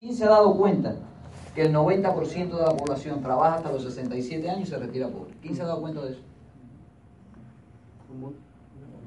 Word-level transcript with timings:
¿Quién 0.00 0.14
se 0.14 0.24
ha 0.24 0.28
dado 0.28 0.56
cuenta 0.56 0.94
que 1.56 1.62
el 1.62 1.74
90% 1.74 2.56
de 2.56 2.62
la 2.62 2.76
población 2.76 3.20
trabaja 3.20 3.56
hasta 3.56 3.72
los 3.72 3.82
67 3.82 4.48
años 4.48 4.68
y 4.68 4.70
se 4.70 4.78
retira 4.78 5.08
pobre? 5.08 5.34
¿Quién 5.42 5.56
se 5.56 5.62
ha 5.62 5.66
dado 5.66 5.80
cuenta 5.80 6.04
de 6.04 6.12
eso? 6.12 6.20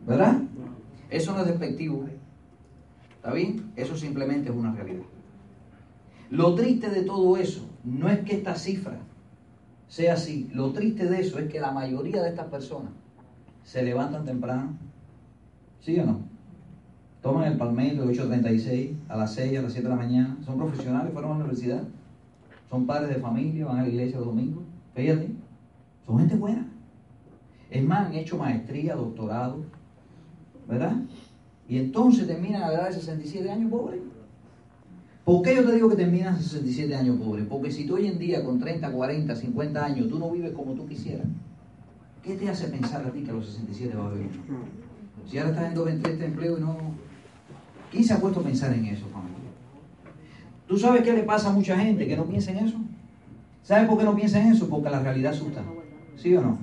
¿Verdad? 0.05 0.41
Eso 1.09 1.31
no 1.31 1.39
es 1.39 1.47
despectivo. 1.47 2.03
¿Está 3.15 3.31
bien? 3.31 3.71
Eso 3.77 3.95
simplemente 3.95 4.49
es 4.49 4.55
una 4.55 4.73
realidad. 4.73 5.05
Lo 6.29 6.55
triste 6.55 6.89
de 6.89 7.03
todo 7.03 7.37
eso 7.37 7.61
no 7.85 8.09
es 8.09 8.19
que 8.25 8.35
esta 8.35 8.55
cifra 8.55 8.99
sea 9.87 10.15
así. 10.15 10.49
Lo 10.53 10.73
triste 10.73 11.05
de 11.05 11.21
eso 11.21 11.39
es 11.39 11.49
que 11.49 11.61
la 11.61 11.71
mayoría 11.71 12.21
de 12.21 12.29
estas 12.29 12.47
personas 12.47 12.91
se 13.63 13.81
levantan 13.81 14.25
temprano. 14.25 14.73
¿Sí 15.79 15.97
o 15.99 16.05
no? 16.05 16.30
Toman 17.21 17.51
el 17.51 17.57
palmetto 17.57 18.05
de 18.05 18.13
8.36 18.15 18.93
a 19.07 19.17
las 19.17 19.33
6, 19.35 19.59
a 19.59 19.61
las 19.61 19.73
7 19.73 19.87
de 19.87 19.95
la 19.95 20.01
mañana. 20.01 20.37
Son 20.43 20.57
profesionales, 20.57 21.13
fueron 21.13 21.31
a 21.31 21.33
la 21.35 21.39
universidad. 21.41 21.83
Son 22.69 22.87
padres 22.87 23.15
de 23.15 23.21
familia, 23.21 23.65
van 23.65 23.79
a 23.79 23.83
la 23.83 23.89
iglesia 23.89 24.17
los 24.17 24.27
domingos. 24.27 24.63
Fíjate. 24.95 25.29
Son 26.05 26.17
gente 26.17 26.35
buena. 26.35 26.67
Es 27.69 27.83
más, 27.83 28.07
han 28.07 28.13
hecho 28.13 28.37
maestría, 28.37 28.95
doctorado. 28.95 29.63
¿Verdad? 30.67 30.95
Y 31.67 31.77
entonces 31.77 32.27
terminan 32.27 32.63
a 32.63 32.67
la 32.67 32.73
edad 32.73 32.87
de 32.87 32.93
67 32.95 33.49
años 33.49 33.69
pobres. 33.69 34.01
¿Por 35.23 35.43
qué 35.43 35.55
yo 35.55 35.63
te 35.63 35.73
digo 35.73 35.89
que 35.89 35.95
terminan 35.95 36.33
a 36.33 36.37
67 36.37 36.95
años 36.95 37.17
pobres? 37.17 37.45
Porque 37.47 37.71
si 37.71 37.85
tú 37.85 37.95
hoy 37.95 38.07
en 38.07 38.17
día 38.17 38.43
con 38.43 38.59
30, 38.59 38.91
40, 38.91 39.35
50 39.35 39.85
años 39.85 40.09
tú 40.09 40.17
no 40.17 40.31
vives 40.31 40.51
como 40.53 40.73
tú 40.73 40.87
quisieras, 40.87 41.27
¿qué 42.23 42.35
te 42.35 42.49
hace 42.49 42.67
pensar 42.67 43.05
a 43.05 43.11
ti 43.11 43.21
que 43.21 43.29
a 43.29 43.35
los 43.35 43.45
67 43.45 43.95
vas 43.95 44.07
a 44.07 44.15
vivir? 44.15 44.31
Si 45.29 45.37
ahora 45.37 45.51
estás 45.51 45.67
en 45.67 45.75
223 45.75 46.29
empleo 46.31 46.57
y 46.57 46.61
no, 46.61 46.77
¿Quién 47.91 48.03
se 48.03 48.13
ha 48.13 48.19
puesto 48.19 48.39
a 48.39 48.43
pensar 48.43 48.73
en 48.73 48.85
eso, 48.85 49.05
familia? 49.07 49.37
¿Tú 50.67 50.77
sabes 50.77 51.03
qué 51.03 51.13
le 51.13 51.23
pasa 51.23 51.49
a 51.49 51.53
mucha 51.53 51.77
gente 51.77 52.07
que 52.07 52.15
no 52.15 52.23
piensa 52.23 52.51
en 52.51 52.65
eso? 52.65 52.77
¿Sabes 53.63 53.87
por 53.87 53.97
qué 53.97 54.05
no 54.05 54.15
piensa 54.15 54.41
en 54.41 54.53
eso? 54.53 54.69
Porque 54.69 54.89
la 54.89 54.99
realidad 54.99 55.33
asusta. 55.33 55.61
¿Sí 56.15 56.33
o 56.35 56.41
no? 56.41 56.57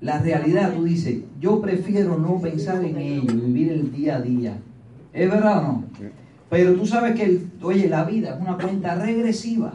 La 0.00 0.18
realidad, 0.18 0.74
tú 0.74 0.84
dices, 0.84 1.20
yo 1.40 1.60
prefiero 1.60 2.18
no 2.18 2.38
pensar 2.40 2.84
en 2.84 2.96
ello, 2.96 3.32
vivir 3.32 3.72
el 3.72 3.92
día 3.92 4.16
a 4.16 4.20
día. 4.20 4.58
¿Es 5.12 5.30
verdad 5.30 5.58
o 5.60 5.62
no? 5.62 5.84
Pero 6.50 6.74
tú 6.74 6.86
sabes 6.86 7.14
que, 7.14 7.40
oye, 7.62 7.88
la 7.88 8.04
vida 8.04 8.34
es 8.34 8.40
una 8.40 8.58
cuenta 8.58 8.96
regresiva. 8.96 9.72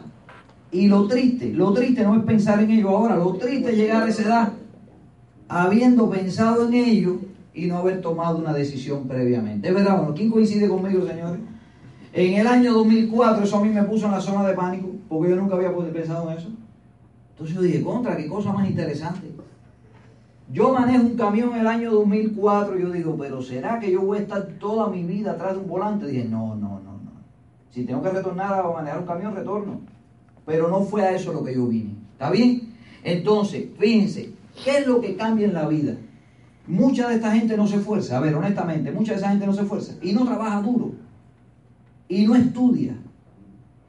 Y 0.70 0.86
lo 0.88 1.06
triste, 1.06 1.52
lo 1.52 1.72
triste 1.72 2.04
no 2.04 2.16
es 2.16 2.24
pensar 2.24 2.62
en 2.62 2.70
ello 2.70 2.90
ahora, 2.90 3.16
lo 3.16 3.34
triste 3.34 3.70
es 3.70 3.76
llegar 3.76 4.04
a 4.04 4.08
esa 4.08 4.22
edad 4.22 4.52
habiendo 5.48 6.08
pensado 6.08 6.66
en 6.66 6.74
ello 6.74 7.20
y 7.54 7.66
no 7.66 7.78
haber 7.78 8.00
tomado 8.00 8.38
una 8.38 8.52
decisión 8.52 9.06
previamente. 9.06 9.68
¿Es 9.68 9.74
verdad? 9.74 9.98
Bueno, 9.98 10.14
¿quién 10.14 10.30
coincide 10.30 10.68
conmigo, 10.68 11.06
señores? 11.06 11.40
En 12.12 12.34
el 12.34 12.46
año 12.46 12.74
2004 12.74 13.44
eso 13.44 13.56
a 13.58 13.64
mí 13.64 13.70
me 13.70 13.82
puso 13.84 14.06
en 14.06 14.12
la 14.12 14.20
zona 14.20 14.46
de 14.46 14.54
pánico, 14.54 14.90
porque 15.08 15.30
yo 15.30 15.36
nunca 15.36 15.56
había 15.56 15.74
pensado 15.92 16.30
en 16.30 16.38
eso. 16.38 16.48
Entonces 17.30 17.56
yo 17.56 17.62
dije, 17.62 17.82
contra, 17.82 18.16
qué 18.16 18.26
cosa 18.28 18.52
más 18.52 18.68
interesante. 18.68 19.32
Yo 20.50 20.72
manejo 20.72 21.04
un 21.04 21.16
camión 21.16 21.54
en 21.54 21.60
el 21.60 21.66
año 21.66 21.90
2004 21.92 22.78
y 22.78 22.82
yo 22.82 22.90
digo, 22.90 23.16
pero 23.18 23.40
¿será 23.40 23.80
que 23.80 23.90
yo 23.90 24.02
voy 24.02 24.18
a 24.18 24.22
estar 24.22 24.46
toda 24.58 24.88
mi 24.88 25.02
vida 25.02 25.32
atrás 25.32 25.54
de 25.54 25.60
un 25.60 25.68
volante? 25.68 26.06
dije, 26.06 26.24
no, 26.24 26.54
no, 26.54 26.80
no, 26.80 26.92
no. 26.92 27.12
Si 27.70 27.84
tengo 27.84 28.02
que 28.02 28.10
retornar 28.10 28.60
a 28.60 28.70
manejar 28.70 29.00
un 29.00 29.06
camión, 29.06 29.34
retorno. 29.34 29.80
Pero 30.44 30.68
no 30.68 30.80
fue 30.82 31.02
a 31.02 31.12
eso 31.12 31.32
lo 31.32 31.42
que 31.42 31.54
yo 31.54 31.66
vine. 31.66 31.94
¿Está 32.12 32.30
bien? 32.30 32.74
Entonces, 33.02 33.68
fíjense, 33.78 34.32
¿qué 34.62 34.78
es 34.78 34.86
lo 34.86 35.00
que 35.00 35.16
cambia 35.16 35.46
en 35.46 35.54
la 35.54 35.66
vida? 35.66 35.96
Mucha 36.66 37.08
de 37.08 37.16
esta 37.16 37.32
gente 37.32 37.56
no 37.56 37.66
se 37.66 37.76
esfuerza, 37.76 38.18
a 38.18 38.20
ver, 38.20 38.34
honestamente, 38.34 38.92
mucha 38.92 39.12
de 39.12 39.18
esa 39.18 39.30
gente 39.30 39.46
no 39.46 39.52
se 39.52 39.62
esfuerza 39.62 39.94
y 40.00 40.12
no 40.12 40.24
trabaja 40.24 40.62
duro 40.62 40.92
y 42.08 42.26
no 42.26 42.36
estudia. 42.36 42.94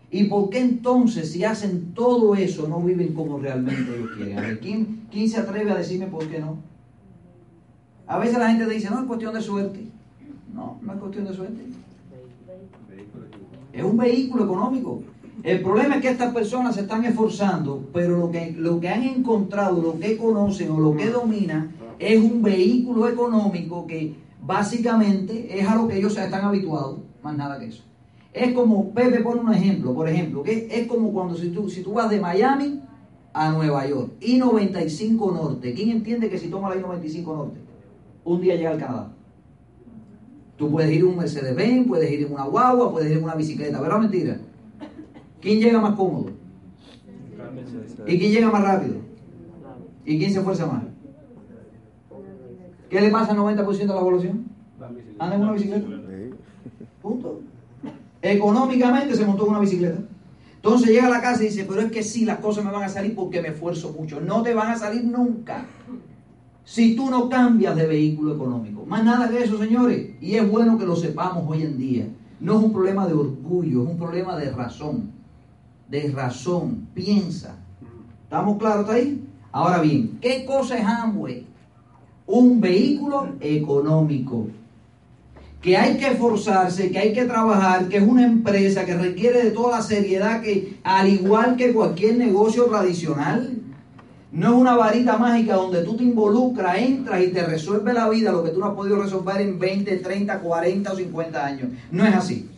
¿Y 0.10 0.26
por 0.26 0.50
qué 0.50 0.60
entonces 0.60 1.32
si 1.32 1.44
hacen 1.44 1.94
todo 1.94 2.36
eso 2.36 2.68
no 2.68 2.80
viven 2.82 3.14
como 3.14 3.40
realmente 3.40 3.96
ellos 3.96 4.12
quieren? 4.16 4.38
A 4.38 4.42
ver, 4.42 4.60
¿quién, 4.60 5.02
¿quién 5.12 5.28
se 5.28 5.40
atreve 5.40 5.72
a 5.72 5.76
decirme 5.76 6.08
por 6.08 6.28
qué 6.28 6.40
no? 6.40 6.58
A 8.08 8.20
veces 8.20 8.38
la 8.38 8.50
gente 8.50 8.68
dice, 8.68 8.90
no, 8.90 9.00
es 9.00 9.06
cuestión 9.06 9.34
de 9.34 9.42
suerte. 9.42 9.80
No, 10.54 10.78
no 10.82 10.94
es 10.94 11.00
cuestión 11.00 11.26
de 11.26 11.34
suerte. 11.34 11.64
Es 13.74 13.84
un 13.84 13.98
vehículo 13.98 14.46
económico. 14.46 15.02
El 15.42 15.62
problema 15.62 15.96
es 15.96 16.02
que 16.02 16.10
estas 16.10 16.34
personas 16.34 16.76
se 16.76 16.82
están 16.82 17.04
esforzando, 17.06 17.90
pero 17.92 18.18
lo 18.18 18.32
que, 18.32 18.52
lo 18.52 18.80
que 18.80 18.90
han 18.90 19.04
encontrado, 19.04 19.82
lo 19.82 20.00
que 20.00 20.16
conocen 20.16 20.72
o 20.72 20.80
lo 20.80 20.96
que 20.96 21.10
dominan 21.10 21.72
es 22.00 22.22
un 22.22 22.42
vehículo 22.42 23.08
económico 23.08 23.86
que 23.88 24.16
básicamente 24.42 25.60
es 25.60 25.68
a 25.68 25.76
lo 25.76 25.88
que 25.88 25.98
ellos 25.98 26.18
están 26.18 26.46
habituados, 26.46 27.00
más 27.22 27.38
nada 27.38 27.60
que 27.60 27.68
eso. 27.68 27.84
Es 28.34 28.54
como, 28.54 28.92
Pepe 28.92 29.22
pone 29.22 29.42
un 29.42 29.54
ejemplo, 29.54 29.94
por 29.94 30.10
ejemplo, 30.10 30.44
que 30.44 30.68
es 30.72 30.88
como 30.88 31.14
cuando 31.14 31.36
si 31.36 31.50
tú, 31.50 31.70
si 31.70 31.84
tú 31.84 31.94
vas 31.94 32.10
de 32.10 32.20
Miami 32.20 32.82
a 33.32 33.52
Nueva 33.52 33.88
York, 33.88 34.14
I-95 34.22 35.34
Norte, 35.34 35.74
¿quién 35.74 35.92
entiende 35.92 36.30
que 36.30 36.38
si 36.38 36.50
toma 36.50 36.70
la 36.70 36.78
I-95 36.78 37.26
Norte, 37.26 37.60
un 38.24 38.42
día 38.42 38.56
llega 38.56 38.72
al 38.72 38.80
Canadá? 38.80 39.14
Tú 40.58 40.72
puedes 40.72 40.92
ir 40.92 41.00
en 41.00 41.08
un 41.08 41.18
Mercedes-Benz, 41.18 41.88
puedes 41.88 42.12
ir 42.12 42.26
en 42.26 42.34
una 42.34 42.46
guagua, 42.46 42.92
puedes 42.92 43.12
ir 43.12 43.18
en 43.18 43.24
una 43.24 43.36
bicicleta, 43.36 43.82
¿verdad 43.82 44.00
mentira? 44.00 44.40
¿Quién 45.40 45.60
llega 45.60 45.80
más 45.80 45.96
cómodo? 45.96 46.32
¿Y 48.08 48.18
quién 48.18 48.32
llega 48.32 48.52
más 48.52 48.64
rápido? 48.64 48.96
¿Y 50.06 50.18
quién 50.18 50.32
se 50.32 50.40
esfuerza 50.40 50.66
más? 50.66 50.84
¿Qué 52.94 53.02
le 53.02 53.10
pasa 53.10 53.32
al 53.32 53.40
90% 53.40 53.76
de 53.76 53.86
la 53.88 54.00
población? 54.02 54.46
Anda 55.18 55.36
en 55.36 55.42
una 55.42 55.54
bicicleta. 55.54 55.88
Punto. 57.02 57.42
Económicamente 58.22 59.16
se 59.16 59.26
montó 59.26 59.46
en 59.46 59.50
una 59.50 59.62
bicicleta. 59.62 59.98
Entonces 60.58 60.90
llega 60.90 61.08
a 61.08 61.10
la 61.10 61.20
casa 61.20 61.42
y 61.42 61.48
dice, 61.48 61.66
pero 61.68 61.82
es 61.82 61.92
que 61.92 62.04
sí, 62.04 62.24
las 62.24 62.38
cosas 62.38 62.64
me 62.64 62.70
van 62.70 62.84
a 62.84 62.90
salir 62.90 63.16
porque 63.16 63.42
me 63.42 63.48
esfuerzo 63.48 63.96
mucho. 63.98 64.22
No 64.22 64.44
te 64.44 64.54
van 64.54 64.70
a 64.70 64.78
salir 64.78 65.06
nunca. 65.06 65.66
Si 66.64 66.96
tú 66.96 67.10
no 67.10 67.30
cambias 67.30 67.76
de 67.76 67.88
vehículo 67.88 68.36
económico. 68.36 68.86
Más 68.86 69.04
nada 69.04 69.28
que 69.28 69.44
eso, 69.44 69.58
señores. 69.58 70.12
Y 70.22 70.36
es 70.36 70.48
bueno 70.48 70.78
que 70.78 70.86
lo 70.86 70.96
sepamos 70.96 71.46
hoy 71.48 71.64
en 71.64 71.80
día. 71.80 72.08
No 72.40 72.60
es 72.60 72.64
un 72.64 72.74
problema 72.74 73.08
de 73.08 73.14
orgullo, 73.14 73.86
es 73.86 73.90
un 73.90 73.98
problema 73.98 74.38
de 74.38 74.52
razón. 74.52 75.10
De 75.90 76.12
razón. 76.12 76.90
Piensa. 76.94 77.56
¿Estamos 78.26 78.60
claros 78.60 78.88
ahí? 78.88 79.28
Ahora 79.52 79.82
bien, 79.82 80.20
¿qué 80.22 80.46
cosa 80.46 80.78
es 80.78 80.86
Amway? 80.86 81.53
Un 82.26 82.62
vehículo 82.62 83.30
económico. 83.40 84.48
Que 85.62 85.78
hay 85.78 85.98
que 85.98 86.08
esforzarse, 86.08 86.92
que 86.92 87.00
hay 87.00 87.14
que 87.14 87.26
trabajar, 87.26 87.88
que 87.88 87.98
es 87.98 88.04
una 88.04 88.26
empresa 88.26 88.86
que 88.86 88.98
requiere 88.98 89.44
de 89.44 89.52
toda 89.52 89.78
la 89.78 89.84
seriedad 89.84 90.42
que, 90.42 90.78
al 90.84 91.08
igual 91.08 91.56
que 91.56 91.72
cualquier 91.72 92.18
negocio 92.18 92.66
tradicional, 92.66 93.64
no 94.34 94.48
es 94.48 94.54
una 94.56 94.76
varita 94.76 95.18
mágica 95.18 95.56
donde 95.56 95.84
tú 95.84 95.96
te 95.96 96.04
involucras, 96.04 96.80
entras 96.80 97.22
y 97.22 97.28
te 97.28 97.46
resuelve 97.46 97.94
la 97.94 98.10
vida 98.10 98.32
lo 98.32 98.44
que 98.44 98.50
tú 98.50 98.60
no 98.60 98.66
has 98.66 98.74
podido 98.74 99.02
resolver 99.02 99.40
en 99.40 99.60
20, 99.60 99.98
30, 99.98 100.40
40 100.40 100.92
o 100.92 100.96
50 100.96 101.46
años. 101.46 101.70
No 101.92 102.06
es 102.06 102.16
así. 102.16 102.50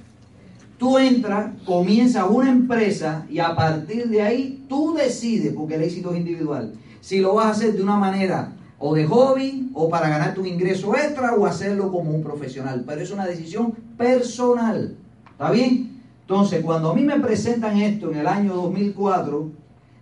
Tú 0.77 0.97
entras, 0.97 1.51
comienzas 1.65 2.25
una 2.29 2.49
empresa 2.49 3.25
y 3.29 3.39
a 3.39 3.55
partir 3.55 4.07
de 4.07 4.21
ahí 4.21 4.65
tú 4.67 4.93
decides, 4.93 5.53
porque 5.53 5.75
el 5.75 5.83
éxito 5.83 6.11
es 6.11 6.17
individual, 6.17 6.73
si 7.01 7.19
lo 7.19 7.35
vas 7.35 7.45
a 7.45 7.51
hacer 7.51 7.73
de 7.73 7.83
una 7.83 7.97
manera 7.97 8.51
o 8.79 8.93
de 8.93 9.05
hobby, 9.05 9.69
o 9.73 9.89
para 9.89 10.09
ganar 10.09 10.33
tu 10.33 10.45
ingreso 10.45 10.95
extra, 10.95 11.33
o 11.33 11.45
hacerlo 11.45 11.91
como 11.91 12.11
un 12.11 12.21
profesional. 12.21 12.83
Pero 12.85 13.01
es 13.01 13.11
una 13.11 13.25
decisión 13.25 13.71
personal. 13.97 14.95
¿Está 15.31 15.51
bien? 15.51 16.01
Entonces, 16.21 16.63
cuando 16.63 16.91
a 16.91 16.95
mí 16.95 17.03
me 17.03 17.19
presentan 17.19 17.77
esto 17.77 18.11
en 18.11 18.17
el 18.17 18.27
año 18.27 18.53
2004, 18.55 19.51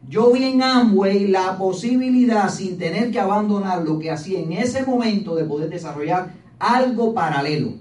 yo 0.10 0.32
vi 0.32 0.46
en 0.46 0.64
Amway 0.64 1.28
la 1.28 1.58
posibilidad, 1.58 2.50
sin 2.50 2.78
tener 2.78 3.12
que 3.12 3.20
abandonar 3.20 3.84
lo 3.84 4.00
que 4.00 4.12
hacía 4.12 4.40
en 4.40 4.54
ese 4.54 4.86
momento, 4.86 5.36
de 5.36 5.46
poder 5.46 5.70
desarrollar 5.70 6.34
algo 6.60 7.14
paralelo. 7.14 7.74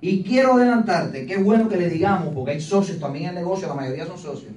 Y 0.00 0.22
quiero 0.24 0.54
adelantarte, 0.54 1.26
que 1.26 1.34
es 1.34 1.44
bueno 1.44 1.68
que 1.68 1.76
le 1.76 1.88
digamos, 1.88 2.34
porque 2.34 2.52
hay 2.52 2.60
socios 2.60 2.98
también 2.98 3.24
en 3.24 3.30
el 3.30 3.36
negocio, 3.36 3.68
la 3.68 3.74
mayoría 3.74 4.06
son 4.06 4.18
socios, 4.18 4.52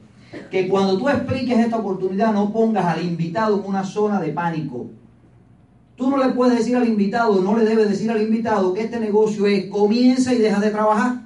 que 0.50 0.68
cuando 0.68 0.98
tú 0.98 1.08
expliques 1.08 1.60
esta 1.60 1.78
oportunidad 1.78 2.34
no 2.34 2.52
pongas 2.52 2.86
al 2.86 3.06
invitado 3.06 3.60
en 3.60 3.66
una 3.66 3.84
zona 3.84 4.20
de 4.20 4.32
pánico. 4.34 4.88
Tú 5.96 6.10
no 6.10 6.18
le 6.18 6.34
puedes 6.34 6.58
decir 6.58 6.76
al 6.76 6.88
invitado, 6.88 7.42
no 7.42 7.58
le 7.58 7.64
debes 7.64 7.90
decir 7.90 8.12
al 8.12 8.22
invitado 8.22 8.74
que 8.74 8.82
este 8.82 9.00
negocio 9.00 9.48
es 9.48 9.68
comienza 9.68 10.34
y 10.34 10.40
deja 10.40 10.60
de 10.60 10.72
trabajar. 10.72 11.22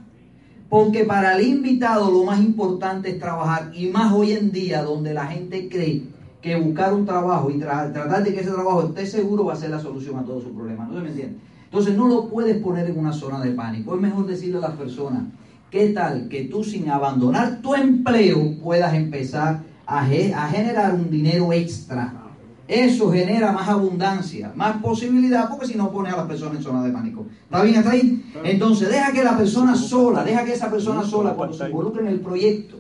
Porque 0.70 1.06
para 1.06 1.36
el 1.36 1.48
invitado 1.48 2.12
lo 2.12 2.24
más 2.24 2.40
importante 2.40 3.10
es 3.10 3.20
trabajar. 3.20 3.72
Y 3.74 3.88
más 3.88 4.14
hoy 4.14 4.34
en 4.34 4.52
día 4.52 4.84
donde 4.84 5.16
la 5.16 5.26
gente 5.26 5.68
cree 5.68 6.04
que 6.40 6.56
buscar 6.56 6.94
un 6.94 7.06
trabajo 7.06 7.50
y 7.50 7.58
tratar 7.58 8.24
de 8.24 8.34
que 8.34 8.42
ese 8.42 8.52
trabajo 8.52 8.84
esté 8.84 9.08
seguro 9.08 9.46
va 9.46 9.54
a 9.54 9.58
ser 9.58 9.72
la 9.72 9.80
solución 9.80 10.20
a 10.20 10.24
todos 10.24 10.44
sus 10.44 10.54
problemas. 10.54 10.88
¿No 10.88 10.98
se 10.98 11.02
me 11.02 11.10
entiende? 11.10 11.38
Entonces 11.66 11.98
no 11.98 12.08
lo 12.08 12.30
puedes 12.30 12.62
poner 12.62 12.88
en 12.88 13.00
una 13.00 13.12
zona 13.12 13.42
de 13.42 13.52
pánico. 13.52 13.96
Es 13.96 14.02
mejor 14.02 14.28
decirle 14.28 14.60
a 14.60 14.62
las 14.62 14.74
personas, 14.74 15.24
¿qué 15.72 15.90
tal 15.90 16.30
que 16.30 16.46
tú 16.46 16.64
sin 16.64 16.90
abandonar 16.92 17.60
tu 17.64 17.74
empleo 17.74 18.56
puedas 18.62 18.94
empezar 18.94 19.62
a, 19.88 20.00
a 20.02 20.50
generar 20.50 20.94
un 20.94 21.10
dinero 21.10 21.52
extra? 21.52 22.29
Eso 22.70 23.12
genera 23.12 23.52
más 23.52 23.68
abundancia, 23.68 24.52
más 24.56 24.78
posibilidad, 24.78 25.50
porque 25.50 25.66
si 25.66 25.74
no 25.76 25.92
pone 25.92 26.10
a 26.10 26.18
las 26.18 26.28
personas 26.28 26.58
en 26.58 26.64
zona 26.64 26.84
de 26.84 26.92
pánico. 26.92 27.26
¿Está 27.46 27.64
bien 27.64 27.78
hasta 27.78 27.90
ahí? 27.90 28.24
Entonces, 28.44 28.90
deja 28.90 29.12
que 29.12 29.24
la 29.24 29.36
persona 29.36 29.76
sola, 29.76 30.24
deja 30.24 30.46
que 30.46 30.54
esa 30.54 30.70
persona 30.70 31.04
sola, 31.04 31.34
cuando 31.34 31.58
se 31.58 31.66
involucre 31.66 32.04
en 32.04 32.10
el 32.10 32.20
proyecto 32.20 32.80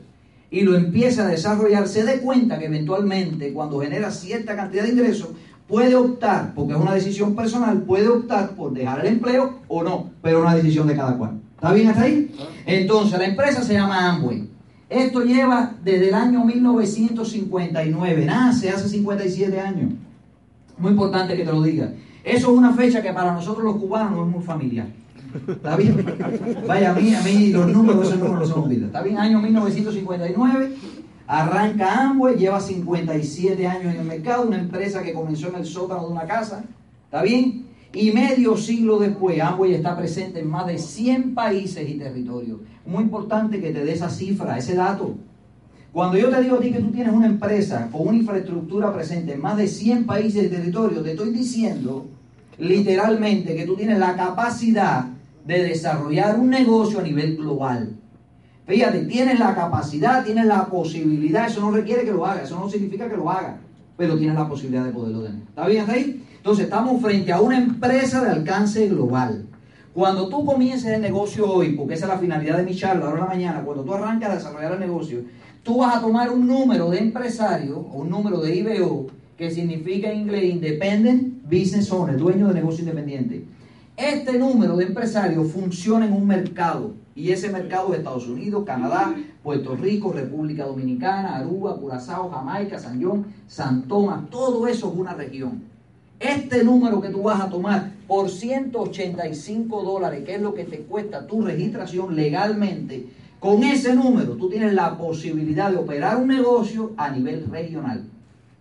y 0.52 0.62
lo 0.62 0.76
empiece 0.76 1.22
a 1.22 1.26
desarrollar, 1.26 1.88
se 1.88 2.04
dé 2.04 2.20
cuenta 2.20 2.60
que 2.60 2.66
eventualmente, 2.66 3.52
cuando 3.52 3.80
genera 3.80 4.12
cierta 4.12 4.56
cantidad 4.56 4.84
de 4.84 4.90
ingresos, 4.90 5.30
puede 5.68 5.96
optar, 5.96 6.54
porque 6.54 6.74
es 6.74 6.80
una 6.80 6.94
decisión 6.94 7.36
personal, 7.36 7.82
puede 7.82 8.10
optar 8.10 8.52
por 8.52 8.72
dejar 8.72 9.00
el 9.00 9.08
empleo 9.08 9.58
o 9.68 9.82
no, 9.82 10.12
pero 10.22 10.42
una 10.42 10.54
decisión 10.54 10.86
de 10.86 10.96
cada 10.96 11.18
cual. 11.18 11.42
¿Está 11.56 11.74
bien 11.74 11.88
hasta 11.88 12.04
ahí? 12.04 12.32
Entonces, 12.68 13.18
la 13.18 13.26
empresa 13.26 13.64
se 13.64 13.74
llama 13.74 14.08
Amway. 14.08 14.50
Esto 14.90 15.22
lleva 15.22 15.74
desde 15.84 16.10
el 16.10 16.16
año 16.16 16.44
1959, 16.44 18.26
nace 18.26 18.70
hace 18.72 18.90
57 18.90 19.60
años. 19.60 19.94
Muy 20.80 20.92
importante 20.92 21.38
que 21.38 21.46
te 21.46 21.52
lo 21.52 21.62
diga. 21.62 21.94
Eso 22.24 22.52
es 22.52 22.58
una 22.58 22.74
fecha 22.74 23.02
que 23.02 23.14
para 23.14 23.32
nosotros 23.34 23.64
los 23.64 23.76
cubanos 23.76 24.12
no 24.14 24.26
es 24.26 24.32
muy 24.32 24.44
familiar. 24.44 24.88
¿Está 25.48 25.76
bien? 25.76 26.04
Vaya, 26.68 26.92
a 26.92 26.96
mí, 26.96 27.14
a 27.14 27.22
mí 27.22 27.52
los 27.52 27.68
números, 27.72 28.08
esos 28.08 28.20
números 28.20 28.50
son. 28.50 28.72
¿Está 28.72 29.04
bien? 29.04 29.20
Año 29.20 29.40
1959, 29.40 30.76
arranca 31.28 32.10
Amway, 32.10 32.36
lleva 32.36 32.60
57 32.60 33.68
años 33.68 33.94
en 33.94 34.00
el 34.00 34.08
mercado, 34.08 34.48
una 34.48 34.58
empresa 34.58 35.04
que 35.04 35.14
comenzó 35.14 35.50
en 35.50 35.56
el 35.56 35.66
sótano 35.66 36.08
de 36.08 36.12
una 36.12 36.24
casa. 36.24 36.64
¿Está 37.06 37.22
bien? 37.22 37.69
Y 37.94 38.12
medio 38.12 38.56
siglo 38.56 39.00
después, 39.00 39.42
Amway 39.42 39.74
está 39.74 39.98
presente 39.98 40.42
en 40.42 40.50
más 40.50 40.68
de 40.68 40.78
100 40.78 41.34
países 41.34 41.90
y 41.90 41.96
territorios. 41.96 42.60
Muy 42.86 43.04
importante 43.04 43.60
que 43.60 43.72
te 43.72 43.84
dé 43.84 43.94
esa 43.94 44.10
cifra, 44.10 44.58
ese 44.58 44.76
dato. 44.76 45.16
Cuando 45.92 46.18
yo 46.18 46.30
te 46.30 46.42
digo 46.42 46.58
a 46.58 46.60
ti 46.60 46.72
que 46.72 46.82
tú 46.82 46.92
tienes 46.92 47.14
una 47.14 47.26
empresa 47.26 47.90
con 47.92 48.08
una 48.08 48.18
infraestructura 48.18 48.94
presente 48.94 49.34
en 49.34 49.42
más 49.42 49.58
de 49.58 49.68
100 49.68 50.06
países 50.06 50.46
y 50.46 50.50
territorios, 50.50 51.04
te 51.04 51.12
estoy 51.12 51.32
diciendo 51.32 52.06
literalmente 52.60 53.56
que 53.56 53.66
tú 53.66 53.76
tienes 53.76 53.98
la 53.98 54.16
capacidad 54.16 55.06
de 55.46 55.64
desarrollar 55.64 56.38
un 56.38 56.52
negocio 56.52 57.00
a 57.00 57.04
nivel 57.04 57.38
global. 57.38 57.96
Fíjate, 58.68 59.06
tienes 59.06 59.40
la 59.40 59.56
capacidad, 59.56 60.24
tienes 60.24 60.46
la 60.46 60.68
posibilidad, 60.68 61.48
eso 61.48 61.62
no 61.62 61.72
requiere 61.72 62.04
que 62.04 62.12
lo 62.12 62.24
haga, 62.24 62.44
eso 62.44 62.60
no 62.60 62.70
significa 62.70 63.10
que 63.10 63.18
lo 63.18 63.32
haga, 63.32 63.58
pero 63.98 64.16
tienes 64.16 64.36
la 64.36 64.48
posibilidad 64.48 64.86
de 64.86 64.92
poderlo 64.92 65.24
tener. 65.24 65.42
¿Está 65.42 65.66
bien 65.66 65.82
hasta 65.82 65.94
ahí? 65.94 66.24
Entonces 66.40 66.66
estamos 66.66 67.02
frente 67.02 67.34
a 67.34 67.42
una 67.42 67.58
empresa 67.58 68.24
de 68.24 68.30
alcance 68.30 68.88
global. 68.88 69.46
Cuando 69.94 70.30
tú 70.30 70.46
comiences 70.46 70.86
el 70.94 71.02
negocio 71.02 71.52
hoy, 71.52 71.74
porque 71.74 71.96
esa 71.96 72.06
es 72.06 72.14
la 72.14 72.18
finalidad 72.18 72.56
de 72.56 72.64
mi 72.64 72.74
charla 72.74 73.08
ahora 73.08 73.18
en 73.18 73.24
la 73.24 73.28
mañana, 73.28 73.62
cuando 73.66 73.84
tú 73.84 73.94
arrancas 73.94 74.30
a 74.30 74.36
desarrollar 74.36 74.72
el 74.72 74.80
negocio, 74.80 75.20
tú 75.64 75.80
vas 75.80 75.98
a 75.98 76.02
tomar 76.02 76.32
un 76.32 76.48
número 76.48 76.90
de 76.92 77.00
empresario 77.00 77.78
o 77.80 78.00
un 78.00 78.10
número 78.10 78.40
de 78.40 78.56
IBO, 78.56 79.08
que 79.38 79.52
significa 79.52 80.10
en 80.10 80.22
inglés 80.22 80.46
Independent 80.46 81.44
Business 81.44 81.92
Owner, 81.92 82.18
dueño 82.18 82.48
de 82.48 82.54
negocio 82.54 82.84
independiente. 82.84 83.44
Este 83.98 84.40
número 84.40 84.78
de 84.78 84.86
empresarios 84.86 85.52
funciona 85.52 86.06
en 86.06 86.14
un 86.14 86.26
mercado 86.26 86.94
y 87.16 87.34
ese 87.34 87.50
mercado 87.50 87.92
es 87.92 88.00
Estados 88.00 88.30
Unidos, 88.30 88.64
Canadá, 88.66 89.14
Puerto 89.44 89.76
Rico, 89.76 90.14
República 90.14 90.64
Dominicana, 90.64 91.36
Aruba, 91.36 91.76
Curazao, 91.76 92.30
Jamaica, 92.30 92.80
San 92.80 93.04
John, 93.04 93.26
San 93.46 93.90
Tomás, 93.90 94.30
todo 94.30 94.66
eso 94.68 94.90
es 94.90 94.98
una 94.98 95.14
región. 95.16 95.68
Este 96.20 96.64
número 96.66 97.00
que 97.00 97.10
tú 97.10 97.24
vas 97.24 97.40
a 97.40 97.50
tomar 97.50 97.92
por 98.08 98.30
185 98.30 99.84
dólares, 99.84 100.24
que 100.26 100.36
es 100.36 100.42
lo 100.42 100.54
que 100.54 100.66
te 100.66 100.80
cuesta 100.80 101.26
tu 101.26 101.42
registración 101.42 102.16
legalmente, 102.16 103.08
con 103.40 103.64
ese 103.64 103.96
número 103.96 104.34
tú 104.34 104.50
tienes 104.50 104.74
la 104.74 104.98
posibilidad 104.98 105.72
de 105.72 105.78
operar 105.78 106.18
un 106.18 106.28
negocio 106.28 106.92
a 106.98 107.10
nivel 107.10 107.46
regional 107.50 108.04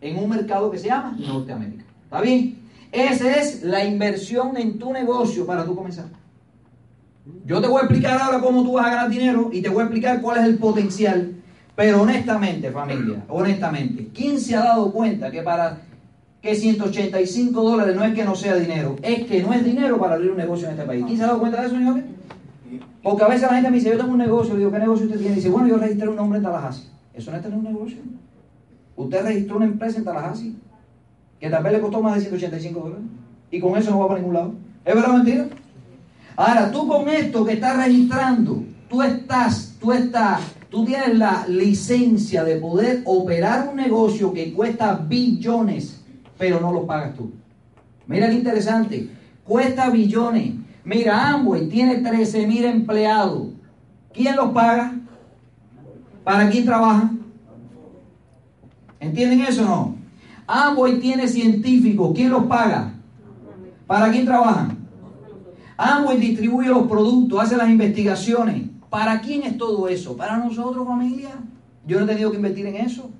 en 0.00 0.18
un 0.18 0.30
mercado 0.30 0.70
que 0.70 0.78
se 0.78 0.86
llama 0.86 1.16
Norteamérica. 1.18 1.84
¿Está 2.04 2.20
bien? 2.20 2.58
Esa 2.92 3.36
es 3.36 3.64
la 3.64 3.84
inversión 3.84 4.56
en 4.56 4.78
tu 4.78 4.92
negocio 4.92 5.44
para 5.44 5.64
tú 5.64 5.74
comenzar. 5.74 6.06
Yo 7.44 7.60
te 7.60 7.66
voy 7.66 7.80
a 7.80 7.84
explicar 7.84 8.20
ahora 8.20 8.40
cómo 8.40 8.62
tú 8.62 8.74
vas 8.74 8.86
a 8.86 8.90
ganar 8.90 9.10
dinero 9.10 9.50
y 9.52 9.60
te 9.60 9.68
voy 9.68 9.80
a 9.80 9.84
explicar 9.84 10.22
cuál 10.22 10.38
es 10.38 10.44
el 10.44 10.58
potencial. 10.58 11.34
Pero 11.74 12.02
honestamente, 12.02 12.70
familia, 12.70 13.24
honestamente, 13.28 14.08
¿quién 14.14 14.40
se 14.40 14.56
ha 14.56 14.60
dado 14.60 14.92
cuenta 14.92 15.30
que 15.30 15.42
para 15.42 15.87
que 16.40 16.54
185 16.54 17.62
dólares 17.62 17.96
no 17.96 18.04
es 18.04 18.14
que 18.14 18.24
no 18.24 18.34
sea 18.34 18.54
dinero, 18.56 18.96
es 19.02 19.24
que 19.26 19.42
no 19.42 19.52
es 19.52 19.64
dinero 19.64 19.98
para 19.98 20.14
abrir 20.14 20.30
un 20.30 20.36
negocio 20.36 20.68
en 20.68 20.74
este 20.74 20.86
país. 20.86 21.04
¿Quién 21.04 21.16
se 21.16 21.24
ha 21.24 21.28
dado 21.28 21.40
cuenta 21.40 21.60
de 21.60 21.66
eso, 21.66 21.76
señores? 21.76 22.04
Porque 23.02 23.24
a 23.24 23.28
veces 23.28 23.42
la 23.42 23.54
gente 23.54 23.70
me 23.70 23.76
dice, 23.76 23.90
yo 23.90 23.98
tengo 23.98 24.12
un 24.12 24.18
negocio, 24.18 24.54
digo, 24.56 24.70
¿qué 24.70 24.78
negocio 24.78 25.06
usted 25.06 25.18
tiene? 25.18 25.32
Y 25.32 25.36
dice, 25.36 25.48
bueno, 25.48 25.68
yo 25.68 25.78
registré 25.78 26.08
un 26.08 26.16
nombre 26.16 26.38
en 26.38 26.44
Tallahassee. 26.44 26.88
Eso 27.14 27.30
no 27.30 27.36
es 27.36 27.42
tener 27.42 27.58
un 27.58 27.64
negocio. 27.64 27.98
Usted 28.96 29.22
registró 29.22 29.56
una 29.56 29.66
empresa 29.66 29.98
en 29.98 30.04
Tallahassee 30.04 30.56
que 31.40 31.48
tal 31.48 31.62
vez 31.62 31.72
le 31.72 31.80
costó 31.80 32.02
más 32.02 32.14
de 32.16 32.20
185 32.22 32.80
dólares 32.80 33.04
y 33.50 33.60
con 33.60 33.76
eso 33.76 33.90
no 33.90 34.00
va 34.00 34.08
para 34.08 34.20
ningún 34.20 34.34
lado. 34.34 34.54
¿Es 34.84 34.94
verdad 34.94 35.10
o 35.10 35.14
mentira? 35.14 35.48
Ahora, 36.36 36.70
tú 36.70 36.86
con 36.86 37.08
esto 37.08 37.44
que 37.44 37.54
estás 37.54 37.76
registrando, 37.76 38.62
tú 38.88 39.02
estás, 39.02 39.76
tú 39.80 39.92
estás, 39.92 40.40
tú 40.70 40.84
tienes 40.84 41.16
la 41.16 41.46
licencia 41.48 42.44
de 42.44 42.56
poder 42.56 43.02
operar 43.04 43.68
un 43.68 43.76
negocio 43.76 44.32
que 44.32 44.52
cuesta 44.52 44.94
billones 44.94 45.97
pero 46.38 46.60
no 46.60 46.72
lo 46.72 46.86
pagas 46.86 47.14
tú. 47.14 47.32
Mira 48.06 48.28
qué 48.28 48.34
interesante. 48.34 49.10
Cuesta 49.44 49.90
billones. 49.90 50.54
Mira, 50.84 51.34
Amway 51.34 51.68
tiene 51.68 51.96
13 51.96 52.46
mil 52.46 52.64
empleados. 52.64 53.48
¿Quién 54.12 54.36
los 54.36 54.52
paga? 54.52 54.94
¿Para 56.24 56.48
quién 56.48 56.64
trabaja? 56.64 57.10
¿Entienden 59.00 59.40
eso 59.42 59.62
o 59.62 59.66
no? 59.66 59.96
Amway 60.46 61.00
tiene 61.00 61.28
científicos. 61.28 62.12
¿Quién 62.14 62.30
los 62.30 62.44
paga? 62.44 62.94
¿Para 63.86 64.10
quién 64.10 64.24
trabajan? 64.24 64.78
Amway 65.76 66.18
distribuye 66.18 66.68
los 66.68 66.88
productos, 66.88 67.40
hace 67.40 67.56
las 67.56 67.68
investigaciones. 67.68 68.68
¿Para 68.90 69.20
quién 69.20 69.42
es 69.42 69.58
todo 69.58 69.88
eso? 69.88 70.16
¿Para 70.16 70.38
nosotros, 70.38 70.86
familia? 70.86 71.30
Yo 71.86 71.98
no 71.98 72.04
he 72.04 72.08
tenido 72.08 72.30
que 72.30 72.36
invertir 72.36 72.66
en 72.66 72.76
eso. 72.76 73.10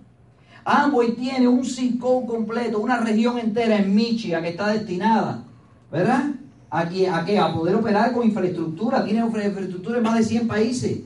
Amway 0.70 1.12
tiene 1.12 1.48
un 1.48 1.64
CICO 1.64 2.26
completo, 2.26 2.78
una 2.78 2.98
región 2.98 3.38
entera 3.38 3.78
en 3.78 3.94
Michigan 3.94 4.42
que 4.42 4.50
está 4.50 4.68
destinada, 4.68 5.42
¿verdad? 5.90 6.26
Aquí, 6.68 7.06
¿A 7.06 7.24
qué? 7.24 7.38
A 7.38 7.54
poder 7.54 7.74
operar 7.74 8.12
con 8.12 8.26
infraestructura. 8.26 9.02
Tiene 9.02 9.24
infraestructura 9.24 9.96
en 9.96 10.04
más 10.04 10.18
de 10.18 10.24
100 10.24 10.46
países. 10.46 11.00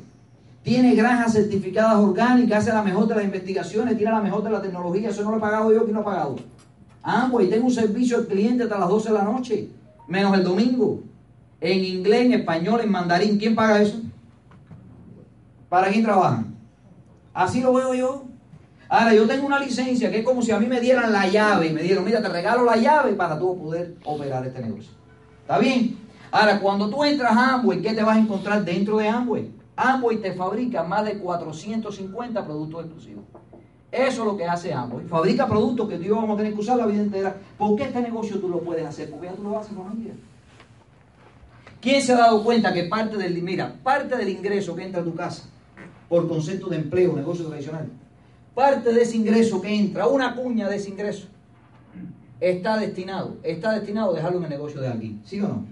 Tiene 0.64 0.96
granjas 0.96 1.34
certificadas 1.34 1.94
orgánicas, 1.94 2.58
hace 2.64 2.72
la 2.72 2.82
mejor 2.82 3.06
de 3.06 3.14
las 3.14 3.24
investigaciones, 3.24 3.96
tiene 3.96 4.10
la 4.10 4.20
mejor 4.20 4.42
de 4.42 4.50
la 4.50 4.60
tecnología. 4.60 5.10
Eso 5.10 5.22
no 5.22 5.30
lo 5.30 5.36
he 5.36 5.40
pagado 5.40 5.72
yo, 5.72 5.84
¿quién 5.84 5.94
lo 5.94 6.00
ha 6.00 6.04
pagado? 6.04 6.36
Amway, 7.04 7.48
tengo 7.48 7.66
un 7.66 7.72
servicio 7.72 8.16
al 8.16 8.26
cliente 8.26 8.64
hasta 8.64 8.80
las 8.80 8.88
12 8.88 9.10
de 9.10 9.14
la 9.14 9.22
noche, 9.22 9.68
menos 10.08 10.36
el 10.36 10.42
domingo. 10.42 11.04
En 11.60 11.84
inglés, 11.84 12.26
en 12.26 12.32
español, 12.32 12.80
en 12.80 12.90
mandarín. 12.90 13.38
¿Quién 13.38 13.54
paga 13.54 13.80
eso? 13.80 14.00
¿Para 15.68 15.88
quién 15.88 16.02
trabajan? 16.02 16.52
Así 17.32 17.60
lo 17.60 17.72
veo 17.72 17.94
yo. 17.94 18.31
Ahora, 18.92 19.14
yo 19.14 19.26
tengo 19.26 19.46
una 19.46 19.58
licencia 19.58 20.10
que 20.10 20.18
es 20.18 20.22
como 20.22 20.42
si 20.42 20.50
a 20.50 20.58
mí 20.58 20.66
me 20.66 20.78
dieran 20.78 21.10
la 21.10 21.26
llave 21.26 21.68
y 21.68 21.72
me 21.72 21.82
dieron, 21.82 22.04
mira, 22.04 22.20
te 22.20 22.28
regalo 22.28 22.62
la 22.62 22.76
llave 22.76 23.14
para 23.14 23.38
tú 23.38 23.58
poder 23.58 23.94
operar 24.04 24.46
este 24.46 24.60
negocio. 24.60 24.92
¿Está 25.40 25.58
bien? 25.58 25.96
Ahora, 26.30 26.60
cuando 26.60 26.90
tú 26.90 27.02
entras 27.02 27.34
a 27.34 27.54
Amway, 27.54 27.80
¿qué 27.80 27.94
te 27.94 28.02
vas 28.02 28.18
a 28.18 28.20
encontrar 28.20 28.62
dentro 28.62 28.98
de 28.98 29.08
Amway? 29.08 29.50
Amway 29.76 30.18
te 30.18 30.34
fabrica 30.34 30.82
más 30.82 31.06
de 31.06 31.16
450 31.16 32.44
productos 32.44 32.84
exclusivos. 32.84 33.24
Eso 33.90 34.22
es 34.22 34.26
lo 34.26 34.36
que 34.36 34.44
hace 34.44 34.74
Amway. 34.74 35.06
Fabrica 35.06 35.46
productos 35.46 35.88
que 35.88 35.96
tú 35.96 36.04
y 36.04 36.08
vamos 36.10 36.34
a 36.34 36.36
tener 36.36 36.52
que 36.52 36.60
usar 36.60 36.76
la 36.76 36.84
vida 36.84 37.00
entera. 37.00 37.34
¿Por 37.56 37.74
qué 37.76 37.84
este 37.84 38.02
negocio 38.02 38.40
tú 38.40 38.50
lo 38.50 38.60
puedes 38.60 38.84
hacer? 38.84 39.10
Porque 39.10 39.28
ya 39.28 39.32
tú 39.32 39.42
lo 39.42 39.58
haces 39.58 39.74
familia. 39.74 40.12
¿Quién 41.80 42.02
se 42.02 42.12
ha 42.12 42.18
dado 42.18 42.44
cuenta 42.44 42.74
que 42.74 42.84
parte 42.84 43.16
del, 43.16 43.42
mira, 43.42 43.74
parte 43.82 44.18
del 44.18 44.28
ingreso 44.28 44.76
que 44.76 44.84
entra 44.84 45.00
a 45.00 45.04
tu 45.04 45.14
casa 45.14 45.44
por 46.10 46.28
concepto 46.28 46.68
de 46.68 46.76
empleo, 46.76 47.16
negocio 47.16 47.46
tradicional, 47.46 47.88
parte 48.54 48.92
de 48.92 49.02
ese 49.02 49.16
ingreso 49.16 49.60
que 49.60 49.74
entra, 49.74 50.06
una 50.06 50.34
cuña 50.34 50.68
de 50.68 50.76
ese 50.76 50.90
ingreso, 50.90 51.26
está 52.40 52.76
destinado, 52.78 53.36
está 53.42 53.72
destinado 53.72 54.12
a 54.12 54.16
dejarlo 54.16 54.38
en 54.38 54.44
el 54.44 54.50
negocio 54.50 54.80
de 54.80 54.88
alguien. 54.88 55.22
¿Sí 55.24 55.40
o 55.40 55.48
no? 55.48 55.64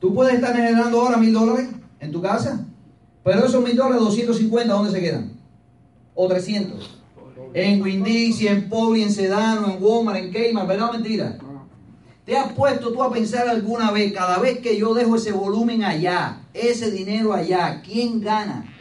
Tú 0.00 0.14
puedes 0.14 0.34
estar 0.34 0.54
generando 0.54 1.00
ahora 1.00 1.16
mil 1.16 1.32
dólares 1.32 1.68
en 2.00 2.12
tu 2.12 2.20
casa, 2.20 2.64
pero 3.22 3.46
esos 3.46 3.64
mil 3.64 3.74
dólares, 3.74 4.00
250, 4.00 4.72
¿dónde 4.72 4.92
se 4.92 5.00
quedan? 5.00 5.32
O 6.14 6.28
300. 6.28 7.00
En 7.54 7.80
Winn-Dixie, 7.82 8.48
en 8.48 8.68
Publi, 8.68 9.02
en 9.02 9.12
Sedano, 9.12 9.72
en 9.72 9.82
Walmart, 9.82 10.18
en 10.18 10.30
Kmart, 10.30 10.68
¿verdad 10.68 10.90
o 10.90 10.92
mentira? 10.92 11.38
¿Te 12.26 12.36
has 12.36 12.52
puesto 12.52 12.92
tú 12.92 13.02
a 13.02 13.12
pensar 13.12 13.48
alguna 13.48 13.90
vez, 13.90 14.12
cada 14.12 14.38
vez 14.38 14.58
que 14.58 14.76
yo 14.76 14.94
dejo 14.94 15.16
ese 15.16 15.32
volumen 15.32 15.84
allá, 15.84 16.40
ese 16.52 16.90
dinero 16.90 17.32
allá, 17.32 17.82
¿quién 17.82 18.20
gana? 18.20 18.73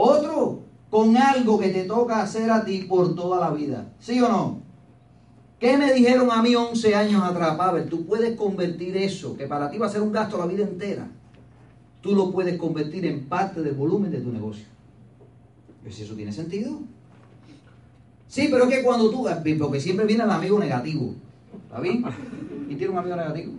Otro 0.00 0.60
con 0.90 1.16
algo 1.16 1.58
que 1.58 1.70
te 1.70 1.82
toca 1.82 2.22
hacer 2.22 2.48
a 2.52 2.64
ti 2.64 2.86
por 2.88 3.16
toda 3.16 3.40
la 3.40 3.50
vida. 3.50 3.90
¿Sí 3.98 4.20
o 4.20 4.28
no? 4.28 4.60
¿Qué 5.58 5.76
me 5.76 5.92
dijeron 5.92 6.30
a 6.30 6.40
mí 6.40 6.54
11 6.54 6.94
años 6.94 7.20
atrás, 7.24 7.56
Pavel? 7.56 7.88
Tú 7.88 8.06
puedes 8.06 8.36
convertir 8.36 8.96
eso, 8.96 9.36
que 9.36 9.48
para 9.48 9.68
ti 9.68 9.76
va 9.76 9.86
a 9.86 9.90
ser 9.90 10.02
un 10.02 10.12
gasto 10.12 10.38
la 10.38 10.46
vida 10.46 10.62
entera, 10.62 11.08
tú 12.00 12.14
lo 12.14 12.30
puedes 12.30 12.56
convertir 12.56 13.06
en 13.06 13.24
parte 13.24 13.60
del 13.60 13.74
volumen 13.74 14.12
de 14.12 14.20
tu 14.20 14.30
negocio. 14.30 14.66
Pues 15.82 15.98
eso 15.98 16.14
tiene 16.14 16.30
sentido. 16.30 16.78
Sí, 18.28 18.46
pero 18.52 18.64
es 18.64 18.70
que 18.70 18.84
cuando 18.84 19.10
tú, 19.10 19.26
porque 19.58 19.80
siempre 19.80 20.06
viene 20.06 20.22
el 20.22 20.30
amigo 20.30 20.60
negativo, 20.60 21.12
¿está 21.64 21.80
bien? 21.80 22.04
¿Y 22.68 22.76
tiene 22.76 22.92
un 22.92 22.98
amigo 22.98 23.16
negativo? 23.16 23.52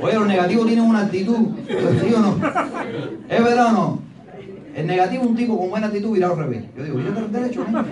Oye, 0.00 0.14
los 0.14 0.26
negativos 0.26 0.66
tienen 0.66 0.84
una 0.84 1.00
actitud, 1.00 1.48
¿sí 1.66 2.14
o 2.14 2.20
no? 2.20 2.36
¿Es 3.28 3.44
verdad 3.44 3.66
o 3.66 3.72
no? 3.72 4.08
El 4.74 4.86
negativo 4.86 5.24
un 5.24 5.34
tipo 5.34 5.58
con 5.58 5.70
buena 5.70 5.88
actitud 5.88 6.12
virado 6.12 6.34
al 6.34 6.40
revés. 6.40 6.64
Yo 6.76 6.84
digo, 6.84 7.00
yo 7.00 7.12
tengo 7.12 7.28
derecho, 7.28 7.66
¿no? 7.68 7.84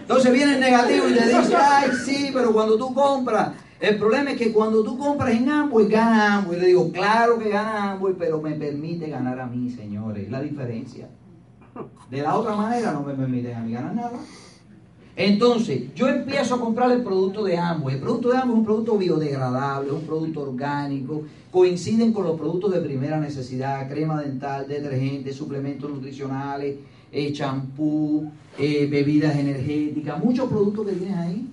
Entonces 0.00 0.32
viene 0.32 0.54
el 0.54 0.60
negativo 0.60 1.08
y 1.08 1.14
le 1.14 1.26
dice, 1.26 1.54
ay, 1.56 1.90
sí, 2.04 2.30
pero 2.32 2.52
cuando 2.52 2.78
tú 2.78 2.94
compras, 2.94 3.50
el 3.78 3.98
problema 3.98 4.30
es 4.30 4.38
que 4.38 4.52
cuando 4.52 4.82
tú 4.82 4.96
compras 4.96 5.34
en 5.34 5.50
Amway, 5.50 5.88
gana 5.88 6.36
Amway. 6.36 6.60
Le 6.60 6.66
digo, 6.68 6.90
claro 6.92 7.38
que 7.38 7.50
gana 7.50 7.92
Amway, 7.92 8.14
pero 8.18 8.40
me 8.40 8.52
permite 8.52 9.08
ganar 9.08 9.38
a 9.38 9.46
mí, 9.46 9.68
señores. 9.68 10.30
La 10.30 10.40
diferencia. 10.40 11.08
De 12.10 12.22
la 12.22 12.36
otra 12.36 12.56
manera 12.56 12.92
no 12.92 13.02
me 13.02 13.12
permite 13.12 13.54
a 13.54 13.60
mí 13.60 13.72
ganar 13.72 13.94
nada. 13.94 14.18
Entonces, 15.16 15.94
yo 15.94 16.08
empiezo 16.08 16.56
a 16.56 16.60
comprar 16.60 16.92
el 16.92 17.02
producto 17.02 17.42
de 17.42 17.56
Amway. 17.56 17.94
El 17.94 18.00
producto 18.02 18.28
de 18.28 18.36
Amway 18.36 18.52
es 18.52 18.58
un 18.58 18.64
producto 18.66 18.98
biodegradable, 18.98 19.90
un 19.90 20.02
producto 20.02 20.42
orgánico, 20.42 21.24
coinciden 21.50 22.12
con 22.12 22.24
los 22.24 22.38
productos 22.38 22.74
de 22.74 22.80
primera 22.80 23.18
necesidad, 23.18 23.88
crema 23.88 24.20
dental, 24.20 24.68
detergentes, 24.68 25.34
suplementos 25.34 25.90
nutricionales, 25.90 26.76
eh, 27.10 27.32
champú, 27.32 28.30
eh, 28.58 28.86
bebidas 28.90 29.34
energéticas, 29.36 30.22
muchos 30.22 30.50
productos 30.50 30.86
que 30.86 30.92
tienes 30.92 31.16
ahí 31.16 31.48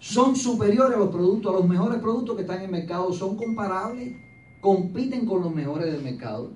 son 0.00 0.34
superiores 0.34 0.96
a 0.96 0.98
los 0.98 1.10
productos, 1.10 1.54
a 1.54 1.56
los 1.56 1.68
mejores 1.68 2.00
productos 2.00 2.34
que 2.34 2.42
están 2.42 2.58
en 2.58 2.64
el 2.64 2.70
mercado, 2.70 3.12
son 3.12 3.36
comparables, 3.36 4.14
compiten 4.60 5.24
con 5.24 5.40
los 5.40 5.54
mejores 5.54 5.90
del 5.90 6.02
mercado, 6.02 6.50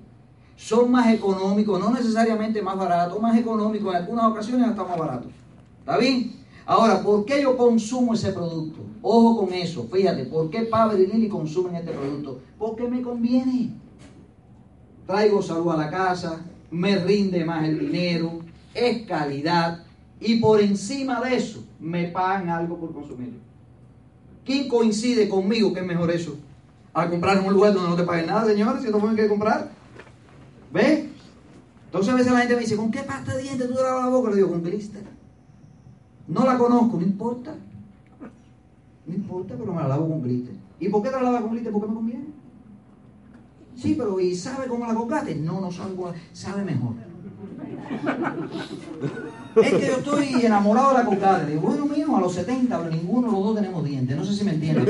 son 0.57 0.91
más 0.91 1.11
económicos, 1.11 1.79
no 1.79 1.91
necesariamente 1.91 2.61
más 2.61 2.77
baratos, 2.77 3.19
más 3.21 3.37
económicos, 3.37 3.91
en 3.91 4.01
algunas 4.01 4.25
ocasiones 4.25 4.67
hasta 4.67 4.83
más 4.83 4.99
baratos. 4.99 5.31
¿Está 5.79 5.97
bien? 5.97 6.38
Ahora, 6.69 7.01
¿por 7.01 7.25
qué 7.25 7.41
yo 7.41 7.57
consumo 7.57 8.13
ese 8.13 8.31
producto? 8.31 8.77
Ojo 9.01 9.39
con 9.39 9.53
eso, 9.55 9.87
fíjate, 9.91 10.25
¿por 10.25 10.51
qué 10.51 10.61
Pavel 10.61 11.01
y 11.01 11.07
Lili 11.07 11.27
consumen 11.27 11.75
este 11.75 11.89
producto? 11.89 12.41
Porque 12.59 12.87
me 12.87 13.01
conviene. 13.01 13.71
Traigo 15.07 15.41
salud 15.41 15.71
a 15.71 15.77
la 15.77 15.89
casa, 15.89 16.45
me 16.69 16.95
rinde 16.97 17.43
más 17.43 17.67
el 17.67 17.79
dinero, 17.79 18.41
es 18.75 19.07
calidad 19.07 19.83
y 20.19 20.35
por 20.35 20.61
encima 20.61 21.19
de 21.21 21.37
eso 21.37 21.63
me 21.79 22.09
pagan 22.09 22.49
algo 22.49 22.77
por 22.77 22.93
consumirlo. 22.93 23.39
¿Quién 24.45 24.67
coincide 24.67 25.27
conmigo 25.27 25.73
que 25.73 25.79
es 25.79 25.87
mejor 25.87 26.11
eso? 26.11 26.37
A 26.93 27.09
comprar 27.09 27.39
en 27.39 27.45
un 27.45 27.53
lugar 27.55 27.73
donde 27.73 27.89
no 27.89 27.95
te 27.95 28.03
paguen 28.03 28.27
nada, 28.27 28.45
señores, 28.45 28.83
si 28.83 28.91
no 28.91 28.99
pueden 28.99 29.15
que 29.15 29.27
comprar. 29.27 29.71
¿Ve? 30.71 31.09
Entonces 31.85 32.13
a 32.13 32.15
veces 32.15 32.31
la 32.31 32.39
gente 32.41 32.53
me 32.53 32.61
dice, 32.61 32.75
¿con 32.75 32.91
qué 32.91 33.01
pasta 33.01 33.35
de 33.35 33.41
dientes 33.41 33.67
tú 33.67 33.73
lavas 33.73 34.03
la 34.03 34.09
boca? 34.11 34.29
Le 34.29 34.35
digo, 34.35 34.49
con 34.49 34.61
glister. 34.61 35.08
No 36.29 36.45
la 36.45 36.57
conozco, 36.57 36.97
no 36.97 37.03
importa. 37.03 37.55
No 39.07 39.15
importa, 39.15 39.55
pero 39.57 39.73
me 39.73 39.81
la 39.81 39.87
lavo 39.87 40.07
con 40.07 40.21
glitter. 40.21 40.55
¿Y 40.79 40.89
por 40.89 41.01
qué 41.01 41.09
te 41.09 41.15
la 41.15 41.23
lavas 41.23 41.41
con 41.41 41.51
glitter? 41.51 41.73
Porque 41.73 41.87
me 41.87 41.95
conviene. 41.95 42.25
Sí, 43.75 43.95
pero 43.97 44.19
¿y 44.19 44.35
sabe 44.35 44.67
cómo 44.67 44.85
la 44.85 44.93
colgaste? 44.93 45.35
No, 45.35 45.59
no 45.59 45.71
sabe 45.71 45.95
cómo 45.95 46.13
sabe 46.31 46.63
mejor. 46.63 46.93
Es 49.55 49.73
que 49.73 49.87
yo 49.87 49.97
estoy 49.97 50.45
enamorado 50.45 50.89
de 50.89 50.97
la 50.99 51.05
colgate. 51.05 51.45
Digo, 51.47 51.61
bueno, 51.61 51.85
mío, 51.85 52.15
a 52.15 52.21
los 52.21 52.33
70, 52.33 52.77
pero 52.77 52.91
ninguno 52.91 53.27
de 53.27 53.33
los 53.33 53.43
dos 53.43 53.55
tenemos 53.55 53.83
dientes. 53.83 54.15
No 54.15 54.23
sé 54.23 54.33
si 54.33 54.43
me 54.43 54.51
entienden. 54.51 54.85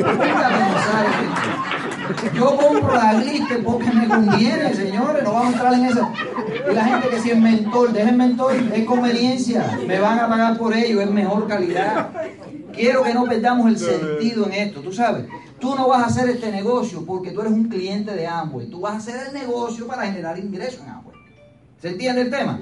Yo 2.35 2.57
compro 2.57 2.93
la 2.93 3.13
glitter 3.13 3.63
porque 3.63 3.91
me 3.91 4.07
conviene, 4.07 4.73
señores. 4.73 5.23
No 5.23 5.33
vamos 5.33 5.47
a 5.47 5.51
entrar 5.53 5.73
en 5.73 5.85
eso. 5.85 6.09
Y 6.69 6.73
la 6.73 6.85
gente 6.85 7.09
que 7.09 7.19
si 7.19 7.31
es 7.31 7.39
mentor, 7.39 7.93
dejen 7.93 8.17
mentor, 8.17 8.55
es 8.55 8.85
conveniencia. 8.85 9.79
Me 9.87 9.99
van 9.99 10.19
a 10.19 10.27
pagar 10.27 10.57
por 10.57 10.75
ello, 10.75 11.01
es 11.01 11.09
mejor 11.09 11.47
calidad. 11.47 12.09
Quiero 12.73 13.03
que 13.03 13.13
no 13.13 13.25
perdamos 13.25 13.67
el 13.67 13.77
sentido 13.77 14.45
en 14.45 14.53
esto, 14.53 14.81
tú 14.81 14.91
sabes. 14.91 15.25
Tú 15.59 15.75
no 15.75 15.87
vas 15.87 16.03
a 16.03 16.05
hacer 16.07 16.29
este 16.29 16.51
negocio 16.51 17.05
porque 17.05 17.31
tú 17.31 17.41
eres 17.41 17.53
un 17.53 17.67
cliente 17.67 18.13
de 18.13 18.27
Amway. 18.27 18.67
Tú 18.67 18.81
vas 18.81 18.93
a 18.93 18.97
hacer 18.97 19.27
el 19.27 19.33
negocio 19.33 19.87
para 19.87 20.05
generar 20.05 20.37
ingresos 20.39 20.81
en 20.83 20.89
Amway. 20.89 21.15
¿Se 21.81 21.89
entiende 21.89 22.21
el 22.21 22.29
tema? 22.29 22.61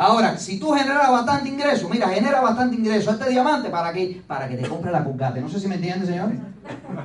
Ahora, 0.00 0.38
si 0.38 0.58
tú 0.58 0.70
generas 0.70 1.10
bastante 1.10 1.50
ingreso, 1.50 1.86
mira, 1.86 2.08
genera 2.08 2.40
bastante 2.40 2.74
ingreso 2.74 3.10
este 3.10 3.28
diamante 3.28 3.68
para 3.68 3.92
que, 3.92 4.22
para 4.26 4.48
que 4.48 4.56
te 4.56 4.66
compre 4.66 4.90
la 4.90 5.04
Pulgate. 5.04 5.42
No 5.42 5.48
sé 5.50 5.60
si 5.60 5.68
me 5.68 5.74
entienden, 5.74 6.06
señores. 6.06 6.38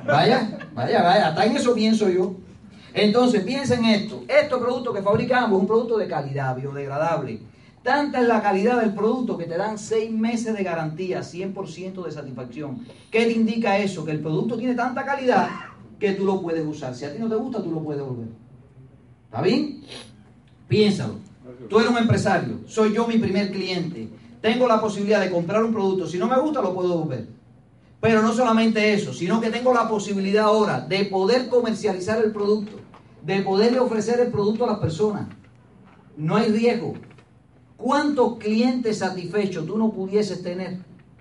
Vaya, 0.06 0.58
vaya, 0.72 1.02
vaya, 1.02 1.28
hasta 1.28 1.44
en 1.44 1.56
eso 1.58 1.74
pienso 1.74 2.08
yo. 2.08 2.36
Entonces, 2.94 3.44
piensen 3.44 3.84
esto. 3.84 4.24
Este 4.26 4.56
producto 4.56 4.94
que 4.94 5.02
fabricamos 5.02 5.50
es 5.50 5.60
un 5.60 5.66
producto 5.66 5.98
de 5.98 6.08
calidad, 6.08 6.56
biodegradable. 6.56 7.42
Tanta 7.82 8.22
es 8.22 8.26
la 8.26 8.40
calidad 8.40 8.80
del 8.80 8.94
producto 8.94 9.36
que 9.36 9.44
te 9.44 9.58
dan 9.58 9.76
seis 9.76 10.10
meses 10.10 10.56
de 10.56 10.64
garantía, 10.64 11.20
100% 11.20 12.02
de 12.02 12.10
satisfacción. 12.10 12.86
¿Qué 13.10 13.26
te 13.26 13.32
indica 13.32 13.76
eso? 13.76 14.06
Que 14.06 14.12
el 14.12 14.20
producto 14.20 14.56
tiene 14.56 14.74
tanta 14.74 15.04
calidad 15.04 15.50
que 16.00 16.12
tú 16.12 16.24
lo 16.24 16.40
puedes 16.40 16.66
usar. 16.66 16.94
Si 16.94 17.04
a 17.04 17.12
ti 17.12 17.18
no 17.18 17.28
te 17.28 17.34
gusta, 17.34 17.62
tú 17.62 17.70
lo 17.70 17.80
puedes 17.80 18.02
volver. 18.02 18.28
¿Está 19.26 19.42
bien? 19.42 19.82
Piénsalo. 20.66 21.25
Tú 21.68 21.78
eres 21.78 21.90
un 21.90 21.98
empresario, 21.98 22.60
soy 22.66 22.92
yo 22.92 23.06
mi 23.06 23.18
primer 23.18 23.50
cliente. 23.50 24.08
Tengo 24.40 24.68
la 24.68 24.80
posibilidad 24.80 25.20
de 25.20 25.30
comprar 25.30 25.64
un 25.64 25.72
producto. 25.72 26.06
Si 26.06 26.18
no 26.18 26.28
me 26.28 26.38
gusta, 26.40 26.62
lo 26.62 26.74
puedo 26.74 26.98
volver. 26.98 27.26
Pero 28.00 28.22
no 28.22 28.32
solamente 28.32 28.92
eso, 28.92 29.12
sino 29.12 29.40
que 29.40 29.50
tengo 29.50 29.72
la 29.72 29.88
posibilidad 29.88 30.44
ahora 30.44 30.80
de 30.80 31.06
poder 31.06 31.48
comercializar 31.48 32.22
el 32.22 32.32
producto 32.32 32.86
de 33.26 33.42
poderle 33.42 33.80
ofrecer 33.80 34.20
el 34.20 34.30
producto 34.30 34.64
a 34.64 34.68
las 34.68 34.78
personas. 34.78 35.26
No 36.16 36.36
hay 36.36 36.48
riesgo. 36.48 36.94
¿Cuántos 37.76 38.38
clientes 38.38 38.98
satisfechos 38.98 39.66
tú 39.66 39.76
no 39.76 39.90
pudieses 39.90 40.42
tener 40.42 40.78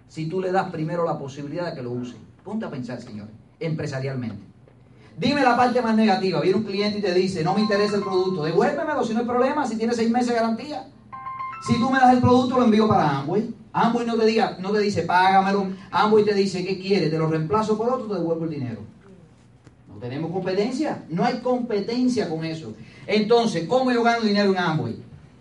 si 0.07 0.29
tú 0.29 0.39
le 0.39 0.51
das 0.51 0.71
primero 0.71 1.03
la 1.03 1.17
posibilidad 1.17 1.71
de 1.71 1.75
que 1.75 1.81
lo 1.81 1.91
use? 1.91 2.15
Ponte 2.43 2.65
a 2.65 2.69
pensar, 2.69 3.01
señores, 3.01 3.33
empresarialmente. 3.59 4.54
Dime 5.17 5.41
la 5.41 5.55
parte 5.55 5.81
más 5.81 5.95
negativa. 5.95 6.41
Viene 6.41 6.57
un 6.57 6.63
cliente 6.63 6.99
y 6.99 7.01
te 7.01 7.13
dice, 7.13 7.43
no 7.43 7.53
me 7.53 7.61
interesa 7.61 7.95
el 7.95 8.03
producto, 8.03 8.43
devuélvemelo 8.43 9.03
si 9.03 9.13
no 9.13 9.21
hay 9.21 9.25
problema, 9.25 9.65
si 9.65 9.77
tiene 9.77 9.93
seis 9.93 10.09
meses 10.09 10.29
de 10.29 10.35
garantía. 10.35 10.87
Si 11.65 11.79
tú 11.79 11.89
me 11.89 11.99
das 11.99 12.13
el 12.13 12.21
producto, 12.21 12.57
lo 12.57 12.65
envío 12.65 12.87
para 12.87 13.19
Amway. 13.19 13.53
Amway 13.73 14.05
no 14.05 14.15
te, 14.15 14.25
diga, 14.25 14.57
no 14.59 14.71
te 14.71 14.79
dice, 14.79 15.03
págamelo. 15.03 15.67
Amway 15.91 16.23
te 16.23 16.33
dice, 16.33 16.65
¿qué 16.65 16.79
quieres? 16.79 17.09
Te 17.09 17.17
lo 17.17 17.27
reemplazo 17.27 17.77
por 17.77 17.89
otro, 17.89 18.07
te 18.07 18.15
devuelvo 18.15 18.45
el 18.45 18.51
dinero 18.51 18.95
tenemos 19.99 20.31
competencia. 20.31 21.03
No 21.09 21.23
hay 21.23 21.39
competencia 21.39 22.29
con 22.29 22.45
eso. 22.45 22.73
Entonces, 23.07 23.67
¿cómo 23.67 23.91
yo 23.91 24.03
gano 24.03 24.23
dinero 24.23 24.51
en 24.51 24.57
Amway? 24.57 24.95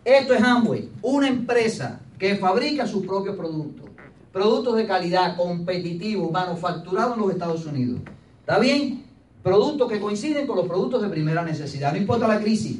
Esto 0.04 0.35
es 0.35 0.43
Amway, 0.43 0.90
una 1.02 1.28
empresa 1.28 2.00
que 2.19 2.37
fabrica 2.37 2.87
sus 2.87 3.07
propios 3.07 3.37
productos. 3.37 3.90
Productos 4.33 4.76
de 4.76 4.87
calidad, 4.87 5.37
competitivos, 5.37 6.31
manufacturados 6.31 7.14
en 7.14 7.23
los 7.23 7.33
Estados 7.33 7.66
Unidos. 7.66 8.00
¿Está 8.40 8.59
bien? 8.59 9.03
Productos 9.44 9.92
que 9.92 10.00
coinciden 10.00 10.46
con 10.46 10.56
los 10.56 10.66
productos 10.66 11.02
de 11.02 11.08
primera 11.10 11.44
necesidad. 11.44 11.92
No 11.92 11.98
importa 11.98 12.26
la 12.26 12.40
crisis. 12.40 12.78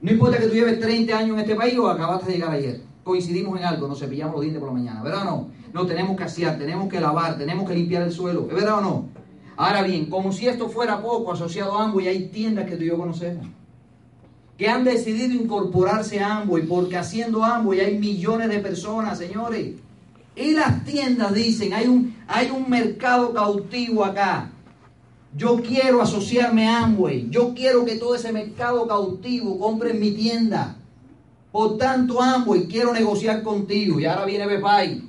No 0.00 0.10
importa 0.10 0.38
que 0.38 0.46
tú 0.46 0.54
lleves 0.54 0.80
30 0.80 1.16
años 1.16 1.34
en 1.34 1.40
este 1.40 1.54
país 1.54 1.78
o 1.78 1.88
acabaste 1.88 2.26
de 2.26 2.38
llegar 2.38 2.52
ayer. 2.52 2.80
Coincidimos 3.04 3.60
en 3.60 3.66
algo, 3.66 3.86
nos 3.86 4.00
cepillamos 4.00 4.36
los 4.36 4.42
dientes 4.42 4.60
por 4.60 4.70
la 4.70 4.78
mañana. 4.78 5.02
¿Verdad 5.02 5.22
o 5.22 5.24
no? 5.24 5.48
No 5.74 5.86
tenemos 5.86 6.16
que 6.16 6.24
asear, 6.24 6.58
tenemos 6.58 6.88
que 6.88 6.98
lavar, 6.98 7.36
tenemos 7.36 7.68
que 7.68 7.74
limpiar 7.74 8.02
el 8.02 8.12
suelo. 8.12 8.46
¿Es 8.48 8.54
verdad 8.54 8.78
o 8.78 8.80
no? 8.80 9.08
Ahora 9.58 9.82
bien, 9.82 10.06
como 10.06 10.32
si 10.32 10.48
esto 10.48 10.70
fuera 10.70 11.02
poco 11.02 11.32
asociado 11.32 11.76
a 11.76 11.84
Amway, 11.84 12.08
hay 12.08 12.28
tiendas 12.28 12.64
que 12.64 12.76
tú 12.76 12.84
y 12.84 12.86
yo 12.86 12.96
conocemos 12.96 13.46
que 14.58 14.68
han 14.68 14.82
decidido 14.82 15.40
incorporarse 15.40 16.18
a 16.18 16.38
Amway 16.38 16.64
porque 16.64 16.96
haciendo 16.96 17.44
Amway 17.44 17.78
hay 17.78 17.96
millones 17.96 18.48
de 18.48 18.58
personas, 18.58 19.16
señores. 19.16 19.76
Y 20.34 20.52
las 20.52 20.84
tiendas 20.84 21.32
dicen, 21.32 21.72
hay 21.72 21.86
un, 21.86 22.16
hay 22.26 22.50
un 22.50 22.68
mercado 22.68 23.32
cautivo 23.32 24.04
acá. 24.04 24.50
Yo 25.36 25.60
quiero 25.62 26.00
asociarme 26.00 26.66
a 26.66 26.84
Amway. 26.84 27.28
Yo 27.30 27.54
quiero 27.54 27.84
que 27.84 27.96
todo 27.96 28.14
ese 28.14 28.32
mercado 28.32 28.86
cautivo 28.86 29.58
compre 29.58 29.90
en 29.90 30.00
mi 30.00 30.12
tienda. 30.12 30.76
Por 31.52 31.76
tanto, 31.76 32.22
Amway, 32.22 32.66
quiero 32.66 32.92
negociar 32.92 33.42
contigo. 33.42 34.00
Y 34.00 34.06
ahora 34.06 34.24
viene 34.24 34.46
Bebay. 34.46 35.08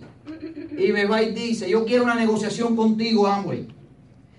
Y 0.77 0.91
Bebay 0.91 1.33
dice, 1.33 1.69
yo 1.69 1.85
quiero 1.85 2.03
una 2.03 2.15
negociación 2.15 2.75
contigo, 2.75 3.27
Amway. 3.27 3.67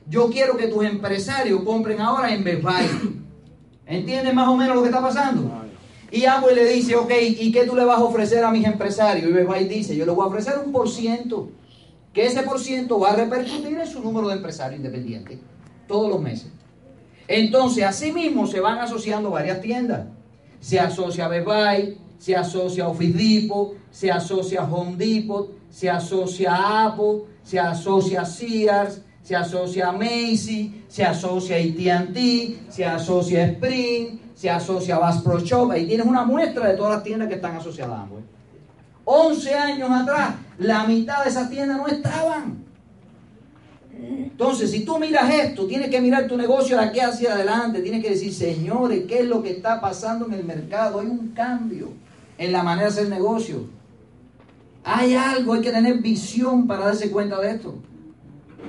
Yo 0.08 0.28
quiero 0.28 0.56
que 0.56 0.66
tus 0.66 0.84
empresarios 0.84 1.62
compren 1.62 2.00
ahora 2.00 2.34
en 2.34 2.44
Best 2.44 2.64
¿Entienden 3.87 4.34
más 4.34 4.49
o 4.49 4.56
menos 4.56 4.76
lo 4.76 4.82
que 4.82 4.88
está 4.88 5.00
pasando? 5.00 5.50
Y 6.10 6.25
Amway 6.25 6.54
le 6.54 6.64
dice, 6.66 6.96
ok, 6.96 7.12
¿y 7.38 7.52
qué 7.52 7.64
tú 7.64 7.75
le 7.75 7.84
vas 7.84 7.99
a 7.99 8.04
ofrecer 8.04 8.44
a 8.44 8.50
mis 8.50 8.66
empresarios? 8.66 9.30
Y 9.30 9.32
Best 9.32 9.68
dice, 9.68 9.96
yo 9.96 10.04
le 10.04 10.12
voy 10.12 10.25
a 10.25 10.28
ofrecer 10.28 10.54
un 10.64 10.72
por 10.72 10.90
ciento, 10.90 11.49
que 12.12 12.26
ese 12.26 12.42
por 12.42 12.58
ciento 12.60 12.99
va 12.99 13.10
a 13.10 13.16
repercutir 13.16 13.78
en 13.78 13.87
su 13.87 14.02
número 14.02 14.28
de 14.28 14.37
empresarios 14.37 14.78
independientes 14.78 15.38
todos 15.90 16.09
los 16.09 16.20
meses. 16.23 16.49
Entonces, 17.28 17.85
así 17.85 18.12
mismo 18.12 18.47
se 18.47 18.61
van 18.61 18.78
asociando 18.78 19.30
varias 19.30 19.61
tiendas. 19.61 20.06
Se 20.61 20.78
asocia 20.78 21.28
Best 21.28 21.99
se 22.18 22.37
asocia 22.37 22.87
Office 22.87 23.16
Depot, 23.16 23.75
se 23.90 24.11
asocia 24.11 24.62
Home 24.62 24.97
Depot, 24.97 25.50
se 25.70 25.88
asocia 25.88 26.85
Apple, 26.85 27.23
se 27.42 27.59
asocia 27.59 28.25
Sears, 28.26 29.00
se 29.23 29.35
asocia 29.35 29.90
Macy, 29.90 30.85
se 30.87 31.02
asocia 31.02 31.56
AT&T, 31.56 32.59
se 32.68 32.85
asocia 32.85 33.47
Spring, 33.47 34.18
se 34.35 34.50
asocia 34.50 34.99
Bass 34.99 35.23
Pro 35.23 35.40
Shop. 35.40 35.70
Ahí 35.70 35.87
tienes 35.87 36.06
una 36.06 36.25
muestra 36.25 36.68
de 36.68 36.76
todas 36.76 36.94
las 36.97 37.02
tiendas 37.02 37.28
que 37.28 37.37
están 37.37 37.56
asociadas 37.56 37.99
a 37.99 38.02
Amway. 38.02 38.25
11 39.04 39.54
años 39.54 39.90
atrás, 39.90 40.35
la 40.59 40.85
mitad 40.85 41.25
de 41.25 41.30
esas 41.30 41.49
tiendas 41.49 41.78
no 41.78 41.88
estaban. 41.88 42.69
Entonces, 44.02 44.71
si 44.71 44.85
tú 44.85 44.99
miras 44.99 45.33
esto, 45.33 45.66
tienes 45.66 45.90
que 45.90 46.00
mirar 46.00 46.26
tu 46.26 46.37
negocio 46.37 46.78
de 46.78 46.85
aquí 46.85 47.00
hacia 47.00 47.35
adelante, 47.35 47.83
tienes 47.83 48.02
que 48.02 48.11
decir, 48.11 48.33
señores, 48.33 49.04
¿qué 49.07 49.21
es 49.21 49.26
lo 49.26 49.42
que 49.42 49.50
está 49.50 49.80
pasando 49.80 50.26
en 50.26 50.33
el 50.33 50.45
mercado? 50.45 51.00
Hay 51.00 51.09
un 51.09 51.28
cambio 51.28 51.90
en 52.38 52.52
la 52.52 52.62
manera 52.62 52.88
de 52.88 52.92
hacer 52.95 53.09
negocio. 53.09 53.66
Hay 54.83 55.14
algo, 55.14 55.52
hay 55.52 55.61
que 55.61 55.71
tener 55.71 55.99
visión 55.99 56.66
para 56.66 56.87
darse 56.87 57.11
cuenta 57.11 57.38
de 57.38 57.50
esto. 57.50 57.75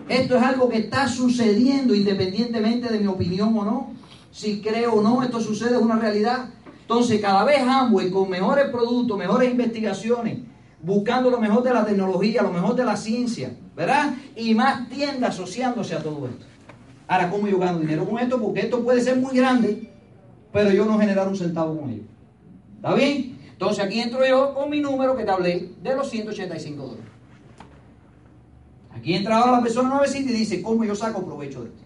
Esto 0.10 0.38
es 0.38 0.44
algo 0.44 0.68
que 0.68 0.80
está 0.80 1.08
sucediendo 1.08 1.96
independientemente 1.96 2.92
de 2.92 3.00
mi 3.00 3.08
opinión 3.08 3.58
o 3.58 3.64
no. 3.64 3.94
Si 4.32 4.62
creo 4.62 4.96
o 4.96 5.02
no, 5.02 5.24
esto 5.24 5.40
sucede, 5.40 5.76
es 5.76 5.82
una 5.82 5.98
realidad. 5.98 6.50
Entonces, 6.82 7.22
cada 7.22 7.46
vez 7.46 7.60
Amway 7.62 8.12
con 8.12 8.30
mejores 8.30 8.70
productos, 8.70 9.18
mejores 9.18 9.50
investigaciones, 9.50 10.40
buscando 10.82 11.30
lo 11.30 11.40
mejor 11.40 11.64
de 11.64 11.74
la 11.74 11.86
tecnología, 11.86 12.42
lo 12.42 12.52
mejor 12.52 12.76
de 12.76 12.84
la 12.84 12.98
ciencia, 12.98 13.56
Y 14.36 14.54
más 14.56 14.90
tiendas 14.90 15.36
asociándose 15.36 15.96
a 15.96 16.04
todo 16.04 16.28
esto. 16.28 16.46
Ahora, 17.08 17.30
¿cómo 17.30 17.48
yo 17.48 17.58
gano 17.58 17.80
dinero 17.80 18.08
con 18.08 18.20
esto? 18.20 18.42
Porque 18.42 18.62
esto 18.62 18.84
puede 18.84 19.02
ser 19.02 19.18
muy 19.18 19.36
grande, 19.36 19.92
pero 20.54 20.72
yo 20.72 20.86
no 20.86 20.98
generar 20.98 21.28
un 21.28 21.36
centavo 21.36 21.80
con 21.80 21.90
ello. 21.90 22.04
¿Está 22.78 22.94
bien? 22.94 23.38
Entonces 23.52 23.84
aquí 23.84 24.00
entro 24.00 24.26
yo 24.26 24.54
con 24.54 24.70
mi 24.70 24.80
número 24.80 25.16
que 25.16 25.24
te 25.24 25.32
hablé 25.32 25.72
de 25.82 25.96
los 25.96 26.10
185 26.10 26.82
dólares. 26.82 27.06
Aquí 28.96 29.14
entra 29.14 29.38
ahora 29.38 29.52
la 29.54 29.62
persona 29.62 29.90
nuevecita 29.90 30.32
y 30.32 30.34
dice, 30.34 30.62
¿cómo 30.62 30.84
yo 30.84 30.96
saco 30.96 31.26
provecho 31.26 31.64
de 31.64 31.70
esto? 31.70 31.82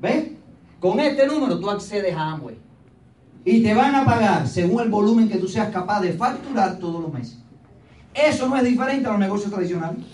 ¿Ves? 0.00 0.30
Con 0.80 1.00
este 1.00 1.26
número 1.26 1.58
tú 1.58 1.70
accedes 1.70 2.14
a 2.14 2.32
Amway. 2.32 2.58
Y 3.44 3.62
te 3.62 3.74
van 3.74 3.94
a 3.94 4.04
pagar 4.04 4.46
según 4.46 4.82
el 4.82 4.88
volumen 4.88 5.28
que 5.28 5.38
tú 5.38 5.48
seas 5.48 5.70
capaz 5.70 6.00
de 6.00 6.12
facturar 6.12 6.78
todos 6.78 7.02
los 7.02 7.12
meses. 7.12 7.38
Eso 8.14 8.48
no 8.48 8.56
es 8.56 8.64
diferente 8.64 9.06
a 9.06 9.10
los 9.10 9.20
negocios 9.20 9.50
tradicionales. 9.50 10.04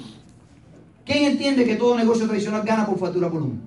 ¿Quién 1.10 1.24
entiende 1.24 1.64
que 1.64 1.74
todo 1.74 1.96
negocio 1.96 2.24
tradicional 2.28 2.62
gana 2.62 2.86
por 2.86 2.96
factura 2.96 3.26
volumen? 3.26 3.60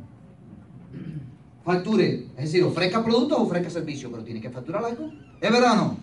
Facture, 1.66 2.28
es 2.38 2.44
decir, 2.46 2.64
ofrezca 2.64 3.04
productos 3.04 3.38
o 3.38 3.42
ofrezca 3.42 3.70
servicios, 3.70 4.10
pero 4.10 4.24
tiene 4.24 4.40
que 4.40 4.50
facturar 4.50 4.86
algo. 4.86 5.12
¿Es 5.42 5.52
verdad 5.52 5.74
o 5.74 5.76
no? 5.76 5.98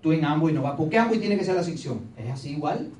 Tú 0.00 0.12
en 0.12 0.24
Amway 0.24 0.54
no 0.54 0.62
vas. 0.62 0.74
¿Por 0.74 0.88
qué 0.88 0.96
Amway 0.96 1.20
tiene 1.20 1.36
que 1.36 1.44
ser 1.44 1.54
la 1.54 1.62
sección? 1.62 2.00
Es 2.16 2.32
así 2.32 2.52
igual. 2.52 2.90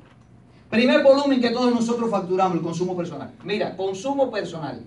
Primer 0.68 1.02
volumen 1.02 1.40
que 1.40 1.48
todos 1.50 1.72
nosotros 1.72 2.10
facturamos, 2.10 2.58
el 2.58 2.62
consumo 2.62 2.94
personal. 2.94 3.32
Mira, 3.44 3.74
consumo 3.74 4.30
personal. 4.30 4.82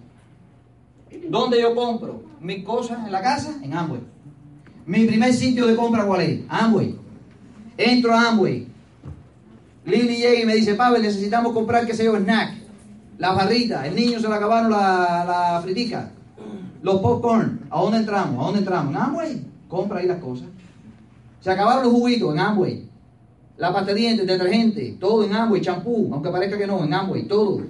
¿Dónde 1.30 1.60
yo 1.60 1.74
compro 1.74 2.26
mis 2.40 2.64
cosas 2.64 3.04
en 3.08 3.12
la 3.12 3.24
casa? 3.24 3.60
En 3.64 3.74
Amway. 3.74 4.02
Mi 4.86 5.06
primer 5.06 5.34
sitio 5.34 5.66
de 5.66 5.76
compra, 5.76 6.06
¿cuál 6.06 6.22
es? 6.22 6.42
Amway. 6.48 6.96
Entro 7.76 8.14
a 8.14 8.30
Amway. 8.30 8.68
Lili 9.84 10.18
llega 10.18 10.42
y 10.42 10.46
me 10.46 10.54
dice, 10.54 10.76
Pavel, 10.76 11.02
necesitamos 11.02 11.54
comprar, 11.54 11.88
qué 11.88 11.96
sé 11.96 12.06
yo, 12.06 12.16
snack. 12.16 12.57
La 13.18 13.32
barrita, 13.34 13.88
el 13.88 13.96
niño 13.96 14.20
se 14.20 14.28
le 14.28 14.36
acabaron 14.36 14.70
la, 14.70 15.26
la 15.26 15.62
fritica. 15.62 16.12
Los 16.82 17.00
popcorn, 17.02 17.62
¿a 17.70 17.82
dónde 17.82 17.98
entramos? 17.98 18.40
¿A 18.40 18.46
dónde 18.46 18.60
entramos? 18.60 18.94
En 18.94 19.02
Amway. 19.02 19.42
Compra 19.68 20.00
ahí 20.00 20.08
las 20.08 20.20
cosas. 20.20 20.48
Se 21.42 21.52
acabaron 21.52 21.84
los 21.84 21.94
juguitos 21.94 22.34
en 22.34 22.40
Amway. 22.40 22.88
La 23.58 23.74
pasta 23.74 23.92
de 23.92 24.00
dientes, 24.00 24.28
detergente, 24.28 24.98
todo 25.00 25.24
en 25.24 25.34
Amway, 25.34 25.62
champú, 25.62 26.10
aunque 26.14 26.30
parezca 26.30 26.58
que 26.60 26.68
no, 26.68 26.84
en 26.84 26.94
Amway, 26.94 27.28
todo. 27.28 27.62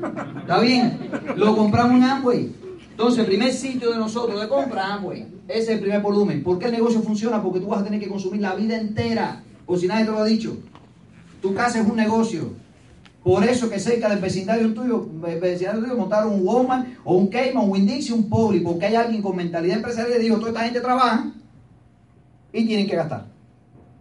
¿Está 0.41 0.59
bien? 0.59 0.99
Lo 1.37 1.55
compramos 1.55 1.95
en 1.97 2.03
Amway. 2.03 2.51
Entonces, 2.91 3.19
el 3.19 3.25
primer 3.27 3.53
sitio 3.53 3.91
de 3.91 3.97
nosotros 3.97 4.41
de 4.41 4.49
compra, 4.49 4.95
Amway. 4.95 5.25
Ese 5.47 5.61
es 5.61 5.69
el 5.69 5.79
primer 5.79 6.01
volumen. 6.01 6.43
¿Por 6.43 6.59
qué 6.59 6.65
el 6.65 6.73
negocio 6.73 7.01
funciona? 7.01 7.41
Porque 7.41 7.61
tú 7.61 7.67
vas 7.67 7.81
a 7.81 7.83
tener 7.85 8.01
que 8.01 8.09
consumir 8.09 8.41
la 8.41 8.53
vida 8.53 8.77
entera. 8.77 9.43
O 9.65 9.77
si 9.77 9.87
nadie 9.87 10.05
te 10.05 10.11
lo 10.11 10.17
ha 10.17 10.25
dicho. 10.25 10.57
Tu 11.41 11.53
casa 11.53 11.79
es 11.79 11.87
un 11.87 11.95
negocio. 11.95 12.51
Por 13.27 13.43
eso 13.43 13.69
que 13.69 13.77
cerca 13.77 14.07
del 14.07 14.19
vecindario 14.19 14.73
tuyo, 14.73 15.05
vecindario 15.41 15.81
tuyo 15.81 15.97
montaron 15.97 16.31
un 16.31 16.47
Walmart 16.47 16.87
o 17.03 17.17
un 17.17 17.27
Cayman, 17.27 17.65
un 17.65 17.71
Winn-Dixie, 17.71 18.13
un 18.13 18.29
Pobre, 18.29 18.61
porque 18.61 18.85
hay 18.85 18.95
alguien 18.95 19.21
con 19.21 19.35
mentalidad 19.35 19.75
empresarial 19.75 20.13
que 20.13 20.23
dijo, 20.23 20.37
toda 20.37 20.51
esta 20.51 20.63
gente 20.63 20.79
trabaja 20.79 21.33
y 22.53 22.65
tienen 22.65 22.87
que 22.87 22.95
gastar. 22.95 23.25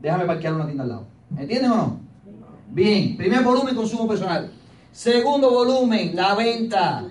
Déjame 0.01 0.27
parquear 0.27 0.55
una 0.55 0.67
tienda 0.67 0.85
al 0.85 0.91
lado. 0.91 1.07
¿Entienden 1.37 1.73
o 1.73 1.77
no? 1.77 2.01
Bien, 2.71 3.17
primer 3.17 3.43
volumen, 3.43 3.75
consumo 3.75 4.07
personal. 4.07 4.49
Segundo 4.93 5.51
volumen, 5.51 6.15
la 6.15 6.37
venta. 6.37 7.09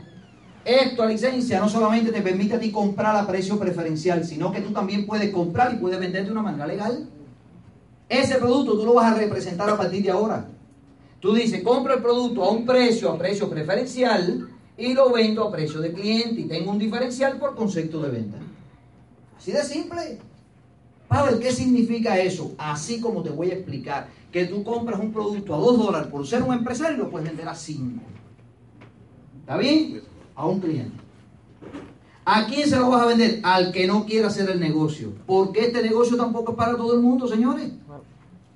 Esto, 0.63 1.05
licencia, 1.05 1.59
no 1.59 1.67
solamente 1.67 2.13
te 2.13 2.21
permite 2.21 2.55
a 2.55 2.59
ti 2.61 2.71
comprar 2.71 3.17
a 3.17 3.27
precio 3.27 3.59
preferencial, 3.59 4.23
sino 4.23 4.53
que 4.53 4.61
tú 4.61 4.71
también 4.71 5.05
puedes 5.05 5.33
comprar 5.33 5.73
y 5.73 5.79
puedes 5.79 5.99
vender 5.99 6.23
de 6.23 6.31
una 6.31 6.43
manera 6.43 6.65
legal. 6.65 7.09
Ese 8.07 8.35
producto 8.35 8.77
tú 8.77 8.85
lo 8.85 8.93
vas 8.93 9.11
a 9.11 9.17
representar 9.17 9.69
a 9.69 9.75
partir 9.75 10.01
de 10.01 10.11
ahora. 10.11 10.45
Tú 11.25 11.33
dices, 11.33 11.63
compro 11.63 11.95
el 11.95 12.03
producto 12.03 12.43
a 12.43 12.51
un 12.51 12.67
precio, 12.67 13.09
a 13.09 13.17
precio 13.17 13.49
preferencial, 13.49 14.47
y 14.77 14.93
lo 14.93 15.11
vendo 15.11 15.43
a 15.43 15.51
precio 15.51 15.81
de 15.81 15.91
cliente, 15.91 16.41
y 16.41 16.43
tengo 16.43 16.69
un 16.69 16.77
diferencial 16.77 17.39
por 17.39 17.55
concepto 17.55 17.99
de 18.03 18.11
venta. 18.11 18.37
Así 19.35 19.51
de 19.51 19.63
simple. 19.63 20.19
Pablo, 21.07 21.39
¿qué 21.39 21.51
significa 21.51 22.19
eso? 22.19 22.53
Así 22.59 23.01
como 23.01 23.23
te 23.23 23.31
voy 23.31 23.49
a 23.49 23.55
explicar, 23.55 24.07
que 24.31 24.45
tú 24.45 24.63
compras 24.63 24.99
un 24.99 25.11
producto 25.11 25.55
a 25.55 25.57
2 25.57 25.79
dólares 25.79 26.09
por 26.09 26.27
ser 26.27 26.43
un 26.43 26.53
empresario 26.53 26.97
lo 26.97 27.09
puedes 27.09 27.27
vender 27.27 27.49
a 27.49 27.55
5. 27.55 28.01
¿Está 29.39 29.57
bien? 29.57 30.03
A 30.35 30.45
un 30.45 30.59
cliente. 30.59 30.95
¿A 32.23 32.45
quién 32.45 32.69
se 32.69 32.75
lo 32.75 32.91
vas 32.91 33.01
a 33.01 33.07
vender? 33.07 33.39
Al 33.41 33.71
que 33.71 33.87
no 33.87 34.05
quiera 34.05 34.27
hacer 34.27 34.47
el 34.51 34.59
negocio. 34.59 35.11
Porque 35.25 35.61
este 35.61 35.81
negocio 35.81 36.17
tampoco 36.17 36.51
es 36.51 36.57
para 36.59 36.77
todo 36.77 36.93
el 36.93 37.01
mundo, 37.01 37.27
señores. 37.27 37.71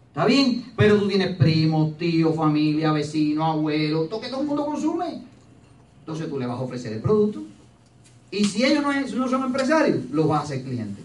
¿Está 0.10 0.26
bien? 0.26 0.66
Pero 0.76 0.98
tú 0.98 1.08
tienes 1.08 1.36
primos, 1.38 1.98
tíos, 1.98 2.36
familia, 2.36 2.92
vecinos, 2.92 3.46
abuelos, 3.46 4.10
todo 4.10 4.20
que 4.20 4.28
todo 4.28 4.42
el 4.42 4.48
mundo 4.48 4.66
consume. 4.66 5.24
Entonces 6.00 6.28
tú 6.28 6.40
le 6.40 6.48
vas 6.48 6.60
a 6.60 6.64
ofrecer 6.64 6.94
el 6.94 7.02
producto. 7.02 7.44
Y 8.32 8.44
si 8.44 8.64
ellos 8.64 8.84
no, 8.84 9.28
son 9.28 9.44
empresarios, 9.44 10.10
los 10.12 10.28
vas 10.28 10.42
a 10.42 10.44
hacer 10.44 10.64
clientes. 10.64 11.04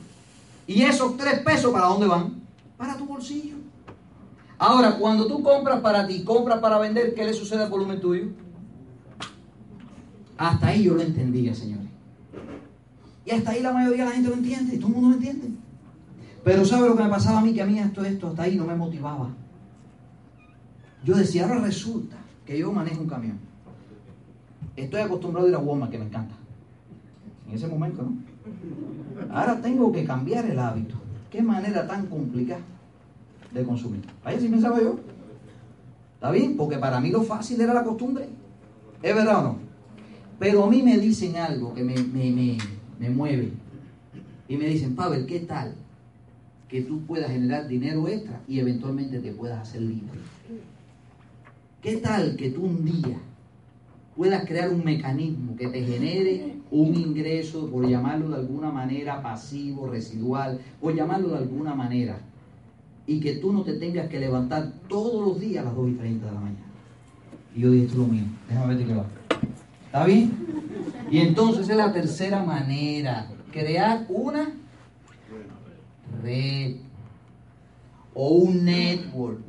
Y 0.67 0.83
esos 0.83 1.17
tres 1.17 1.41
pesos, 1.41 1.73
¿para 1.73 1.87
dónde 1.87 2.07
van? 2.07 2.43
Para 2.77 2.97
tu 2.97 3.05
bolsillo. 3.05 3.57
Ahora, 4.59 4.97
cuando 4.97 5.27
tú 5.27 5.43
compras 5.43 5.81
para 5.81 6.07
ti, 6.07 6.25
compras 6.25 6.61
para 6.61 6.79
vender, 6.79 7.15
¿qué 7.15 7.25
le 7.25 7.35
sucede 7.35 7.65
al 7.65 7.71
volumen 7.71 8.01
tuyo? 8.01 8.29
Hasta 10.39 10.69
ahí 10.69 10.85
yo 10.85 10.95
lo 10.95 11.03
entendía, 11.03 11.55
señores. 11.55 11.89
Y 13.27 13.31
hasta 13.31 13.51
ahí 13.51 13.61
la 13.61 13.73
mayoría 13.73 14.05
de 14.05 14.11
la 14.11 14.15
gente 14.17 14.29
lo 14.31 14.37
entiende, 14.37 14.77
todo 14.79 14.89
el 14.89 14.95
mundo 14.95 15.09
lo 15.11 15.15
entiende. 15.17 15.49
Pero 16.45 16.65
¿sabe 16.67 16.89
lo 16.89 16.97
que 16.97 17.03
me 17.03 17.09
pasaba 17.09 17.39
a 17.39 17.41
mí? 17.41 17.55
Que 17.55 17.63
a 17.63 17.67
mí 17.67 17.79
esto, 17.79 18.05
esto, 18.05 18.29
hasta 18.29 18.43
ahí 18.43 18.57
no 18.57 18.67
me 18.67 18.75
motivaba. 18.75 19.31
Yo 21.03 21.17
decía, 21.17 21.45
ahora 21.45 21.61
resulta 21.61 22.17
que 22.45 22.59
yo 22.59 22.71
manejo 22.71 23.01
un 23.01 23.09
camión. 23.09 23.39
Estoy 24.77 25.01
acostumbrado 25.01 25.47
a 25.47 25.51
ir 25.51 25.57
a 25.57 25.59
Walmart, 25.59 25.91
que 25.91 25.99
me 25.99 26.05
encanta. 26.05 26.35
En 27.49 27.55
ese 27.55 27.67
momento, 27.67 28.03
¿no? 28.03 28.13
Ahora 29.35 29.61
tengo 29.61 29.91
que 29.91 30.05
cambiar 30.05 30.45
el 30.45 30.59
hábito. 30.59 30.97
Qué 31.31 31.43
manera 31.43 31.87
tan 31.87 32.07
complicada 32.07 32.61
de 33.53 33.65
consumir. 33.65 34.03
Vaya 34.23 34.39
si 34.39 34.49
pensaba 34.49 34.81
yo. 34.81 34.99
¿Está 36.15 36.31
bien? 36.31 36.57
Porque 36.57 36.77
para 36.79 37.01
mí 37.01 37.11
lo 37.11 37.23
fácil 37.23 37.61
era 37.61 37.73
la 37.73 37.85
costumbre. 37.85 38.29
¿Es 39.03 39.15
verdad 39.15 39.41
o 39.41 39.43
no? 39.49 39.59
Pero 40.39 40.65
a 40.65 40.71
mí 40.71 40.83
me 40.83 40.99
dicen 40.99 41.37
algo 41.37 41.73
que 41.73 41.85
me, 41.85 41.95
me, 41.95 42.59
me 42.99 43.11
mueve. 43.11 43.53
Y 44.49 44.57
me 44.57 44.67
dicen, 44.67 44.95
Pavel, 44.95 45.27
¿qué 45.27 45.41
tal 45.41 45.75
que 46.75 46.83
tú 46.83 47.03
puedas 47.03 47.31
generar 47.31 47.69
dinero 47.69 48.09
extra 48.09 48.41
y 48.49 48.59
eventualmente 48.59 49.21
te 49.21 49.31
puedas 49.31 49.61
hacer 49.61 49.81
libre? 49.81 50.19
¿Qué 51.81 51.99
tal 51.99 52.35
que 52.35 52.51
tú 52.51 52.65
un 52.65 52.85
día 52.85 53.17
puedas 54.17 54.45
crear 54.45 54.71
un 54.71 54.85
mecanismo 54.85 55.57
que 55.57 55.69
te 55.69 55.85
genere 55.85 56.57
un 56.73 56.97
ingreso, 56.97 57.71
por 57.71 57.89
llamarlo 57.89 58.31
de 58.31 58.39
alguna 58.39 58.73
manera 58.73 59.23
pasivo, 59.23 59.89
residual, 59.89 60.61
por 60.81 60.97
llamarlo 60.97 61.29
de 61.29 61.39
alguna 61.39 61.77
manera, 61.77 62.19
y 63.07 63.21
que 63.21 63.37
tú 63.37 63.53
no 63.53 63.63
te 63.63 63.75
tengas 63.75 64.09
que 64.09 64.19
levantar 64.19 64.73
todos 64.89 65.25
los 65.25 65.39
días 65.39 65.63
a 65.63 65.69
las 65.69 65.77
2 65.77 65.91
y 65.91 65.93
30 65.93 66.27
de 66.27 66.33
la 66.33 66.41
mañana? 66.41 66.67
Y 67.55 67.61
yo 67.61 67.71
dije, 67.71 67.85
esto 67.85 68.03
es 68.03 68.09
lo 68.09 68.13
mío, 68.13 68.25
déjame 68.49 68.75
ver 68.75 68.85
qué 68.85 68.95
va. 68.95 69.07
¿Está 69.87 70.07
bien? 70.07 70.33
Y 71.09 71.19
entonces 71.21 71.69
es 71.69 71.77
la 71.77 71.93
tercera 71.93 72.43
manera, 72.43 73.29
crear 73.53 74.07
una 74.09 74.55
red 76.25 76.77
o 78.15 78.29
un 78.29 78.65
network. 78.65 79.41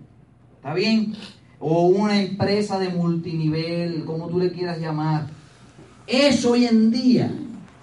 ¿Está 0.57 0.73
bien? 0.73 1.13
O 1.59 1.87
una 1.87 2.21
empresa 2.21 2.77
de 2.79 2.89
multinivel, 2.89 4.03
como 4.03 4.27
tú 4.27 4.39
le 4.39 4.51
quieras 4.51 4.79
llamar. 4.79 5.27
Eso 6.07 6.51
hoy 6.51 6.65
en 6.65 6.91
día, 6.91 7.31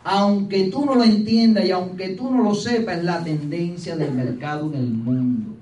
aunque 0.04 0.64
tú 0.64 0.84
no 0.84 0.94
lo 0.94 1.04
entiendas 1.04 1.64
y 1.64 1.70
aunque 1.70 2.10
tú 2.10 2.30
no 2.30 2.42
lo 2.42 2.54
sepas, 2.54 2.98
es 2.98 3.04
la 3.04 3.24
tendencia 3.24 3.96
del 3.96 4.12
mercado 4.12 4.72
en 4.72 4.78
el 4.78 4.90
mundo. 4.90 5.56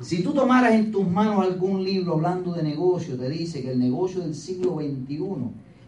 Si 0.00 0.22
tú 0.22 0.32
tomaras 0.32 0.74
en 0.74 0.92
tus 0.92 1.06
manos 1.08 1.44
algún 1.44 1.84
libro 1.84 2.14
hablando 2.14 2.52
de 2.52 2.62
negocio, 2.62 3.16
te 3.16 3.28
dice 3.28 3.62
que 3.62 3.72
el 3.72 3.78
negocio 3.78 4.20
del 4.20 4.34
siglo 4.34 4.76
XXI 4.76 5.18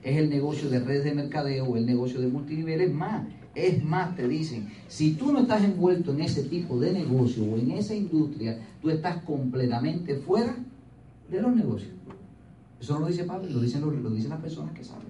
es 0.02 0.16
el 0.16 0.30
negocio 0.30 0.68
de 0.68 0.80
redes 0.80 1.04
de 1.04 1.14
mercadeo, 1.14 1.76
el 1.76 1.86
negocio 1.86 2.20
de 2.20 2.28
multinivel, 2.28 2.80
es 2.80 2.92
más. 2.92 3.22
Es 3.54 3.82
más, 3.82 4.14
te 4.14 4.28
dicen, 4.28 4.68
si 4.86 5.14
tú 5.14 5.32
no 5.32 5.40
estás 5.40 5.64
envuelto 5.64 6.12
en 6.12 6.20
ese 6.20 6.44
tipo 6.44 6.78
de 6.78 6.92
negocio 6.92 7.44
o 7.44 7.56
en 7.56 7.72
esa 7.72 7.94
industria, 7.94 8.58
tú 8.80 8.90
estás 8.90 9.22
completamente 9.24 10.16
fuera 10.16 10.56
de 11.28 11.42
los 11.42 11.54
negocios. 11.54 11.92
Eso 12.80 12.94
no 12.94 13.00
lo 13.00 13.06
dice 13.08 13.24
Pablo, 13.24 13.48
lo 13.50 13.60
dicen, 13.60 13.82
lo 13.82 14.10
dicen 14.10 14.30
las 14.30 14.40
personas 14.40 14.72
que 14.72 14.84
saben. 14.84 15.08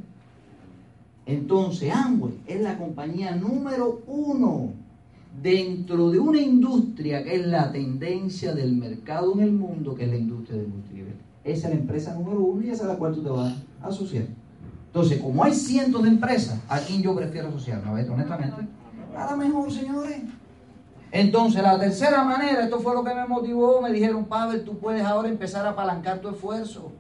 Entonces, 1.27 1.95
Amway 1.95 2.35
es 2.47 2.61
la 2.61 2.77
compañía 2.77 3.37
número 3.37 4.03
uno 4.07 4.73
dentro 5.41 6.11
de 6.11 6.19
una 6.19 6.41
industria 6.41 7.23
que 7.23 7.37
es 7.37 7.47
la 7.47 7.71
tendencia 7.71 8.53
del 8.53 8.75
mercado 8.75 9.35
en 9.35 9.41
el 9.41 9.53
mundo, 9.53 9.95
que 9.95 10.05
es 10.05 10.11
la 10.11 10.17
industria 10.17 10.59
del 10.59 10.69
multinivel. 10.69 11.15
Esa 11.45 11.69
es 11.69 11.75
la 11.75 11.81
empresa 11.81 12.15
número 12.15 12.41
uno 12.41 12.63
y 12.63 12.71
esa 12.71 12.83
es 12.83 12.89
la 12.89 12.99
cual 12.99 13.15
tú 13.15 13.23
te 13.23 13.31
vas 13.31 13.55
a 13.81 13.87
asociar. 13.87 14.27
Entonces, 14.91 15.21
como 15.21 15.45
hay 15.45 15.55
cientos 15.55 16.03
de 16.03 16.09
empresas, 16.09 16.59
¿a 16.69 16.81
quién 16.81 17.01
yo 17.01 17.15
prefiero 17.15 17.47
asociarme? 17.49 17.89
A 17.89 17.93
ver, 17.93 18.11
honestamente, 18.11 18.67
a 19.17 19.27
la 19.27 19.37
mejor, 19.37 19.71
señores. 19.71 20.23
Entonces, 21.13 21.63
la 21.63 21.79
tercera 21.79 22.25
manera, 22.25 22.65
esto 22.65 22.81
fue 22.81 22.95
lo 22.95 23.05
que 23.05 23.15
me 23.15 23.25
motivó, 23.25 23.81
me 23.81 23.93
dijeron, 23.93 24.25
Pavel, 24.25 24.65
tú 24.65 24.79
puedes 24.79 25.05
ahora 25.05 25.29
empezar 25.29 25.65
a 25.65 25.71
apalancar 25.71 26.19
tu 26.19 26.29
esfuerzo. 26.31 26.91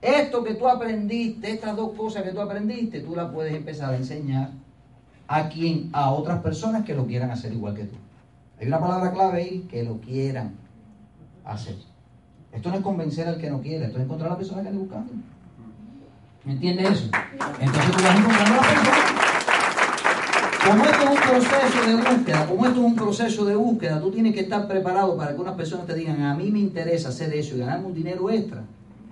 Esto 0.00 0.42
que 0.42 0.54
tú 0.54 0.66
aprendiste, 0.66 1.50
estas 1.50 1.76
dos 1.76 1.92
cosas 1.92 2.22
que 2.22 2.30
tú 2.30 2.40
aprendiste, 2.40 3.00
tú 3.00 3.14
las 3.14 3.30
puedes 3.30 3.54
empezar 3.54 3.92
a 3.92 3.96
enseñar 3.98 4.52
a 5.28 5.50
quien, 5.50 5.90
a 5.92 6.12
otras 6.12 6.40
personas 6.40 6.86
que 6.86 6.94
lo 6.94 7.06
quieran 7.06 7.30
hacer 7.30 7.52
igual 7.52 7.74
que 7.74 7.84
tú. 7.84 7.96
Hay 8.58 8.68
una 8.68 8.80
palabra 8.80 9.12
clave 9.12 9.42
ahí, 9.42 9.66
que 9.68 9.82
lo 9.82 10.00
quieran 10.00 10.54
hacer. 11.44 11.76
Esto 12.52 12.70
no 12.70 12.76
es 12.76 12.82
convencer 12.82 13.28
al 13.28 13.36
que 13.36 13.50
no 13.50 13.60
quiere, 13.60 13.84
esto 13.84 13.98
es 13.98 14.04
encontrar 14.04 14.30
a 14.30 14.32
la 14.32 14.38
persona 14.38 14.62
que 14.62 14.68
anda 14.68 14.80
buscando. 14.80 15.12
¿Me 16.46 16.52
entiendes 16.52 16.90
eso? 16.92 17.10
Entonces 17.60 17.90
tú 17.90 18.02
vas 18.04 18.18
encontrando 18.18 18.52
a 18.52 18.56
la 18.56 18.62
persona. 18.62 19.16
Como 20.64 20.84
esto 20.84 21.02
es 21.02 21.10
un 21.10 21.16
proceso 21.16 21.86
de 21.86 21.94
búsqueda, 21.96 22.46
como 22.46 22.66
esto 22.66 22.78
es 22.78 22.86
un 22.86 22.94
proceso 22.94 23.44
de 23.44 23.56
búsqueda, 23.56 24.00
tú 24.00 24.10
tienes 24.12 24.32
que 24.32 24.40
estar 24.40 24.68
preparado 24.68 25.16
para 25.16 25.34
que 25.34 25.40
unas 25.40 25.56
personas 25.56 25.86
te 25.86 25.94
digan, 25.94 26.22
a 26.22 26.34
mí 26.34 26.52
me 26.52 26.60
interesa 26.60 27.08
hacer 27.08 27.34
eso 27.34 27.56
y 27.56 27.58
ganarme 27.58 27.86
un 27.86 27.94
dinero 27.94 28.30
extra. 28.30 28.62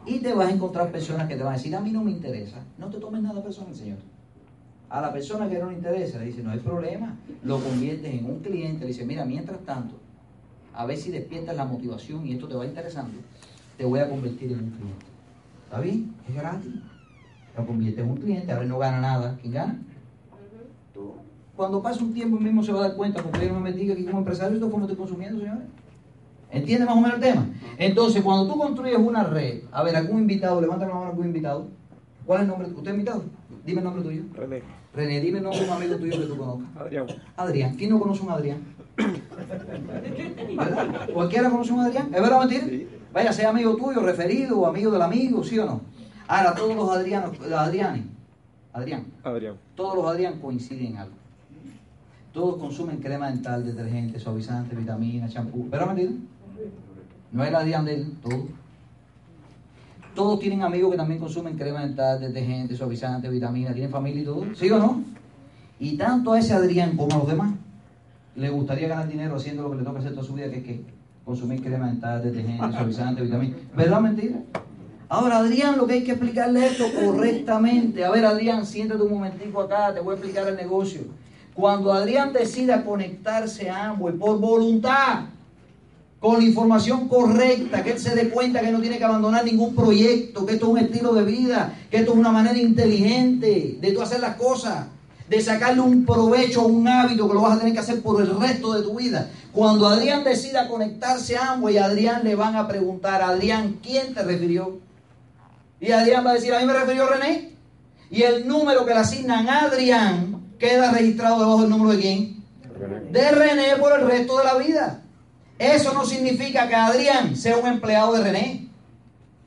Y 0.07 0.21
te 0.21 0.33
vas 0.33 0.47
a 0.47 0.53
encontrar 0.53 0.93
personas 0.93 1.27
que 1.27 1.35
te 1.35 1.43
van 1.43 1.55
a 1.55 1.57
decir, 1.57 1.75
a 1.75 1.81
mí 1.81 1.91
no 1.91 2.05
me 2.05 2.13
interesa. 2.13 2.59
No 2.79 2.87
te 2.87 2.99
tomes 2.99 3.21
nada 3.21 3.43
personal, 3.43 3.75
Señor. 3.75 3.99
A 4.89 5.01
la 5.01 5.13
persona 5.13 5.49
que 5.49 5.59
no 5.59 5.71
le 5.71 5.75
interesa 5.75 6.21
le 6.21 6.27
dice, 6.27 6.41
no 6.41 6.53
hay 6.53 6.61
problema. 6.61 7.17
Lo 7.43 7.59
conviertes 7.59 8.15
en 8.15 8.27
un 8.27 8.39
cliente, 8.41 8.83
le 8.83 8.93
dice, 8.93 9.05
mira, 9.05 9.25
mientras 9.25 9.59
tanto, 9.65 9.97
a 10.73 10.87
ver 10.87 10.97
si 10.97 11.11
despiertas 11.11 11.57
la 11.57 11.65
motivación 11.65 12.25
y 12.29 12.35
esto 12.35 12.47
te 12.47 12.55
va 12.55 12.65
interesando, 12.65 13.19
te 13.77 13.85
voy 13.85 13.99
a 13.99 14.09
convertir 14.09 14.53
en 14.53 14.61
un 14.61 14.71
cliente. 14.71 15.07
¿Está 15.65 15.81
bien? 15.81 16.15
Es 16.29 16.35
gratis. 16.37 16.94
Lo 17.57 17.67
conviertes 17.67 18.05
en 18.05 18.11
un 18.11 18.17
cliente, 18.17 18.53
ahora 18.53 18.67
no 18.67 18.79
gana 18.79 19.01
nada. 19.01 19.39
¿Quién 19.41 19.53
gana? 19.53 19.79
Tú. 20.93 21.15
Cuando 21.57 21.83
pasa 21.83 22.03
un 22.03 22.13
tiempo 22.13 22.39
mismo 22.39 22.63
se 22.63 22.73
va 22.73 22.81
a 22.81 22.89
dar 22.89 22.97
cuenta, 22.97 23.23
porque 23.23 23.47
yo 23.47 23.53
no 23.53 23.61
me 23.61 23.71
metí 23.71 23.91
aquí 23.91 24.05
como 24.05 24.19
empresario, 24.19 24.55
esto 24.55 24.67
fue 24.67 24.73
como 24.73 24.85
estoy 24.85 24.99
consumiendo, 24.99 25.39
señores. 25.39 25.65
¿Entiendes 26.51 26.87
más 26.87 26.97
o 26.97 27.01
menos 27.01 27.17
el 27.17 27.21
tema? 27.21 27.47
Entonces, 27.79 28.23
cuando 28.23 28.53
tú 28.53 28.59
construyes 28.59 28.99
una 28.99 29.25
red, 29.25 29.63
a 29.73 29.83
ver, 29.83 29.97
algún 29.97 30.21
invitado, 30.21 30.61
levanta 30.61 30.87
la 30.87 30.95
mano 30.95 31.07
algún 31.07 31.27
invitado. 31.27 31.67
¿Cuál 32.27 32.39
es 32.39 32.43
el 32.43 32.49
nombre? 32.49 32.69
¿Usted 32.69 32.87
es 32.87 32.95
invitado? 32.95 33.25
Dime 33.65 33.79
el 33.79 33.85
nombre 33.85 34.03
tuyo. 34.03 34.23
René. 34.35 34.63
René, 34.95 35.21
dime 35.21 35.39
el 35.39 35.45
nombre 35.45 35.61
de 35.61 35.67
un 35.67 35.73
amigo 35.73 35.97
tuyo 35.97 36.21
que 36.21 36.27
tú 36.27 36.37
conozcas. 36.37 36.69
Adrián. 36.77 37.07
Adrián. 37.37 37.75
¿Quién 37.77 37.91
no 37.91 37.99
conoce 37.99 38.23
a 38.23 38.25
un 38.27 38.31
Adrián? 38.33 38.59
¿Verdad? 40.57 41.09
¿Cualquiera 41.13 41.51
conoce 41.51 41.73
a 41.73 41.75
un 41.75 41.81
Adrián? 41.81 42.07
¿Es 42.07 42.23
verdad 42.23 42.37
o 42.37 42.41
mentira? 42.41 42.67
Sí. 42.67 42.89
Vaya, 43.13 43.33
sea 43.33 43.51
amigo 43.51 43.77
tuyo, 43.77 44.01
referido 44.01 44.61
o 44.61 44.67
amigo 44.67 44.91
del 44.91 45.03
amigo, 45.03 45.43
¿sí 45.43 45.59
o 45.59 45.67
no? 45.67 45.81
Ahora, 46.27 46.55
todos 46.55 46.75
los 46.75 46.91
Adrianos, 46.91 47.39
los 47.39 47.53
Adrianes, 47.53 48.05
Adrián, 48.73 49.05
Adrián. 49.23 49.57
todos 49.75 49.97
los 49.97 50.07
Adrián 50.07 50.41
coinciden 50.41 50.87
en 50.87 50.97
algo. 50.97 51.15
Todos 52.33 52.57
consumen 52.57 52.99
crema 52.99 53.31
dental, 53.31 53.65
detergente, 53.65 54.19
suavizante, 54.19 54.75
vitamina, 54.75 55.29
champú. 55.29 55.69
¿Verdad 55.71 55.87
mentira? 55.87 56.11
No 57.31 57.43
es 57.43 57.49
el 57.49 57.55
Adrián 57.55 57.85
de 57.85 57.95
él, 57.95 58.13
todos. 58.21 58.47
Todos 60.15 60.41
tienen 60.41 60.63
amigos 60.63 60.91
que 60.93 60.97
también 60.97 61.21
consumen 61.21 61.57
crema 61.57 61.81
dental, 61.81 62.21
detergente, 62.21 62.77
suavizante, 62.77 63.29
vitamina, 63.29 63.73
tienen 63.73 63.91
familia 63.91 64.23
y 64.23 64.25
todo. 64.25 64.45
¿Sí 64.55 64.71
o 64.71 64.79
no? 64.79 65.03
Y 65.79 65.97
tanto 65.97 66.33
a 66.33 66.39
ese 66.39 66.55
Adrián 66.55 66.97
como 66.97 67.15
a 67.15 67.19
los 67.19 67.29
demás 67.29 67.53
le 68.37 68.51
gustaría 68.51 68.89
ganar 68.89 69.09
dinero 69.09 69.37
haciendo 69.37 69.63
lo 69.65 69.71
que 69.71 69.77
le 69.77 69.85
toca 69.85 70.01
hacer 70.01 70.13
toda 70.13 70.25
su 70.25 70.35
vida, 70.35 70.51
que 70.51 70.59
es 70.59 70.65
que 70.65 70.85
consumir 71.25 71.63
crema 71.63 71.87
dental, 71.87 72.23
detergente, 72.23 72.73
suavizante, 72.73 73.23
vitamina. 73.23 73.57
¿Verdad 73.77 74.01
mentira? 74.01 74.39
Ahora, 75.09 75.39
Adrián, 75.39 75.77
lo 75.77 75.87
que 75.87 75.95
hay 75.95 76.05
que 76.05 76.13
explicarle 76.13 76.67
esto 76.67 76.87
correctamente. 76.93 78.05
A 78.05 78.11
ver, 78.11 78.25
Adrián, 78.25 78.67
siéntate 78.67 79.03
un 79.03 79.13
momentico 79.13 79.61
acá, 79.61 79.93
te 79.93 80.01
voy 80.01 80.13
a 80.13 80.19
explicar 80.19 80.49
el 80.49 80.57
negocio. 80.57 81.03
Cuando 81.55 81.93
Adrián 81.93 82.33
decida 82.33 82.85
conectarse 82.85 83.71
a 83.71 83.91
Amway 83.91 84.15
por 84.15 84.39
voluntad, 84.39 85.27
con 86.25 86.39
la 86.39 86.45
información 86.45 87.07
correcta, 87.07 87.85
que 87.85 87.91
él 87.93 87.99
se 87.99 88.15
dé 88.15 88.31
cuenta 88.31 88.63
que 88.63 88.73
no 88.73 88.81
tiene 88.81 88.97
que 88.97 89.05
abandonar 89.05 89.45
ningún 89.45 89.75
proyecto, 89.75 90.47
que 90.47 90.55
esto 90.55 90.67
es 90.67 90.73
un 90.73 90.79
estilo 90.79 91.13
de 91.13 91.23
vida, 91.23 91.75
que 91.91 91.99
esto 91.99 92.13
es 92.13 92.19
una 92.19 92.33
manera 92.33 92.59
inteligente 92.59 93.77
de 93.79 93.93
tú 93.93 94.01
hacer 94.01 94.21
las 94.21 94.37
cosas, 94.37 94.87
de 95.29 95.41
sacarle 95.43 95.83
un 95.83 96.07
provecho, 96.07 96.67
un 96.67 96.89
hábito 96.89 97.29
que 97.29 97.35
lo 97.35 97.43
vas 97.43 97.57
a 97.57 97.59
tener 97.59 97.75
que 97.75 97.81
hacer 97.81 98.01
por 98.01 98.23
el 98.23 98.41
resto 98.41 98.73
de 98.73 98.83
tu 98.83 98.97
vida. 98.97 99.31
Cuando 99.53 99.87
Adrián 99.87 100.25
decida 100.25 100.67
conectarse 100.67 101.37
a 101.37 101.53
Amway, 101.53 101.77
a 101.77 101.85
Adrián 101.85 102.23
le 102.25 102.35
van 102.35 102.57
a 102.57 102.67
preguntar, 102.67 103.21
Adrián, 103.21 103.79
¿quién 103.83 104.15
te 104.15 104.23
refirió? 104.23 104.79
Y 105.87 105.93
Adrián 105.93 106.25
va 106.25 106.31
a 106.31 106.35
decir, 106.35 106.55
a 106.55 106.61
mí 106.61 106.67
me 106.67 106.73
refirió 106.73 107.07
René. 107.07 107.51
Y 108.11 108.23
el 108.23 108.47
número 108.47 108.87
que 108.87 108.95
le 108.95 109.01
asignan 109.01 109.49
a 109.49 109.63
Adrián 109.65 110.43
queda 110.59 110.93
registrado 110.93 111.41
debajo 111.41 111.61
del 111.63 111.71
número 111.71 111.91
de 111.91 112.01
quién? 112.01 112.45
René. 112.79 113.11
de 113.11 113.31
René 113.31 113.77
por 113.79 113.99
el 113.99 114.07
resto 114.07 114.39
de 114.39 114.45
la 114.45 114.55
vida. 114.57 115.03
Eso 115.59 115.93
no 115.93 116.05
significa 116.05 116.67
que 116.69 116.75
Adrián 116.75 117.37
sea 117.37 117.57
un 117.57 117.67
empleado 117.69 118.13
de 118.15 118.23
René. 118.25 118.69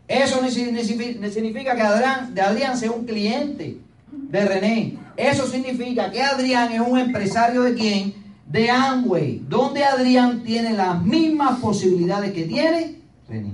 Eso 0.07 0.41
no 0.41 0.49
si- 0.49 0.71
ni 0.71 0.81
signifi- 0.81 1.17
ni 1.19 1.29
significa 1.29 1.75
que 1.75 1.81
Adrián, 1.81 2.33
de 2.33 2.41
Adrián 2.41 2.77
sea 2.77 2.91
un 2.91 3.05
cliente 3.05 3.77
de 4.11 4.45
René. 4.45 4.97
Eso 5.17 5.45
significa 5.47 6.09
que 6.11 6.21
Adrián 6.21 6.71
es 6.71 6.79
un 6.79 6.97
empresario 6.97 7.63
de 7.63 7.73
quién? 7.73 8.13
De 8.45 8.69
Amway, 8.69 9.41
donde 9.49 9.83
Adrián 9.83 10.43
tiene 10.43 10.73
las 10.73 11.01
mismas 11.03 11.59
posibilidades 11.59 12.31
que 12.31 12.43
tiene 12.43 13.01
René. 13.27 13.51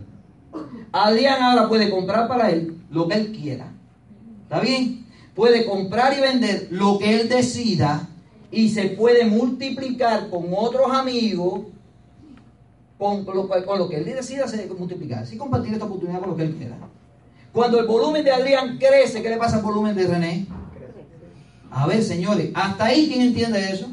Adrián 0.92 1.42
ahora 1.42 1.68
puede 1.68 1.90
comprar 1.90 2.28
para 2.28 2.52
él 2.52 2.78
lo 2.90 3.08
que 3.08 3.16
él 3.16 3.32
quiera. 3.32 3.72
¿Está 4.44 4.60
bien? 4.60 5.06
Puede 5.36 5.66
comprar 5.66 6.16
y 6.18 6.22
vender 6.22 6.68
lo 6.70 7.00
que 7.00 7.20
él 7.20 7.30
decida 7.30 8.08
y 8.52 8.70
se 8.70 8.90
puede 8.90 9.26
multiplicar 9.26 10.30
con 10.30 10.46
otros 10.56 10.92
amigos 10.92 11.62
con 13.00 13.26
lo, 13.26 13.90
que 13.90 13.98
él 13.98 14.06
decida 14.06 14.48
se 14.48 14.68
multiplicar. 14.68 15.24
Así 15.24 15.38
compartir 15.38 15.74
esta 15.74 15.86
oportunidad 15.86 16.20
con 16.20 16.30
lo 16.30 16.36
que 16.38 16.44
él 16.44 16.56
quiera. 16.56 16.78
Cuando 17.52 17.80
el 17.80 17.86
volumen 17.88 18.24
de 18.24 18.32
Adrián 18.32 18.78
crece, 18.78 19.22
¿qué 19.22 19.30
le 19.30 19.38
pasa 19.38 19.58
al 19.58 19.64
volumen 19.64 19.96
de 19.96 20.08
René? 20.08 20.48
A 21.70 21.88
ver, 21.88 22.04
señores, 22.04 22.52
hasta 22.54 22.86
ahí, 22.86 23.08
¿quién 23.08 23.22
entiende 23.22 23.72
eso? 23.72 23.88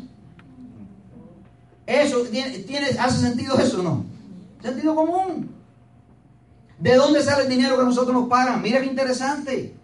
¿Eso 1.86 2.20
tiene, 2.30 2.58
tiene- 2.60 2.86
hace 2.98 3.20
sentido 3.20 3.58
eso 3.58 3.80
o 3.80 3.82
no? 3.82 4.04
Sentido 4.62 4.94
común. 4.94 5.59
¿De 6.80 6.94
dónde 6.96 7.22
sale 7.22 7.44
el 7.44 7.50
dinero 7.50 7.76
que 7.76 7.84
nosotros 7.84 8.14
nos 8.14 8.28
pagan? 8.28 8.62
Mira 8.62 8.80
qué 8.80 8.86
interesante. 8.86 9.74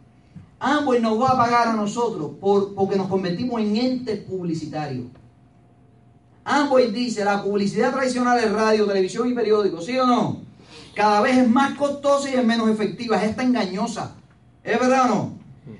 Amway 0.58 1.00
nos 1.02 1.20
va 1.20 1.28
a 1.28 1.36
pagar 1.36 1.68
a 1.68 1.72
nosotros 1.74 2.32
por, 2.40 2.74
porque 2.74 2.96
nos 2.96 3.08
convertimos 3.08 3.60
en 3.60 3.76
entes 3.76 4.20
publicitarios. 4.20 5.06
Amway 6.44 6.90
dice, 6.90 7.22
la 7.22 7.42
publicidad 7.42 7.92
tradicional 7.92 8.42
en 8.42 8.54
radio, 8.54 8.86
televisión 8.86 9.28
y 9.28 9.34
periódico, 9.34 9.82
¿sí 9.82 9.98
o 9.98 10.06
no? 10.06 10.40
Cada 10.94 11.20
vez 11.20 11.36
es 11.36 11.48
más 11.48 11.76
costosa 11.76 12.30
y 12.30 12.34
es 12.34 12.44
menos 12.44 12.70
efectiva, 12.70 13.22
es 13.22 13.30
esta 13.30 13.42
engañosa. 13.42 14.14
¿Es 14.64 14.80
verdad 14.80 15.10
o 15.10 15.14
no? 15.14 15.32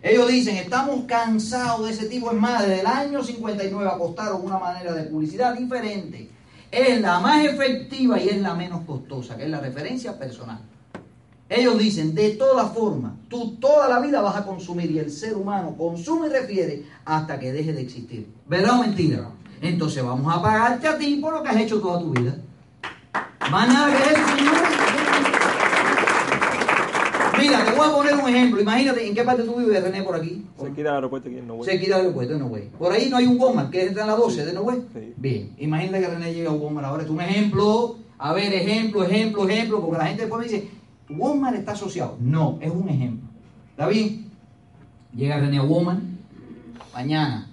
Ellos 0.02 0.28
dicen, 0.28 0.56
estamos 0.56 1.04
cansados 1.06 1.86
de 1.86 1.92
ese 1.92 2.06
tipo. 2.06 2.30
Es 2.30 2.36
más, 2.36 2.62
desde 2.62 2.80
el 2.80 2.86
año 2.86 3.22
59 3.22 3.88
apostaron 3.88 4.44
una 4.44 4.58
manera 4.58 4.92
de 4.92 5.04
publicidad 5.04 5.54
diferente. 5.54 6.28
Es 6.70 7.00
la 7.00 7.20
más 7.20 7.42
efectiva 7.44 8.20
y 8.20 8.28
es 8.28 8.36
la 8.36 8.54
menos 8.54 8.82
costosa, 8.84 9.36
que 9.36 9.44
es 9.44 9.50
la 9.50 9.60
referencia 9.60 10.18
personal. 10.18 10.60
Ellos 11.48 11.78
dicen, 11.78 12.14
de 12.14 12.30
todas 12.30 12.72
formas, 12.72 13.12
tú 13.28 13.56
toda 13.56 13.88
la 13.88 14.00
vida 14.00 14.20
vas 14.20 14.36
a 14.36 14.44
consumir 14.44 14.90
y 14.90 14.98
el 14.98 15.10
ser 15.10 15.36
humano 15.36 15.76
consume 15.76 16.26
y 16.26 16.30
refiere 16.30 16.82
hasta 17.04 17.38
que 17.38 17.52
deje 17.52 17.72
de 17.72 17.82
existir. 17.82 18.26
¿Verdad 18.48 18.80
o 18.80 18.82
mentira? 18.82 19.30
Entonces 19.60 20.02
vamos 20.02 20.34
a 20.34 20.42
pagarte 20.42 20.88
a 20.88 20.98
ti 20.98 21.16
por 21.16 21.32
lo 21.32 21.42
que 21.42 21.48
has 21.48 21.56
hecho 21.56 21.80
toda 21.80 22.00
tu 22.00 22.10
vida. 22.10 22.36
Más 23.50 23.68
nada 23.68 23.96
que 23.96 24.12
eso, 24.12 24.36
señores. 24.36 24.76
Mira, 27.38 27.64
te 27.64 27.70
voy 27.72 27.88
a 27.88 27.92
poner 27.92 28.14
un 28.14 28.28
ejemplo. 28.28 28.60
Imagínate 28.60 29.06
en 29.06 29.14
qué 29.14 29.22
parte 29.22 29.42
tú 29.44 29.54
vives, 29.56 29.82
René, 29.82 30.02
por 30.02 30.16
aquí. 30.16 30.44
Se 30.60 30.72
queda 30.72 30.90
el 30.90 30.94
aeropuerto 30.96 31.28
aquí 31.28 31.38
en 31.38 31.46
Noruega. 31.46 31.72
Se 31.72 31.78
quita 31.78 31.94
el 31.96 32.00
aeropuerto 32.00 32.32
de 32.32 32.38
Noruega. 32.40 32.66
Por 32.78 32.92
ahí 32.92 33.08
no 33.08 33.18
hay 33.18 33.26
un 33.26 33.40
Walmart, 33.40 33.70
que 33.70 33.84
está 33.84 34.00
en 34.00 34.06
la 34.08 34.16
12 34.16 34.46
de 34.46 34.52
Noruega. 34.52 34.82
Sí. 34.92 35.14
Bien, 35.16 35.54
imagínate 35.58 36.00
que 36.00 36.08
René 36.08 36.34
llega 36.34 36.50
a 36.50 36.52
un 36.52 36.62
Walmart. 36.62 36.86
Ahora 36.88 37.04
es 37.04 37.10
un 37.10 37.20
ejemplo. 37.20 37.98
A 38.18 38.32
ver, 38.32 38.52
ejemplo, 38.52 39.04
ejemplo, 39.04 39.48
ejemplo. 39.48 39.80
Porque 39.80 39.98
la 39.98 40.06
gente 40.06 40.22
después 40.22 40.40
me 40.40 40.52
dice, 40.52 40.68
Walmart 41.08 41.56
está 41.56 41.72
asociado. 41.72 42.16
No, 42.20 42.58
es 42.60 42.70
un 42.70 42.88
ejemplo. 42.88 43.28
¿Está 43.70 43.88
bien? 43.88 44.30
Llega 45.14 45.38
René 45.38 45.60
Woman, 45.60 46.18
mañana 46.92 47.48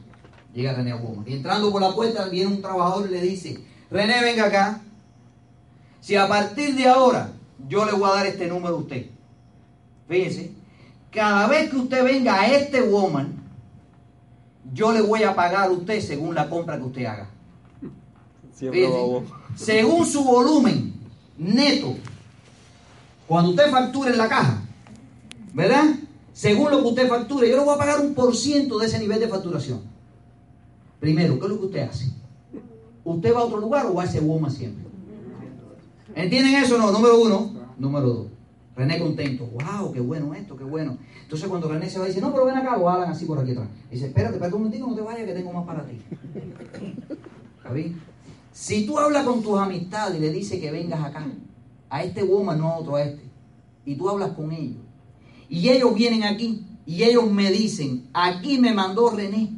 llega 0.53 0.73
René 0.73 0.93
Woman. 0.93 1.25
Y 1.27 1.33
entrando 1.33 1.71
por 1.71 1.81
la 1.81 1.93
puerta 1.93 2.27
viene 2.29 2.47
un 2.47 2.61
trabajador 2.61 3.09
y 3.09 3.11
le 3.11 3.21
dice, 3.21 3.63
René, 3.89 4.21
venga 4.21 4.45
acá. 4.45 4.81
Si 5.99 6.15
a 6.15 6.27
partir 6.27 6.75
de 6.75 6.87
ahora 6.87 7.31
yo 7.67 7.85
le 7.85 7.93
voy 7.93 8.09
a 8.09 8.15
dar 8.15 8.27
este 8.27 8.47
número 8.47 8.75
a 8.75 8.79
usted. 8.79 9.07
Fíjense, 10.07 10.51
cada 11.11 11.47
vez 11.47 11.69
que 11.69 11.77
usted 11.77 12.03
venga 12.03 12.41
a 12.41 12.47
este 12.47 12.81
Woman, 12.81 13.41
yo 14.73 14.91
le 14.91 15.01
voy 15.01 15.23
a 15.23 15.35
pagar 15.35 15.67
a 15.67 15.71
usted 15.71 16.01
según 16.01 16.35
la 16.35 16.49
compra 16.49 16.77
que 16.77 16.83
usted 16.83 17.05
haga. 17.05 17.29
Fíjense, 18.53 19.23
según 19.55 20.05
su 20.05 20.23
volumen 20.23 20.93
neto, 21.37 21.95
cuando 23.27 23.51
usted 23.51 23.69
facture 23.69 24.11
en 24.11 24.17
la 24.17 24.29
caja, 24.29 24.61
¿verdad? 25.53 25.95
Según 26.33 26.71
lo 26.71 26.81
que 26.81 26.87
usted 26.87 27.07
facture, 27.07 27.49
yo 27.49 27.57
le 27.57 27.63
voy 27.63 27.75
a 27.75 27.77
pagar 27.77 27.99
un 27.99 28.13
por 28.13 28.35
ciento 28.35 28.79
de 28.79 28.87
ese 28.87 28.99
nivel 28.99 29.19
de 29.19 29.27
facturación. 29.27 29.81
Primero, 30.99 31.37
¿qué 31.37 31.45
es 31.45 31.51
lo 31.51 31.59
que 31.59 31.65
usted 31.65 31.87
hace? 31.87 32.11
¿Usted 33.03 33.33
va 33.33 33.39
a 33.39 33.43
otro 33.43 33.59
lugar 33.59 33.85
o 33.85 33.93
va 33.93 34.03
a 34.03 34.05
ese 34.05 34.19
Woman 34.19 34.51
siempre? 34.51 34.85
¿Entienden 36.15 36.55
eso? 36.55 36.77
No, 36.77 36.91
número 36.91 37.21
uno. 37.21 37.53
Número 37.77 38.07
dos. 38.07 38.27
René 38.75 38.99
contento. 38.99 39.45
¡Wow! 39.45 39.91
¡Qué 39.91 39.99
bueno 39.99 40.33
esto! 40.33 40.55
¡Qué 40.55 40.63
bueno! 40.63 40.97
Entonces 41.21 41.47
cuando 41.47 41.67
René 41.67 41.89
se 41.89 41.99
va, 41.99 42.05
dice, 42.05 42.21
no, 42.21 42.31
pero 42.31 42.45
ven 42.45 42.57
acá, 42.57 42.77
o 42.77 42.89
hablan 42.89 43.11
así 43.11 43.25
por 43.25 43.39
aquí 43.39 43.51
atrás. 43.51 43.67
Dice, 43.91 44.07
espérate, 44.07 44.35
espérate 44.35 44.55
un 44.55 44.61
momentito, 44.63 44.87
no 44.87 44.95
te 44.95 45.01
vayas, 45.01 45.25
que 45.25 45.33
tengo 45.33 45.53
más 45.53 45.65
para 45.65 45.85
ti. 45.85 45.99
¿Está? 47.57 47.79
Si 48.51 48.85
tú 48.85 48.97
hablas 48.99 49.25
con 49.25 49.41
tus 49.41 49.59
amistades 49.59 50.17
y 50.17 50.21
le 50.21 50.31
dices 50.31 50.59
que 50.59 50.71
vengas 50.71 51.03
acá, 51.03 51.25
a 51.93 52.03
este 52.03 52.23
woman, 52.23 52.57
no 52.57 52.69
a 52.69 52.77
otro, 52.79 52.95
a 52.95 53.03
este, 53.03 53.21
y 53.85 53.93
tú 53.95 54.09
hablas 54.09 54.31
con 54.31 54.51
ellos, 54.51 54.81
y 55.47 55.69
ellos 55.69 55.93
vienen 55.93 56.23
aquí, 56.23 56.65
y 56.87 57.03
ellos 57.03 57.31
me 57.31 57.51
dicen, 57.51 58.09
aquí 58.13 58.57
me 58.57 58.73
mandó 58.73 59.11
René, 59.11 59.51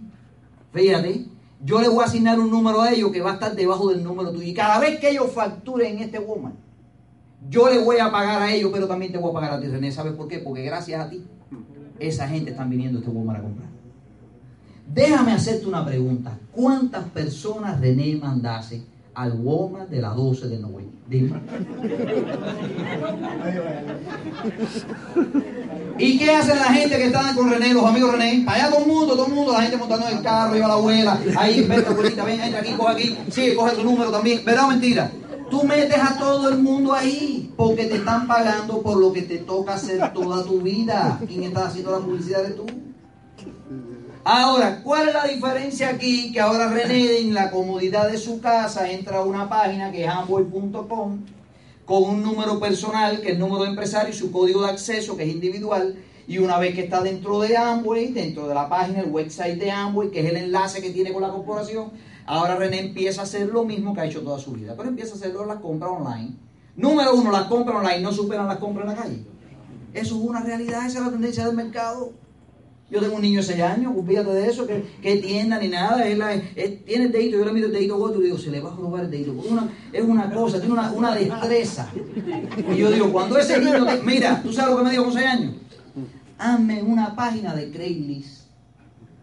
fíjate, 0.74 1.28
yo 1.64 1.80
le 1.80 1.88
voy 1.88 2.04
a 2.04 2.08
asignar 2.08 2.38
un 2.38 2.52
número 2.52 2.82
a 2.82 2.92
ellos 2.92 3.10
que 3.14 3.22
va 3.22 3.32
a 3.32 3.34
estar 3.36 3.56
debajo 3.56 3.90
del 3.90 4.04
número 4.04 4.32
tuyo. 4.32 4.46
Y 4.46 4.54
cada 4.54 4.80
vez 4.80 5.00
que 5.00 5.12
ellos 5.12 5.32
facturen 5.32 6.00
este 6.00 6.20
woman, 6.20 6.54
yo 7.50 7.70
le 7.70 7.80
voy 7.80 8.00
a 8.00 8.12
pagar 8.12 8.42
a 8.42 8.54
ellos, 8.54 8.70
pero 8.74 8.86
también 8.86 9.14
te 9.14 9.18
voy 9.18 9.32
a 9.32 9.34
pagar 9.34 9.54
a 9.54 9.62
ti, 9.62 9.68
René. 9.68 9.90
¿Sabes 9.94 10.12
por 10.14 10.28
qué? 10.28 10.40
Porque 10.40 10.62
gracias 10.64 11.00
a 11.00 11.10
ti, 11.10 11.24
esa 12.00 12.28
gente 12.28 12.52
está 12.52 12.66
viniendo 12.66 13.00
a 13.00 13.02
este 13.02 13.12
woman 13.12 13.38
a 13.38 13.42
comprar. 13.42 13.70
Déjame 14.94 15.32
hacerte 15.32 15.66
una 15.66 15.86
pregunta. 15.86 16.38
¿Cuántas 16.52 17.06
personas 17.06 17.80
René 17.80 18.18
mandase 18.18 18.84
al 19.16 19.34
woman 19.34 19.90
de 19.90 20.02
las 20.02 20.16
12 20.16 20.48
de 20.50 20.60
noviembre? 20.60 20.96
Dime. 21.08 21.40
¿Y 25.98 26.18
qué 26.18 26.32
hacen 26.32 26.58
la 26.60 26.66
gente 26.66 26.98
que 26.98 27.06
está 27.06 27.34
con 27.36 27.50
René, 27.50 27.74
los 27.74 27.86
amigos 27.86 28.12
René? 28.12 28.44
Allá 28.48 28.70
todo 28.70 28.80
el 28.82 28.88
mundo, 28.88 29.16
todo 29.16 29.28
el 29.28 29.34
mundo, 29.34 29.54
la 29.54 29.62
gente 29.62 29.78
montando 29.78 30.08
en 30.10 30.18
el 30.18 30.24
carro, 30.24 30.56
iba 30.56 30.68
la 30.68 30.74
abuela, 30.74 31.20
ahí, 31.38 31.62
vete 31.62 31.88
abuelita, 31.88 32.26
ven, 32.26 32.42
entra 32.42 32.60
aquí, 32.60 32.72
coge 32.74 32.92
aquí, 32.92 33.18
sí, 33.30 33.54
coge 33.56 33.76
tu 33.76 33.84
número 33.84 34.12
también. 34.12 34.44
¿Verdad 34.44 34.66
o 34.66 34.70
mentira? 34.70 35.12
Tú 35.50 35.64
metes 35.64 35.98
a 35.98 36.18
todo 36.18 36.50
el 36.50 36.58
mundo 36.58 36.94
ahí 36.94 37.54
porque 37.56 37.86
te 37.86 37.96
están 37.98 38.28
pagando 38.28 38.82
por 38.82 38.98
lo 38.98 39.14
que 39.14 39.22
te 39.22 39.38
toca 39.38 39.76
hacer 39.76 40.12
toda 40.12 40.44
tu 40.44 40.60
vida. 40.60 41.20
¿Quién 41.28 41.44
está 41.44 41.68
haciendo 41.68 41.92
la 41.92 42.00
publicidad 42.00 42.44
de 42.44 42.52
tú? 42.52 42.66
Ahora, 44.28 44.82
¿cuál 44.82 45.10
es 45.10 45.14
la 45.14 45.26
diferencia 45.26 45.88
aquí? 45.90 46.32
Que 46.32 46.40
ahora 46.40 46.68
René 46.68 47.20
en 47.20 47.36
la 47.36 47.52
comodidad 47.52 48.10
de 48.10 48.18
su 48.18 48.42
casa 48.42 48.90
entra 48.90 49.20
a 49.20 49.24
una 49.24 49.48
página 49.48 49.92
que 49.92 50.04
es 50.04 50.10
amboy.com 50.10 51.20
con 51.86 52.04
un 52.04 52.24
número 52.24 52.60
personal, 52.60 53.22
que 53.22 53.28
es 53.28 53.34
el 53.34 53.40
número 53.40 53.66
de 53.66 53.70
empresario, 53.70 54.10
y 54.10 54.18
su 54.18 54.32
código 54.32 54.64
de 54.64 54.72
acceso, 54.72 55.16
que 55.16 55.26
es 55.26 55.30
individual. 55.30 55.96
Y 56.28 56.40
una 56.40 56.58
vez 56.58 56.74
que 56.74 56.86
está 56.86 57.04
dentro 57.04 57.40
de 57.42 57.56
Amway, 57.56 58.14
dentro 58.14 58.48
de 58.48 58.56
la 58.56 58.68
página, 58.68 59.02
el 59.02 59.12
website 59.12 59.60
de 59.60 59.70
Amway, 59.70 60.10
que 60.10 60.22
es 60.22 60.26
el 60.26 60.38
enlace 60.38 60.82
que 60.82 60.90
tiene 60.90 61.14
con 61.14 61.22
la 61.22 61.30
corporación, 61.30 61.92
ahora 62.26 62.56
René 62.56 62.80
empieza 62.80 63.22
a 63.22 63.26
hacer 63.26 63.50
lo 63.50 63.64
mismo 63.64 63.94
que 63.94 64.02
ha 64.02 64.06
hecho 64.06 64.24
toda 64.24 64.40
su 64.40 64.54
vida. 64.54 64.74
Pero 64.76 64.90
empieza 64.90 65.14
a 65.14 65.18
hacerlo 65.18 65.46
las 65.46 65.60
compras 65.60 65.92
online. 65.92 66.32
Número 66.76 67.14
uno, 67.14 67.30
las 67.32 67.44
compras 67.44 67.78
online 67.78 68.02
no 68.02 68.12
superan 68.12 68.48
las 68.48 68.58
compras 68.58 68.90
en 68.90 68.96
la 68.96 69.04
calle. 69.04 69.24
Eso 69.94 70.16
es 70.16 70.22
una 70.24 70.42
realidad, 70.42 70.88
esa 70.88 70.98
es 70.98 71.06
la 71.06 71.12
tendencia 71.12 71.46
del 71.46 71.56
mercado. 71.56 72.25
Yo 72.92 73.00
tengo 73.02 73.16
un 73.16 73.22
niño 73.24 73.40
de 73.40 73.46
6 73.48 73.62
años, 73.62 73.94
olvídate 73.98 74.30
de 74.32 74.48
eso, 74.48 74.68
que, 74.68 74.84
que 75.02 75.16
tienda 75.18 75.58
ni 75.60 75.70
nada, 75.70 76.06
es- 76.08 76.86
tiene 76.86 77.06
el 77.06 77.12
dedito, 77.12 77.38
yo 77.38 77.46
le 77.46 77.52
miro 77.52 77.66
el 77.68 77.74
dedito 77.74 77.98
gordo 77.98 78.22
y 78.22 78.26
digo, 78.26 78.38
se 78.38 78.52
le 78.52 78.62
va 78.62 78.72
a 78.72 78.76
robar 78.76 79.06
el 79.06 79.12
dedito. 79.12 79.32
Una, 79.34 79.68
es 79.92 80.04
una 80.04 80.30
cosa, 80.32 80.60
tiene 80.60 80.74
una, 80.74 80.92
una 80.92 81.16
destreza. 81.16 81.90
Y 82.72 82.78
yo 82.78 82.92
digo, 82.92 83.12
cuando 83.12 83.38
ese 83.40 83.60
niño, 83.60 83.86
te- 83.86 84.04
mira, 84.04 84.42
¿tú 84.44 84.54
sabes 84.54 84.72
lo 84.72 84.78
que 84.78 84.84
me 84.84 84.92
dijo 84.92 85.04
con 85.06 85.14
6 85.14 85.26
años? 85.26 85.54
Hazme 86.38 86.84
una 86.84 87.16
página 87.16 87.56
de 87.56 87.72
Craigslist. 87.72 88.44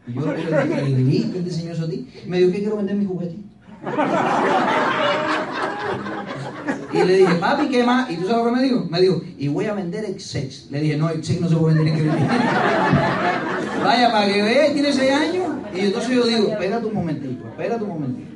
Y 0.09 0.15
yo 0.15 0.33
le 0.33 0.43
Craigslist, 0.45 1.31
¿quién 1.31 1.45
te 1.45 1.51
enseñó 1.51 1.73
eso 1.73 1.85
a 1.85 1.89
ti? 1.89 2.09
Me 2.27 2.39
dijo 2.39 2.51
que 2.51 2.59
quiero 2.59 2.77
vender 2.79 2.97
mi 2.97 3.05
juguete. 3.05 3.37
Y 6.93 7.03
le 7.05 7.17
dije, 7.19 7.35
papi, 7.37 7.69
¿qué 7.69 7.85
más? 7.85 8.11
¿Y 8.11 8.17
tú 8.17 8.27
sabes 8.27 8.45
lo 8.45 8.53
que 8.53 8.57
me 8.57 8.63
dijo? 8.63 8.87
Me 8.91 9.01
dijo, 9.01 9.23
y 9.39 9.49
voy 9.49 9.65
a 9.67 9.75
vender 9.75 10.05
Exex. 10.05 10.71
Le 10.71 10.81
dije, 10.81 10.97
no, 10.97 11.09
Exex 11.11 11.41
no 11.41 11.49
se 11.49 11.57
puede 11.57 11.75
vender 11.75 11.95
en 11.95 12.01
Craigslist. 12.01 12.33
Vaya, 13.85 14.13
para 14.13 14.33
que 14.33 14.43
veas, 14.43 14.73
tiene 14.73 14.93
6 14.93 15.11
años. 15.11 15.47
Y 15.75 15.81
entonces 15.81 16.15
yo 16.15 16.27
digo, 16.27 16.49
espérate 16.49 16.87
un 16.87 16.95
momentito, 16.95 17.49
espérate 17.49 17.83
un 17.83 17.89
momentito. 17.89 18.33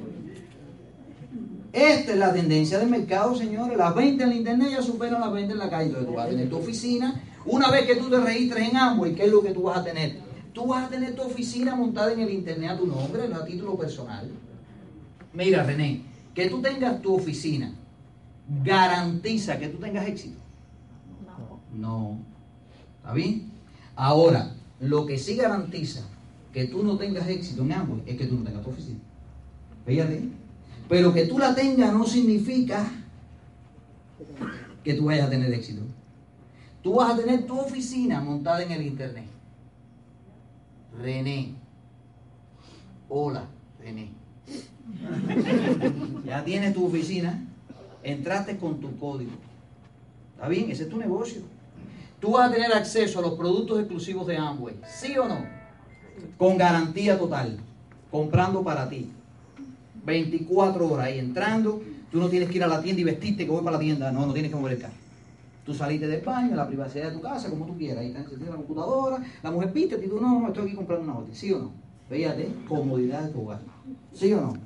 Esta 1.73 2.13
es 2.13 2.19
la 2.19 2.33
tendencia 2.33 2.79
del 2.79 2.89
mercado, 2.89 3.37
señores. 3.37 3.77
Las 3.77 3.95
ventas 3.95 4.25
en 4.25 4.31
la 4.31 4.37
internet 4.37 4.69
ya 4.71 4.83
superan 4.83 5.21
las 5.21 5.33
ventas 5.33 5.53
en 5.53 5.59
la 5.59 5.69
calle. 5.69 5.89
Entonces 5.89 6.09
tú 6.09 6.15
vas 6.15 6.27
a 6.27 6.31
tener 6.31 6.49
tu 6.49 6.57
oficina. 6.57 7.23
Una 7.45 7.71
vez 7.71 7.87
que 7.87 7.97
tú 7.97 8.09
te 8.09 8.19
registres 8.19 8.71
en 8.71 8.77
Amway, 8.77 9.15
¿qué 9.15 9.25
es 9.25 9.31
lo 9.31 9.43
que 9.43 9.51
tú 9.51 9.65
vas 9.65 9.79
a 9.79 9.85
tener? 9.85 10.19
Tú 10.55 10.67
vas 10.67 10.87
a 10.87 10.89
tener 10.89 11.15
tu 11.15 11.23
oficina 11.23 11.77
montada 11.77 12.15
en 12.15 12.21
el 12.21 12.31
internet 12.31 12.71
a 12.71 12.79
tu 12.79 12.87
nombre, 12.87 13.29
no 13.29 13.37
a 13.37 13.45
título 13.45 13.77
personal. 13.77 14.31
Mira, 15.35 15.63
René, 15.65 16.03
que 16.35 16.49
tú 16.49 16.63
tengas 16.63 17.03
tu 17.03 17.15
oficina 17.15 17.75
garantiza 18.63 19.59
que 19.59 19.69
tú 19.69 19.79
tengas 19.79 20.07
éxito. 20.07 20.39
No. 21.73 22.19
¿Está 22.99 23.13
bien? 23.13 23.51
Ahora, 23.95 24.53
lo 24.81 25.07
que 25.07 25.19
sí 25.19 25.37
garantiza 25.37 26.07
que 26.53 26.67
tú 26.67 26.83
no 26.83 26.97
tengas 26.97 27.29
éxito 27.29 27.63
en 27.63 27.73
Amway 27.73 28.03
es 28.07 28.17
que 28.17 28.27
tú 28.27 28.39
no 28.39 28.45
tengas 28.45 28.63
tu 28.63 28.71
oficina. 28.71 29.01
Fíjate. 29.85 30.29
Pero 30.89 31.13
que 31.13 31.27
tú 31.27 31.39
la 31.39 31.55
tengas 31.55 31.93
no 31.93 32.05
significa 32.05 32.89
que 34.85 34.95
tú 34.95 35.07
vayas 35.07 35.27
a 35.27 35.31
tener 35.31 35.53
éxito. 35.53 35.83
Tú 36.83 36.95
vas 36.95 37.13
a 37.13 37.17
tener 37.17 37.47
tu 37.47 37.59
oficina 37.59 38.21
montada 38.21 38.63
en 38.63 38.71
el 38.71 38.83
internet. 38.87 39.27
René. 41.01 41.55
Hola, 43.09 43.45
René. 43.81 44.11
Ya 46.25 46.45
tienes 46.45 46.75
tu 46.75 46.87
oficina, 46.87 47.45
entraste 48.07 48.57
con 48.57 48.81
tu 48.81 48.97
código. 48.99 49.33
¿Está 50.35 50.49
bien? 50.49 50.71
Ese 50.71 50.85
es 50.85 50.89
tu 50.89 50.97
negocio. 50.97 51.43
Tú 52.21 52.33
vas 52.33 52.49
a 52.49 52.53
tener 52.53 52.73
acceso 52.73 53.19
a 53.19 53.23
los 53.23 53.35
productos 53.35 53.79
exclusivos 53.79 54.27
de 54.27 54.37
Amway, 54.37 54.77
¿sí 54.87 55.17
o 55.19 55.29
no? 55.29 55.45
Con 56.39 56.57
garantía 56.57 57.19
total, 57.19 57.59
comprando 58.11 58.63
para 58.63 58.89
ti. 58.89 59.11
24 60.05 60.89
horas 60.89 61.07
ahí 61.07 61.19
entrando, 61.19 61.83
tú 62.11 62.19
no 62.19 62.29
tienes 62.29 62.49
que 62.49 62.57
ir 62.57 62.65
a 62.65 62.69
la 62.69 62.81
tienda 62.81 63.03
y 63.03 63.05
vestirte 63.05 63.45
que 63.45 63.51
voy 63.51 63.63
para 63.63 63.77
la 63.77 63.81
tienda, 63.81 64.13
no, 64.13 64.25
no 64.25 64.33
tienes 64.33 64.51
que 64.51 64.57
mover 64.57 64.75
el 64.75 64.81
carro. 64.81 64.95
Tú 65.65 65.75
saliste 65.75 66.07
del 66.07 66.21
baño, 66.21 66.55
la 66.55 66.67
privacidad 66.67 67.11
de 67.11 67.17
tu 67.17 67.21
casa, 67.21 67.51
como 67.51 67.67
tú 67.67 67.77
quieras, 67.77 67.99
ahí 67.99 68.09
está 68.09 68.21
encendida 68.21 68.51
la 68.51 68.57
computadora, 68.57 69.19
la 69.43 69.51
mujer 69.51 69.73
piste 69.73 70.01
y 70.03 70.09
tú 70.09 70.21
no, 70.21 70.41
no, 70.41 70.49
estoy 70.49 70.67
aquí 70.67 70.77
comprando 70.77 71.05
una 71.05 71.19
orden, 71.19 71.35
¿sí 71.35 71.53
o 71.53 71.59
no? 71.59 71.73
Fíjate, 72.09 72.49
comodidad 72.69 73.23
de 73.23 73.33
tu 73.33 73.43
hogar, 73.43 73.61
¿sí 74.13 74.33
o 74.33 74.41
no? 74.41 74.66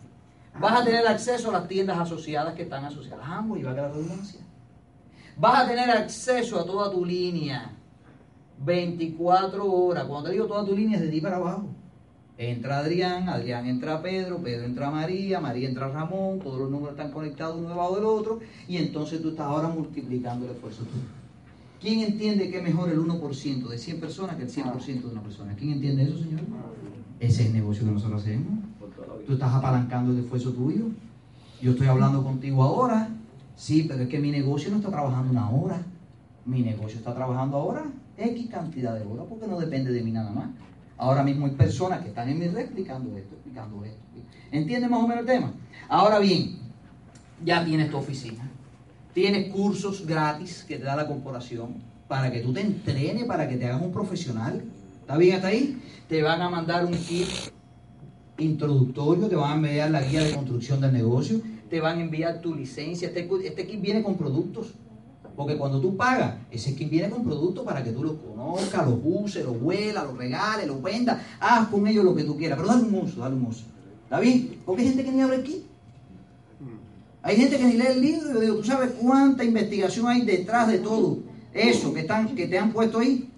Vas 0.60 0.80
a 0.80 0.84
tener 0.84 1.06
acceso 1.06 1.48
a 1.48 1.52
las 1.52 1.68
tiendas 1.68 1.98
asociadas 1.98 2.54
que 2.54 2.62
están 2.62 2.84
asociadas 2.84 3.26
a 3.26 3.38
Amway, 3.38 3.62
y 3.62 3.64
va 3.64 3.70
a 3.70 3.74
quedar 3.74 3.92
redundancia. 3.92 4.40
Vas 5.38 5.64
a 5.64 5.68
tener 5.68 5.90
acceso 5.90 6.60
a 6.60 6.66
toda 6.66 6.90
tu 6.90 7.04
línea 7.04 7.72
24 8.62 9.64
horas. 9.64 10.04
Cuando 10.04 10.28
te 10.28 10.34
digo 10.34 10.46
toda 10.46 10.66
tu 10.66 10.76
línea 10.76 10.98
es 10.98 11.02
de 11.02 11.08
ti 11.08 11.20
para 11.22 11.36
abajo. 11.36 11.66
Entra 12.36 12.78
Adrián, 12.78 13.28
Adrián 13.28 13.66
entra 13.66 14.02
Pedro, 14.02 14.38
Pedro 14.38 14.64
entra 14.64 14.90
María, 14.90 15.40
María 15.40 15.68
entra 15.68 15.88
Ramón, 15.88 16.38
todos 16.40 16.58
los 16.58 16.70
números 16.70 16.92
están 16.92 17.12
conectados 17.12 17.56
uno 17.56 17.68
debajo 17.68 17.96
del 17.96 18.04
otro 18.04 18.40
y 18.66 18.78
entonces 18.78 19.20
tú 19.20 19.30
estás 19.30 19.46
ahora 19.46 19.68
multiplicando 19.68 20.46
el 20.46 20.52
esfuerzo. 20.52 20.84
¿Quién 21.80 22.00
entiende 22.00 22.50
que 22.50 22.58
es 22.58 22.62
mejor 22.62 22.90
el 22.90 22.98
1% 22.98 23.68
de 23.68 23.78
100 23.78 24.00
personas 24.00 24.36
que 24.36 24.42
el 24.42 24.50
100% 24.50 25.02
de 25.02 25.06
una 25.06 25.22
persona? 25.22 25.54
¿Quién 25.54 25.72
entiende 25.72 26.04
eso, 26.04 26.18
señor? 26.18 26.40
Ese 27.18 27.42
es 27.42 27.48
el 27.48 27.54
negocio 27.54 27.84
que 27.86 27.92
nosotros 27.92 28.22
hacemos. 28.22 28.69
Tú 29.30 29.34
estás 29.34 29.54
apalancando 29.54 30.10
el 30.10 30.24
esfuerzo 30.24 30.50
tuyo. 30.50 30.86
Yo 31.62 31.70
estoy 31.70 31.86
hablando 31.86 32.24
contigo 32.24 32.64
ahora. 32.64 33.10
Sí, 33.54 33.84
pero 33.86 34.02
es 34.02 34.08
que 34.08 34.18
mi 34.18 34.32
negocio 34.32 34.72
no 34.72 34.78
está 34.78 34.90
trabajando 34.90 35.30
una 35.30 35.48
hora. 35.48 35.80
Mi 36.44 36.62
negocio 36.62 36.98
está 36.98 37.14
trabajando 37.14 37.56
ahora 37.56 37.84
X 38.16 38.48
cantidad 38.50 38.92
de 38.92 39.06
horas 39.06 39.26
porque 39.28 39.46
no 39.46 39.60
depende 39.60 39.92
de 39.92 40.02
mí 40.02 40.10
nada 40.10 40.32
más. 40.32 40.48
Ahora 40.98 41.22
mismo 41.22 41.46
hay 41.46 41.52
personas 41.52 42.00
que 42.00 42.08
están 42.08 42.28
en 42.28 42.40
mi 42.40 42.48
red 42.48 42.62
explicando 42.62 43.16
esto, 43.16 43.36
explicando 43.36 43.84
esto. 43.84 44.00
¿Entiendes 44.50 44.90
más 44.90 44.98
o 44.98 45.06
menos 45.06 45.20
el 45.20 45.26
tema? 45.26 45.52
Ahora 45.88 46.18
bien, 46.18 46.58
ya 47.44 47.64
tienes 47.64 47.88
tu 47.88 47.98
oficina. 47.98 48.50
Tienes 49.14 49.52
cursos 49.52 50.04
gratis 50.04 50.64
que 50.66 50.76
te 50.76 50.82
da 50.82 50.96
la 50.96 51.06
corporación 51.06 51.76
para 52.08 52.32
que 52.32 52.40
tú 52.40 52.52
te 52.52 52.62
entrenes, 52.62 53.26
para 53.26 53.48
que 53.48 53.56
te 53.56 53.68
hagas 53.68 53.80
un 53.80 53.92
profesional. 53.92 54.64
¿Está 55.02 55.16
bien 55.16 55.36
hasta 55.36 55.46
ahí? 55.46 55.80
Te 56.08 56.20
van 56.20 56.42
a 56.42 56.50
mandar 56.50 56.84
un 56.84 56.94
kit 56.94 57.28
introductorio, 58.40 59.28
te 59.28 59.36
van 59.36 59.52
a 59.52 59.54
enviar 59.54 59.90
la 59.90 60.02
guía 60.02 60.24
de 60.24 60.34
construcción 60.34 60.80
del 60.80 60.92
negocio, 60.92 61.40
te 61.68 61.80
van 61.80 61.98
a 61.98 62.02
enviar 62.02 62.40
tu 62.40 62.54
licencia. 62.54 63.08
Este, 63.08 63.28
este 63.44 63.66
kit 63.66 63.80
viene 63.80 64.02
con 64.02 64.16
productos. 64.16 64.74
Porque 65.36 65.56
cuando 65.56 65.80
tú 65.80 65.96
pagas, 65.96 66.34
ese 66.50 66.74
kit 66.74 66.90
viene 66.90 67.08
con 67.08 67.24
productos 67.24 67.64
para 67.64 67.82
que 67.82 67.92
tú 67.92 68.02
los 68.02 68.14
conozcas, 68.14 68.86
los 68.86 68.98
uses, 69.02 69.44
los 69.44 69.56
huelas, 69.60 70.04
los 70.04 70.18
regales, 70.18 70.66
los 70.66 70.82
vendas, 70.82 71.22
haz 71.38 71.68
con 71.68 71.86
ellos 71.86 72.04
lo 72.04 72.14
que 72.14 72.24
tú 72.24 72.36
quieras. 72.36 72.58
Pero 72.58 72.68
dale 72.68 72.82
un 72.82 72.94
uso, 72.94 73.20
dale 73.20 73.36
un 73.36 73.46
uso. 73.46 73.64
¿Está 74.04 74.20
bien? 74.20 74.60
Porque 74.66 74.82
hay 74.82 74.88
gente 74.88 75.04
que 75.04 75.12
ni 75.12 75.20
abre 75.22 75.36
el 75.36 75.42
kit. 75.44 75.64
Hay 77.22 77.36
gente 77.36 77.58
que 77.58 77.64
ni 77.64 77.72
lee 77.74 77.86
el 77.86 78.00
libro. 78.00 78.32
Yo 78.34 78.40
digo, 78.40 78.56
¿tú 78.56 78.64
sabes 78.64 78.90
cuánta 79.00 79.44
investigación 79.44 80.08
hay 80.08 80.22
detrás 80.22 80.68
de 80.68 80.78
todo 80.78 81.20
eso 81.54 81.94
que, 81.94 82.00
están, 82.00 82.34
que 82.34 82.46
te 82.46 82.58
han 82.58 82.72
puesto 82.72 82.98
ahí? 82.98 83.29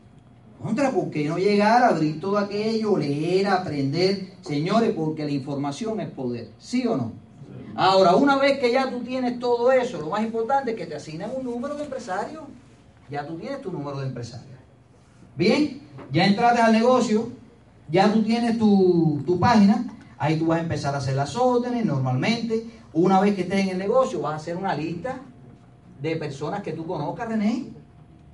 Contra, 0.62 0.92
¿por 0.92 1.10
qué 1.10 1.28
no 1.28 1.38
llegar 1.38 1.82
a 1.82 1.88
abrir 1.88 2.20
todo 2.20 2.38
aquello, 2.38 2.96
leer, 2.96 3.48
aprender? 3.48 4.34
Señores, 4.42 4.92
porque 4.94 5.24
la 5.24 5.32
información 5.32 5.98
es 6.00 6.08
poder. 6.10 6.50
¿Sí 6.58 6.86
o 6.86 6.96
no? 6.96 7.12
Ahora, 7.74 8.14
una 8.14 8.36
vez 8.36 8.60
que 8.60 8.70
ya 8.70 8.88
tú 8.88 9.00
tienes 9.00 9.40
todo 9.40 9.72
eso, 9.72 10.00
lo 10.00 10.10
más 10.10 10.22
importante 10.22 10.72
es 10.72 10.76
que 10.76 10.86
te 10.86 10.94
asignan 10.94 11.32
un 11.36 11.44
número 11.44 11.74
de 11.74 11.84
empresario. 11.84 12.42
Ya 13.10 13.26
tú 13.26 13.36
tienes 13.38 13.60
tu 13.60 13.72
número 13.72 13.98
de 13.98 14.06
empresario. 14.06 14.52
Bien, 15.36 15.82
ya 16.12 16.26
entraste 16.26 16.60
al 16.60 16.72
negocio, 16.72 17.30
ya 17.90 18.12
tú 18.12 18.22
tienes 18.22 18.56
tu, 18.56 19.20
tu 19.26 19.40
página, 19.40 19.86
ahí 20.16 20.38
tú 20.38 20.46
vas 20.46 20.58
a 20.58 20.62
empezar 20.62 20.94
a 20.94 20.98
hacer 20.98 21.16
las 21.16 21.34
órdenes 21.34 21.84
normalmente. 21.84 22.66
Una 22.92 23.18
vez 23.20 23.34
que 23.34 23.42
estés 23.42 23.60
en 23.60 23.70
el 23.70 23.78
negocio, 23.78 24.20
vas 24.20 24.34
a 24.34 24.36
hacer 24.36 24.56
una 24.56 24.76
lista 24.76 25.22
de 26.00 26.16
personas 26.16 26.62
que 26.62 26.72
tú 26.72 26.86
conozcas, 26.86 27.28
René. 27.28 27.81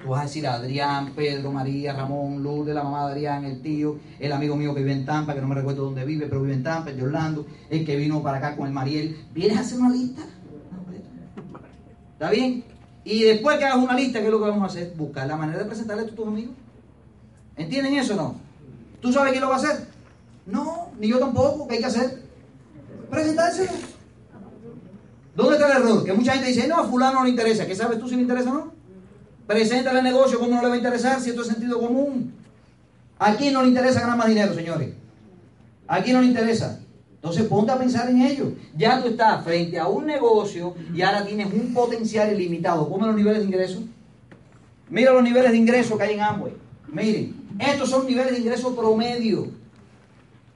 Tú 0.00 0.10
vas 0.10 0.20
a 0.20 0.22
decir 0.24 0.46
Adrián, 0.46 1.12
Pedro, 1.14 1.50
María, 1.50 1.92
Ramón, 1.92 2.42
Lourdes, 2.42 2.74
la 2.74 2.84
mamá 2.84 3.06
de 3.06 3.12
Adrián, 3.12 3.44
el 3.44 3.60
tío, 3.60 3.98
el 4.20 4.32
amigo 4.32 4.54
mío 4.56 4.72
que 4.72 4.80
vive 4.80 4.92
en 4.92 5.04
Tampa, 5.04 5.34
que 5.34 5.40
no 5.40 5.48
me 5.48 5.56
recuerdo 5.56 5.86
dónde 5.86 6.04
vive, 6.04 6.26
pero 6.26 6.40
vive 6.40 6.54
en 6.54 6.62
Tampa, 6.62 6.90
el 6.90 6.96
de 6.96 7.02
Orlando, 7.02 7.46
el 7.68 7.84
que 7.84 7.96
vino 7.96 8.22
para 8.22 8.38
acá 8.38 8.56
con 8.56 8.68
el 8.68 8.72
Mariel. 8.72 9.26
¿Vienes 9.34 9.58
a 9.58 9.60
hacer 9.62 9.80
una 9.80 9.90
lista? 9.90 10.22
¿Está 12.12 12.30
bien? 12.30 12.64
Y 13.04 13.22
después 13.22 13.58
que 13.58 13.64
hagas 13.64 13.78
una 13.78 13.94
lista, 13.94 14.20
¿qué 14.20 14.26
es 14.26 14.30
lo 14.30 14.38
que 14.38 14.48
vamos 14.48 14.62
a 14.62 14.66
hacer? 14.66 14.94
Buscar 14.96 15.26
la 15.26 15.36
manera 15.36 15.58
de 15.58 15.64
presentarle 15.64 16.04
a 16.04 16.06
tus 16.06 16.26
amigos. 16.26 16.54
¿Entienden 17.56 17.94
eso 17.94 18.14
o 18.14 18.16
no? 18.16 18.34
¿Tú 19.00 19.12
sabes 19.12 19.32
quién 19.32 19.42
lo 19.42 19.48
va 19.48 19.56
a 19.56 19.58
hacer? 19.58 19.88
No, 20.46 20.90
ni 20.98 21.08
yo 21.08 21.18
tampoco. 21.18 21.66
¿Qué 21.66 21.74
hay 21.74 21.80
que 21.80 21.86
hacer? 21.86 22.22
Presentárselo. 23.10 23.72
¿Dónde 25.34 25.56
está 25.56 25.76
el 25.76 25.82
error? 25.82 26.04
Que 26.04 26.12
mucha 26.12 26.32
gente 26.32 26.48
dice, 26.48 26.68
no, 26.68 26.78
a 26.78 26.84
fulano 26.84 27.20
no 27.20 27.24
le 27.24 27.30
interesa. 27.30 27.66
¿Qué 27.66 27.74
sabes 27.74 27.98
tú 27.98 28.08
si 28.08 28.16
le 28.16 28.22
interesa 28.22 28.50
o 28.50 28.54
no? 28.54 28.77
Preséntale 29.48 30.00
el 30.00 30.04
negocio, 30.04 30.38
¿cómo 30.38 30.56
no 30.56 30.60
le 30.60 30.68
va 30.68 30.74
a 30.74 30.76
interesar 30.76 31.18
si 31.22 31.30
esto 31.30 31.40
es 31.40 31.48
sentido 31.48 31.80
común? 31.80 32.34
Aquí 33.18 33.50
no 33.50 33.62
le 33.62 33.68
interesa 33.68 34.00
ganar 34.00 34.18
más 34.18 34.28
dinero, 34.28 34.54
señores. 34.54 34.90
Aquí 35.86 36.12
no 36.12 36.20
le 36.20 36.26
interesa. 36.26 36.78
Entonces 37.14 37.44
ponte 37.46 37.72
a 37.72 37.78
pensar 37.78 38.10
en 38.10 38.20
ello. 38.20 38.52
Ya 38.76 39.00
tú 39.00 39.08
estás 39.08 39.42
frente 39.42 39.78
a 39.78 39.88
un 39.88 40.04
negocio 40.04 40.74
y 40.94 41.00
ahora 41.00 41.24
tienes 41.24 41.50
un 41.50 41.72
potencial 41.72 42.30
ilimitado. 42.30 42.86
Ponme 42.90 43.06
los 43.06 43.16
niveles 43.16 43.38
de 43.38 43.46
ingreso. 43.46 43.82
Mira 44.90 45.14
los 45.14 45.22
niveles 45.22 45.50
de 45.50 45.56
ingreso 45.56 45.96
que 45.96 46.04
hay 46.04 46.14
en 46.14 46.20
Amway. 46.20 46.52
Miren, 46.92 47.34
estos 47.58 47.88
son 47.88 48.06
niveles 48.06 48.32
de 48.32 48.40
ingreso 48.40 48.76
promedio. 48.76 49.48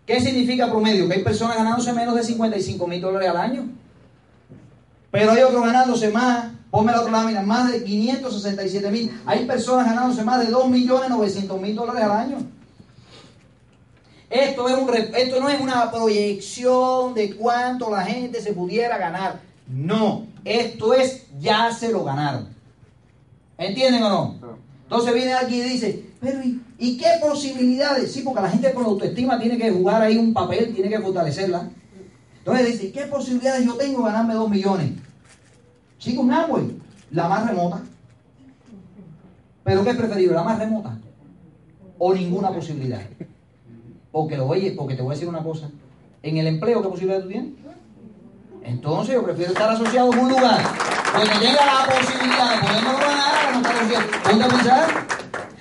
¿Qué 0.05 0.20
significa 0.20 0.70
promedio? 0.70 1.09
Que 1.09 1.14
hay 1.14 1.24
personas 1.24 1.57
ganándose 1.57 1.94
menos 1.94 2.14
de 2.14 2.24
55 2.24 2.87
mil 2.87 3.00
dólares 3.00 3.31
al 3.31 3.38
año. 3.38 3.68
Pero 5.11 5.31
hay 5.31 5.42
otros 5.42 5.64
ganándose 5.64 6.11
más, 6.11 6.52
ponme 6.72 6.90
la 6.90 7.02
otra 7.02 7.12
lámina, 7.12 7.42
más 7.42 7.70
de 7.70 7.85
567 7.85 8.90
mil. 8.90 9.20
Hay 9.26 9.44
personas 9.44 9.87
ganándose 9.87 10.24
más 10.24 10.40
de 10.40 10.50
2 10.50 10.70
millones 10.70 11.11
900 11.11 11.61
mil 11.61 11.76
dólares 11.76 12.02
al 12.02 12.11
año. 12.11 12.38
Esto, 14.30 14.66
es 14.66 14.78
un, 14.78 14.90
esto 14.94 15.38
no 15.38 15.50
es 15.50 15.61
una 15.61 15.90
proyección 15.90 17.12
de 17.12 17.37
cuánto 17.37 17.90
la 17.90 18.02
gente 18.02 18.40
se 18.40 18.54
pudiera 18.54 18.96
ganar. 18.96 19.40
No, 19.68 20.26
esto 20.46 20.94
es 20.94 21.26
ya 21.38 21.70
se 21.72 21.92
lo 21.92 22.04
ganaron. 22.04 22.48
¿Entienden 23.58 24.02
o 24.04 24.08
no? 24.08 24.56
Entonces 24.85 25.12
viene 25.12 25.35
aquí 25.35 25.56
y 25.56 25.64
dice, 25.64 26.06
pero 26.22 26.40
¿y, 26.78 26.96
qué 26.96 27.18
posibilidades? 27.20 28.11
Sí, 28.11 28.22
porque 28.22 28.40
la 28.40 28.48
gente 28.48 28.72
con 28.72 28.87
autoestima 28.87 29.38
tiene 29.38 29.58
que 29.58 29.70
jugar 29.70 30.00
ahí 30.00 30.16
un 30.16 30.32
papel, 30.32 30.74
tiene 30.74 30.88
que 30.88 31.00
fortalecerla. 31.00 31.68
Entonces 32.38 32.66
dice, 32.66 32.92
¿qué 32.92 33.02
posibilidades 33.02 33.66
yo 33.66 33.74
tengo 33.74 33.98
de 33.98 34.04
ganarme 34.06 34.32
2 34.32 34.48
millones? 34.48 34.92
Chico, 36.03 36.23
un 36.23 36.33
Amway, 36.33 36.77
la 37.12 37.29
más 37.29 37.47
remota. 37.47 37.81
¿Pero 39.62 39.85
qué 39.85 39.91
es 39.91 39.97
preferible, 39.97 40.35
la 40.35 40.43
más 40.43 40.59
remota? 40.59 40.99
¿O 41.97 42.12
ninguna 42.12 42.51
posibilidad? 42.51 43.03
Porque 44.11 44.37
lo 44.37 44.49
oye, 44.49 44.73
porque 44.77 44.97
te 44.97 45.03
voy 45.03 45.12
a 45.12 45.15
decir 45.15 45.29
una 45.29 45.45
cosa. 45.45 45.71
En 46.25 46.37
el 46.38 46.49
empleo, 46.49 46.83
¿qué 46.83 46.88
posibilidad 46.88 47.23
tú 47.23 47.29
tienes? 47.29 47.53
Entonces 48.65 49.15
yo 49.15 49.23
prefiero 49.23 49.53
estar 49.53 49.71
asociado 49.71 50.09
con 50.09 50.19
un 50.19 50.31
lugar 50.31 50.61
donde 51.15 51.35
llega 51.47 51.65
la 51.67 51.87
posibilidad 51.95 52.61
de. 52.61 52.73
¿Dónde 54.29 54.57
pensar? 54.57 54.88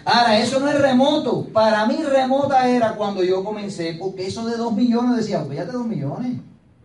Ahora, 0.06 0.40
eso 0.40 0.60
no 0.60 0.70
es 0.70 0.82
remoto. 0.82 1.46
Para 1.54 1.86
mí 1.86 1.98
remota 2.04 2.68
era 2.68 2.96
cuando 2.96 3.24
yo 3.24 3.44
comencé, 3.44 3.96
porque 4.00 4.26
eso 4.26 4.44
de 4.48 4.58
2 4.58 4.74
millones 4.74 5.18
decía, 5.18 5.44
pues 5.44 5.60
ya 5.60 5.68
te 5.68 5.74
2 5.74 5.86
millones. 5.86 6.40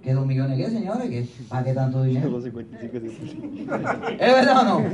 ¿Qué 0.07 0.15
dos 0.15 0.25
millones 0.25 0.57
qué, 0.57 0.71
señores? 0.71 1.11
¿Qué? 1.11 1.27
¿Para 1.49 1.65
qué 1.65 1.73
tanto 1.73 2.05
dinero? 2.05 2.39
¿Es 2.39 2.53
verdad 4.21 4.61
o 4.61 4.65
no? 4.65 4.89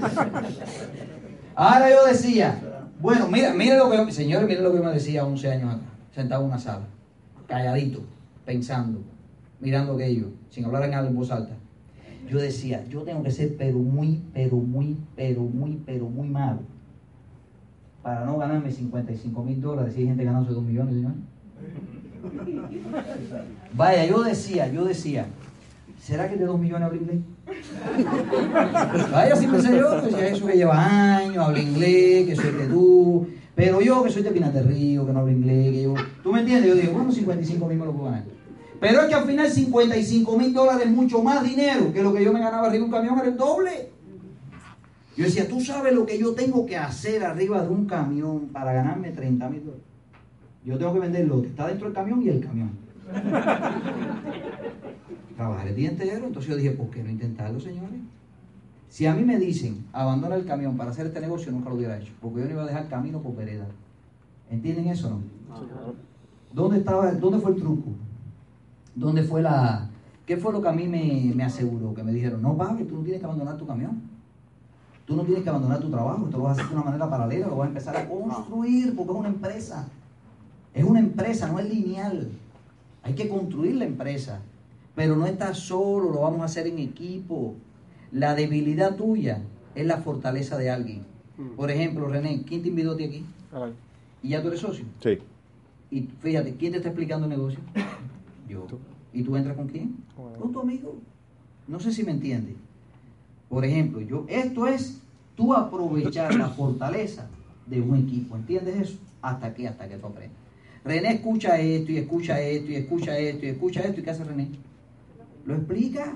Ahora 1.54 1.90
yo 1.90 2.06
decía, 2.06 2.58
bueno, 2.98 3.28
mira, 3.28 3.52
mira 3.52 3.76
lo 3.76 3.90
que, 3.90 4.10
señores, 4.10 4.48
mira 4.48 4.62
lo 4.62 4.72
que 4.72 4.80
me 4.80 4.90
decía 4.90 5.26
11 5.26 5.50
años 5.52 5.74
acá, 5.74 5.84
sentado 6.14 6.40
en 6.40 6.48
una 6.48 6.58
sala, 6.58 6.86
calladito, 7.46 8.00
pensando, 8.46 9.02
mirando 9.60 9.92
aquello, 9.92 10.28
sin 10.48 10.64
hablar 10.64 10.84
en 10.84 10.94
algo 10.94 11.10
en 11.10 11.16
voz 11.16 11.30
alta. 11.30 11.56
Yo 12.26 12.38
decía, 12.38 12.82
yo 12.88 13.02
tengo 13.02 13.22
que 13.22 13.32
ser 13.32 13.58
pero 13.58 13.80
muy, 13.80 14.22
pero 14.32 14.56
muy, 14.56 14.96
pero 15.14 15.42
muy, 15.42 15.78
pero 15.84 16.08
muy 16.08 16.28
malo 16.28 16.60
para 18.02 18.24
no 18.24 18.38
ganarme 18.38 18.70
55 18.70 19.44
mil 19.44 19.60
dólares 19.60 19.92
si 19.92 20.00
hay 20.00 20.06
gente 20.06 20.24
ganándose 20.24 20.54
2 20.54 20.64
millones, 20.64 20.94
señores. 20.94 21.18
Vaya, 23.74 24.06
yo 24.06 24.22
decía, 24.22 24.68
yo 24.68 24.84
decía, 24.84 25.26
¿será 26.00 26.28
que 26.28 26.36
de 26.36 26.44
dos 26.44 26.58
millones 26.58 26.86
habla 26.86 27.00
inglés? 27.00 27.18
Vaya, 29.10 29.36
siempre 29.36 29.62
pensé 29.62 29.78
yo, 29.78 30.00
decía 30.00 30.28
eso 30.28 30.46
que 30.46 30.56
lleva 30.56 31.16
años, 31.16 31.46
habla 31.46 31.60
inglés, 31.60 32.26
que 32.26 32.36
soy 32.36 32.52
de 32.52 32.66
tú, 32.66 33.26
pero 33.54 33.80
yo 33.80 34.02
que 34.02 34.10
soy 34.10 34.22
de 34.22 34.30
Pinas 34.30 34.54
Río, 34.64 35.06
que 35.06 35.12
no 35.12 35.20
hablo 35.20 35.32
inglés, 35.32 35.72
que 35.72 35.82
yo, 35.82 35.94
¿tú 36.22 36.32
me 36.32 36.40
entiendes? 36.40 36.68
Yo 36.68 36.74
digo, 36.74 36.92
bueno, 36.92 37.12
55 37.12 37.66
mil 37.66 37.78
me 37.78 37.86
lo 37.86 37.92
puedo 37.92 38.06
ganar. 38.06 38.24
Pero 38.80 39.02
es 39.02 39.08
que 39.08 39.14
al 39.14 39.26
final 39.26 39.48
55 39.48 40.36
mil 40.36 40.52
dólares 40.52 40.86
es 40.86 40.92
mucho 40.92 41.22
más 41.22 41.44
dinero 41.44 41.92
que 41.92 42.02
lo 42.02 42.12
que 42.12 42.24
yo 42.24 42.32
me 42.32 42.40
ganaba 42.40 42.66
arriba 42.66 42.80
de 42.80 42.84
un 42.84 42.90
camión, 42.90 43.18
era 43.18 43.28
el 43.28 43.36
doble. 43.36 43.90
Yo 45.16 45.24
decía, 45.24 45.46
tú 45.46 45.60
sabes 45.60 45.94
lo 45.94 46.06
que 46.06 46.18
yo 46.18 46.34
tengo 46.34 46.66
que 46.66 46.76
hacer 46.76 47.22
arriba 47.22 47.62
de 47.62 47.68
un 47.68 47.86
camión 47.86 48.48
para 48.48 48.72
ganarme 48.72 49.10
30 49.10 49.48
mil 49.50 49.64
dólares. 49.64 49.91
Yo 50.64 50.78
tengo 50.78 50.92
que 50.92 51.00
vender 51.00 51.26
lo 51.26 51.42
que 51.42 51.48
está 51.48 51.66
dentro 51.66 51.86
del 51.86 51.94
camión 51.94 52.22
y 52.22 52.28
el 52.28 52.40
camión. 52.40 52.70
Trabajar 55.36 55.68
el 55.68 55.74
día 55.74 55.90
entero. 55.90 56.26
Entonces 56.26 56.50
yo 56.50 56.56
dije, 56.56 56.70
¿por 56.70 56.88
qué 56.90 57.02
no 57.02 57.10
intentarlo, 57.10 57.58
señores? 57.58 58.00
Si 58.88 59.06
a 59.06 59.14
mí 59.14 59.24
me 59.24 59.38
dicen, 59.38 59.86
abandona 59.92 60.36
el 60.36 60.44
camión 60.44 60.76
para 60.76 60.90
hacer 60.90 61.06
este 61.06 61.20
negocio, 61.20 61.50
nunca 61.50 61.70
lo 61.70 61.76
hubiera 61.76 61.98
hecho. 61.98 62.12
Porque 62.20 62.40
yo 62.40 62.46
no 62.46 62.52
iba 62.52 62.62
a 62.62 62.66
dejar 62.66 62.88
camino 62.88 63.20
por 63.20 63.34
vereda. 63.34 63.66
¿Entienden 64.50 64.88
eso 64.88 65.10
no? 65.10 65.20
¿Dónde, 66.52 66.78
estaba, 66.78 67.10
¿Dónde 67.12 67.38
fue 67.38 67.52
el 67.52 67.56
truco? 67.56 67.90
¿Dónde 68.94 69.22
fue 69.22 69.42
la... 69.42 69.88
¿Qué 70.26 70.36
fue 70.36 70.52
lo 70.52 70.62
que 70.62 70.68
a 70.68 70.72
mí 70.72 70.86
me, 70.86 71.32
me 71.34 71.42
aseguró? 71.42 71.94
Que 71.94 72.02
me 72.02 72.12
dijeron, 72.12 72.42
no, 72.42 72.56
Pablo, 72.56 72.84
tú 72.86 72.96
no 72.96 73.02
tienes 73.02 73.20
que 73.20 73.26
abandonar 73.26 73.56
tu 73.56 73.66
camión. 73.66 74.02
Tú 75.06 75.16
no 75.16 75.24
tienes 75.24 75.42
que 75.42 75.48
abandonar 75.48 75.80
tu 75.80 75.90
trabajo. 75.90 76.26
Esto 76.26 76.36
lo 76.36 76.44
vas 76.44 76.58
a 76.58 76.60
hacer 76.60 76.70
de 76.70 76.76
una 76.76 76.84
manera 76.84 77.10
paralela, 77.10 77.48
lo 77.48 77.56
vas 77.56 77.66
a 77.66 77.68
empezar 77.68 77.96
a 77.96 78.08
construir 78.08 78.94
porque 78.94 79.12
es 79.12 79.18
una 79.18 79.28
empresa. 79.28 79.88
Es 80.74 80.84
una 80.84 81.00
empresa, 81.00 81.50
no 81.50 81.58
es 81.58 81.68
lineal. 81.68 82.28
Hay 83.02 83.14
que 83.14 83.28
construir 83.28 83.76
la 83.76 83.84
empresa. 83.84 84.40
Pero 84.94 85.16
no 85.16 85.26
estás 85.26 85.58
solo, 85.58 86.10
lo 86.10 86.20
vamos 86.20 86.42
a 86.42 86.44
hacer 86.44 86.66
en 86.66 86.78
equipo. 86.78 87.54
La 88.10 88.34
debilidad 88.34 88.96
tuya 88.96 89.42
es 89.74 89.86
la 89.86 89.98
fortaleza 89.98 90.58
de 90.58 90.70
alguien. 90.70 91.04
Mm. 91.36 91.56
Por 91.56 91.70
ejemplo, 91.70 92.08
René, 92.08 92.42
¿quién 92.42 92.62
te 92.62 92.68
invitó 92.68 92.92
a 92.92 92.96
ti 92.96 93.04
aquí? 93.04 93.24
¿Y 94.22 94.30
ya 94.30 94.42
tú 94.42 94.48
eres 94.48 94.60
socio? 94.60 94.84
Sí. 95.02 95.18
Y 95.90 96.02
fíjate, 96.20 96.54
¿quién 96.56 96.72
te 96.72 96.78
está 96.78 96.90
explicando 96.90 97.26
el 97.26 97.30
negocio? 97.30 97.60
Yo. 98.48 98.66
¿Y 99.12 99.22
tú 99.22 99.36
entras 99.36 99.56
con 99.56 99.68
quién? 99.68 99.96
Con 100.38 100.52
tu 100.52 100.60
amigo. 100.60 100.94
No 101.68 101.80
sé 101.80 101.92
si 101.92 102.02
me 102.02 102.12
entiendes. 102.12 102.54
Por 103.48 103.64
ejemplo, 103.64 104.00
yo, 104.00 104.24
esto 104.28 104.66
es 104.66 105.02
tú 105.36 105.52
aprovechar 105.52 106.34
la 106.34 106.48
fortaleza 106.48 107.28
de 107.66 107.82
un 107.82 107.96
equipo. 107.96 108.36
¿Entiendes 108.36 108.76
eso? 108.76 108.98
¿Hasta 109.20 109.52
qué? 109.52 109.68
Hasta 109.68 109.86
que 109.86 109.98
tú 109.98 110.06
aprendas. 110.06 110.41
René 110.84 111.14
escucha 111.14 111.58
esto 111.58 111.92
y 111.92 111.98
escucha 111.98 112.40
esto 112.40 112.70
y 112.70 112.74
escucha 112.74 113.18
esto 113.18 113.46
y 113.46 113.48
escucha 113.50 113.80
esto. 113.80 114.00
¿Y 114.00 114.04
qué 114.04 114.10
hace 114.10 114.24
René? 114.24 114.48
Lo 115.46 115.54
explica. 115.54 116.12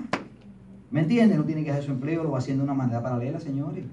¿Me 0.91 1.01
entiende? 1.01 1.35
No 1.35 1.43
tiene 1.43 1.63
que 1.63 1.71
hacer 1.71 1.83
su 1.83 1.91
empleo, 1.91 2.23
lo 2.23 2.31
va 2.31 2.39
haciendo 2.39 2.63
de 2.63 2.71
una 2.71 2.77
manera 2.77 3.01
paralela, 3.01 3.39
señores. 3.39 3.85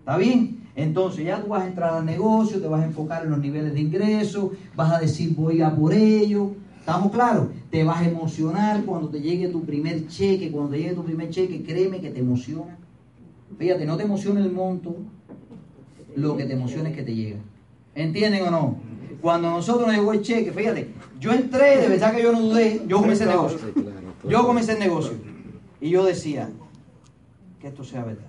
¿Está 0.00 0.16
bien? 0.16 0.60
Entonces 0.76 1.24
ya 1.24 1.42
tú 1.42 1.48
vas 1.48 1.64
a 1.64 1.68
entrar 1.68 1.94
al 1.94 2.06
negocio, 2.06 2.60
te 2.60 2.68
vas 2.68 2.82
a 2.82 2.86
enfocar 2.86 3.24
en 3.24 3.30
los 3.30 3.40
niveles 3.40 3.74
de 3.74 3.80
ingreso, 3.80 4.52
vas 4.74 4.92
a 4.92 5.00
decir 5.00 5.34
voy 5.34 5.60
a 5.60 5.74
por 5.74 5.92
ello. 5.92 6.52
¿Estamos 6.78 7.12
claros? 7.12 7.48
Te 7.70 7.84
vas 7.84 8.00
a 8.00 8.08
emocionar 8.08 8.84
cuando 8.84 9.08
te 9.08 9.20
llegue 9.20 9.48
tu 9.48 9.64
primer 9.64 10.08
cheque, 10.08 10.50
cuando 10.50 10.72
te 10.72 10.78
llegue 10.78 10.94
tu 10.94 11.04
primer 11.04 11.30
cheque, 11.30 11.62
créeme 11.62 12.00
que 12.00 12.10
te 12.10 12.20
emociona. 12.20 12.78
Fíjate, 13.58 13.84
no 13.84 13.96
te 13.96 14.04
emociona 14.04 14.40
el 14.40 14.50
monto, 14.50 14.96
lo 16.16 16.36
que 16.36 16.44
te 16.44 16.54
emociona 16.54 16.88
es 16.88 16.96
que 16.96 17.02
te 17.02 17.14
llega. 17.14 17.38
¿Entienden 17.94 18.42
o 18.44 18.50
no? 18.50 18.89
Cuando 19.20 19.50
nosotros 19.50 19.86
nos 19.86 19.96
llegó 19.96 20.12
el 20.12 20.22
cheque, 20.22 20.52
fíjate, 20.52 20.90
yo 21.18 21.32
entré, 21.32 21.78
de 21.78 21.88
verdad 21.88 22.14
que 22.14 22.22
yo 22.22 22.32
no 22.32 22.40
dudé, 22.40 22.82
yo 22.86 22.98
comencé 23.00 23.24
el 23.24 23.30
negocio. 23.30 23.58
Yo 24.28 24.46
comencé 24.46 24.72
el 24.72 24.78
negocio. 24.78 25.12
Y 25.80 25.90
yo 25.90 26.04
decía, 26.04 26.48
que 27.60 27.68
esto 27.68 27.84
sea 27.84 28.04
verdad. 28.04 28.24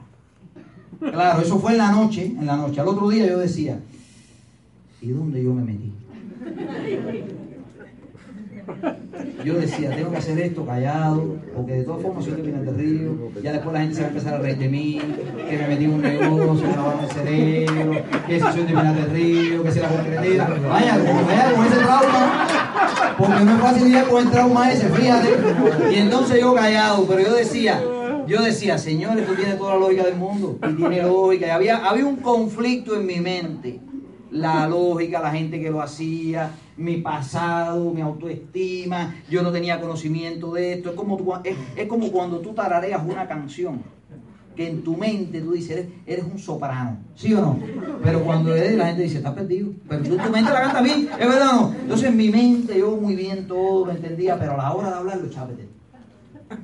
Claro, 1.00 1.42
eso 1.42 1.60
fue 1.60 1.72
en 1.72 1.78
la 1.80 1.92
noche, 1.92 2.26
en 2.26 2.46
la 2.46 2.58
noche. 2.58 2.80
Al 2.80 2.88
otro 2.88 3.10
día 3.10 3.26
yo 3.26 3.40
decía, 3.40 3.80
¿y 5.02 5.10
dónde 5.10 5.44
yo 5.44 5.54
me 5.54 5.64
metí? 5.64 5.92
Yo 9.44 9.56
decía, 9.56 9.90
tengo 9.96 10.12
que 10.12 10.18
hacer 10.18 10.40
esto 10.40 10.66
callado, 10.66 11.36
porque 11.56 11.74
de 11.74 11.84
todas 11.84 12.02
formas 12.02 12.24
soy 12.24 12.34
de 12.34 12.44
Pinar 12.44 12.64
del 12.64 12.76
Río, 12.76 13.32
ya 13.42 13.52
después 13.52 13.74
la 13.74 13.82
gente 13.82 13.96
se 13.96 14.02
va 14.02 14.08
a 14.08 14.10
empezar 14.10 14.34
a 14.36 14.38
reír 14.38 14.58
de 14.58 14.70
mí, 14.70 15.02
que 15.50 15.58
me 15.58 15.68
metí 15.68 15.88
un 15.88 16.02
negocio, 16.02 16.68
me 16.68 17.04
el 17.04 17.12
cerebro, 17.12 17.92
que 18.28 18.40
si 18.40 18.46
soy 18.46 18.62
de 18.62 18.68
Pinar 18.68 18.96
del 18.96 19.10
Río, 19.10 19.64
que 19.64 19.72
si 19.72 19.80
la 19.80 19.88
concretera. 19.90 20.48
Vaya, 20.70 20.98
vea 20.98 21.54
con 21.56 21.66
ese 21.66 21.76
trauma, 21.76 22.48
porque 23.18 23.46
no 23.46 23.52
es 23.56 23.62
fácil 23.62 23.88
ir 23.88 24.04
con 24.04 24.24
el 24.24 24.32
trauma 24.32 24.72
ese, 24.72 24.90
fíjate. 24.90 25.30
Y 25.92 25.96
entonces 25.96 26.40
yo 26.40 26.54
callado, 26.54 27.06
pero 27.08 27.22
yo 27.22 27.34
decía, 27.34 27.82
yo 28.28 28.42
decía, 28.44 28.78
señores, 28.78 29.24
esto 29.24 29.34
tiene 29.34 29.56
toda 29.56 29.74
la 29.74 29.80
lógica 29.80 30.04
del 30.04 30.16
mundo, 30.16 30.60
y 30.70 30.74
tiene 30.74 31.02
lógica, 31.02 31.48
y 31.48 31.50
había, 31.50 31.78
había 31.78 32.06
un 32.06 32.18
conflicto 32.18 32.96
en 32.96 33.06
mi 33.06 33.20
mente 33.20 33.80
la 34.32 34.68
lógica, 34.68 35.20
la 35.20 35.32
gente 35.32 35.60
que 35.60 35.70
lo 35.70 35.82
hacía, 35.82 36.52
mi 36.78 36.98
pasado, 36.98 37.92
mi 37.94 38.02
autoestima, 38.02 39.16
yo 39.30 39.44
no 39.44 39.52
tenía 39.52 39.80
conocimiento 39.80 40.54
de 40.54 40.74
esto. 40.74 40.92
Es 40.92 40.96
como, 41.88 42.12
cuando 42.12 42.40
tú 42.40 42.54
tarareas 42.54 43.02
una 43.06 43.28
canción, 43.28 43.84
que 44.56 44.68
en 44.68 44.84
tu 44.84 44.98
mente 44.98 45.42
tú 45.42 45.52
dices, 45.52 45.88
eres, 46.06 46.26
un 46.26 46.40
soprano, 46.40 46.98
¿sí 47.16 47.34
o 47.34 47.42
no? 47.42 47.60
Pero 48.04 48.24
cuando 48.24 48.54
eres, 48.54 48.76
la 48.76 48.88
gente 48.88 49.04
dice, 49.04 49.18
estás 49.18 49.34
perdido. 49.34 49.70
Pero 49.88 50.04
tú, 50.04 50.18
tu 50.18 50.30
mente 50.30 50.52
la 50.52 50.62
canta 50.62 50.82
bien, 50.82 51.10
¿es 51.20 51.28
verdad 51.28 51.50
o 51.50 51.62
no? 51.62 51.76
Entonces 51.82 52.10
en 52.10 52.18
mi 52.18 52.30
mente 52.30 52.78
yo 52.78 52.96
muy 52.98 53.16
bien 53.16 53.48
todo 53.48 53.86
lo 53.86 53.92
entendía, 53.92 54.38
pero 54.40 54.54
a 54.54 54.58
la 54.58 54.74
hora 54.74 54.90
de 54.90 54.96
hablarlo, 54.96 55.30
chápete. 55.30 55.68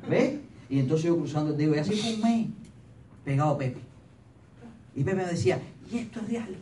¿Ves? 0.09 0.33
Y 0.69 0.79
entonces 0.79 1.05
yo 1.07 1.17
cruzando 1.17 1.51
el 1.51 1.57
dedo, 1.57 1.75
y 1.75 1.79
así 1.79 1.95
fue 1.95 2.13
un 2.15 2.21
mes, 2.21 2.47
pegado 3.23 3.51
a 3.51 3.57
Pepe. 3.57 3.79
Y 4.95 5.03
Pepe 5.03 5.17
me 5.17 5.25
decía, 5.25 5.59
y 5.89 5.97
esto 5.97 6.19
es 6.21 6.29
real 6.29 6.57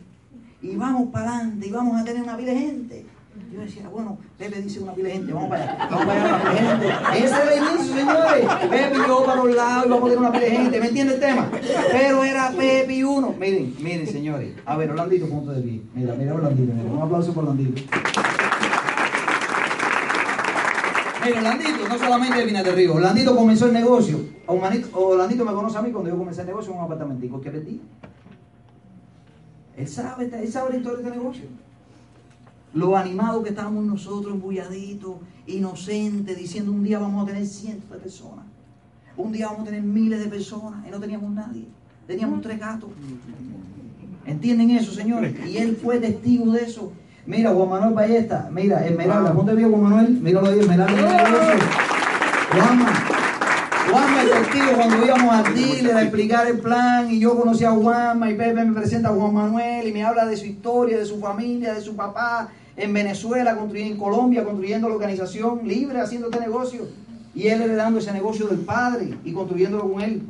y 0.62 0.76
vamos 0.76 1.10
para 1.12 1.36
adelante 1.36 1.66
y 1.66 1.70
vamos 1.70 2.00
a 2.00 2.04
tener 2.04 2.22
una 2.22 2.36
pila 2.36 2.52
de 2.52 2.58
gente. 2.58 3.06
Yo 3.52 3.60
decía, 3.60 3.88
bueno, 3.88 4.18
Pepe 4.38 4.62
dice 4.62 4.80
una 4.80 4.94
pila 4.94 5.08
de 5.08 5.14
gente, 5.14 5.32
vamos 5.32 5.50
para 5.50 5.62
allá, 5.62 5.88
vamos 5.90 6.06
para 6.06 6.24
allá, 6.24 6.34
una 6.34 6.50
pila 6.50 6.60
de 6.60 6.68
gente. 6.68 6.86
Ese 7.18 7.34
era 7.34 7.54
el 7.54 7.58
inicio, 7.62 7.94
señores. 7.94 8.46
Pepe 8.70 8.96
y 8.96 9.06
yo 9.06 9.24
para 9.24 9.44
los 9.44 9.54
lados 9.54 9.86
y 9.86 9.88
vamos 9.90 10.04
a 10.04 10.08
tener 10.08 10.18
una 10.18 10.32
pila 10.32 10.44
de 10.44 10.50
gente, 10.50 10.80
¿me 10.80 10.86
entiende 10.86 11.14
el 11.14 11.20
tema? 11.20 11.50
Pero 11.92 12.24
era 12.24 12.50
Pepe 12.50 12.94
y 12.94 13.02
uno. 13.02 13.34
Miren, 13.38 13.74
miren, 13.80 14.06
señores. 14.06 14.54
A 14.64 14.76
ver, 14.76 14.90
Orlandito, 14.90 15.28
punto 15.28 15.52
de 15.52 15.60
pie. 15.60 15.82
Mira, 15.94 16.14
mira 16.14 16.34
Orlandito, 16.34 16.72
mira. 16.74 16.90
Un 16.90 17.02
aplauso 17.02 17.32
por 17.34 17.44
Orlandito. 17.44 17.82
Mira, 21.24 21.38
Orlandito, 21.38 21.88
no 21.88 21.98
solamente 21.98 22.44
Vina 22.44 22.62
de 22.62 22.72
Río. 22.72 22.94
Orlandito 22.94 23.36
comenzó 23.36 23.66
el 23.66 23.74
negocio. 23.74 24.18
Orlandito 24.46 25.44
me 25.44 25.52
conoce 25.52 25.76
a 25.76 25.82
mí 25.82 25.90
cuando 25.92 26.08
yo 26.10 26.16
comencé 26.16 26.40
el 26.40 26.46
negocio 26.46 26.72
en 26.72 26.78
un 26.78 26.84
apartamentico 26.84 27.40
que 27.40 27.50
vendí. 27.50 27.82
Él 29.76 29.88
sabe, 29.88 30.30
él 30.32 30.50
sabe 30.50 30.70
la 30.70 30.76
historia 30.78 30.98
de 30.98 31.04
este 31.04 31.18
negocio. 31.18 31.44
Lo 32.72 32.96
animado 32.96 33.42
que 33.42 33.50
estábamos 33.50 33.84
nosotros, 33.84 34.34
embulladitos, 34.34 35.16
inocentes, 35.46 36.36
diciendo 36.36 36.72
un 36.72 36.82
día 36.82 36.98
vamos 36.98 37.22
a 37.22 37.26
tener 37.26 37.46
cientos 37.46 37.90
de 37.90 37.98
personas. 37.98 38.44
Un 39.16 39.32
día 39.32 39.46
vamos 39.46 39.62
a 39.62 39.64
tener 39.66 39.82
miles 39.82 40.20
de 40.20 40.26
personas 40.26 40.86
y 40.86 40.90
no 40.90 41.00
teníamos 41.00 41.30
nadie. 41.30 41.66
Teníamos 42.06 42.42
tres 42.42 42.58
gatos. 42.58 42.90
¿Entienden 44.26 44.70
eso, 44.70 44.92
señores? 44.92 45.34
Y 45.46 45.56
él 45.58 45.76
fue 45.76 45.98
testigo 45.98 46.52
de 46.52 46.64
eso. 46.64 46.92
Mira, 47.26 47.52
Juan 47.52 47.68
Manuel 47.68 47.94
Ballesta, 47.94 48.48
mira, 48.52 48.86
Esmeralda, 48.86 49.30
¿dónde 49.30 49.54
vio 49.54 49.68
Juan 49.68 49.82
Manuel? 49.82 50.20
Míralo 50.20 50.48
ahí, 50.48 50.60
Esmeralda. 50.60 51.58
Juanma, 52.52 53.05
Juanma 53.90 54.22
es 54.22 54.30
testigo 54.30 54.72
cuando 54.74 55.04
íbamos 55.04 55.34
al 55.34 55.54
dealer 55.54 55.96
a 55.96 56.02
explicar 56.02 56.46
el 56.48 56.58
plan 56.58 57.10
y 57.10 57.20
yo 57.20 57.38
conocí 57.38 57.64
a 57.64 57.70
Juanma 57.70 58.30
y 58.30 58.34
Pepe 58.34 58.64
me 58.64 58.72
presenta 58.72 59.10
a 59.10 59.12
Juan 59.12 59.32
Manuel 59.32 59.86
y 59.86 59.92
me 59.92 60.02
habla 60.02 60.26
de 60.26 60.36
su 60.36 60.46
historia, 60.46 60.98
de 60.98 61.04
su 61.04 61.20
familia, 61.20 61.72
de 61.72 61.80
su 61.80 61.94
papá 61.94 62.48
en 62.76 62.92
Venezuela, 62.92 63.56
construyendo 63.56 63.94
en 63.94 64.00
Colombia, 64.00 64.44
construyendo 64.44 64.88
la 64.88 64.94
organización 64.96 65.60
libre, 65.66 66.00
haciendo 66.00 66.28
este 66.30 66.40
negocio. 66.40 66.88
Y 67.34 67.48
él 67.48 67.62
heredando 67.62 67.98
ese 67.98 68.12
negocio 68.12 68.48
del 68.48 68.60
padre 68.60 69.14
y 69.24 69.32
construyéndolo 69.32 69.90
con 69.90 70.02
él. 70.02 70.22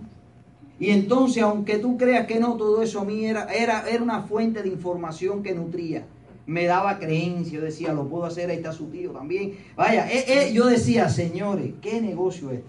Y 0.79 0.91
entonces, 0.91 1.43
aunque 1.43 1.79
tú 1.79 1.97
creas 1.97 2.27
que 2.27 2.39
no, 2.39 2.57
todo 2.57 2.83
eso 2.83 3.01
a 3.01 3.05
mí 3.05 3.25
era, 3.25 3.45
era, 3.47 3.89
era 3.89 4.03
una 4.03 4.23
fuente 4.23 4.63
de 4.63 4.69
información 4.69 5.43
que 5.43 5.55
nutría. 5.55 6.05
Me 6.47 6.67
daba 6.67 6.99
creencia, 6.99 7.59
yo 7.59 7.65
decía, 7.65 7.93
lo 7.93 8.07
puedo 8.09 8.25
hacer, 8.27 8.51
ahí 8.51 8.57
está 8.57 8.73
su 8.73 8.87
tío 8.87 9.13
también. 9.13 9.57
Vaya, 9.77 10.09
eh, 10.11 10.25
eh, 10.29 10.53
yo 10.53 10.67
decía, 10.67 11.09
señores, 11.09 11.73
¿qué 11.81 12.01
negocio 12.01 12.51
es? 12.51 12.61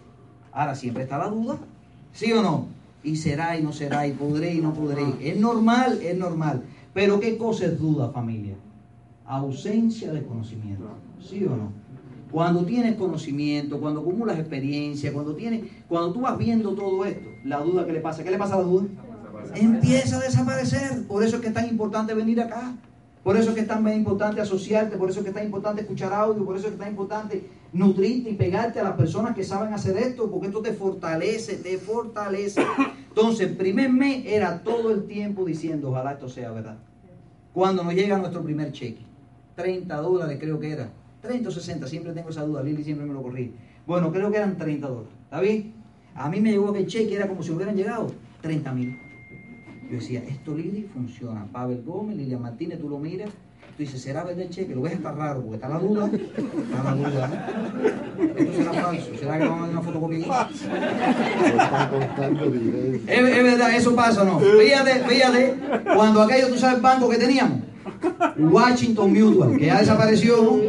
Ahora 0.57 0.73
siempre 0.73 1.03
está 1.03 1.19
la 1.19 1.27
duda, 1.27 1.59
¿sí 2.13 2.33
o 2.33 2.41
no? 2.41 2.65
Y 3.03 3.15
será 3.17 3.59
y 3.59 3.61
no 3.61 3.71
será, 3.71 4.07
y 4.07 4.13
podré 4.13 4.55
y 4.55 4.59
no 4.59 4.73
podré. 4.73 5.03
Es 5.21 5.37
normal, 5.37 5.99
es 6.01 6.17
normal. 6.17 6.63
Pero 6.95 7.19
¿qué 7.19 7.37
cosa 7.37 7.67
es 7.67 7.79
duda, 7.79 8.09
familia? 8.09 8.55
Ausencia 9.27 10.11
de 10.11 10.23
conocimiento, 10.23 10.89
¿sí 11.21 11.45
o 11.45 11.55
no? 11.55 11.71
Cuando 12.31 12.65
tienes 12.65 12.95
conocimiento, 12.95 13.79
cuando 13.79 13.99
acumulas 13.99 14.39
experiencia, 14.39 15.13
cuando 15.13 15.35
tienes, 15.35 15.61
cuando 15.87 16.11
tú 16.11 16.21
vas 16.21 16.35
viendo 16.39 16.73
todo 16.73 17.05
esto, 17.05 17.29
la 17.43 17.59
duda 17.59 17.85
que 17.85 17.93
le 17.93 17.99
pasa, 17.99 18.23
¿qué 18.23 18.31
le 18.31 18.39
pasa 18.39 18.55
a 18.55 18.57
la 18.57 18.63
duda? 18.63 18.87
Empieza 19.53 20.17
a 20.17 20.21
desaparecer. 20.21 21.05
Por 21.05 21.23
eso 21.23 21.35
es 21.35 21.41
que 21.43 21.49
es 21.49 21.53
tan 21.53 21.69
importante 21.69 22.15
venir 22.15 22.41
acá. 22.41 22.73
Por 23.23 23.37
eso 23.37 23.49
es 23.49 23.55
que 23.55 23.61
es 23.61 23.67
tan 23.67 23.87
importante 23.93 24.41
asociarte, 24.41 24.97
por 24.97 25.09
eso 25.09 25.19
es 25.19 25.23
que 25.25 25.29
es 25.29 25.35
tan 25.35 25.45
importante 25.45 25.81
escuchar 25.81 26.13
audio, 26.13 26.43
por 26.45 26.55
eso 26.55 26.65
es 26.65 26.71
que 26.71 26.75
es 26.75 26.79
tan 26.79 26.89
importante 26.89 27.47
nutrirte 27.73 28.29
y 28.31 28.33
pegarte 28.33 28.79
a 28.79 28.83
las 28.83 28.93
personas 28.93 29.35
que 29.35 29.43
saben 29.43 29.73
hacer 29.73 29.97
esto, 29.97 30.29
porque 30.29 30.47
esto 30.47 30.61
te 30.61 30.73
fortalece, 30.73 31.57
te 31.57 31.77
fortalece. 31.77 32.61
Entonces, 33.09 33.49
el 33.49 33.57
primer 33.57 33.91
mes 33.91 34.23
era 34.25 34.63
todo 34.63 34.91
el 34.91 35.05
tiempo 35.05 35.45
diciendo, 35.45 35.89
ojalá 35.89 36.13
esto 36.13 36.29
sea 36.29 36.51
verdad. 36.51 36.77
Cuando 37.53 37.83
nos 37.83 37.93
llega 37.93 38.17
nuestro 38.17 38.43
primer 38.43 38.71
cheque, 38.71 39.01
30 39.55 39.95
dólares 39.97 40.37
creo 40.39 40.59
que 40.59 40.71
era, 40.71 40.89
30 41.21 41.49
o 41.49 41.51
60, 41.51 41.87
siempre 41.87 42.13
tengo 42.13 42.29
esa 42.29 42.43
duda, 42.43 42.61
Lili 42.61 42.83
siempre 42.83 43.05
me 43.05 43.13
lo 43.13 43.23
corrí. 43.23 43.53
Bueno, 43.87 44.11
creo 44.11 44.29
que 44.29 44.37
eran 44.37 44.57
30 44.57 44.87
dólares, 44.87 45.11
¿está 45.23 45.41
bien? 45.41 45.73
A 46.13 46.29
mí 46.29 46.39
me 46.39 46.51
llegó 46.51 46.71
que 46.73 46.79
el 46.79 46.87
cheque 46.87 47.15
era 47.15 47.27
como 47.27 47.41
si 47.41 47.51
hubieran 47.51 47.75
llegado 47.75 48.11
30 48.41 48.71
mil. 48.73 48.99
Yo 49.89 49.95
decía, 49.95 50.23
esto 50.23 50.55
Lili 50.55 50.83
funciona. 50.83 51.45
Pavel 51.51 51.81
Gómez, 51.83 52.17
Lilia 52.17 52.37
Martínez, 52.37 52.79
tú 52.79 52.89
lo 52.89 52.99
miras, 52.99 53.29
tú 53.77 53.83
dices, 53.83 54.01
¿será 54.01 54.23
verdad 54.23 54.41
el 54.41 54.49
cheque? 54.49 54.73
Lo 54.73 54.81
ves 54.81 54.95
hasta 54.95 55.11
raro, 55.11 55.41
porque 55.41 55.55
está 55.57 55.69
la 55.69 55.77
duda. 55.77 56.09
Está 56.11 56.83
la 56.83 56.95
duda. 56.95 57.47
Esto 58.35 58.53
será 58.53 58.73
falso. 58.73 59.11
¿Será 59.19 59.37
que 59.37 59.45
vamos 59.45 59.59
a 59.59 59.61
dar 59.61 59.69
una 59.69 59.81
fotocopia? 59.83 60.17
es, 63.07 63.37
es 63.37 63.43
verdad, 63.43 63.75
eso 63.75 63.95
pasa 63.95 64.23
o 64.23 64.25
no. 64.25 64.39
Fíjate, 64.39 65.03
fíjate, 65.07 65.55
cuando 65.95 66.23
aquello, 66.23 66.47
tú 66.47 66.57
sabes 66.57 66.77
el 66.77 66.81
banco 66.81 67.07
que 67.07 67.17
teníamos, 67.17 67.59
Washington 68.39 69.13
Mutual, 69.13 69.55
que 69.57 69.67
ya 69.67 69.77
desapareció, 69.79 70.59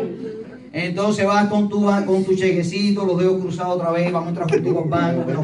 entonces 0.75 1.27
vas 1.27 1.49
con 1.49 1.71
tu, 1.71 1.87
con 2.05 2.25
tu 2.25 2.35
chequecito, 2.35 3.07
los 3.07 3.19
dedos 3.19 3.41
cruzados 3.41 3.77
otra 3.77 3.91
vez, 3.91 4.13
vamos 4.13 4.27
a 4.27 4.31
entrar 4.31 4.51
contigo 4.51 4.83
al 4.83 4.91
banco, 4.91 5.23
pero 5.27 5.43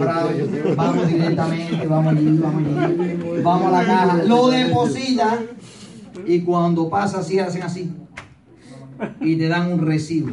vamos 0.77 1.09
directamente, 1.09 1.87
vamos 1.87 2.13
allí, 2.15 2.39
vamos 2.39 2.63
allí, 2.63 3.43
vamos 3.43 3.69
a 3.69 3.71
la 3.71 3.87
caja, 3.87 4.23
lo 4.25 4.51
deposita 4.51 5.41
y 6.27 6.41
cuando 6.41 6.89
pasa 6.89 7.19
así, 7.21 7.39
hacen 7.39 7.63
así 7.63 7.93
y 9.21 9.37
te 9.37 9.49
dan 9.49 9.73
un 9.73 9.85
recibo. 9.85 10.31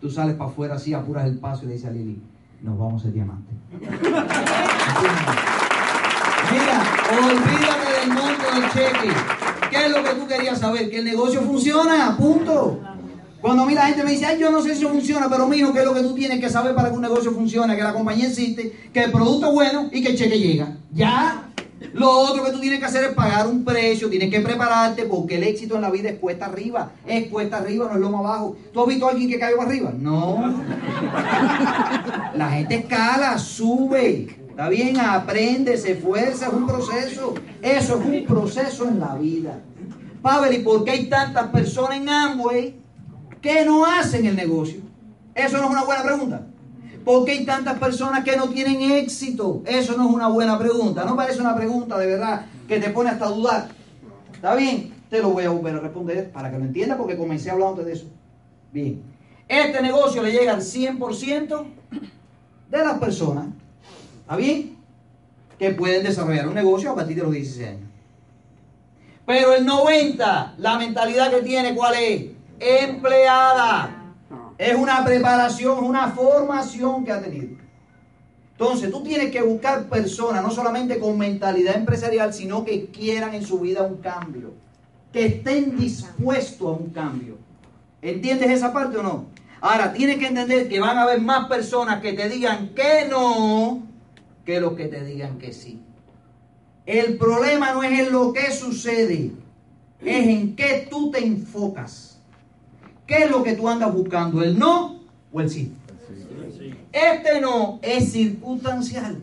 Tú 0.00 0.10
sales 0.10 0.36
para 0.36 0.50
afuera 0.50 0.74
así, 0.74 0.92
apuras 0.92 1.26
el 1.26 1.38
paso 1.38 1.64
y 1.64 1.68
le 1.68 1.72
dices 1.74 1.88
a 1.88 1.92
Lili, 1.92 2.20
nos 2.62 2.78
vamos 2.78 3.04
a 3.04 3.08
diamante. 3.08 3.52
Mira, 6.52 6.82
olvídate 7.10 8.00
del 8.00 8.08
monto 8.08 8.44
del 8.54 8.70
cheque. 8.70 9.14
¿Qué 9.70 9.86
es 9.86 9.90
lo 9.90 10.04
que 10.04 10.14
tú 10.14 10.26
querías 10.26 10.58
saber? 10.58 10.90
Que 10.90 10.98
el 10.98 11.04
negocio 11.04 11.40
funciona, 11.42 12.16
punto. 12.16 12.80
Cuando 13.40 13.64
a 13.64 13.66
mí 13.66 13.74
la 13.74 13.86
gente 13.86 14.04
me 14.04 14.12
dice, 14.12 14.26
ay, 14.26 14.38
yo 14.38 14.50
no 14.50 14.62
sé 14.62 14.74
si 14.74 14.80
eso 14.80 14.88
funciona, 14.88 15.28
pero 15.28 15.46
mijo, 15.46 15.72
¿qué 15.72 15.80
es 15.80 15.84
lo 15.84 15.92
que 15.92 16.02
tú 16.02 16.14
tienes 16.14 16.40
que 16.40 16.48
saber 16.48 16.74
para 16.74 16.88
que 16.88 16.96
un 16.96 17.02
negocio 17.02 17.32
funcione? 17.32 17.76
Que 17.76 17.82
la 17.82 17.92
compañía 17.92 18.28
existe, 18.28 18.88
que 18.92 19.04
el 19.04 19.12
producto 19.12 19.48
es 19.48 19.52
bueno 19.52 19.88
y 19.92 20.02
que 20.02 20.10
el 20.10 20.16
cheque 20.16 20.38
llega. 20.38 20.76
Ya. 20.92 21.50
Lo 21.92 22.10
otro 22.10 22.44
que 22.44 22.52
tú 22.52 22.60
tienes 22.60 22.78
que 22.78 22.86
hacer 22.86 23.04
es 23.04 23.14
pagar 23.14 23.46
un 23.46 23.64
precio, 23.64 24.08
tienes 24.08 24.30
que 24.30 24.40
prepararte 24.40 25.04
porque 25.04 25.36
el 25.36 25.44
éxito 25.44 25.76
en 25.76 25.82
la 25.82 25.90
vida 25.90 26.10
es 26.10 26.18
cuesta 26.18 26.46
arriba. 26.46 26.92
Es 27.06 27.28
cuesta 27.28 27.58
arriba, 27.58 27.86
no 27.88 27.94
es 27.94 28.00
lo 28.00 28.10
más 28.10 28.20
abajo. 28.20 28.56
¿Tú 28.72 28.80
has 28.80 28.88
visto 28.88 29.06
a 29.06 29.10
alguien 29.10 29.28
que 29.28 29.38
cayó 29.38 29.60
arriba? 29.60 29.92
No. 29.96 30.64
La 32.34 32.50
gente 32.50 32.76
escala, 32.76 33.38
sube. 33.38 34.36
Está 34.48 34.68
bien, 34.68 34.98
aprende, 35.00 35.76
se 35.76 35.92
esfuerza, 35.92 36.46
es 36.46 36.52
un 36.52 36.66
proceso. 36.66 37.34
Eso 37.60 38.00
es 38.00 38.06
un 38.06 38.24
proceso 38.24 38.88
en 38.88 39.00
la 39.00 39.14
vida. 39.16 39.60
Pavel, 40.22 40.54
¿y 40.54 40.58
por 40.60 40.84
qué 40.84 40.92
hay 40.92 41.08
tantas 41.08 41.48
personas 41.48 41.98
en 41.98 42.08
Amway 42.08 42.76
que 43.42 43.64
no 43.64 43.84
hacen 43.84 44.24
el 44.26 44.36
negocio? 44.36 44.80
Eso 45.34 45.58
no 45.58 45.64
es 45.64 45.70
una 45.70 45.84
buena 45.84 46.02
pregunta. 46.02 46.46
¿Por 47.04 47.24
qué 47.24 47.32
hay 47.32 47.44
tantas 47.44 47.78
personas 47.78 48.24
que 48.24 48.36
no 48.36 48.48
tienen 48.48 48.80
éxito? 48.92 49.62
Eso 49.66 49.96
no 49.96 50.08
es 50.08 50.14
una 50.14 50.28
buena 50.28 50.58
pregunta. 50.58 51.04
No 51.04 51.14
parece 51.14 51.40
una 51.40 51.54
pregunta 51.54 51.98
de 51.98 52.06
verdad 52.06 52.46
que 52.66 52.80
te 52.80 52.90
pone 52.90 53.10
hasta 53.10 53.26
a 53.26 53.30
dudar. 53.30 53.68
¿Está 54.32 54.54
bien? 54.54 54.94
Te 55.10 55.20
lo 55.20 55.30
voy 55.30 55.44
a 55.44 55.50
volver 55.50 55.76
a 55.76 55.80
responder 55.80 56.30
para 56.32 56.50
que 56.50 56.58
lo 56.58 56.64
entienda 56.64 56.96
porque 56.96 57.16
comencé 57.16 57.50
hablando 57.50 57.84
de 57.84 57.92
eso. 57.92 58.06
Bien. 58.72 59.02
Este 59.46 59.82
negocio 59.82 60.22
le 60.22 60.32
llega 60.32 60.54
al 60.54 60.62
100% 60.62 61.66
de 62.70 62.78
las 62.78 62.98
personas. 62.98 63.48
¿Está 64.22 64.36
bien? 64.36 64.78
Que 65.58 65.70
pueden 65.70 66.02
desarrollar 66.02 66.48
un 66.48 66.54
negocio 66.54 66.90
a 66.90 66.94
partir 66.94 67.16
de 67.16 67.22
los 67.22 67.32
16 67.32 67.68
años. 67.68 67.90
Pero 69.26 69.52
el 69.52 69.66
90, 69.66 70.54
la 70.58 70.78
mentalidad 70.78 71.30
que 71.30 71.42
tiene, 71.42 71.74
¿cuál 71.74 71.94
es? 71.94 72.24
Empleada. 72.58 74.03
Es 74.58 74.74
una 74.74 75.04
preparación, 75.04 75.84
una 75.84 76.10
formación 76.10 77.04
que 77.04 77.12
ha 77.12 77.20
tenido. 77.20 77.56
Entonces, 78.52 78.90
tú 78.90 79.02
tienes 79.02 79.30
que 79.30 79.42
buscar 79.42 79.88
personas, 79.88 80.42
no 80.42 80.50
solamente 80.50 80.98
con 80.98 81.18
mentalidad 81.18 81.76
empresarial, 81.76 82.32
sino 82.32 82.64
que 82.64 82.86
quieran 82.86 83.34
en 83.34 83.44
su 83.44 83.58
vida 83.58 83.82
un 83.82 83.96
cambio. 83.96 84.52
Que 85.12 85.26
estén 85.26 85.76
dispuestos 85.76 86.66
a 86.66 86.70
un 86.70 86.90
cambio. 86.90 87.36
¿Entiendes 88.00 88.50
esa 88.50 88.72
parte 88.72 88.98
o 88.98 89.02
no? 89.02 89.26
Ahora, 89.60 89.92
tienes 89.92 90.18
que 90.18 90.26
entender 90.26 90.68
que 90.68 90.78
van 90.78 90.98
a 90.98 91.02
haber 91.02 91.20
más 91.20 91.48
personas 91.48 92.00
que 92.00 92.12
te 92.12 92.28
digan 92.28 92.70
que 92.74 93.08
no 93.10 93.94
que 94.44 94.60
los 94.60 94.74
que 94.74 94.86
te 94.86 95.04
digan 95.04 95.38
que 95.38 95.52
sí. 95.52 95.80
El 96.86 97.16
problema 97.16 97.72
no 97.72 97.82
es 97.82 97.98
en 97.98 98.12
lo 98.12 98.32
que 98.32 98.52
sucede, 98.52 99.32
es 100.00 100.26
en 100.28 100.54
qué 100.54 100.86
tú 100.90 101.10
te 101.10 101.24
enfocas. 101.24 102.13
¿Qué 103.06 103.24
es 103.24 103.30
lo 103.30 103.42
que 103.42 103.54
tú 103.54 103.68
andas 103.68 103.92
buscando? 103.92 104.42
¿El 104.42 104.58
no 104.58 105.00
o 105.32 105.40
el 105.40 105.50
sí? 105.50 105.72
Este 106.92 107.40
no 107.40 107.80
es 107.82 108.12
circunstancial. 108.12 109.18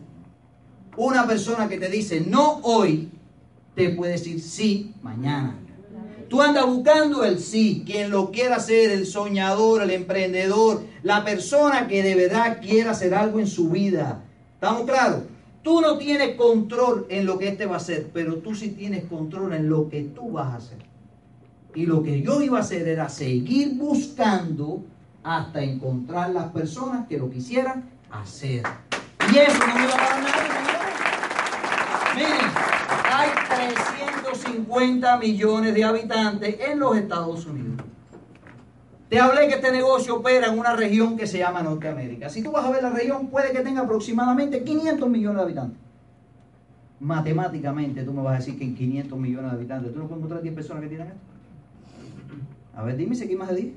Una 0.98 1.26
persona 1.26 1.68
que 1.68 1.78
te 1.78 1.90
dice 1.90 2.22
no 2.22 2.60
hoy, 2.64 3.10
te 3.76 3.90
puede 3.92 4.14
decir 4.14 4.42
sí 4.42 4.94
mañana. 5.02 5.58
Tú 6.28 6.42
andas 6.42 6.66
buscando 6.66 7.26
el 7.26 7.40
sí, 7.40 7.84
quien 7.86 8.10
lo 8.10 8.32
quiera 8.32 8.58
hacer, 8.58 8.92
el 8.92 9.06
soñador, 9.06 9.82
el 9.82 9.92
emprendedor, 9.92 10.84
la 11.04 11.26
persona 11.26 11.88
que 11.88 12.04
de 12.04 12.16
verdad 12.16 12.60
quiera 12.62 12.92
hacer 12.92 13.14
algo 13.14 13.40
en 13.40 13.48
su 13.48 13.70
vida. 13.70 14.24
¿Estamos 14.54 14.84
claros? 14.84 15.24
Tú 15.62 15.82
no 15.82 15.98
tienes 15.98 16.36
control 16.36 17.06
en 17.10 17.26
lo 17.26 17.38
que 17.38 17.50
este 17.50 17.66
va 17.66 17.76
a 17.76 17.78
hacer, 17.78 18.10
pero 18.14 18.38
tú 18.38 18.56
sí 18.56 18.70
tienes 18.70 19.06
control 19.06 19.54
en 19.54 19.70
lo 19.70 19.90
que 19.90 20.04
tú 20.04 20.32
vas 20.32 20.54
a 20.54 20.56
hacer. 20.56 20.91
Y 21.74 21.86
lo 21.86 22.04
que 22.04 22.22
yo 22.22 22.42
iba 22.42 22.58
a 22.58 22.62
hacer 22.62 22.88
era 22.88 23.08
seguir 23.10 23.78
buscando 23.78 24.84
hasta 25.24 25.62
encontrar 25.62 26.32
las 26.32 26.52
personas 26.52 27.08
que 27.08 27.18
lo 27.18 27.30
quisieran 27.30 27.90
hacer. 28.10 28.64
Y 29.32 29.38
eso 29.38 29.60
no 29.60 29.76
me 29.76 29.88
va 29.88 29.94
a 29.94 29.98
dar 29.98 30.24
nada. 30.24 30.52
Miren, 32.16 32.52
hay 33.10 33.30
350 34.24 35.18
millones 35.18 35.74
de 35.74 35.84
habitantes 35.84 36.58
en 36.60 36.80
los 36.80 36.98
Estados 36.98 37.46
Unidos. 37.46 37.82
Te 39.08 39.20
hablé 39.20 39.48
que 39.48 39.56
este 39.56 39.72
negocio 39.72 40.16
opera 40.16 40.48
en 40.48 40.58
una 40.58 40.74
región 40.74 41.18
que 41.18 41.28
se 41.28 41.38
llama 41.38 41.62
Norteamérica. 41.62 42.30
Si 42.30 42.42
tú 42.42 42.52
vas 42.52 42.66
a 42.66 42.72
ver 42.72 42.82
la 42.82 42.92
región, 42.92 43.28
puede 43.28 43.52
que 43.52 43.60
tenga 43.60 43.82
aproximadamente 43.82 44.64
500 44.64 45.10
millones 45.10 45.38
de 45.38 45.44
habitantes. 45.44 45.80
Matemáticamente, 47.00 48.04
tú 48.04 48.14
me 48.14 48.22
vas 48.22 48.36
a 48.36 48.38
decir 48.38 48.58
que 48.58 48.64
en 48.64 48.76
500 48.76 49.20
millones 49.20 49.52
de 49.52 49.58
habitantes, 49.58 49.94
¿tú 49.94 50.00
no 50.00 50.06
puedes 50.06 50.20
encontrar 50.20 50.42
10 50.42 50.56
personas 50.56 50.84
que 50.84 50.90
tienen 50.90 51.08
esto? 51.08 51.31
A 52.76 52.84
ver, 52.84 52.98
dime 52.98 53.16
si 53.16 53.24
aquí 53.24 53.36
más 53.36 53.50
de 53.50 53.56
10. 53.56 53.74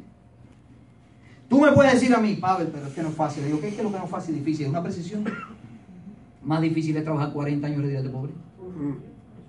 Tú 1.48 1.60
me 1.60 1.72
puedes 1.72 1.92
decir 1.92 2.14
a 2.14 2.20
mí, 2.20 2.34
Pavel, 2.34 2.68
pero 2.68 2.86
es 2.86 2.92
que 2.94 3.02
no 3.02 3.08
es 3.08 3.14
fácil. 3.14 3.44
digo, 3.44 3.60
¿qué 3.60 3.68
es 3.68 3.74
que 3.74 3.82
lo 3.82 3.92
que 3.92 3.98
no 3.98 4.04
es 4.04 4.10
fácil 4.10 4.34
y 4.34 4.38
difícil? 4.38 4.66
Es 4.66 4.70
una 4.70 4.82
precisión. 4.82 5.24
Más 6.42 6.60
difícil 6.60 6.96
es 6.96 7.04
trabajar 7.04 7.32
40 7.32 7.66
años 7.66 7.82
de 7.82 8.02
de 8.02 8.08
pobre. 8.08 8.32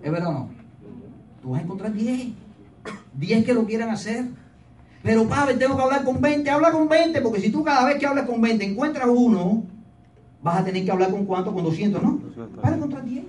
¿Es 0.04 0.12
verdad 0.12 0.30
o 0.30 0.34
no? 0.34 0.50
Tú 1.42 1.52
vas 1.52 1.62
a 1.62 1.64
encontrar 1.64 1.94
10. 1.94 2.28
10 3.14 3.46
que 3.46 3.54
lo 3.54 3.66
quieran 3.66 3.90
hacer. 3.90 4.26
Pero, 5.04 5.28
Pavel, 5.28 5.60
tengo 5.60 5.78
que 5.78 5.84
hablar 5.84 6.04
con 6.04 6.20
20. 6.20 6.50
Habla 6.50 6.72
con 6.72 6.90
20, 6.90 7.22
porque 7.22 7.40
si 7.40 7.52
tú 7.52 7.64
cada 7.64 7.86
vez 7.86 7.98
que 7.98 8.06
hablas 8.06 8.26
con 8.26 8.42
20 8.42 8.66
encuentras 8.66 9.08
uno, 9.08 9.64
vas 10.42 10.60
a 10.60 10.66
tener 10.66 10.84
que 10.84 10.92
hablar 10.92 11.12
con 11.12 11.26
cuánto? 11.26 11.54
Con 11.54 11.64
200, 11.64 12.02
¿no? 12.02 12.20
Vas 12.62 12.72
a 12.72 12.76
encontrar 12.76 13.06
10. 13.06 13.26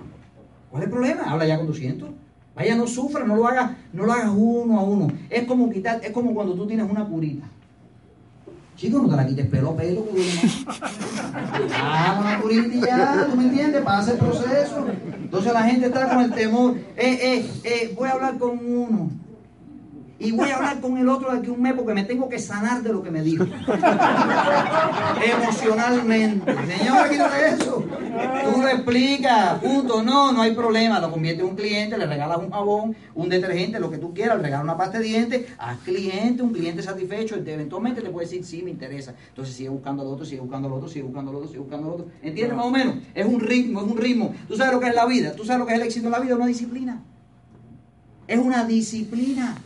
¿Cuál 0.69 0.83
es 0.83 0.87
el 0.87 0.93
problema? 0.93 1.23
Habla 1.31 1.45
ya 1.45 1.57
con 1.57 1.67
200. 1.67 2.09
Vaya, 2.57 2.75
no 2.75 2.87
sufra, 2.87 3.23
no 3.23 3.35
lo 3.35 3.47
hagas, 3.47 3.69
no 3.93 4.03
lo 4.07 4.13
hagas 4.13 4.31
uno 4.35 4.79
a 4.79 4.83
uno. 4.83 5.07
Es 5.29 5.45
como 5.45 5.69
quitar, 5.69 5.99
es 6.03 6.09
como 6.09 6.33
cuando 6.33 6.55
tú 6.55 6.65
tienes 6.65 6.89
una 6.89 7.05
curita. 7.05 7.45
Chicos, 8.75 9.03
no 9.03 9.09
te 9.09 9.15
la 9.15 9.27
quites 9.27 9.45
pelo 9.45 9.69
a 9.69 9.77
pelo, 9.77 10.05
Ah, 11.75 12.17
una 12.19 12.41
curita 12.41 12.87
ya, 12.87 13.27
¿tú 13.29 13.37
me 13.37 13.43
entiendes? 13.43 13.83
Pasa 13.83 14.13
el 14.13 14.17
proceso. 14.17 14.87
Entonces 15.15 15.53
la 15.53 15.63
gente 15.63 15.85
está 15.85 16.09
con 16.09 16.21
el 16.21 16.33
temor. 16.33 16.75
Eh, 16.95 17.19
eh, 17.21 17.51
eh, 17.63 17.93
voy 17.95 18.09
a 18.09 18.13
hablar 18.13 18.39
con 18.39 18.57
uno. 18.57 19.11
Y 20.19 20.31
voy 20.31 20.49
a 20.49 20.55
hablar 20.55 20.81
con 20.81 20.97
el 20.97 21.07
otro 21.09 21.31
de 21.31 21.37
aquí 21.37 21.49
un 21.49 21.61
mes 21.61 21.73
porque 21.73 21.93
me 21.93 22.03
tengo 22.03 22.27
que 22.27 22.39
sanar 22.39 22.81
de 22.81 22.91
lo 22.91 23.03
que 23.03 23.11
me 23.11 23.21
dijo. 23.21 23.45
Emocionalmente. 25.23 26.55
Señor, 26.65 27.09
quítate 27.09 27.49
eso. 27.49 27.83
Tú 27.83 28.61
lo 28.61 28.67
explicas, 28.67 29.59
punto. 29.59 30.01
No, 30.01 30.31
no 30.31 30.41
hay 30.41 30.55
problema. 30.55 30.99
Lo 30.99 31.11
convierte 31.11 31.43
en 31.43 31.49
un 31.49 31.55
cliente, 31.55 31.99
le 31.99 32.07
regalas 32.07 32.39
un 32.39 32.49
jabón, 32.49 32.95
un 33.13 33.29
detergente, 33.29 33.79
lo 33.79 33.91
que 33.91 33.99
tú 33.99 34.11
quieras, 34.11 34.37
le 34.37 34.43
regalas 34.43 34.63
una 34.63 34.75
pasta 34.75 34.97
de 34.97 35.03
dientes, 35.03 35.45
haz 35.59 35.77
cliente, 35.79 36.41
un 36.41 36.51
cliente 36.51 36.81
satisfecho, 36.81 37.35
eventualmente 37.35 38.01
te 38.01 38.09
puede 38.09 38.25
decir, 38.25 38.43
sí, 38.43 38.63
me 38.63 38.71
interesa. 38.71 39.13
Entonces 39.29 39.53
sigue 39.55 39.69
buscando 39.69 40.01
al 40.01 40.07
otro, 40.07 40.25
sigue 40.25 40.41
buscando 40.41 40.67
al 40.67 40.73
otro, 40.73 40.89
sigue 40.89 41.03
buscando 41.03 41.29
al 41.29 41.37
otro, 41.37 41.47
sigue 41.47 41.59
buscando 41.59 41.87
al 41.89 41.93
otro. 41.93 42.07
¿Entiendes 42.23 42.57
más 42.57 42.65
o 42.65 42.71
menos? 42.71 42.95
Es 43.13 43.25
un 43.25 43.39
ritmo, 43.39 43.81
es 43.81 43.85
un 43.85 43.97
ritmo. 43.97 44.33
Tú 44.47 44.57
sabes 44.57 44.73
lo 44.73 44.79
que 44.79 44.87
es 44.87 44.95
la 44.95 45.05
vida, 45.05 45.35
tú 45.35 45.45
sabes 45.45 45.59
lo 45.59 45.67
que 45.67 45.73
es 45.73 45.79
el 45.79 45.85
éxito 45.85 46.07
en 46.07 46.11
la 46.11 46.19
vida, 46.19 46.31
es 46.31 46.37
una 46.37 46.47
disciplina. 46.47 47.03
Es 48.27 48.39
una 48.39 48.65
disciplina. 48.65 49.57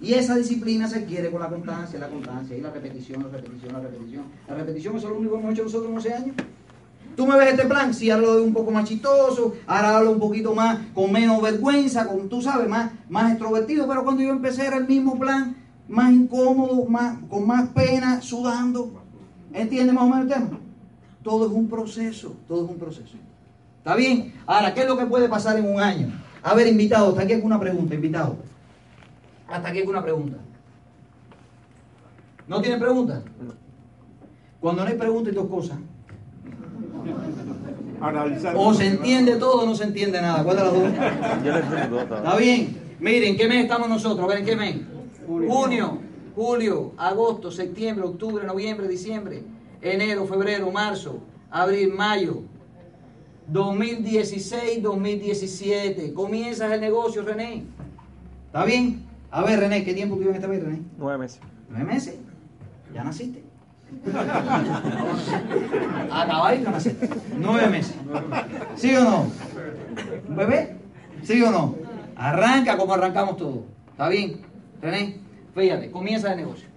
Y 0.00 0.14
esa 0.14 0.36
disciplina 0.36 0.88
se 0.88 1.04
quiere 1.04 1.30
con 1.30 1.42
la 1.42 1.48
constancia, 1.48 1.98
la 1.98 2.08
constancia 2.08 2.56
y 2.56 2.60
la 2.60 2.70
repetición, 2.70 3.22
la 3.22 3.28
repetición, 3.28 3.72
la 3.72 3.80
repetición. 3.80 4.24
La 4.48 4.54
repetición 4.54 4.96
es 4.96 5.02
lo 5.02 5.18
único 5.18 5.34
que 5.34 5.40
hemos 5.40 5.52
hecho 5.52 5.64
nosotros 5.64 5.90
en 5.90 5.96
11 5.96 6.14
años. 6.14 6.36
Tú 7.16 7.26
me 7.26 7.36
ves 7.36 7.50
este 7.50 7.66
plan, 7.66 7.92
si 7.92 8.08
doy 8.08 8.42
un 8.42 8.54
poco 8.54 8.70
más 8.70 8.88
chistoso, 8.88 9.54
ahora 9.66 9.98
hablo 9.98 10.12
un 10.12 10.20
poquito 10.20 10.54
más, 10.54 10.78
con 10.94 11.12
menos 11.12 11.42
vergüenza, 11.42 12.06
con, 12.06 12.28
tú 12.30 12.40
sabes, 12.40 12.66
más, 12.66 12.92
más 13.10 13.32
extrovertido, 13.32 13.86
pero 13.86 14.04
cuando 14.04 14.22
yo 14.22 14.30
empecé 14.30 14.66
era 14.66 14.78
el 14.78 14.86
mismo 14.86 15.18
plan, 15.18 15.54
más 15.88 16.12
incómodo, 16.12 16.86
más, 16.86 17.18
con 17.28 17.46
más 17.46 17.68
pena, 17.70 18.22
sudando. 18.22 19.02
¿Entiendes 19.52 19.94
más 19.94 20.04
o 20.04 20.08
menos 20.08 20.22
el 20.22 20.28
tema? 20.28 20.60
Todo 21.22 21.46
es 21.46 21.52
un 21.52 21.68
proceso, 21.68 22.34
todo 22.48 22.64
es 22.64 22.70
un 22.70 22.78
proceso. 22.78 23.16
¿Está 23.78 23.96
bien? 23.96 24.32
Ahora, 24.46 24.72
¿qué 24.72 24.82
es 24.82 24.86
lo 24.86 24.96
que 24.96 25.04
puede 25.04 25.28
pasar 25.28 25.58
en 25.58 25.70
un 25.70 25.80
año? 25.80 26.10
A 26.42 26.54
ver, 26.54 26.68
invitado, 26.68 27.10
¿está 27.10 27.22
aquí 27.22 27.34
alguna 27.34 27.60
pregunta, 27.60 27.94
invitado? 27.94 28.36
Hasta 29.50 29.68
aquí 29.68 29.82
una 29.82 30.02
pregunta. 30.02 30.38
¿No 32.46 32.60
tiene 32.60 32.78
pregunta? 32.78 33.22
Cuando 34.60 34.84
no 34.84 34.88
hay 34.88 34.96
pregunta 34.96 35.30
hay 35.30 35.34
dos 35.34 35.48
cosas. 35.48 35.78
O 38.54 38.74
se 38.74 38.86
entiende 38.86 39.36
todo 39.36 39.62
o 39.62 39.66
no 39.66 39.74
se 39.74 39.84
entiende 39.84 40.20
nada. 40.22 40.44
¿Cuál 40.44 40.56
de 40.56 40.62
las 40.62 40.72
dos? 40.72 42.12
Está 42.16 42.36
bien. 42.36 42.80
Miren, 43.00 43.36
¿qué 43.36 43.48
mes 43.48 43.64
estamos 43.64 43.88
nosotros? 43.88 44.24
A 44.24 44.28
ver, 44.28 44.38
¿en 44.38 44.44
qué 44.44 44.56
mes? 44.56 44.76
Junio, 45.26 45.98
julio, 46.34 46.92
agosto, 46.96 47.50
septiembre, 47.50 48.04
octubre, 48.04 48.44
noviembre, 48.46 48.88
diciembre, 48.88 49.42
enero, 49.80 50.26
febrero, 50.26 50.70
marzo, 50.70 51.18
abril, 51.50 51.92
mayo. 51.92 52.42
2016, 53.48 54.82
2017. 54.82 56.12
Comienzas 56.14 56.72
el 56.72 56.80
negocio, 56.80 57.22
René. 57.22 57.64
¿Está 58.46 58.64
bien? 58.64 59.09
A 59.32 59.44
ver, 59.44 59.60
René, 59.60 59.84
¿qué 59.84 59.94
tiempo 59.94 60.16
vive 60.16 60.30
en 60.30 60.36
este 60.36 60.48
país, 60.48 60.62
René? 60.62 60.80
Nueve 60.98 61.18
meses. 61.18 61.40
¿Nueve 61.68 61.84
meses? 61.84 62.16
¿Ya 62.92 63.04
naciste? 63.04 63.44
Acabáis 66.10 66.60
no 66.62 66.70
naciste. 66.72 67.08
Nueve 67.38 67.68
meses. 67.68 67.94
¿Sí 68.74 68.94
o 68.96 69.04
no? 69.04 69.30
¿Un 70.28 70.36
bebé? 70.36 70.74
¿Sí 71.22 71.40
o 71.42 71.50
no? 71.50 71.76
Arranca 72.16 72.76
como 72.76 72.94
arrancamos 72.94 73.36
todos. 73.36 73.60
¿Está 73.92 74.08
bien? 74.08 74.40
René, 74.82 75.18
fíjate, 75.54 75.92
comienza 75.92 76.32
el 76.32 76.38
negocio. 76.38 76.68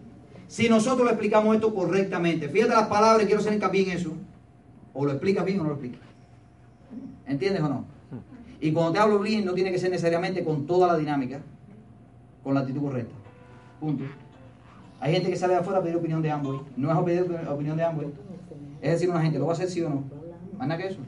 Si 0.47 0.69
nosotros 0.69 1.07
le 1.07 1.13
explicamos 1.13 1.55
esto 1.55 1.73
correctamente, 1.73 2.49
fíjate 2.49 2.73
las 2.73 2.87
palabras, 2.87 3.25
quiero 3.25 3.41
hacer 3.41 3.53
hincapié 3.53 3.83
en 3.83 3.97
eso. 3.97 4.13
O 4.93 5.05
lo 5.05 5.11
explicas 5.11 5.43
bien 5.43 5.59
o 5.59 5.63
no 5.63 5.69
lo 5.69 5.75
explicas. 5.75 6.01
¿Entiendes 7.25 7.63
o 7.63 7.69
no? 7.69 7.85
Y 8.61 8.71
cuando 8.71 8.91
te 8.91 8.99
hablo 8.99 9.19
bien, 9.19 9.43
no 9.43 9.53
tiene 9.53 9.71
que 9.71 9.79
ser 9.79 9.89
necesariamente 9.89 10.43
con 10.43 10.67
toda 10.67 10.87
la 10.87 10.97
dinámica 10.97 11.39
con 12.43 12.53
la 12.53 12.61
actitud 12.61 12.81
correcta. 12.81 13.15
Punto. 13.79 14.03
Hay 14.99 15.13
gente 15.13 15.29
que 15.29 15.35
sale 15.35 15.53
de 15.53 15.59
afuera 15.59 15.79
a 15.79 15.83
pedir 15.83 15.97
opinión 15.97 16.21
de 16.21 16.31
ambos. 16.31 16.61
No 16.77 16.91
es 16.91 17.05
pedir 17.05 17.47
opinión 17.47 17.77
de 17.77 17.83
ambos. 17.83 18.05
Es 18.81 18.91
decir, 18.91 19.09
una 19.09 19.21
gente, 19.21 19.39
¿lo 19.39 19.45
va 19.45 19.51
a 19.51 19.55
hacer 19.55 19.69
sí 19.69 19.81
o 19.81 19.89
no? 19.89 20.03
Más 20.57 20.67
nada 20.67 20.81
que 20.81 20.87
eso. 20.87 20.99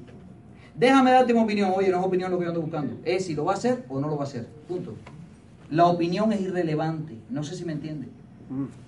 Déjame 0.75 1.11
darte 1.11 1.33
mi 1.33 1.39
opinión. 1.39 1.71
Oye, 1.75 1.89
no 1.89 1.99
es 1.99 2.05
opinión 2.05 2.31
lo 2.31 2.38
que 2.38 2.43
yo 2.43 2.49
ando 2.49 2.61
buscando. 2.61 2.97
Es 3.05 3.25
si 3.25 3.36
lo 3.36 3.45
va 3.45 3.53
a 3.53 3.55
hacer 3.55 3.86
o 3.88 3.99
no 3.99 4.07
lo 4.07 4.17
va 4.17 4.23
a 4.23 4.27
hacer. 4.27 4.47
Punto. 4.67 4.95
La 5.69 5.86
opinión 5.86 6.31
es 6.33 6.41
irrelevante. 6.41 7.17
No 7.29 7.43
sé 7.43 7.55
si 7.55 7.63
me 7.63 7.73
entiende. 7.73 8.07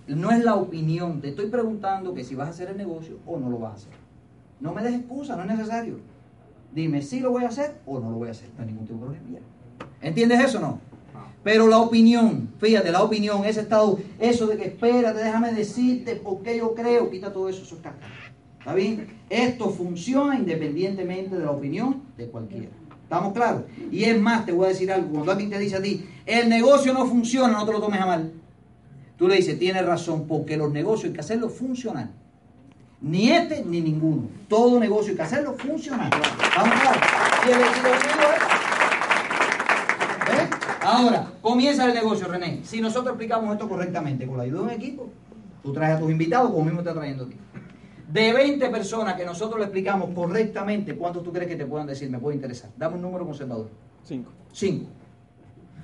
No 0.07 0.31
es 0.31 0.43
la 0.43 0.55
opinión. 0.55 1.21
Te 1.21 1.29
estoy 1.29 1.47
preguntando 1.47 2.13
que 2.13 2.23
si 2.23 2.35
vas 2.35 2.47
a 2.47 2.51
hacer 2.51 2.69
el 2.69 2.77
negocio 2.77 3.17
o 3.25 3.39
no 3.39 3.49
lo 3.49 3.59
vas 3.59 3.71
a 3.71 3.75
hacer. 3.75 3.93
No 4.59 4.73
me 4.73 4.83
des 4.83 4.95
excusa, 4.95 5.35
no 5.35 5.43
es 5.43 5.49
necesario. 5.49 5.99
Dime 6.73 7.01
si 7.01 7.19
lo 7.19 7.31
voy 7.31 7.45
a 7.45 7.47
hacer 7.47 7.79
o 7.85 7.99
no 7.99 8.11
lo 8.11 8.17
voy 8.17 8.27
a 8.27 8.31
hacer. 8.31 8.49
No 8.57 8.63
hay 8.63 8.67
ningún 8.67 8.85
tipo 8.85 8.99
de 8.99 9.17
problema. 9.17 9.45
¿Entiendes 10.01 10.39
eso 10.41 10.57
o 10.57 10.61
no? 10.61 10.81
Pero 11.47 11.65
la 11.65 11.77
opinión, 11.77 12.49
fíjate, 12.59 12.91
la 12.91 13.01
opinión, 13.01 13.45
ese 13.45 13.61
estado, 13.61 13.97
eso 14.19 14.47
de 14.47 14.57
que 14.57 14.65
espérate, 14.65 15.23
déjame 15.23 15.53
decirte 15.53 16.17
por 16.17 16.43
qué 16.43 16.57
yo 16.57 16.75
creo, 16.75 17.09
quita 17.09 17.31
todo 17.31 17.47
eso, 17.47 17.61
eso 17.61 17.77
está 17.77 17.93
¿Está 18.59 18.73
bien? 18.73 19.07
Esto 19.29 19.69
funciona 19.69 20.37
independientemente 20.37 21.37
de 21.37 21.45
la 21.45 21.51
opinión 21.51 22.01
de 22.17 22.27
cualquiera. 22.27 22.67
¿Estamos 23.01 23.31
claros? 23.31 23.61
Y 23.89 24.03
es 24.03 24.19
más, 24.19 24.45
te 24.45 24.51
voy 24.51 24.65
a 24.65 24.67
decir 24.67 24.91
algo, 24.91 25.07
cuando 25.09 25.31
alguien 25.31 25.49
te 25.49 25.57
dice 25.57 25.77
a 25.77 25.81
ti, 25.81 26.05
el 26.25 26.49
negocio 26.49 26.93
no 26.93 27.05
funciona, 27.05 27.53
no 27.53 27.65
te 27.65 27.71
lo 27.71 27.79
tomes 27.79 28.01
a 28.01 28.05
mal. 28.05 28.33
Tú 29.15 29.29
le 29.29 29.37
dices, 29.37 29.57
tienes 29.57 29.85
razón, 29.85 30.27
porque 30.27 30.57
los 30.57 30.73
negocios 30.73 31.05
hay 31.05 31.13
que 31.13 31.21
hacerlos 31.21 31.53
funcionar. 31.53 32.09
Ni 32.99 33.31
este 33.31 33.63
ni 33.63 33.79
ninguno. 33.79 34.23
Todo 34.49 34.81
negocio 34.81 35.11
hay 35.11 35.15
que 35.15 35.23
hacerlo 35.23 35.53
funcionar. 35.53 36.11
¿Estamos 36.13 36.81
claros? 36.81 37.01
Y 37.47 37.51
el 37.51 38.56
Ahora, 40.89 41.33
comienza 41.41 41.85
el 41.85 41.93
negocio, 41.93 42.29
René. 42.29 42.61
Si 42.63 42.79
nosotros 42.79 43.11
explicamos 43.11 43.51
esto 43.51 43.67
correctamente, 43.67 44.25
con 44.25 44.37
la 44.37 44.43
ayuda 44.43 44.59
de 44.59 44.63
un 44.63 44.69
equipo, 44.69 45.09
tú 45.61 45.73
traes 45.73 45.97
a 45.97 45.99
tus 45.99 46.09
invitados 46.09 46.49
como 46.49 46.63
mismo 46.63 46.79
está 46.79 46.93
trayendo 46.93 47.25
a 47.25 47.27
ti. 47.27 47.35
De 48.07 48.31
20 48.31 48.69
personas 48.69 49.15
que 49.15 49.25
nosotros 49.25 49.59
le 49.59 49.65
explicamos 49.65 50.11
correctamente, 50.15 50.95
¿cuántos 50.95 51.25
tú 51.25 51.33
crees 51.33 51.49
que 51.49 51.57
te 51.57 51.65
puedan 51.65 51.87
decir? 51.87 52.09
Me 52.09 52.19
puede 52.19 52.37
interesar. 52.37 52.69
Dame 52.77 52.95
un 52.95 53.01
número 53.01 53.25
conservador. 53.25 53.69
Cinco. 54.01 54.31
Cinco. 54.53 54.85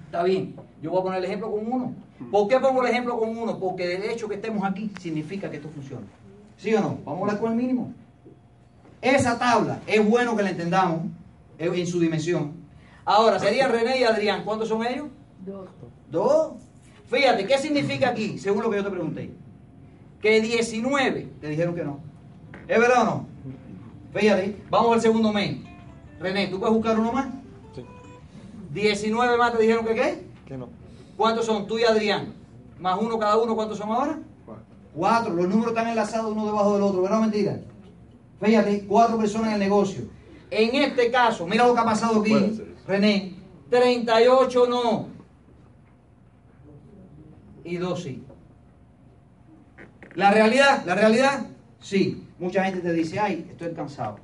Está 0.06 0.24
bien. 0.24 0.56
Yo 0.82 0.92
voy 0.92 1.02
a 1.02 1.04
poner 1.04 1.20
el 1.20 1.26
ejemplo 1.26 1.52
con 1.52 1.70
uno. 1.70 1.94
¿Por 2.32 2.48
qué 2.48 2.62
pongo 2.62 2.82
el 2.82 2.90
ejemplo 2.90 3.20
con 3.20 3.38
uno? 3.38 3.60
Porque 3.60 3.98
el 3.98 4.04
hecho 4.04 4.30
que 4.30 4.36
estemos 4.36 4.64
aquí 4.64 4.90
significa 5.02 5.50
que 5.50 5.58
esto 5.58 5.68
funciona. 5.68 6.08
¿Sí 6.56 6.74
o 6.76 6.80
no? 6.80 7.00
Vamos 7.04 7.20
a 7.20 7.22
hablar 7.24 7.40
con 7.42 7.52
el 7.52 7.58
mínimo. 7.58 7.92
Esa 9.02 9.38
tabla 9.38 9.82
es 9.86 10.10
bueno 10.10 10.34
que 10.38 10.44
la 10.44 10.52
entendamos 10.52 11.02
en 11.58 11.88
su 11.88 12.00
dimensión. 12.00 12.63
Ahora, 13.06 13.40
serían 13.40 13.72
René 13.72 14.00
y 14.00 14.04
Adrián. 14.04 14.44
¿Cuántos 14.44 14.70
son 14.70 14.86
ellos? 14.86 15.08
Dos. 15.46 15.70
Dos. 16.10 16.54
Fíjate, 17.10 17.46
¿qué 17.46 17.58
significa 17.58 18.10
aquí, 18.10 18.38
según 18.40 18.64
lo 18.64 18.70
que 18.70 18.78
yo 18.78 18.84
te 18.84 18.90
pregunté? 18.90 19.32
Que 20.22 20.42
19 20.42 21.30
te 21.42 21.48
dijeron 21.50 21.76
que 21.76 21.84
no. 21.84 22.00
¿Es 22.68 22.80
verdad 22.80 23.02
o 23.02 23.06
no? 23.06 23.28
Fíjate, 24.14 24.58
vamos 24.70 24.94
al 24.94 25.02
segundo 25.02 25.34
mes. 25.34 25.58
René, 26.20 26.48
¿tú 26.48 26.60
puedes 26.60 26.74
buscar 26.74 26.98
uno 26.98 27.12
más? 27.12 27.28
Sí. 27.76 27.84
19 28.72 29.38
más 29.38 29.52
te 29.52 29.62
dijeron 29.62 29.86
que 29.86 29.96
qué? 29.96 30.24
Que 30.46 30.58
no. 30.58 30.70
¿Cuántos 31.18 31.46
son 31.46 31.68
tú 31.68 31.78
y 31.78 31.84
Adrián? 31.84 32.34
Más 32.80 32.98
uno 33.00 33.20
cada 33.20 33.38
uno, 33.38 33.56
¿cuántos 33.56 33.78
son 33.78 33.92
ahora? 33.92 34.20
Cuatro. 34.46 34.64
Cuatro. 34.96 35.34
Los 35.34 35.48
números 35.48 35.74
están 35.74 35.90
enlazados 35.90 36.32
uno 36.32 36.46
debajo 36.46 36.74
del 36.74 36.84
otro, 36.84 37.02
¿verdad 37.02 37.20
o 37.20 37.22
mentira? 37.22 37.60
Fíjate, 38.42 38.86
cuatro 38.88 39.18
personas 39.18 39.48
en 39.50 39.54
el 39.54 39.60
negocio. 39.60 40.06
En 40.50 40.76
este 40.76 41.12
caso, 41.12 41.46
mira 41.48 41.68
lo 41.68 41.74
que 41.74 41.80
ha 41.80 41.86
pasado 41.86 42.22
aquí, 42.22 42.32
Puede 42.32 42.56
ser. 42.56 42.73
René. 42.88 43.36
38 43.70 44.68
no. 44.68 45.08
Y 47.64 47.78
dos 47.78 48.04
sí. 48.04 48.24
La 50.16 50.32
realidad, 50.32 50.84
la 50.86 50.96
realidad, 50.96 51.48
sí. 51.80 52.28
Mucha 52.38 52.64
gente 52.66 52.82
te 52.82 52.94
dice, 52.94 53.20
ay, 53.20 53.48
estoy 53.50 53.74
cansado. 53.74 54.18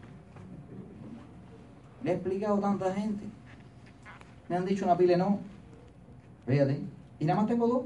Le 2.04 2.12
he 2.12 2.14
explicado 2.16 2.58
a 2.58 2.62
tanta 2.62 2.94
gente. 2.94 3.24
Me 4.48 4.56
han 4.56 4.66
dicho 4.66 4.86
una 4.86 4.98
pila 4.98 5.14
de 5.14 5.18
no. 5.18 5.40
Fíjate. 6.46 6.82
Y 7.20 7.26
nada 7.26 7.42
más 7.42 7.50
tengo 7.50 7.68
dos. 7.68 7.84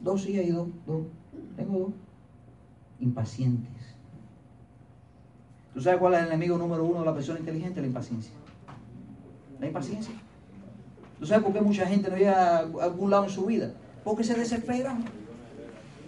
Dos 0.00 0.22
sí 0.22 0.38
hay 0.38 0.50
dos. 0.50 0.68
Dos. 0.86 1.02
Tengo 1.56 1.78
dos. 1.78 1.92
Impacientes. 3.00 3.72
¿Tú 5.74 5.80
sabes 5.80 6.00
cuál 6.00 6.14
es 6.14 6.20
el 6.20 6.26
enemigo 6.28 6.58
número 6.58 6.84
uno 6.84 7.00
de 7.00 7.06
la 7.06 7.14
persona 7.14 7.38
inteligente? 7.38 7.80
La 7.80 7.86
impaciencia. 7.86 8.32
La 9.60 9.66
impaciencia. 9.66 10.14
¿Tú 11.18 11.26
sabes 11.26 11.44
por 11.44 11.52
qué 11.52 11.60
mucha 11.60 11.86
gente 11.86 12.10
no 12.10 12.16
llega 12.16 12.58
a 12.58 12.60
algún 12.60 13.10
lado 13.10 13.24
en 13.24 13.30
su 13.30 13.46
vida? 13.46 13.72
Porque 14.04 14.24
se 14.24 14.34
desesperan. 14.34 15.04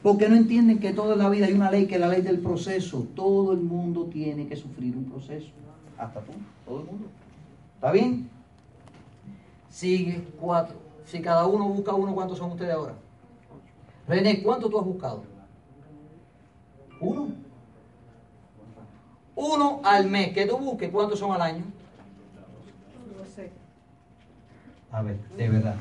Porque 0.02 0.28
no 0.28 0.36
entienden 0.36 0.78
que 0.78 0.92
toda 0.92 1.16
la 1.16 1.28
vida 1.28 1.46
hay 1.46 1.52
una 1.52 1.70
ley 1.70 1.86
que 1.86 1.96
es 1.96 2.00
la 2.00 2.08
ley 2.08 2.22
del 2.22 2.38
proceso. 2.38 3.06
Todo 3.14 3.52
el 3.52 3.60
mundo 3.60 4.06
tiene 4.06 4.46
que 4.46 4.56
sufrir 4.56 4.96
un 4.96 5.04
proceso. 5.04 5.48
Hasta 5.98 6.20
tú, 6.20 6.32
todo 6.64 6.80
el 6.80 6.86
mundo. 6.86 7.08
¿Está 7.74 7.92
bien? 7.92 8.30
Sigue 9.68 10.24
cuatro. 10.40 10.76
Si 11.04 11.20
cada 11.20 11.46
uno 11.46 11.68
busca 11.68 11.94
uno, 11.94 12.14
¿cuántos 12.14 12.38
son 12.38 12.52
ustedes 12.52 12.72
ahora? 12.72 12.94
René, 14.06 14.42
¿cuánto 14.42 14.68
tú 14.68 14.78
has 14.78 14.86
buscado? 14.86 15.22
Uno. 17.00 17.28
Uno 19.34 19.80
al 19.84 20.08
mes. 20.08 20.32
Que 20.32 20.46
tú 20.46 20.56
busques, 20.56 20.90
¿cuántos 20.90 21.18
son 21.18 21.32
al 21.32 21.42
año? 21.42 21.64
No 23.18 23.24
sé. 23.26 23.50
A 24.92 25.02
ver, 25.02 25.18
de 25.36 25.48
verdad, 25.48 25.76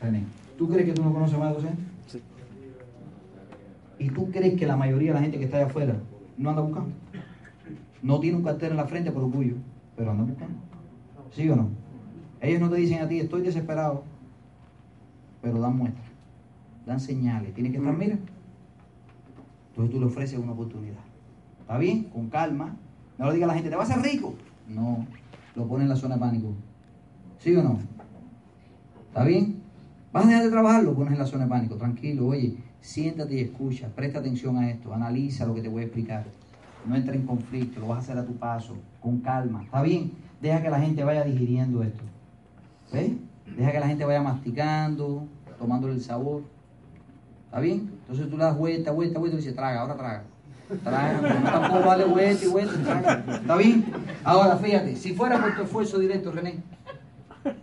René. 0.00 0.24
¿Tú 0.56 0.68
crees 0.68 0.86
que 0.86 0.92
tú 0.92 1.04
no 1.04 1.12
conoces 1.12 1.38
más 1.38 1.52
200? 1.52 1.84
Sí. 2.06 2.22
¿Y 3.98 4.08
tú 4.08 4.30
crees 4.30 4.58
que 4.58 4.66
la 4.66 4.76
mayoría 4.76 5.10
de 5.10 5.14
la 5.14 5.20
gente 5.20 5.38
que 5.38 5.44
está 5.44 5.58
allá 5.58 5.66
afuera 5.66 5.96
no 6.38 6.50
anda 6.50 6.62
buscando? 6.62 6.90
No 8.02 8.20
tiene 8.20 8.38
un 8.38 8.44
cartel 8.44 8.72
en 8.72 8.76
la 8.76 8.86
frente 8.86 9.10
por 9.10 9.24
orgullo, 9.24 9.56
pero 9.96 10.10
anda 10.10 10.24
buscando. 10.24 10.56
¿Sí 11.32 11.48
o 11.50 11.56
no? 11.56 11.68
Ellos 12.40 12.60
no 12.60 12.70
te 12.70 12.76
dicen 12.76 13.02
a 13.02 13.08
ti, 13.08 13.20
estoy 13.20 13.42
desesperado, 13.42 14.04
pero 15.42 15.60
dan 15.60 15.76
muestras, 15.76 16.06
dan 16.86 17.00
señales. 17.00 17.54
Tienes 17.54 17.72
que 17.72 17.78
estar, 17.78 17.96
mira. 17.96 18.18
Entonces 19.70 19.92
tú 19.92 20.00
le 20.00 20.06
ofreces 20.06 20.38
una 20.38 20.52
oportunidad. 20.52 21.00
¿Está 21.60 21.78
bien? 21.78 22.04
Con 22.04 22.28
calma. 22.28 22.76
No 23.18 23.26
le 23.26 23.34
digas 23.34 23.48
a 23.48 23.52
la 23.52 23.54
gente, 23.54 23.70
¿te 23.70 23.76
vas 23.76 23.90
a 23.90 23.94
ser 23.94 24.02
rico? 24.02 24.34
No, 24.68 25.06
lo 25.54 25.66
pone 25.66 25.84
en 25.84 25.88
la 25.88 25.96
zona 25.96 26.14
de 26.14 26.20
pánico. 26.20 26.52
¿Sí 27.38 27.54
o 27.56 27.62
no? 27.62 27.78
¿Está 29.14 29.26
bien? 29.26 29.62
¿Vas 30.12 30.24
a 30.24 30.26
dejar 30.26 30.42
de 30.42 30.50
trabajar? 30.50 30.82
Lo 30.82 30.92
pones 30.92 31.12
en 31.12 31.20
la 31.20 31.24
zona 31.24 31.44
de 31.44 31.50
pánico. 31.50 31.76
Tranquilo, 31.76 32.26
oye, 32.26 32.56
siéntate 32.80 33.34
y 33.36 33.40
escucha, 33.42 33.86
presta 33.94 34.18
atención 34.18 34.58
a 34.58 34.68
esto, 34.68 34.92
analiza 34.92 35.46
lo 35.46 35.54
que 35.54 35.62
te 35.62 35.68
voy 35.68 35.82
a 35.82 35.84
explicar. 35.84 36.24
No 36.84 36.96
entra 36.96 37.14
en 37.14 37.24
conflicto, 37.24 37.78
lo 37.78 37.86
vas 37.86 37.98
a 37.98 38.00
hacer 38.00 38.18
a 38.18 38.26
tu 38.26 38.34
paso, 38.34 38.74
con 39.00 39.20
calma. 39.20 39.62
¿Está 39.62 39.82
bien? 39.82 40.10
Deja 40.42 40.60
que 40.60 40.68
la 40.68 40.80
gente 40.80 41.04
vaya 41.04 41.22
digiriendo 41.22 41.84
esto. 41.84 42.02
¿Ves? 42.92 43.12
Deja 43.56 43.70
que 43.70 43.78
la 43.78 43.86
gente 43.86 44.04
vaya 44.04 44.20
masticando, 44.20 45.28
tomándole 45.60 45.94
el 45.94 46.00
sabor. 46.00 46.42
¿Está 47.44 47.60
bien? 47.60 47.92
Entonces 48.00 48.28
tú 48.28 48.36
le 48.36 48.42
das 48.42 48.58
vuelta, 48.58 48.90
vuelta, 48.90 49.20
vuelta 49.20 49.36
y 49.36 49.38
dices, 49.38 49.54
traga, 49.54 49.82
ahora 49.82 49.96
traga. 49.96 50.24
Traga, 50.82 51.20
no 51.20 51.50
tampoco 51.52 51.86
vale 51.86 52.04
vuelta 52.04 52.44
y 52.44 52.48
vuelta, 52.48 52.82
traga. 52.82 53.36
¿Está 53.36 53.56
bien? 53.58 53.84
Ahora, 54.24 54.56
fíjate, 54.56 54.96
si 54.96 55.14
fuera 55.14 55.40
por 55.40 55.54
tu 55.54 55.62
esfuerzo 55.62 56.00
directo, 56.00 56.32
René, 56.32 56.56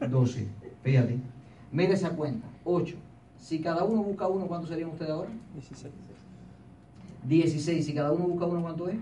12. 0.09 0.47
Fíjate. 0.81 1.19
Mira 1.71 1.93
esa 1.93 2.09
cuenta. 2.15 2.47
8. 2.65 2.95
Si 3.39 3.61
cada 3.61 3.83
uno 3.83 4.03
busca 4.03 4.27
uno, 4.27 4.47
¿cuántos 4.47 4.69
serían 4.69 4.89
ustedes 4.89 5.11
ahora? 5.11 5.31
16. 5.53 5.93
16. 7.23 7.85
Si 7.85 7.93
cada 7.93 8.11
uno 8.11 8.25
busca 8.25 8.45
uno, 8.45 8.61
¿cuánto 8.61 8.89
es? 8.89 8.97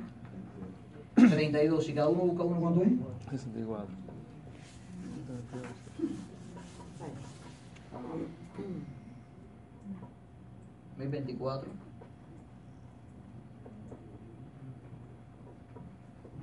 32. 1.15 1.86
Si 1.86 1.93
cada 1.93 2.09
uno 2.09 2.22
busca 2.22 2.43
uno, 2.43 2.59
¿cuánto 2.59 2.84
es? 2.84 2.91
64. 3.32 3.88
1024. 10.97 11.70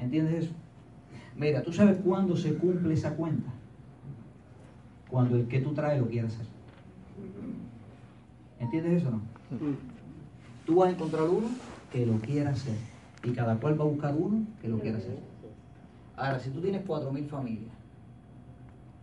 ¿Entiendes 0.01 0.45
eso? 0.45 0.55
Mira, 1.37 1.63
¿tú 1.63 1.73
sabes 1.73 1.99
cuándo 1.99 2.37
se 2.37 2.55
cumple 2.55 2.95
esa 2.95 3.15
cuenta? 3.15 3.56
Cuando 5.09 5.37
el 5.37 5.47
que 5.47 5.61
tú 5.61 5.73
traes 5.73 6.01
lo 6.01 6.09
quiere 6.09 6.27
hacer. 6.27 6.47
¿Entiendes 8.59 9.03
eso 9.03 9.09
o 9.09 9.13
no? 9.13 9.21
Tú 10.65 10.77
vas 10.77 10.89
a 10.89 10.93
encontrar 10.93 11.29
uno 11.29 11.49
que 11.93 12.07
lo 12.07 12.15
quiera 12.15 12.51
hacer. 12.51 12.77
Y 13.23 13.31
cada 13.31 13.57
cual 13.57 13.79
va 13.79 13.85
a 13.85 13.89
buscar 13.89 14.15
uno 14.17 14.45
que 14.61 14.69
lo 14.69 14.79
quiera 14.79 14.99
hacer. 14.99 15.19
Ahora, 16.17 16.39
si 16.39 16.51
tú 16.51 16.61
tienes 16.61 16.85
4.000 16.87 17.27
familias, 17.27 17.73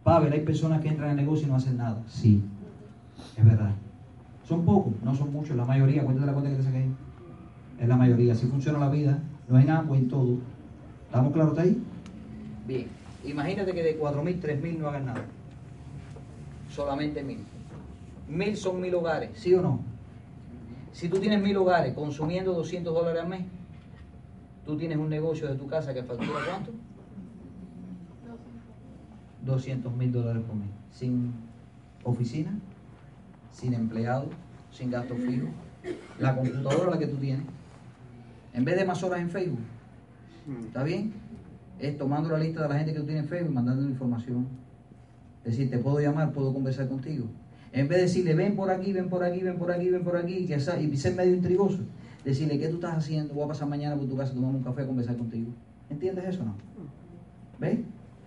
Pavel, 0.03 0.33
hay 0.33 0.41
personas 0.41 0.81
que 0.81 0.89
entran 0.89 1.11
en 1.11 1.19
el 1.19 1.25
negocio 1.25 1.47
y 1.47 1.49
no 1.49 1.55
hacen 1.55 1.77
nada. 1.77 2.03
Sí, 2.07 2.43
es 3.37 3.45
verdad. 3.45 3.71
Son 4.43 4.65
pocos, 4.65 4.93
no 5.03 5.15
son 5.15 5.31
muchos, 5.31 5.55
la 5.55 5.63
mayoría. 5.63 6.03
Cuéntate 6.03 6.27
la 6.27 6.33
cuenta 6.33 6.51
que 6.51 6.57
te 6.57 6.63
saqué 6.63 6.77
ahí. 6.77 6.91
Es 7.79 7.87
la 7.87 7.95
mayoría. 7.95 8.33
Así 8.33 8.45
funciona 8.47 8.79
la 8.79 8.89
vida. 8.89 9.19
No 9.47 9.57
hay 9.57 9.65
nada, 9.65 9.83
pues 9.83 10.01
en 10.01 10.09
todo. 10.09 10.37
¿Estamos 11.05 11.31
claros 11.31 11.57
ahí? 11.57 11.81
Bien. 12.67 12.87
Imagínate 13.23 13.73
que 13.73 13.83
de 13.83 13.99
4.000, 13.99 14.41
3.000 14.41 14.77
no 14.79 14.89
hagan 14.89 15.05
nada. 15.05 15.25
Solamente 16.73 17.23
1.000. 17.23 17.37
1.000 18.29 18.55
son 18.55 18.81
1.000 18.81 18.93
hogares, 18.95 19.29
¿sí 19.35 19.53
o 19.53 19.61
no? 19.61 19.79
Si 20.91 21.09
tú 21.09 21.19
tienes 21.19 21.41
1.000 21.41 21.57
hogares 21.57 21.93
consumiendo 21.93 22.53
200 22.53 22.93
dólares 22.93 23.21
al 23.21 23.29
mes, 23.29 23.45
tú 24.65 24.77
tienes 24.77 24.97
un 24.97 25.09
negocio 25.09 25.47
de 25.47 25.55
tu 25.55 25.67
casa 25.67 25.93
que 25.93 26.03
factura 26.03 26.39
cuánto? 26.49 26.71
200 29.45 29.93
mil 29.93 30.11
dólares 30.11 30.41
por 30.47 30.55
mes. 30.55 30.69
Sin 30.91 31.33
oficina, 32.03 32.57
sin 33.51 33.73
empleado, 33.73 34.27
sin 34.71 34.89
gasto 34.89 35.15
fijo. 35.15 35.47
La 36.19 36.35
computadora 36.35 36.91
la 36.91 36.97
que 36.97 37.07
tú 37.07 37.17
tienes. 37.17 37.45
En 38.53 38.63
vez 38.63 38.77
de 38.77 38.85
más 38.85 39.03
horas 39.03 39.19
en 39.19 39.29
Facebook. 39.29 39.59
¿Está 40.65 40.83
bien? 40.83 41.13
Es 41.79 41.97
tomando 41.97 42.29
la 42.29 42.37
lista 42.37 42.63
de 42.63 42.69
la 42.69 42.75
gente 42.75 42.93
que 42.93 42.99
tú 42.99 43.05
tienes 43.05 43.23
en 43.23 43.29
Facebook 43.29 43.51
y 43.51 43.55
mandando 43.55 43.83
información. 43.83 44.47
Decir, 45.43 45.69
te 45.69 45.77
puedo 45.77 45.99
llamar, 45.99 46.31
puedo 46.31 46.53
conversar 46.53 46.87
contigo. 46.87 47.27
En 47.73 47.87
vez 47.87 47.97
de 47.97 48.03
decirle, 48.03 48.35
ven 48.35 48.55
por 48.55 48.69
aquí, 48.69 48.93
ven 48.93 49.09
por 49.09 49.23
aquí, 49.23 49.41
ven 49.41 49.57
por 49.57 49.71
aquí, 49.71 49.89
ven 49.89 50.03
por 50.03 50.15
aquí, 50.15 50.47
y, 50.47 50.97
ser 50.97 51.15
medio 51.15 51.33
intrigoso, 51.33 51.79
decirle, 52.23 52.59
¿qué 52.59 52.67
tú 52.67 52.75
estás 52.75 52.95
haciendo? 52.97 53.33
Voy 53.33 53.45
a 53.45 53.47
pasar 53.47 53.67
mañana 53.67 53.95
por 53.95 54.07
tu 54.07 54.15
casa 54.15 54.33
tomar 54.33 54.53
un 54.53 54.63
café 54.63 54.83
a 54.83 54.87
conversar 54.87 55.17
contigo. 55.17 55.51
¿Entiendes 55.89 56.25
eso 56.25 56.43
o 56.43 56.45
no? 56.45 56.55
¿Ves? 57.59 57.79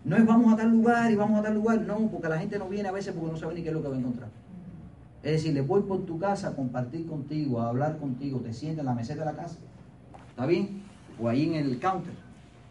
No 0.04 0.16
es 0.16 0.26
vamos 0.26 0.52
a 0.52 0.56
tal 0.56 0.70
lugar 0.70 1.10
y 1.10 1.16
vamos 1.16 1.40
a 1.40 1.42
tal 1.42 1.54
lugar, 1.54 1.80
no, 1.80 2.08
porque 2.10 2.28
la 2.28 2.38
gente 2.38 2.58
no 2.58 2.68
viene 2.68 2.88
a 2.88 2.92
veces 2.92 3.12
porque 3.12 3.32
no 3.32 3.36
sabe 3.36 3.54
ni 3.54 3.62
qué 3.62 3.68
es 3.68 3.74
lo 3.74 3.82
que 3.82 3.88
va 3.88 3.96
a 3.96 3.98
encontrar. 3.98 4.28
Es 5.22 5.32
decir, 5.32 5.54
le 5.54 5.62
voy 5.62 5.82
por 5.82 6.06
tu 6.06 6.18
casa 6.18 6.48
a 6.48 6.52
compartir 6.54 7.06
contigo, 7.06 7.60
a 7.60 7.68
hablar 7.68 7.98
contigo, 7.98 8.40
te 8.40 8.52
sientas 8.52 8.80
en 8.80 8.86
la 8.86 8.94
meseta 8.94 9.20
de 9.20 9.26
la 9.26 9.36
casa, 9.36 9.58
¿está 10.28 10.46
bien? 10.46 10.82
O 11.20 11.28
ahí 11.28 11.46
en 11.46 11.54
el 11.54 11.80
counter, 11.80 12.14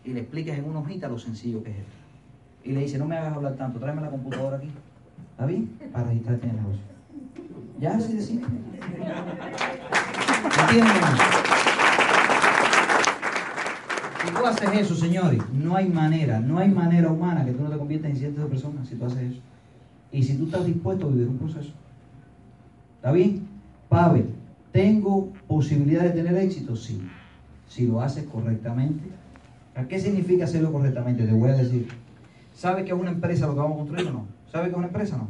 y 0.06 0.14
le 0.14 0.22
explicas 0.22 0.58
en 0.58 0.66
una 0.66 0.80
hojita 0.80 1.10
lo 1.10 1.20
sencillo 1.20 1.64
que 1.64 1.72
es 1.72 1.78
esto. 1.78 1.95
Y 2.66 2.72
le 2.72 2.82
dice, 2.82 2.98
no 2.98 3.06
me 3.06 3.16
hagas 3.16 3.36
hablar 3.36 3.56
tanto, 3.56 3.80
tráeme 3.80 4.02
la 4.02 4.10
computadora 4.10 4.58
aquí, 4.58 4.70
¿está 5.32 5.46
bien? 5.46 5.70
Para 5.94 6.08
registrarte 6.08 6.48
en 6.48 6.50
el 6.50 6.56
negocio. 6.58 6.82
Ya, 7.80 7.96
así 7.96 8.14
de 8.14 8.22
simple. 8.22 8.50
¿Entienden? 10.62 10.96
Si 14.26 14.32
tú 14.34 14.46
haces 14.48 14.70
eso, 14.74 14.96
señores, 14.96 15.40
no 15.54 15.76
hay 15.76 15.88
manera, 15.90 16.40
no 16.40 16.58
hay 16.58 16.70
manera 16.70 17.12
humana 17.12 17.46
que 17.46 17.52
tú 17.52 17.62
no 17.62 17.70
te 17.70 17.78
conviertas 17.78 18.10
en 18.10 18.18
cientos 18.18 18.44
de 18.44 18.50
personas 18.50 18.88
si 18.88 18.96
tú 18.96 19.06
haces 19.06 19.34
eso. 19.34 19.42
Y 20.12 20.24
si 20.24 20.36
tú 20.36 20.46
estás 20.46 20.66
dispuesto 20.66 21.06
a 21.06 21.10
vivir 21.12 21.28
un 21.28 21.38
proceso. 21.38 21.72
¿Está 22.96 23.12
bien? 23.12 23.48
Pavel, 23.90 24.30
¿tengo 24.72 25.32
posibilidad 25.48 26.02
de 26.02 26.10
tener 26.10 26.36
éxito? 26.38 26.76
Sí. 26.76 27.00
Si 27.68 27.86
lo 27.86 28.02
haces 28.02 28.24
correctamente. 28.24 29.04
¿Qué 29.88 30.00
significa 30.00 30.46
hacerlo 30.46 30.72
correctamente? 30.72 31.26
Te 31.26 31.34
voy 31.34 31.52
a 31.52 31.54
decir. 31.54 31.88
¿Sabes 32.56 32.86
que 32.86 32.94
es 32.94 32.98
una 32.98 33.12
empresa 33.12 33.48
lo 33.48 33.54
que 33.54 33.60
vamos 33.60 33.74
a 33.74 33.78
construir 33.80 34.08
o 34.08 34.14
no? 34.14 34.26
¿Sabes 34.50 34.68
que 34.68 34.72
es 34.72 34.78
una 34.78 34.88
empresa 34.88 35.16
o 35.16 35.20
no? 35.20 35.28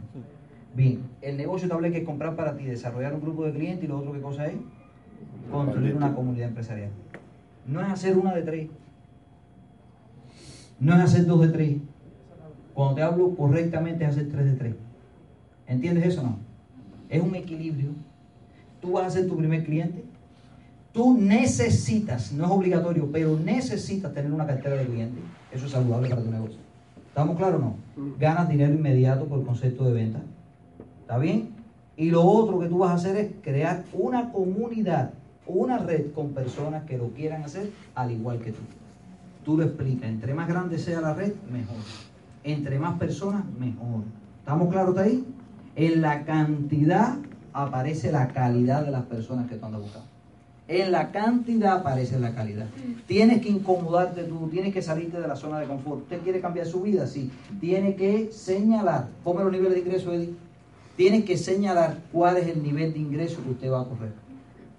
Bien, 0.75 1.01
el 1.21 1.37
negocio 1.37 1.67
te 1.67 1.91
que 1.91 1.97
es 1.97 2.05
comprar 2.05 2.35
para 2.35 2.55
ti, 2.55 2.65
desarrollar 2.65 3.15
un 3.15 3.21
grupo 3.21 3.45
de 3.45 3.51
clientes 3.51 3.83
y 3.83 3.87
lo 3.87 3.97
otro 3.97 4.13
que 4.13 4.21
cosa 4.21 4.45
es 4.45 4.53
construir 5.51 5.95
una 5.95 6.13
comunidad 6.13 6.49
empresarial. 6.49 6.91
No 7.65 7.81
es 7.81 7.87
hacer 7.87 8.15
una 8.15 8.35
de 8.35 8.43
tres. 8.43 8.69
No 10.79 10.95
es 10.95 11.01
hacer 11.01 11.25
dos 11.25 11.41
de 11.41 11.47
tres. 11.47 11.77
Cuando 12.75 12.95
te 12.95 13.01
hablo 13.01 13.35
correctamente 13.35 14.03
es 14.03 14.11
hacer 14.11 14.29
tres 14.29 14.45
de 14.45 14.53
tres. 14.53 14.75
¿Entiendes 15.65 16.05
eso 16.05 16.21
o 16.21 16.25
no? 16.25 16.37
Es 17.09 17.23
un 17.23 17.33
equilibrio. 17.33 17.89
Tú 18.81 18.91
vas 18.91 19.07
a 19.07 19.09
ser 19.09 19.27
tu 19.27 19.35
primer 19.35 19.63
cliente. 19.63 20.03
Tú 20.93 21.17
necesitas, 21.17 22.31
no 22.33 22.45
es 22.45 22.51
obligatorio, 22.51 23.09
pero 23.11 23.37
necesitas 23.39 24.13
tener 24.13 24.31
una 24.31 24.45
cartera 24.45 24.75
de 24.75 24.85
clientes. 24.85 25.23
Eso 25.51 25.65
es 25.65 25.71
saludable 25.71 26.07
para 26.07 26.21
tu 26.21 26.29
negocio. 26.29 26.64
¿Estamos 27.15 27.37
claros 27.37 27.61
o 27.61 27.63
no? 27.63 27.75
Ganas 28.19 28.49
dinero 28.49 28.73
inmediato 28.73 29.23
por 29.23 29.45
concepto 29.45 29.85
de 29.85 29.93
venta. 29.93 30.19
¿Está 30.99 31.17
bien? 31.17 31.51
Y 31.95 32.11
lo 32.11 32.25
otro 32.25 32.59
que 32.59 32.67
tú 32.67 32.79
vas 32.79 32.91
a 32.91 32.95
hacer 32.95 33.15
es 33.15 33.31
crear 33.41 33.85
una 33.93 34.33
comunidad, 34.33 35.11
una 35.47 35.77
red 35.77 36.11
con 36.11 36.31
personas 36.31 36.83
que 36.83 36.97
lo 36.97 37.11
quieran 37.11 37.43
hacer 37.43 37.71
al 37.95 38.11
igual 38.11 38.39
que 38.39 38.51
tú. 38.51 38.59
Tú 39.45 39.55
lo 39.55 39.63
explicas. 39.63 40.09
Entre 40.09 40.33
más 40.33 40.49
grande 40.49 40.77
sea 40.77 40.99
la 40.99 41.13
red, 41.13 41.31
mejor. 41.49 41.77
Entre 42.43 42.77
más 42.79 42.99
personas, 42.99 43.45
mejor. 43.57 44.03
¿Estamos 44.39 44.67
claros 44.69 44.97
ahí? 44.97 45.25
En 45.77 46.01
la 46.01 46.25
cantidad 46.25 47.15
aparece 47.53 48.11
la 48.11 48.27
calidad 48.27 48.83
de 48.83 48.91
las 48.91 49.03
personas 49.03 49.47
que 49.47 49.55
tú 49.55 49.65
andas 49.65 49.83
buscando. 49.83 50.14
En 50.67 50.91
la 50.91 51.11
cantidad 51.11 51.77
aparece 51.77 52.19
la 52.19 52.33
calidad. 52.33 52.65
Tienes 53.05 53.41
que 53.41 53.49
incomodarte 53.49 54.23
tú, 54.23 54.47
tienes 54.49 54.73
que 54.73 54.81
salirte 54.81 55.21
de 55.21 55.27
la 55.27 55.35
zona 55.35 55.59
de 55.59 55.67
confort. 55.67 56.01
¿Usted 56.01 56.21
quiere 56.21 56.41
cambiar 56.41 56.65
su 56.65 56.81
vida? 56.81 57.05
Sí. 57.05 57.29
Tiene 57.59 57.95
que 57.95 58.31
señalar. 58.31 59.09
Ponme 59.23 59.43
los 59.43 59.51
niveles 59.51 59.75
de 59.75 59.79
ingreso, 59.81 60.11
Eddie. 60.11 60.33
Tienes 60.97 61.23
que 61.25 61.37
señalar 61.37 61.99
cuál 62.11 62.37
es 62.37 62.47
el 62.47 62.63
nivel 62.63 62.93
de 62.93 62.99
ingreso 62.99 63.43
que 63.43 63.51
usted 63.51 63.71
va 63.71 63.81
a 63.81 63.85
correr. 63.85 64.13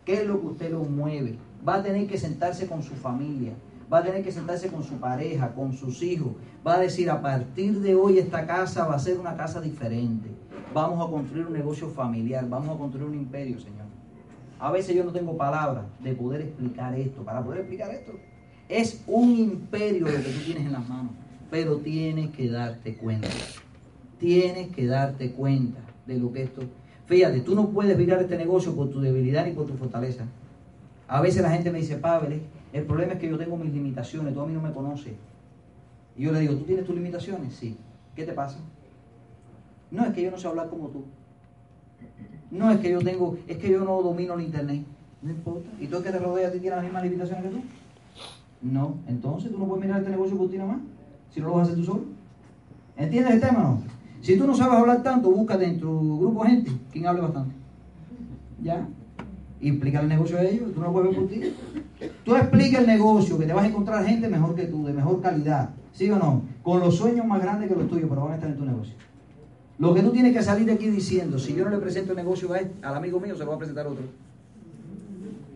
¿Qué 0.04 0.14
es 0.14 0.26
lo 0.26 0.40
que 0.40 0.46
usted 0.46 0.70
lo 0.72 0.80
mueve? 0.80 1.36
Va 1.66 1.76
a 1.76 1.82
tener 1.82 2.08
que 2.08 2.18
sentarse 2.18 2.66
con 2.66 2.82
su 2.82 2.94
familia, 2.94 3.52
va 3.92 3.98
a 3.98 4.02
tener 4.02 4.24
que 4.24 4.32
sentarse 4.32 4.68
con 4.68 4.82
su 4.82 4.94
pareja, 4.94 5.52
con 5.54 5.72
sus 5.72 6.02
hijos. 6.02 6.32
Va 6.66 6.76
a 6.76 6.80
decir, 6.80 7.10
a 7.10 7.20
partir 7.20 7.80
de 7.80 7.94
hoy 7.94 8.18
esta 8.18 8.46
casa 8.46 8.86
va 8.86 8.96
a 8.96 8.98
ser 8.98 9.18
una 9.18 9.36
casa 9.36 9.60
diferente. 9.60 10.30
Vamos 10.74 11.06
a 11.06 11.10
construir 11.10 11.46
un 11.46 11.52
negocio 11.52 11.88
familiar, 11.90 12.48
vamos 12.48 12.74
a 12.74 12.78
construir 12.78 13.08
un 13.08 13.14
imperio, 13.14 13.60
Señor. 13.60 13.86
A 14.58 14.70
veces 14.70 14.96
yo 14.96 15.04
no 15.04 15.12
tengo 15.12 15.36
palabras 15.36 15.84
de 16.00 16.14
poder 16.14 16.42
explicar 16.42 16.94
esto. 16.94 17.22
Para 17.22 17.42
poder 17.44 17.60
explicar 17.60 17.90
esto, 17.90 18.12
es 18.68 19.02
un 19.06 19.30
imperio 19.30 20.06
lo 20.06 20.12
que 20.12 20.18
tú 20.18 20.44
tienes 20.44 20.66
en 20.66 20.72
las 20.72 20.88
manos. 20.88 21.12
Pero 21.50 21.76
tienes 21.78 22.30
que 22.30 22.50
darte 22.50 22.96
cuenta. 22.96 23.28
Tienes 24.18 24.68
que 24.74 24.86
darte 24.86 25.32
cuenta 25.32 25.80
de 26.06 26.18
lo 26.18 26.32
que 26.32 26.42
esto. 26.42 26.62
Fíjate, 27.06 27.40
tú 27.40 27.54
no 27.54 27.68
puedes 27.68 27.96
virar 27.96 28.20
este 28.20 28.36
negocio 28.36 28.74
por 28.74 28.90
tu 28.90 29.00
debilidad 29.00 29.46
ni 29.46 29.52
por 29.52 29.66
tu 29.66 29.74
fortaleza. 29.74 30.24
A 31.06 31.20
veces 31.20 31.42
la 31.42 31.50
gente 31.50 31.70
me 31.70 31.78
dice, 31.78 31.96
Pavel, 31.96 32.42
el 32.72 32.84
problema 32.84 33.12
es 33.12 33.20
que 33.20 33.28
yo 33.28 33.38
tengo 33.38 33.56
mis 33.56 33.72
limitaciones, 33.72 34.34
tú 34.34 34.40
a 34.40 34.46
mí 34.46 34.52
no 34.52 34.60
me 34.60 34.72
conoces. 34.72 35.12
Y 36.16 36.22
yo 36.22 36.32
le 36.32 36.40
digo, 36.40 36.54
¿tú 36.54 36.64
tienes 36.64 36.84
tus 36.84 36.94
limitaciones? 36.94 37.54
Sí. 37.54 37.76
¿Qué 38.16 38.24
te 38.24 38.32
pasa? 38.32 38.58
No 39.90 40.04
es 40.04 40.14
que 40.14 40.22
yo 40.22 40.30
no 40.30 40.38
sé 40.38 40.48
hablar 40.48 40.68
como 40.68 40.88
tú. 40.88 41.04
No 42.56 42.70
es 42.70 42.80
que 42.80 42.90
yo 42.90 43.00
tengo, 43.00 43.36
es 43.46 43.58
que 43.58 43.70
yo 43.70 43.84
no 43.84 44.02
domino 44.02 44.34
el 44.34 44.42
internet. 44.42 44.84
No 45.22 45.30
importa. 45.30 45.68
¿Y 45.80 45.86
tú 45.86 45.96
el 45.96 46.02
que 46.02 46.10
te 46.10 46.18
rodea 46.18 46.52
ti 46.52 46.58
tiene 46.58 46.76
las 46.76 46.84
mismas 46.84 47.02
limitaciones 47.02 47.44
que 47.44 47.50
tú? 47.50 47.60
No. 48.62 48.94
Entonces 49.06 49.50
tú 49.50 49.58
no 49.58 49.66
puedes 49.66 49.84
mirar 49.84 50.00
este 50.00 50.10
negocio 50.10 50.36
por 50.36 50.50
ti 50.50 50.56
nada 50.56 50.72
más. 50.72 50.80
Si 51.32 51.40
no 51.40 51.48
lo 51.48 51.54
vas 51.54 51.68
a 51.68 51.72
hacer 51.72 51.76
tú 51.76 51.84
solo. 51.84 52.04
¿Entiendes 52.96 53.34
el 53.34 53.40
tema 53.40 53.58
no? 53.58 53.82
Si 54.22 54.36
tú 54.38 54.46
no 54.46 54.54
sabes 54.54 54.78
hablar 54.78 55.02
tanto, 55.02 55.30
búscate 55.30 55.66
en 55.66 55.78
tu 55.78 56.18
grupo 56.18 56.44
de 56.44 56.50
gente 56.50 56.72
quien 56.92 57.06
hable 57.06 57.22
bastante. 57.22 57.54
¿Ya? 58.62 58.86
Y 59.60 59.68
explica 59.68 60.00
el 60.00 60.08
negocio 60.08 60.38
a 60.38 60.42
ellos, 60.42 60.72
tú 60.74 60.80
no 60.80 60.92
puedes 60.92 61.10
ver 61.10 61.18
por 61.18 61.28
ti. 61.28 61.40
Tú 62.24 62.34
explica 62.34 62.78
el 62.78 62.86
negocio, 62.86 63.38
que 63.38 63.46
te 63.46 63.52
vas 63.52 63.64
a 63.64 63.68
encontrar 63.68 64.04
gente 64.04 64.28
mejor 64.28 64.54
que 64.54 64.64
tú, 64.64 64.84
de 64.84 64.92
mejor 64.92 65.20
calidad. 65.20 65.70
¿Sí 65.92 66.10
o 66.10 66.18
no? 66.18 66.42
Con 66.62 66.80
los 66.80 66.96
sueños 66.96 67.26
más 67.26 67.40
grandes 67.40 67.68
que 67.68 67.74
los 67.74 67.88
tuyos, 67.88 68.08
pero 68.08 68.22
van 68.22 68.32
a 68.32 68.34
estar 68.34 68.50
en 68.50 68.56
tu 68.56 68.64
negocio. 68.64 68.94
Lo 69.78 69.94
que 69.94 70.02
tú 70.02 70.10
tienes 70.10 70.34
que 70.34 70.42
salir 70.42 70.66
de 70.66 70.72
aquí 70.72 70.88
diciendo, 70.88 71.38
si 71.38 71.54
yo 71.54 71.64
no 71.64 71.70
le 71.70 71.78
presento 71.78 72.12
el 72.12 72.16
negocio 72.16 72.52
a 72.52 72.58
él, 72.58 72.72
al 72.82 72.94
amigo 72.94 73.20
mío, 73.20 73.36
se 73.36 73.44
lo 73.44 73.50
va 73.50 73.56
a 73.56 73.58
presentar 73.58 73.86
otro. 73.86 74.04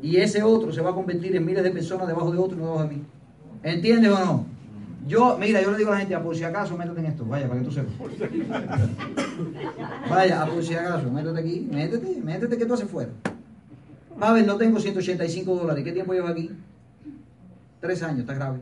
Y 0.02 0.16
ese 0.16 0.42
otro 0.42 0.72
se 0.72 0.80
va 0.80 0.90
a 0.90 0.94
convertir 0.94 1.34
en 1.36 1.44
miles 1.44 1.62
de 1.62 1.70
personas 1.70 2.06
debajo 2.06 2.30
de 2.30 2.38
otro 2.38 2.56
y 2.56 2.60
no 2.60 2.66
debajo 2.66 2.84
de 2.84 2.96
mí. 2.96 3.02
¿Entiendes 3.62 4.10
o 4.10 4.24
no? 4.24 4.46
Yo, 5.06 5.36
mira, 5.38 5.62
yo 5.62 5.70
le 5.70 5.78
digo 5.78 5.90
a 5.90 5.94
la 5.94 6.00
gente, 6.00 6.14
a 6.14 6.22
por 6.22 6.36
si 6.36 6.44
acaso, 6.44 6.76
métete 6.76 7.00
en 7.00 7.06
esto, 7.06 7.24
vaya, 7.24 7.48
para 7.48 7.60
que 7.60 7.66
tú 7.66 7.72
sepas. 7.72 7.92
Vaya, 10.10 10.42
a 10.42 10.46
por 10.46 10.62
si 10.62 10.74
acaso, 10.74 11.10
métete 11.10 11.40
aquí, 11.40 11.68
métete, 11.70 12.20
métete 12.22 12.58
que 12.58 12.66
tú 12.66 12.74
haces 12.74 12.88
fuera. 12.88 13.10
A 14.20 14.32
ver, 14.34 14.46
no 14.46 14.56
tengo 14.56 14.78
185 14.78 15.54
dólares, 15.54 15.82
¿qué 15.82 15.92
tiempo 15.92 16.12
llevas 16.12 16.32
aquí? 16.32 16.50
Tres 17.80 18.02
años, 18.02 18.20
está 18.20 18.34
grave. 18.34 18.58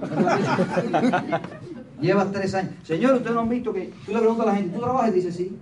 ¿No 2.00 2.06
te? 2.06 2.06
Llevas 2.06 2.32
tres 2.32 2.54
años. 2.54 2.72
Señor, 2.84 3.14
ustedes 3.14 3.34
no 3.34 3.40
han 3.42 3.48
visto 3.48 3.72
que 3.72 3.92
tú 4.06 4.12
le 4.12 4.18
preguntas 4.18 4.46
a 4.46 4.50
la 4.50 4.56
gente, 4.56 4.74
¿tú 4.76 4.80
trabajas? 4.80 5.10
Y 5.10 5.14
dice 5.14 5.32
sí. 5.32 5.56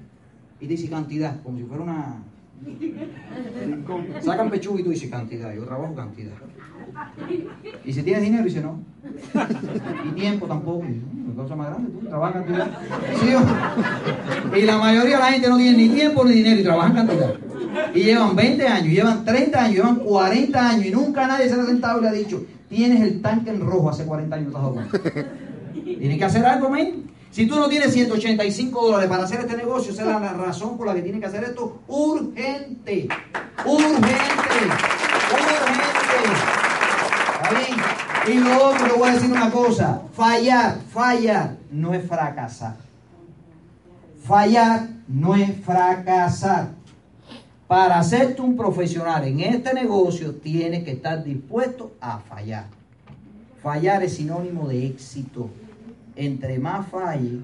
Y 0.61 0.66
dice 0.66 0.89
cantidad, 0.89 1.41
como 1.43 1.59
si 1.59 1.64
fuera 1.64 1.82
una. 1.82 2.16
Sacan 4.22 4.51
pechuga 4.51 4.80
y 4.80 4.84
tú 4.84 4.91
dices 4.91 5.11
cantidad. 5.11 5.55
Yo 5.55 5.64
trabajo 5.64 5.95
cantidad. 5.95 6.32
Y 7.84 7.93
si 7.93 8.03
tienes 8.03 8.22
dinero, 8.22 8.45
dice 8.45 8.61
no. 8.61 8.80
Y 10.07 10.12
tiempo 10.14 10.47
tampoco. 10.47 10.82
"Mm, 10.82 11.36
cosa 11.36 11.55
más 11.55 11.68
grande, 11.68 11.91
tú 11.93 12.07
trabajas 12.07 12.43
cantidad. 12.43 12.68
¿Sí? 13.20 14.59
Y 14.59 14.62
la 14.62 14.78
mayoría 14.78 15.16
de 15.16 15.22
la 15.22 15.32
gente 15.32 15.49
no 15.49 15.57
tiene 15.57 15.76
ni 15.76 15.89
tiempo 15.91 16.24
ni 16.24 16.32
dinero 16.32 16.61
y 16.61 16.64
trabajan 16.64 16.95
cantidad. 16.95 17.34
Y 17.95 18.01
llevan 18.03 18.34
20 18.34 18.66
años, 18.66 18.89
llevan 18.93 19.24
30 19.24 19.62
años, 19.64 19.74
llevan 19.76 19.97
40 19.97 20.70
años 20.70 20.86
y 20.86 20.91
nunca 20.91 21.26
nadie 21.28 21.49
se 21.49 21.55
ha 21.55 21.64
sentado 21.64 22.01
y 22.01 22.03
le 22.03 22.09
ha 22.09 22.12
dicho, 22.12 22.43
tienes 22.68 23.01
el 23.03 23.20
tanque 23.22 23.51
en 23.51 23.61
rojo 23.61 23.91
hace 23.91 24.05
40 24.05 24.34
años, 24.34 24.49
estás 24.49 24.62
jugando. 24.62 24.99
Tienes 25.97 26.18
que 26.18 26.24
hacer 26.24 26.45
algo, 26.45 26.68
men. 26.70 27.09
Si 27.30 27.47
tú 27.47 27.57
no 27.57 27.68
tienes 27.68 27.93
185 27.93 28.86
dólares 28.86 29.09
para 29.09 29.24
hacer 29.24 29.41
este 29.41 29.57
negocio, 29.57 29.93
esa 29.93 30.03
es 30.03 30.09
la 30.09 30.32
razón 30.32 30.76
por 30.76 30.86
la 30.86 30.95
que 30.95 31.03
tienes 31.03 31.20
que 31.20 31.26
hacer 31.26 31.45
esto 31.45 31.80
urgente. 31.86 33.09
Urgente. 33.64 34.66
Urgente. 35.32 35.89
¿Está? 37.43 38.30
Y 38.30 38.34
lo 38.34 38.68
otro, 38.68 38.86
le 38.86 38.93
voy 38.95 39.09
a 39.09 39.14
decir 39.14 39.30
una 39.30 39.51
cosa. 39.51 40.03
Fallar, 40.12 40.80
fallar 40.91 41.57
no 41.70 41.95
es 41.95 42.07
fracasar. 42.07 42.76
Fallar 44.24 44.89
no 45.07 45.34
es 45.34 45.51
fracasar. 45.64 46.68
Para 47.66 47.99
hacerte 47.99 48.43
un 48.43 48.57
profesional 48.57 49.24
en 49.24 49.41
este 49.41 49.72
negocio, 49.72 50.34
tienes 50.34 50.84
que 50.84 50.93
estar 50.93 51.22
dispuesto 51.24 51.93
a 52.01 52.18
fallar. 52.18 52.66
Fallar 53.62 54.03
es 54.03 54.16
sinónimo 54.16 54.68
de 54.68 54.86
éxito. 54.86 55.51
Entre 56.19 56.59
más 56.59 56.85
falle, 56.89 57.39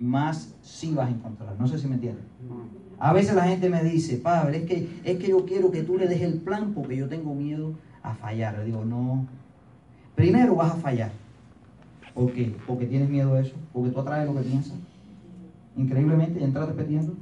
más 0.00 0.52
sí 0.60 0.92
vas 0.92 1.06
a 1.06 1.10
encontrar. 1.10 1.54
No 1.56 1.68
sé 1.68 1.78
si 1.78 1.86
me 1.86 1.94
entienden. 1.94 2.24
A 2.98 3.12
veces 3.12 3.36
la 3.36 3.44
gente 3.44 3.70
me 3.70 3.84
dice, 3.84 4.16
Pablo, 4.16 4.50
es 4.50 4.64
que, 4.64 4.88
es 5.04 5.18
que 5.18 5.28
yo 5.28 5.46
quiero 5.46 5.70
que 5.70 5.82
tú 5.82 5.96
le 5.96 6.08
des 6.08 6.20
el 6.22 6.40
plan 6.40 6.72
porque 6.74 6.96
yo 6.96 7.08
tengo 7.08 7.32
miedo 7.32 7.74
a 8.02 8.14
fallar. 8.14 8.58
Le 8.58 8.64
digo, 8.64 8.84
no. 8.84 9.24
Primero 10.16 10.56
vas 10.56 10.72
a 10.72 10.76
fallar. 10.76 11.12
¿Por 12.12 12.32
qué? 12.32 12.56
Porque 12.66 12.86
tienes 12.86 13.08
miedo 13.08 13.34
a 13.34 13.40
eso. 13.40 13.54
Porque 13.72 13.90
tú 13.90 14.00
atraes 14.00 14.26
lo 14.26 14.34
que 14.34 14.40
piensas. 14.40 14.74
Increíblemente, 15.76 16.40
y 16.40 16.42
entras 16.42 16.66
repitiendo. 16.66 17.14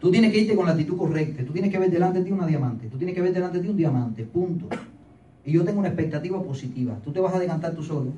Tú 0.00 0.10
tienes 0.10 0.32
que 0.32 0.40
irte 0.40 0.56
con 0.56 0.66
la 0.66 0.72
actitud 0.72 0.96
correcta. 0.96 1.44
Tú 1.44 1.52
tienes 1.52 1.70
que 1.70 1.78
ver 1.78 1.90
delante 1.90 2.18
de 2.18 2.24
ti 2.24 2.32
una 2.32 2.46
diamante. 2.46 2.88
Tú 2.88 2.98
tienes 2.98 3.14
que 3.14 3.22
ver 3.22 3.32
delante 3.32 3.58
de 3.58 3.62
ti 3.62 3.70
un 3.70 3.76
diamante. 3.76 4.24
Punto. 4.24 4.66
Y 5.44 5.52
yo 5.52 5.64
tengo 5.64 5.78
una 5.78 5.88
expectativa 5.88 6.42
positiva. 6.42 6.98
Tú 7.04 7.12
te 7.12 7.20
vas 7.20 7.32
a 7.32 7.38
decantar 7.38 7.74
tú 7.74 7.82
solo. 7.84 8.10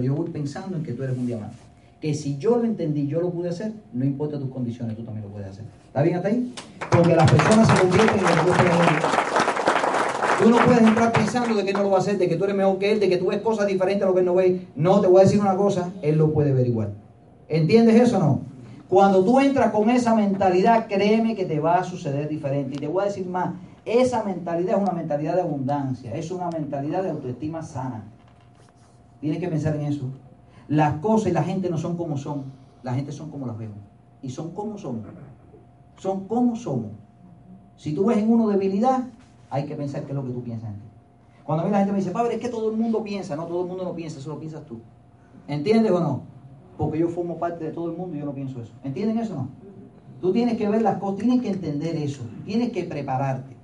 Yo 0.00 0.14
voy 0.14 0.30
pensando 0.30 0.76
en 0.76 0.82
que 0.82 0.92
tú 0.92 1.02
eres 1.02 1.16
un 1.16 1.26
diamante 1.26 1.56
que 2.04 2.12
si 2.12 2.36
yo 2.36 2.58
lo 2.58 2.64
entendí, 2.64 3.06
yo 3.06 3.18
lo 3.22 3.30
pude 3.30 3.48
hacer, 3.48 3.72
no 3.94 4.04
importa 4.04 4.38
tus 4.38 4.50
condiciones, 4.50 4.94
tú 4.94 5.04
también 5.04 5.24
lo 5.24 5.32
puedes 5.32 5.48
hacer. 5.48 5.64
¿Está 5.86 6.02
bien 6.02 6.16
hasta 6.16 6.28
ahí? 6.28 6.52
Porque 6.90 7.16
las 7.16 7.32
personas 7.32 7.66
se 7.66 7.80
convierten 7.80 8.18
en 8.18 8.36
lo 8.36 8.52
que 8.52 10.44
Tú 10.44 10.50
no 10.50 10.58
puedes 10.66 10.82
entrar 10.82 11.12
pensando 11.12 11.54
de 11.54 11.64
que 11.64 11.72
no 11.72 11.82
lo 11.82 11.88
va 11.88 11.96
a 11.96 12.00
hacer, 12.00 12.18
de 12.18 12.28
que 12.28 12.36
tú 12.36 12.44
eres 12.44 12.56
mejor 12.56 12.78
que 12.78 12.92
él, 12.92 13.00
de 13.00 13.08
que 13.08 13.16
tú 13.16 13.28
ves 13.28 13.40
cosas 13.40 13.66
diferentes 13.68 14.02
a 14.02 14.06
lo 14.08 14.12
que 14.12 14.20
él 14.20 14.26
no 14.26 14.34
ve. 14.34 14.66
No, 14.76 15.00
te 15.00 15.06
voy 15.06 15.22
a 15.22 15.24
decir 15.24 15.40
una 15.40 15.56
cosa, 15.56 15.92
él 16.02 16.18
lo 16.18 16.30
puede 16.30 16.52
ver 16.52 16.66
igual. 16.66 16.92
¿Entiendes 17.48 17.98
eso 17.98 18.18
o 18.18 18.20
no? 18.20 18.40
Cuando 18.90 19.24
tú 19.24 19.40
entras 19.40 19.72
con 19.72 19.88
esa 19.88 20.14
mentalidad, 20.14 20.88
créeme 20.88 21.34
que 21.34 21.46
te 21.46 21.58
va 21.58 21.76
a 21.76 21.84
suceder 21.84 22.28
diferente. 22.28 22.74
Y 22.74 22.80
te 22.80 22.86
voy 22.86 23.04
a 23.04 23.06
decir 23.06 23.24
más, 23.24 23.54
esa 23.86 24.24
mentalidad 24.24 24.76
es 24.76 24.82
una 24.82 24.92
mentalidad 24.92 25.36
de 25.36 25.40
abundancia, 25.40 26.14
es 26.14 26.30
una 26.30 26.50
mentalidad 26.50 27.02
de 27.02 27.08
autoestima 27.08 27.62
sana. 27.62 28.04
Tienes 29.24 29.40
que 29.40 29.48
pensar 29.48 29.74
en 29.76 29.86
eso. 29.86 30.10
Las 30.68 30.98
cosas 30.98 31.28
y 31.28 31.32
la 31.32 31.42
gente 31.42 31.70
no 31.70 31.78
son 31.78 31.96
como 31.96 32.18
son, 32.18 32.42
la 32.82 32.92
gente 32.92 33.10
son 33.10 33.30
como 33.30 33.46
las 33.46 33.56
vemos. 33.56 33.78
Y 34.20 34.28
son 34.28 34.50
como 34.50 34.76
son. 34.76 35.00
Son 35.96 36.28
como 36.28 36.54
somos. 36.56 36.90
Si 37.74 37.94
tú 37.94 38.04
ves 38.04 38.18
en 38.18 38.30
uno 38.30 38.48
debilidad, 38.48 39.08
hay 39.48 39.64
que 39.64 39.76
pensar 39.76 40.02
qué 40.02 40.08
es 40.12 40.14
lo 40.14 40.26
que 40.26 40.30
tú 40.30 40.42
piensas. 40.42 40.68
Cuando 41.42 41.62
a 41.62 41.66
mí 41.66 41.72
la 41.72 41.78
gente 41.78 41.92
me 41.92 42.00
dice, 42.00 42.10
Padre, 42.10 42.34
es 42.34 42.40
que 42.42 42.50
todo 42.50 42.70
el 42.70 42.76
mundo 42.76 43.02
piensa. 43.02 43.34
No, 43.34 43.46
todo 43.46 43.62
el 43.62 43.68
mundo 43.68 43.84
no 43.84 43.94
piensa, 43.94 44.18
eso 44.18 44.28
lo 44.28 44.38
piensas 44.38 44.66
tú. 44.66 44.80
¿Entiendes 45.48 45.90
o 45.90 46.00
no? 46.00 46.24
Porque 46.76 46.98
yo 46.98 47.08
formo 47.08 47.38
parte 47.38 47.64
de 47.64 47.70
todo 47.70 47.90
el 47.90 47.96
mundo 47.96 48.16
y 48.16 48.18
yo 48.18 48.26
no 48.26 48.34
pienso 48.34 48.60
eso. 48.60 48.74
¿Entienden 48.84 49.16
eso 49.20 49.32
o 49.32 49.36
no? 49.36 49.48
Tú 50.20 50.34
tienes 50.34 50.58
que 50.58 50.68
ver 50.68 50.82
las 50.82 50.98
cosas, 50.98 51.20
tienes 51.20 51.40
que 51.40 51.48
entender 51.48 51.96
eso, 51.96 52.24
tienes 52.44 52.72
que 52.72 52.84
prepararte, 52.84 53.56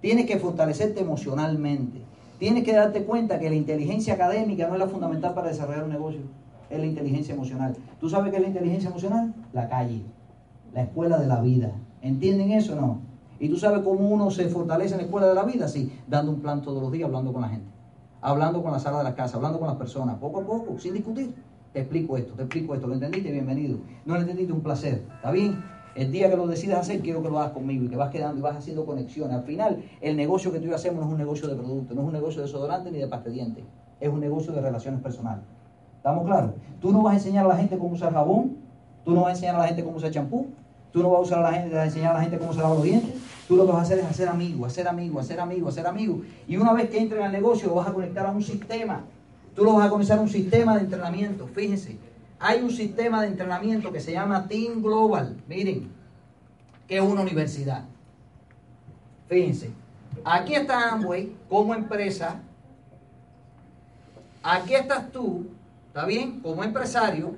tienes 0.00 0.26
que 0.26 0.38
fortalecerte 0.38 1.00
emocionalmente, 1.00 2.04
tienes 2.38 2.64
que 2.64 2.72
darte 2.72 3.04
cuenta 3.04 3.38
que 3.38 3.50
la 3.50 3.56
inteligencia 3.56 4.14
académica 4.14 4.66
no 4.68 4.74
es 4.74 4.80
la 4.80 4.88
fundamental 4.88 5.34
para 5.34 5.48
desarrollar 5.48 5.84
un 5.84 5.90
negocio 5.90 6.20
es 6.70 6.78
la 6.78 6.86
inteligencia 6.86 7.34
emocional. 7.34 7.74
¿Tú 8.00 8.08
sabes 8.08 8.30
qué 8.30 8.36
es 8.36 8.42
la 8.42 8.48
inteligencia 8.48 8.90
emocional? 8.90 9.34
La 9.52 9.68
calle, 9.68 10.02
la 10.72 10.82
escuela 10.82 11.18
de 11.18 11.26
la 11.26 11.40
vida. 11.40 11.72
¿Entienden 12.02 12.52
eso 12.52 12.74
o 12.74 12.80
no? 12.80 13.00
¿Y 13.40 13.48
tú 13.48 13.56
sabes 13.56 13.82
cómo 13.82 14.08
uno 14.08 14.30
se 14.30 14.48
fortalece 14.48 14.94
en 14.94 14.98
la 14.98 15.04
escuela 15.04 15.28
de 15.28 15.34
la 15.34 15.44
vida? 15.44 15.68
Sí, 15.68 15.92
dando 16.06 16.32
un 16.32 16.40
plan 16.40 16.62
todos 16.62 16.82
los 16.82 16.92
días, 16.92 17.06
hablando 17.06 17.32
con 17.32 17.42
la 17.42 17.48
gente, 17.48 17.68
hablando 18.20 18.62
con 18.62 18.72
la 18.72 18.78
sala 18.78 18.98
de 18.98 19.04
la 19.04 19.14
casa, 19.14 19.36
hablando 19.36 19.58
con 19.58 19.68
las 19.68 19.76
personas, 19.76 20.16
poco 20.16 20.40
a 20.40 20.44
poco, 20.44 20.78
sin 20.78 20.94
discutir. 20.94 21.34
Te 21.72 21.80
explico 21.80 22.16
esto, 22.16 22.34
te 22.34 22.42
explico 22.42 22.74
esto, 22.74 22.86
¿lo 22.86 22.94
entendiste? 22.94 23.30
Bienvenido. 23.30 23.78
No 24.04 24.14
lo 24.14 24.20
entendiste, 24.20 24.52
un 24.52 24.62
placer. 24.62 25.04
¿Está 25.16 25.30
bien? 25.30 25.62
El 25.94 26.12
día 26.12 26.30
que 26.30 26.36
lo 26.36 26.46
decidas 26.46 26.80
hacer, 26.80 27.00
quiero 27.00 27.22
que 27.22 27.28
lo 27.28 27.38
hagas 27.38 27.52
conmigo 27.52 27.84
y 27.84 27.88
que 27.88 27.96
vas 27.96 28.10
quedando 28.10 28.38
y 28.38 28.42
vas 28.42 28.56
haciendo 28.56 28.86
conexiones. 28.86 29.36
Al 29.36 29.42
final, 29.42 29.82
el 30.00 30.16
negocio 30.16 30.52
que 30.52 30.58
tú 30.58 30.66
y 30.66 30.68
yo 30.68 30.76
hacemos 30.76 31.00
no 31.00 31.06
es 31.06 31.12
un 31.12 31.18
negocio 31.18 31.48
de 31.48 31.56
producto, 31.56 31.94
no 31.94 32.02
es 32.02 32.06
un 32.06 32.12
negocio 32.12 32.40
de 32.40 32.46
desodorante 32.46 32.90
ni 32.90 32.98
de 32.98 33.08
pasta 33.08 33.30
Es 34.00 34.08
un 34.08 34.20
negocio 34.20 34.52
de 34.52 34.60
relaciones 34.60 35.00
personales. 35.00 35.44
¿Estamos 35.96 36.24
claros? 36.24 36.52
Tú 36.80 36.92
no 36.92 37.02
vas 37.02 37.14
a 37.14 37.16
enseñar 37.16 37.44
a 37.44 37.48
la 37.48 37.56
gente 37.56 37.76
cómo 37.76 37.94
usar 37.94 38.12
jabón, 38.12 38.56
tú 39.04 39.12
no 39.12 39.22
vas 39.22 39.30
a 39.30 39.32
enseñar 39.32 39.56
a 39.56 39.58
la 39.58 39.66
gente 39.66 39.82
cómo 39.82 39.96
usar 39.96 40.10
champú, 40.10 40.46
tú 40.92 41.02
no 41.02 41.10
vas 41.10 41.18
a, 41.18 41.22
usar 41.22 41.38
a, 41.40 41.50
la 41.50 41.52
gente, 41.52 41.76
a 41.76 41.84
enseñar 41.84 42.12
a 42.12 42.14
la 42.14 42.20
gente 42.22 42.38
cómo 42.38 42.52
se 42.52 42.60
lava 42.60 42.74
los 42.74 42.84
dientes, 42.84 43.12
tú 43.48 43.56
lo 43.56 43.66
que 43.66 43.72
vas 43.72 43.80
a 43.80 43.82
hacer 43.82 43.98
es 43.98 44.04
hacer 44.04 44.28
amigos, 44.28 44.70
hacer 44.70 44.86
amigos, 44.86 45.24
hacer 45.24 45.40
amigos, 45.40 45.72
hacer 45.72 45.86
amigos. 45.86 46.20
Y 46.46 46.56
una 46.56 46.72
vez 46.72 46.88
que 46.90 46.98
entren 46.98 47.22
al 47.22 47.32
negocio, 47.32 47.68
lo 47.68 47.74
vas 47.74 47.88
a 47.88 47.92
conectar 47.92 48.26
a 48.26 48.30
un 48.30 48.42
sistema. 48.42 49.04
Tú 49.54 49.64
lo 49.64 49.74
vas 49.74 49.86
a 49.86 49.90
comenzar 49.90 50.18
a 50.18 50.22
un 50.22 50.28
sistema 50.28 50.76
de 50.76 50.82
entrenamiento. 50.82 51.48
Fíjense, 51.48 51.98
hay 52.38 52.60
un 52.60 52.70
sistema 52.70 53.22
de 53.22 53.28
entrenamiento 53.28 53.92
que 53.92 54.00
se 54.00 54.12
llama 54.12 54.46
Team 54.46 54.82
Global. 54.82 55.36
Miren, 55.48 55.90
que 56.86 56.96
es 56.96 57.02
una 57.02 57.22
universidad. 57.22 57.84
Fíjense, 59.28 59.70
aquí 60.24 60.54
está 60.54 60.92
Amway 60.92 61.34
como 61.48 61.74
empresa. 61.74 62.40
Aquí 64.42 64.74
estás 64.74 65.10
tú 65.10 65.46
¿Está 65.98 66.06
bien? 66.06 66.38
Como 66.38 66.62
empresario 66.62 67.34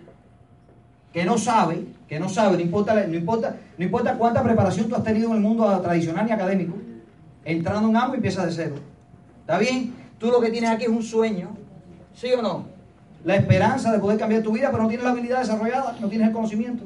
que 1.14 1.24
no 1.24 1.38
sabe, 1.38 1.86
que 2.07 2.20
no 2.20 2.28
sabe, 2.28 2.59
no 2.59 2.62
importa, 2.62 3.07
no 3.07 3.16
importa, 3.16 3.57
no 3.78 3.84
importa 3.84 4.18
cuánta 4.18 4.42
preparación 4.42 4.86
tú 4.86 4.96
has 4.96 5.03
tenido 5.03 5.30
en 5.30 5.36
el 5.36 5.40
mundo 5.40 5.80
tradicional 5.80 6.28
y 6.28 6.32
académico, 6.32 6.76
entrando 7.44 7.88
en 7.88 7.96
algo 7.96 8.12
y 8.12 8.16
empieza 8.16 8.44
de 8.44 8.53
cero. 8.53 8.74
¿Está 9.40 9.57
bien? 9.57 9.94
Tú 10.18 10.30
lo 10.30 10.42
que 10.42 10.51
tienes 10.51 10.68
aquí 10.68 10.84
es 10.84 10.90
un 10.90 11.03
sueño, 11.03 11.57
¿sí 12.14 12.30
o 12.34 12.42
no? 12.42 12.66
La 13.25 13.37
esperanza 13.37 13.93
de 13.93 13.99
poder 13.99 14.18
cambiar 14.18 14.43
tu 14.43 14.53
vida, 14.53 14.71
pero 14.71 14.83
no 14.83 14.89
tienes 14.89 15.05
la 15.05 15.12
habilidad 15.12 15.41
desarrollada, 15.41 15.97
no 16.01 16.09
tienes 16.09 16.29
el 16.29 16.35
conocimiento. 16.35 16.85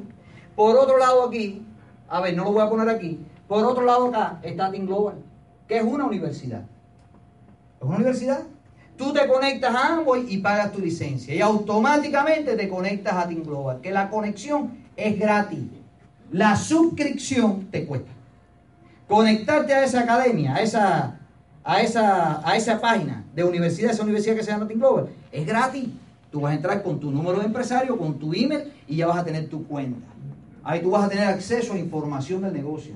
Por 0.55 0.75
otro 0.75 0.97
lado 0.97 1.27
aquí, 1.27 1.65
a 2.07 2.21
ver, 2.21 2.35
no 2.35 2.43
lo 2.43 2.51
voy 2.51 2.61
a 2.61 2.69
poner 2.69 2.89
aquí, 2.89 3.19
por 3.47 3.63
otro 3.63 3.83
lado 3.83 4.07
acá 4.07 4.39
está 4.43 4.71
Team 4.71 4.85
Global, 4.85 5.15
que 5.67 5.77
es 5.77 5.83
una 5.83 6.05
universidad. 6.05 6.63
Es 7.79 7.87
una 7.87 7.95
universidad 7.95 8.39
Tú 8.97 9.11
te 9.11 9.27
conectas 9.27 9.75
a 9.75 9.93
Amway 9.95 10.25
y 10.29 10.37
pagas 10.37 10.71
tu 10.71 10.79
licencia. 10.79 11.35
Y 11.35 11.41
automáticamente 11.41 12.55
te 12.55 12.69
conectas 12.69 13.13
a 13.13 13.27
Team 13.27 13.43
Global. 13.43 13.81
Que 13.81 13.91
la 13.91 14.09
conexión 14.09 14.71
es 14.95 15.19
gratis. 15.19 15.59
La 16.31 16.55
suscripción 16.55 17.67
te 17.71 17.85
cuesta. 17.85 18.11
Conectarte 19.07 19.73
a 19.73 19.83
esa 19.83 20.01
academia, 20.01 20.55
a 20.55 20.61
esa, 20.61 21.19
a 21.63 21.81
esa, 21.81 22.49
a 22.49 22.55
esa 22.55 22.79
página 22.79 23.23
de 23.35 23.43
universidad, 23.43 23.91
esa 23.91 24.03
universidad 24.03 24.35
que 24.35 24.43
se 24.43 24.51
llama 24.51 24.67
Team 24.67 24.79
Global, 24.79 25.09
es 25.31 25.45
gratis. 25.45 25.89
Tú 26.35 26.41
vas 26.41 26.51
a 26.51 26.55
entrar 26.55 26.83
con 26.83 26.99
tu 26.99 27.11
número 27.11 27.39
de 27.39 27.45
empresario, 27.45 27.97
con 27.97 28.19
tu 28.19 28.33
email 28.33 28.73
y 28.89 28.97
ya 28.97 29.07
vas 29.07 29.19
a 29.19 29.23
tener 29.23 29.47
tu 29.47 29.65
cuenta. 29.65 30.05
Ahí 30.65 30.81
tú 30.81 30.91
vas 30.91 31.05
a 31.05 31.07
tener 31.07 31.29
acceso 31.29 31.71
a 31.71 31.79
información 31.79 32.41
del 32.41 32.51
negocio, 32.51 32.93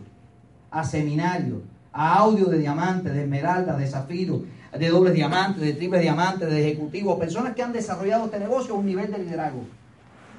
a 0.69 0.83
seminarios, 0.83 1.59
a 1.93 2.17
audio 2.17 2.47
de 2.47 2.57
diamantes, 2.57 3.13
de 3.13 3.21
esmeralda, 3.21 3.77
de 3.77 3.87
zafiro, 3.87 4.43
de 4.77 4.89
dobles 4.89 5.13
diamantes, 5.13 5.61
de 5.61 5.71
triples 5.71 6.01
diamantes, 6.01 6.49
de 6.49 6.67
ejecutivos, 6.67 7.17
personas 7.17 7.55
que 7.55 7.63
han 7.63 7.71
desarrollado 7.71 8.25
este 8.25 8.39
negocio 8.39 8.73
a 8.73 8.77
un 8.77 8.85
nivel 8.85 9.09
de 9.09 9.19
liderazgo, 9.19 9.63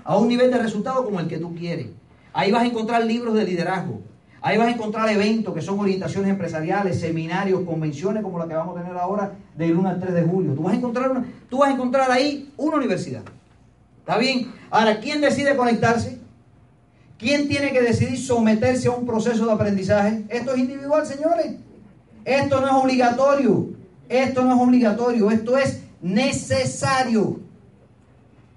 a 0.05 0.18
un 0.18 0.28
nivel 0.28 0.51
de 0.51 0.59
resultado 0.59 1.03
como 1.03 1.20
el 1.20 1.26
que 1.26 1.38
tú 1.38 1.55
quieres. 1.55 1.86
Ahí 2.34 2.53
vas 2.53 2.64
a 2.64 2.66
encontrar 2.66 3.07
libros 3.07 3.32
de 3.32 3.46
liderazgo, 3.46 4.03
ahí 4.43 4.59
vas 4.59 4.68
a 4.68 4.70
encontrar 4.70 5.09
eventos 5.11 5.55
que 5.55 5.61
son 5.61 5.78
orientaciones 5.78 6.30
empresariales, 6.30 7.01
seminarios, 7.01 7.62
convenciones 7.62 8.22
como 8.22 8.38
la 8.38 8.49
que 8.49 8.55
vamos 8.55 8.76
a 8.76 8.82
tener 8.82 8.97
ahora 8.97 9.32
del 9.57 9.76
1 9.76 9.88
al 9.88 10.01
3 10.01 10.14
de 10.14 10.22
julio. 10.22 10.55
Tú 10.55 10.62
vas 10.62 10.74
a 10.74 10.76
encontrar, 10.76 11.24
tú 11.49 11.59
vas 11.59 11.70
a 11.70 11.74
encontrar 11.74 12.11
ahí 12.11 12.53
una 12.57 12.76
universidad. 12.76 13.22
¿Está 13.99 14.18
bien? 14.18 14.53
Ahora, 14.70 15.01
¿quién 15.01 15.20
decide 15.20 15.57
conectarse? 15.57 16.18
¿Quién 17.18 17.49
tiene 17.49 17.72
que 17.72 17.82
decidir 17.82 18.18
someterse 18.18 18.88
a 18.88 18.93
un 18.93 19.07
proceso 19.07 19.45
de 19.45 19.53
aprendizaje? 19.53 20.24
Esto 20.28 20.55
es 20.55 20.59
individual, 20.59 21.07
señores. 21.07 21.57
Esto 22.24 22.61
no 22.61 22.66
es 22.66 22.72
obligatorio. 22.72 23.80
Esto 24.11 24.43
no 24.43 24.55
es 24.57 24.61
obligatorio, 24.61 25.30
esto 25.30 25.57
es 25.57 25.84
necesario. 26.03 27.38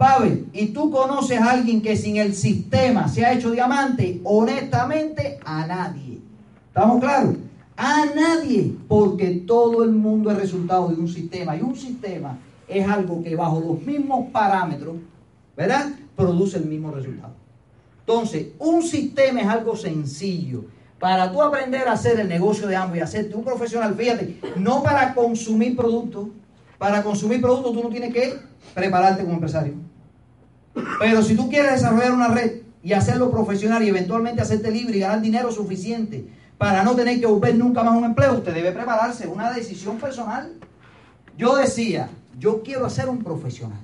Pavel, 0.03 0.47
¿y 0.51 0.65
tú 0.73 0.91
conoces 0.91 1.39
a 1.39 1.51
alguien 1.51 1.81
que 1.81 1.95
sin 1.95 2.17
el 2.17 2.33
sistema 2.33 3.07
se 3.07 3.25
ha 3.25 3.31
hecho 3.31 3.51
diamante? 3.51 4.19
Honestamente, 4.25 5.39
a 5.45 5.65
nadie. 5.65 6.19
¿Estamos 6.67 6.99
claros? 6.99 7.35
A 7.77 8.07
nadie, 8.13 8.75
porque 8.89 9.43
todo 9.47 9.81
el 9.81 9.93
mundo 9.93 10.29
es 10.29 10.37
resultado 10.37 10.89
de 10.89 10.95
un 10.95 11.07
sistema 11.07 11.55
y 11.55 11.61
un 11.61 11.77
sistema 11.77 12.37
es 12.67 12.85
algo 12.85 13.23
que 13.23 13.33
bajo 13.37 13.61
los 13.61 13.81
mismos 13.81 14.29
parámetros, 14.33 14.97
¿verdad? 15.55 15.93
Produce 16.17 16.57
el 16.57 16.65
mismo 16.65 16.91
resultado. 16.91 17.35
Entonces, 18.01 18.47
un 18.59 18.83
sistema 18.83 19.39
es 19.39 19.47
algo 19.47 19.73
sencillo. 19.77 20.65
Para 20.99 21.31
tú 21.31 21.41
aprender 21.41 21.87
a 21.87 21.93
hacer 21.93 22.19
el 22.19 22.27
negocio 22.27 22.67
de 22.67 22.75
ambos 22.75 22.97
y 22.97 22.99
hacerte 22.99 23.37
un 23.37 23.45
profesional, 23.45 23.95
fíjate, 23.95 24.41
no 24.57 24.83
para 24.83 25.13
consumir 25.15 25.77
productos. 25.77 26.27
Para 26.77 27.01
consumir 27.03 27.39
productos 27.39 27.71
tú 27.71 27.81
no 27.81 27.87
tienes 27.87 28.13
que 28.13 28.33
prepararte 28.73 29.23
como 29.23 29.35
empresario. 29.35 29.92
Pero 30.99 31.21
si 31.21 31.35
tú 31.35 31.49
quieres 31.49 31.73
desarrollar 31.73 32.13
una 32.13 32.29
red 32.29 32.61
y 32.81 32.93
hacerlo 32.93 33.31
profesional 33.31 33.83
y 33.83 33.89
eventualmente 33.89 34.41
hacerte 34.41 34.71
libre 34.71 34.97
y 34.97 35.01
ganar 35.01 35.21
dinero 35.21 35.51
suficiente 35.51 36.25
para 36.57 36.83
no 36.83 36.95
tener 36.95 37.19
que 37.19 37.25
volver 37.25 37.55
nunca 37.55 37.83
más 37.83 37.95
un 37.95 38.05
empleo, 38.05 38.33
usted 38.33 38.53
debe 38.53 38.71
prepararse, 38.71 39.27
una 39.27 39.51
decisión 39.51 39.97
personal. 39.97 40.53
Yo 41.37 41.55
decía, 41.55 42.09
yo 42.39 42.63
quiero 42.63 42.89
ser 42.89 43.09
un 43.09 43.23
profesional. 43.23 43.79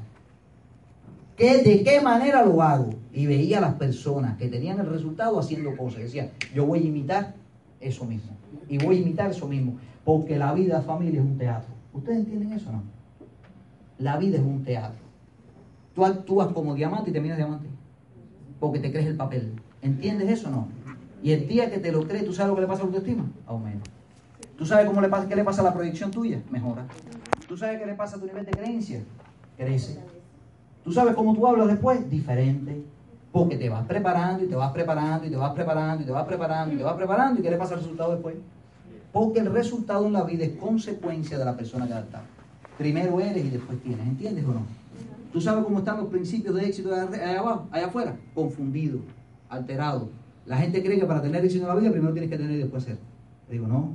¿De 1.37 1.83
qué 1.85 2.01
manera 2.01 2.43
lo 2.43 2.61
hago? 2.61 2.89
Y 3.13 3.25
veía 3.25 3.59
a 3.59 3.61
las 3.61 3.75
personas 3.75 4.37
que 4.37 4.49
tenían 4.49 4.79
el 4.79 4.87
resultado 4.87 5.39
haciendo 5.39 5.75
cosas. 5.77 6.01
Decía, 6.01 6.31
yo 6.53 6.65
voy 6.65 6.79
a 6.79 6.85
imitar 6.85 7.33
eso 7.79 8.03
mismo. 8.03 8.31
Y 8.67 8.77
voy 8.77 8.97
a 8.97 8.99
imitar 8.99 9.31
eso 9.31 9.47
mismo. 9.47 9.77
Porque 10.03 10.37
la 10.37 10.53
vida, 10.53 10.81
familia, 10.81 11.21
es 11.21 11.25
un 11.25 11.37
teatro. 11.37 11.73
¿Ustedes 11.93 12.19
entienden 12.19 12.51
eso 12.51 12.69
o 12.69 12.73
no? 12.73 12.83
La 13.99 14.17
vida 14.17 14.37
es 14.37 14.43
un 14.43 14.63
teatro. 14.65 15.08
Tú 15.99 16.05
actúas 16.05 16.47
como 16.53 16.75
diamante 16.75 17.09
y 17.09 17.13
terminas 17.13 17.35
diamante. 17.35 17.67
porque 18.57 18.79
te 18.79 18.89
crees 18.89 19.07
el 19.07 19.17
papel. 19.17 19.51
¿Entiendes 19.81 20.29
eso 20.29 20.47
o 20.47 20.51
no? 20.51 20.67
Y 21.21 21.31
el 21.31 21.45
día 21.47 21.69
que 21.69 21.77
te 21.77 21.91
lo 21.91 22.07
crees, 22.07 22.25
¿tú 22.25 22.33
sabes 22.33 22.49
lo 22.49 22.55
que 22.55 22.61
le 22.61 22.67
pasa 22.67 22.83
a 22.83 22.85
la 22.85 22.87
autoestima? 22.87 23.25
Aumenta. 23.47 23.85
¿Tú 24.57 24.65
sabes 24.65 24.85
cómo 24.85 25.01
le 25.01 25.09
pasa, 25.09 25.27
qué 25.27 25.35
le 25.35 25.43
pasa 25.43 25.61
a 25.61 25.65
la 25.65 25.73
proyección 25.73 26.11
tuya? 26.11 26.41
Mejora. 26.49 26.85
¿Tú 27.47 27.57
sabes 27.57 27.79
qué 27.79 27.85
le 27.85 27.95
pasa 27.95 28.15
a 28.15 28.19
tu 28.19 28.25
nivel 28.27 28.45
de 28.45 28.51
creencia? 28.51 29.01
Crece. 29.57 29.99
¿Tú 30.83 30.91
sabes 30.93 31.15
cómo 31.15 31.33
tú 31.33 31.45
hablas 31.47 31.67
después? 31.67 32.09
Diferente. 32.09 32.81
Porque 33.31 33.57
te 33.57 33.67
vas 33.67 33.85
preparando 33.85 34.45
y 34.45 34.47
te 34.47 34.55
vas 34.55 34.71
preparando 34.71 35.27
y 35.27 35.29
te 35.29 35.35
vas 35.35 35.53
preparando 35.53 36.03
y 36.03 36.05
te 36.05 36.11
vas 36.11 36.25
preparando 36.25 36.75
y 36.75 36.77
te 36.77 36.83
vas 36.83 36.95
preparando. 36.95 37.39
¿Y 37.39 37.43
qué 37.43 37.51
le 37.51 37.57
pasa 37.57 37.73
al 37.73 37.81
resultado 37.81 38.13
después? 38.13 38.35
Porque 39.11 39.39
el 39.39 39.51
resultado 39.51 40.05
en 40.05 40.13
la 40.13 40.23
vida 40.23 40.45
es 40.45 40.51
consecuencia 40.57 41.37
de 41.37 41.45
la 41.45 41.55
persona 41.57 41.87
que 41.87 41.93
está. 41.93 42.21
Primero 42.77 43.19
eres 43.19 43.45
y 43.45 43.49
después 43.49 43.81
tienes. 43.81 44.07
¿Entiendes 44.07 44.45
o 44.45 44.53
no? 44.53 44.78
¿Tú 45.31 45.39
sabes 45.39 45.63
cómo 45.63 45.79
están 45.79 45.97
los 45.97 46.07
principios 46.07 46.55
de 46.55 46.65
éxito 46.65 46.93
allá 46.93 47.39
abajo, 47.39 47.67
allá 47.71 47.85
afuera? 47.85 48.17
Confundido, 48.33 48.99
alterado. 49.47 50.09
La 50.45 50.57
gente 50.57 50.81
cree 50.81 50.99
que 50.99 51.05
para 51.05 51.21
tener 51.21 51.45
éxito 51.45 51.63
en 51.63 51.69
la 51.69 51.75
vida 51.75 51.91
primero 51.91 52.11
tienes 52.13 52.31
que 52.31 52.37
tener 52.37 52.55
y 52.55 52.59
después 52.59 52.83
ser. 52.83 52.97
Le 53.47 53.53
digo, 53.53 53.67
no. 53.67 53.93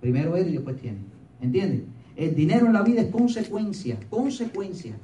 Primero 0.00 0.34
eres 0.36 0.48
y 0.48 0.56
después 0.56 0.80
tienes. 0.80 1.02
¿Entiendes? 1.40 1.82
El 2.16 2.34
dinero 2.34 2.66
en 2.66 2.72
la 2.72 2.82
vida 2.82 3.02
es 3.02 3.10
consecuencia, 3.10 3.98
consecuencia. 4.08 4.94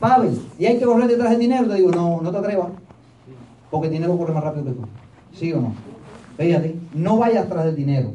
Pavel, 0.00 0.38
y 0.58 0.66
hay 0.66 0.78
que 0.78 0.84
correr 0.84 1.08
detrás 1.08 1.30
del 1.30 1.40
dinero. 1.40 1.68
Te 1.68 1.74
digo, 1.74 1.90
no, 1.90 2.20
no 2.20 2.30
te 2.30 2.38
atrevas. 2.38 2.70
Porque 3.70 3.86
el 3.88 3.92
dinero 3.92 4.16
corre 4.16 4.32
más 4.32 4.44
rápido 4.44 4.64
que 4.64 4.72
tú. 4.72 4.82
¿Sí 5.32 5.52
o 5.52 5.60
no? 5.60 5.74
Fíjate, 6.36 6.76
no 6.94 7.18
vayas 7.18 7.46
atrás 7.46 7.64
del 7.66 7.76
dinero. 7.76 8.12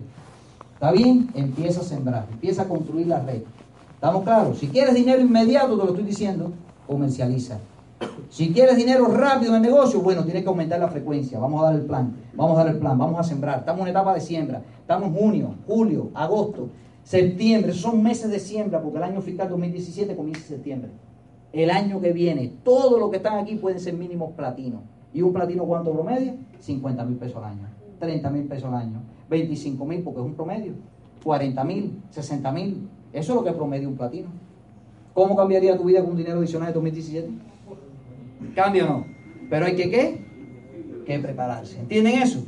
¿Está 0.74 0.92
bien? 0.92 1.30
Empieza 1.34 1.82
a 1.82 1.84
sembrar, 1.84 2.28
empieza 2.32 2.64
a 2.64 2.68
construir 2.68 3.08
la 3.08 3.22
red. 3.22 3.44
¿Estamos 4.04 4.26
claros? 4.26 4.58
Si 4.58 4.68
quieres 4.68 4.96
dinero 4.96 5.22
inmediato, 5.22 5.78
te 5.78 5.86
lo 5.86 5.92
estoy 5.92 6.04
diciendo, 6.04 6.52
comercializa. 6.86 7.58
Si 8.30 8.52
quieres 8.52 8.76
dinero 8.76 9.06
rápido 9.06 9.56
en 9.56 9.64
el 9.64 9.72
negocio, 9.72 10.02
bueno, 10.02 10.26
tienes 10.26 10.44
que 10.44 10.50
aumentar 10.50 10.78
la 10.78 10.90
frecuencia. 10.90 11.40
Vamos 11.40 11.62
a 11.62 11.68
dar 11.68 11.76
el 11.76 11.86
plan, 11.86 12.14
vamos 12.34 12.58
a 12.58 12.66
dar 12.66 12.74
el 12.74 12.80
plan, 12.82 12.98
vamos 12.98 13.18
a 13.18 13.24
sembrar. 13.24 13.60
Estamos 13.60 13.84
en 13.84 13.88
etapa 13.88 14.14
de 14.14 14.20
siembra. 14.20 14.62
Estamos 14.82 15.08
en 15.08 15.16
junio, 15.16 15.56
julio, 15.66 16.10
agosto, 16.16 16.68
septiembre. 17.06 17.72
Son 17.72 18.04
meses 18.04 18.30
de 18.30 18.42
siembra 18.42 18.82
porque 18.82 18.98
el 18.98 19.06
año 19.06 19.22
fiscal 19.22 19.48
2017 19.48 20.18
comienza 20.18 20.42
en 20.42 20.48
septiembre. 20.50 20.92
El 21.54 21.70
año 21.70 22.02
que 22.02 22.12
viene, 22.12 22.52
todo 22.62 23.00
lo 23.00 23.10
que 23.10 23.16
están 23.16 23.40
aquí 23.40 23.56
pueden 23.56 23.80
ser 23.80 23.94
mínimos 23.94 24.34
platinos. 24.34 24.82
¿Y 25.14 25.22
un 25.22 25.32
platino 25.32 25.64
cuánto 25.64 25.94
promedio? 25.94 26.34
50 26.60 27.06
mil 27.06 27.16
pesos 27.16 27.38
al 27.38 27.46
año, 27.46 27.70
30 28.00 28.30
mil 28.32 28.44
pesos 28.50 28.66
al 28.66 28.76
año, 28.76 29.02
25 29.30 29.86
mil 29.86 30.02
porque 30.02 30.20
es 30.20 30.26
un 30.26 30.34
promedio, 30.34 30.74
40 31.24 31.64
mil, 31.64 32.02
60 32.10 32.52
mil. 32.52 32.90
Eso 33.14 33.34
es 33.34 33.36
lo 33.36 33.44
que 33.44 33.52
promedia 33.52 33.88
un 33.88 33.96
platino. 33.96 34.28
¿Cómo 35.14 35.36
cambiaría 35.36 35.78
tu 35.78 35.84
vida 35.84 36.02
con 36.02 36.12
un 36.12 36.18
dinero 36.18 36.40
adicional 36.40 36.70
de 36.70 36.74
2017? 36.74 37.30
¿Cambia 38.56 38.86
o 38.86 38.90
no? 38.90 39.06
Pero 39.50 39.68
hay 39.68 39.76
que 39.76 39.90
qué? 39.90 40.26
Que 41.06 41.20
prepararse. 41.20 41.80
¿Entienden 41.80 42.22
eso? 42.22 42.40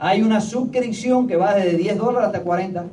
Hay 0.00 0.22
una 0.22 0.40
suscripción 0.40 1.28
que 1.28 1.36
va 1.36 1.54
desde 1.54 1.76
10 1.76 1.98
dólares 1.98 2.26
hasta 2.26 2.42
40. 2.42 2.86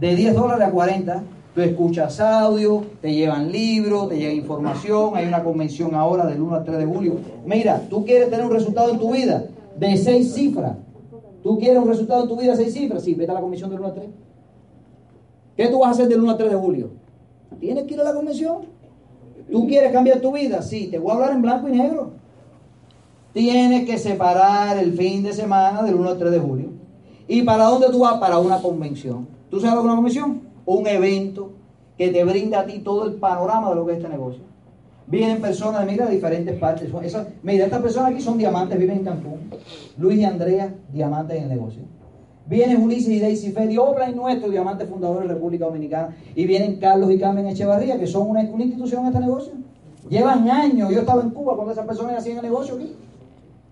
De 0.00 0.16
10 0.16 0.34
dólares 0.34 0.66
a 0.66 0.70
40. 0.70 1.22
Tú 1.54 1.60
escuchas 1.60 2.20
audio, 2.20 2.84
te 3.02 3.12
llevan 3.12 3.52
libros, 3.52 4.08
te 4.08 4.16
llega 4.16 4.32
información. 4.32 5.16
Hay 5.16 5.26
una 5.26 5.42
convención 5.42 5.94
ahora 5.94 6.26
del 6.26 6.40
1 6.40 6.54
al 6.54 6.64
3 6.64 6.78
de 6.78 6.86
julio. 6.86 7.16
Mira, 7.44 7.82
tú 7.90 8.04
quieres 8.04 8.30
tener 8.30 8.46
un 8.46 8.52
resultado 8.52 8.90
en 8.92 8.98
tu 8.98 9.12
vida 9.12 9.44
de 9.76 9.96
6 9.96 10.32
cifras. 10.32 10.76
¿Tú 11.42 11.58
quieres 11.58 11.82
un 11.82 11.88
resultado 11.88 12.22
en 12.22 12.28
tu 12.28 12.36
vida 12.38 12.52
de 12.52 12.64
6 12.64 12.72
cifras? 12.72 13.02
Sí, 13.02 13.14
vete 13.14 13.30
a 13.30 13.34
la 13.34 13.40
convención 13.40 13.68
del 13.68 13.80
1 13.80 13.88
al 13.88 13.94
3. 13.94 14.06
¿Qué 15.60 15.68
tú 15.68 15.80
vas 15.80 15.88
a 15.88 15.90
hacer 15.90 16.08
del 16.08 16.22
1 16.22 16.30
al 16.30 16.38
3 16.38 16.52
de 16.52 16.56
julio? 16.56 16.90
Tienes 17.58 17.84
que 17.84 17.92
ir 17.92 18.00
a 18.00 18.04
la 18.04 18.14
convención. 18.14 18.62
¿Tú 19.52 19.66
quieres 19.66 19.92
cambiar 19.92 20.18
tu 20.18 20.32
vida? 20.32 20.62
Sí, 20.62 20.86
te 20.86 20.98
voy 20.98 21.10
a 21.10 21.14
hablar 21.16 21.32
en 21.32 21.42
blanco 21.42 21.68
y 21.68 21.72
negro. 21.72 22.12
Tienes 23.34 23.84
que 23.84 23.98
separar 23.98 24.78
el 24.78 24.94
fin 24.94 25.22
de 25.22 25.34
semana 25.34 25.82
del 25.82 25.96
1 25.96 26.08
al 26.08 26.16
3 26.16 26.30
de 26.30 26.38
julio. 26.38 26.70
¿Y 27.28 27.42
para 27.42 27.64
dónde 27.64 27.88
tú 27.90 27.98
vas? 27.98 28.14
Para 28.14 28.38
una 28.38 28.62
convención. 28.62 29.28
¿Tú 29.50 29.60
sabes 29.60 29.74
lo 29.74 29.82
que 29.82 29.88
es 29.88 29.92
una 29.92 29.96
convención? 29.96 30.40
Un 30.64 30.86
evento 30.86 31.52
que 31.98 32.08
te 32.08 32.24
brinda 32.24 32.60
a 32.60 32.64
ti 32.64 32.78
todo 32.78 33.06
el 33.06 33.16
panorama 33.16 33.68
de 33.68 33.74
lo 33.74 33.84
que 33.84 33.92
es 33.92 33.98
este 33.98 34.08
negocio. 34.08 34.42
Vienen 35.08 35.42
personas, 35.42 35.84
mira, 35.84 36.06
de 36.06 36.14
diferentes 36.14 36.58
partes. 36.58 36.88
mira, 37.42 37.66
estas 37.66 37.82
personas 37.82 38.12
aquí 38.12 38.22
son 38.22 38.38
diamantes, 38.38 38.78
viven 38.78 39.00
en 39.00 39.04
Cancún. 39.04 39.50
Luis 39.98 40.20
y 40.20 40.24
Andrea, 40.24 40.74
diamantes 40.90 41.36
en 41.36 41.42
el 41.42 41.48
negocio. 41.50 41.99
Vienen 42.50 42.82
Ulises 42.82 43.10
y 43.10 43.20
Daisy 43.20 43.52
Fed 43.52 43.70
y 43.70 43.74
y 43.74 44.14
nuestro, 44.16 44.50
diamante 44.50 44.84
fundador 44.84 45.20
de 45.20 45.28
la 45.28 45.34
República 45.34 45.66
Dominicana. 45.66 46.16
Y 46.34 46.46
vienen 46.46 46.80
Carlos 46.80 47.08
y 47.12 47.16
Carmen 47.16 47.46
Echevarría, 47.46 47.96
que 47.96 48.08
son 48.08 48.28
una, 48.28 48.42
institución 48.42 49.02
en 49.02 49.06
este 49.06 49.20
negocio. 49.20 49.52
Llevan 50.08 50.50
años. 50.50 50.90
Yo 50.90 50.98
estaba 50.98 51.22
en 51.22 51.30
Cuba 51.30 51.54
cuando 51.54 51.72
esas 51.72 51.86
personas 51.86 52.18
hacían 52.18 52.38
el 52.38 52.42
negocio 52.42 52.74
aquí. 52.74 52.92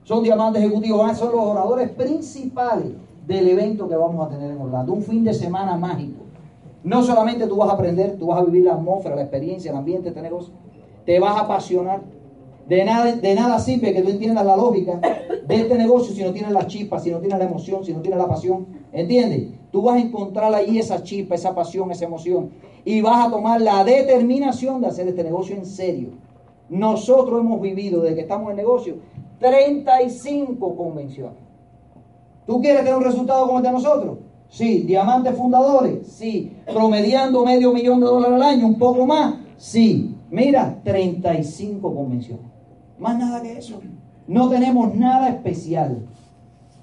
Son 0.04 0.22
diamantes 0.22 0.62
ejecutivos, 0.62 1.18
son 1.18 1.32
los 1.32 1.44
oradores 1.44 1.90
principales 1.90 2.92
del 3.26 3.48
evento 3.48 3.88
que 3.88 3.96
vamos 3.96 4.24
a 4.24 4.30
tener 4.30 4.52
en 4.52 4.60
Orlando. 4.60 4.92
Un 4.92 5.02
fin 5.02 5.24
de 5.24 5.34
semana 5.34 5.76
mágico. 5.76 6.22
No 6.84 7.02
solamente 7.02 7.48
tú 7.48 7.56
vas 7.56 7.70
a 7.70 7.72
aprender, 7.72 8.16
tú 8.16 8.28
vas 8.28 8.40
a 8.40 8.44
vivir 8.44 8.64
la 8.64 8.74
atmósfera, 8.74 9.16
la 9.16 9.22
experiencia, 9.22 9.72
el 9.72 9.76
ambiente 9.76 10.04
de 10.04 10.08
este 10.10 10.22
negocio. 10.22 10.54
Te 11.04 11.18
vas 11.18 11.36
a 11.36 11.40
apasionar. 11.40 12.02
De 12.68 12.84
nada, 12.84 13.16
de 13.16 13.34
nada 13.34 13.64
que 13.64 14.02
tú 14.02 14.10
entiendas 14.10 14.44
la 14.44 14.54
lógica 14.54 15.00
de 15.46 15.56
este 15.56 15.74
negocio 15.76 16.14
si 16.14 16.22
no 16.22 16.32
tienes 16.32 16.52
la 16.52 16.66
chispa, 16.66 17.00
si 17.00 17.10
no 17.10 17.18
tienes 17.18 17.38
la 17.38 17.46
emoción, 17.46 17.82
si 17.82 17.94
no 17.94 18.02
tienes 18.02 18.18
la 18.18 18.28
pasión. 18.28 18.66
¿Entiendes? 18.92 19.48
Tú 19.72 19.82
vas 19.82 19.96
a 19.96 20.00
encontrar 20.00 20.54
ahí 20.54 20.78
esa 20.78 21.02
chispa, 21.02 21.34
esa 21.34 21.54
pasión, 21.54 21.90
esa 21.90 22.04
emoción. 22.04 22.50
Y 22.84 23.00
vas 23.00 23.26
a 23.26 23.30
tomar 23.30 23.60
la 23.62 23.84
determinación 23.84 24.82
de 24.82 24.88
hacer 24.88 25.08
este 25.08 25.24
negocio 25.24 25.56
en 25.56 25.64
serio. 25.64 26.10
Nosotros 26.68 27.40
hemos 27.40 27.60
vivido 27.62 28.02
desde 28.02 28.16
que 28.16 28.22
estamos 28.22 28.50
en 28.50 28.56
negocio 28.56 28.96
35 29.38 30.76
convenciones. 30.76 31.38
¿Tú 32.46 32.60
quieres 32.60 32.80
tener 32.80 32.96
un 32.96 33.04
resultado 33.04 33.46
como 33.46 33.58
el 33.58 33.64
de 33.64 33.72
nosotros? 33.72 34.18
Sí. 34.50 34.80
¿Diamantes 34.80 35.34
fundadores? 35.34 36.06
Sí. 36.06 36.52
¿Promediando 36.66 37.44
medio 37.46 37.72
millón 37.72 38.00
de 38.00 38.06
dólares 38.06 38.36
al 38.36 38.42
año? 38.42 38.66
¿Un 38.66 38.78
poco 38.78 39.06
más? 39.06 39.36
Sí. 39.56 40.14
Mira, 40.30 40.80
35 40.84 41.94
convenciones. 41.94 42.57
Más 42.98 43.18
nada 43.18 43.42
que 43.42 43.58
eso. 43.58 43.80
No 44.26 44.48
tenemos 44.48 44.94
nada 44.94 45.28
especial. 45.28 46.06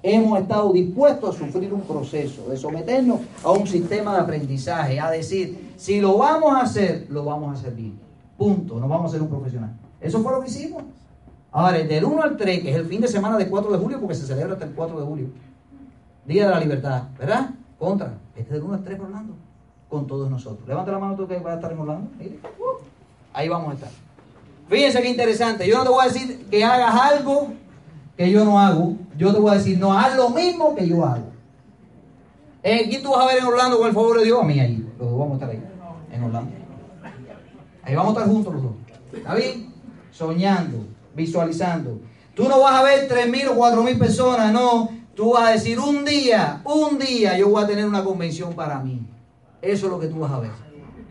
Hemos 0.02 0.40
estado 0.40 0.72
dispuestos 0.72 1.34
a 1.34 1.38
sufrir 1.38 1.72
un 1.72 1.80
proceso, 1.82 2.48
de 2.48 2.56
someternos 2.56 3.20
a 3.42 3.50
un 3.50 3.66
sistema 3.66 4.14
de 4.14 4.20
aprendizaje, 4.20 5.00
a 5.00 5.10
decir, 5.10 5.72
si 5.76 6.00
lo 6.00 6.18
vamos 6.18 6.52
a 6.52 6.60
hacer, 6.60 7.06
lo 7.10 7.24
vamos 7.24 7.50
a 7.50 7.52
hacer 7.58 7.74
bien. 7.74 7.98
Punto, 8.36 8.78
no 8.78 8.88
vamos 8.88 9.10
a 9.10 9.12
ser 9.14 9.22
un 9.22 9.28
profesional. 9.28 9.72
Eso 10.00 10.22
fue 10.22 10.32
lo 10.32 10.40
que 10.40 10.48
hicimos. 10.48 10.84
Ahora, 11.50 11.78
del 11.78 12.04
1 12.04 12.22
al 12.22 12.36
3, 12.36 12.60
que 12.60 12.70
es 12.70 12.76
el 12.76 12.86
fin 12.86 13.00
de 13.00 13.08
semana 13.08 13.36
del 13.36 13.48
4 13.48 13.72
de 13.72 13.78
julio, 13.78 13.98
porque 13.98 14.14
se 14.14 14.26
celebra 14.26 14.52
hasta 14.52 14.66
el 14.66 14.72
4 14.72 15.00
de 15.00 15.06
julio, 15.06 15.28
Día 16.26 16.46
de 16.46 16.50
la 16.50 16.60
Libertad, 16.60 17.04
¿verdad? 17.18 17.50
Contra. 17.78 18.14
Este 18.34 18.42
es 18.42 18.50
del 18.50 18.62
1 18.62 18.74
al 18.74 18.82
3 18.82 19.00
Orlando, 19.00 19.34
con 19.88 20.06
todos 20.06 20.30
nosotros. 20.30 20.68
Levanta 20.68 20.92
la 20.92 20.98
mano 20.98 21.16
tú 21.16 21.26
que 21.26 21.38
vas 21.38 21.52
a 21.52 21.56
estar 21.56 21.72
en 21.72 21.78
Orlando. 21.78 22.10
Ahí 23.32 23.48
vamos 23.48 23.70
a 23.70 23.74
estar. 23.74 24.05
Fíjense 24.68 25.00
qué 25.00 25.08
interesante. 25.08 25.66
Yo 25.66 25.78
no 25.78 25.84
te 25.84 25.90
voy 25.90 26.04
a 26.04 26.08
decir 26.08 26.46
que 26.50 26.64
hagas 26.64 26.94
algo 26.94 27.52
que 28.16 28.30
yo 28.30 28.44
no 28.44 28.58
hago. 28.58 28.96
Yo 29.16 29.32
te 29.32 29.40
voy 29.40 29.52
a 29.52 29.54
decir, 29.54 29.78
no, 29.78 29.96
haz 29.96 30.16
lo 30.16 30.30
mismo 30.30 30.74
que 30.74 30.88
yo 30.88 31.04
hago. 31.04 31.26
Eh, 32.62 32.86
¿Quién 32.88 33.02
tú 33.02 33.10
vas 33.10 33.22
a 33.22 33.26
ver 33.26 33.38
en 33.38 33.44
Orlando 33.44 33.78
con 33.78 33.86
el 33.86 33.94
favor 33.94 34.18
de 34.18 34.24
Dios? 34.24 34.42
A 34.42 34.44
mí 34.44 34.58
ahí. 34.58 34.84
Los 34.98 35.10
dos 35.10 35.18
vamos 35.18 35.30
a 35.30 35.34
estar 35.34 35.50
ahí, 35.50 35.62
en 36.12 36.22
Orlando. 36.24 36.50
Ahí 37.84 37.94
vamos 37.94 38.16
a 38.16 38.18
estar 38.18 38.34
juntos 38.34 38.54
los 38.54 38.62
dos. 38.64 38.72
¿Está 39.12 39.34
bien? 39.34 39.72
Soñando, 40.10 40.84
visualizando. 41.14 42.00
Tú 42.34 42.48
no 42.48 42.60
vas 42.60 42.80
a 42.80 42.82
ver 42.82 43.06
tres 43.06 43.28
mil 43.28 43.46
o 43.48 43.54
cuatro 43.54 43.82
mil 43.84 43.96
personas, 43.96 44.52
no. 44.52 44.90
Tú 45.14 45.32
vas 45.34 45.48
a 45.48 45.52
decir, 45.52 45.78
un 45.78 46.04
día, 46.04 46.60
un 46.64 46.98
día 46.98 47.38
yo 47.38 47.48
voy 47.48 47.62
a 47.62 47.66
tener 47.66 47.86
una 47.86 48.02
convención 48.02 48.52
para 48.54 48.80
mí. 48.80 49.06
Eso 49.62 49.86
es 49.86 49.92
lo 49.92 50.00
que 50.00 50.08
tú 50.08 50.18
vas 50.18 50.32
a 50.32 50.40
ver. 50.40 50.65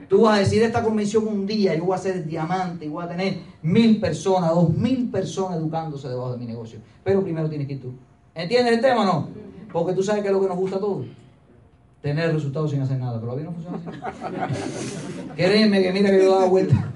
Tú 0.08 0.22
vas 0.22 0.38
a 0.38 0.40
decir 0.40 0.62
esta 0.64 0.84
convención 0.84 1.28
un 1.28 1.46
día, 1.46 1.76
yo 1.76 1.86
voy 1.86 1.96
a 1.96 2.00
ser 2.00 2.26
diamante 2.26 2.86
y 2.86 2.90
voy 2.90 3.04
a 3.04 3.08
tener 3.08 3.40
mil 3.62 4.00
personas, 4.00 4.52
dos 4.52 4.70
mil 4.70 5.10
personas 5.10 5.58
educándose 5.58 6.08
debajo 6.08 6.34
de 6.34 6.38
mi 6.38 6.46
negocio. 6.46 6.80
Pero 7.04 7.24
primero 7.24 7.50
tienes 7.50 7.68
que 7.68 7.74
ir 7.74 7.82
tú. 7.82 7.94
¿Entiendes 8.34 8.76
el 8.76 8.82
tema 8.82 9.02
o 9.02 9.06
no? 9.06 9.30
Porque 9.72 9.94
tú 9.94 10.04
sabes 10.04 10.22
que 10.22 10.28
es 10.28 10.34
lo 10.34 10.42
que 10.42 10.48
nos 10.48 10.58
gusta 10.58 10.78
a 10.78 10.80
todos. 10.80 11.06
Tener 12.02 12.32
resultados 12.34 12.72
sin 12.72 12.82
hacer 12.82 13.00
nada. 13.00 13.20
Pero 13.20 13.32
a 13.32 13.36
mí 13.36 13.44
no 13.44 13.52
funciona 13.52 13.78
así. 13.78 13.90
Créeme 15.36 15.82
que 15.82 15.92
mira 15.92 16.12
que 16.12 16.24
yo 16.24 16.32
daba 16.34 16.46
vuelta 16.46 16.92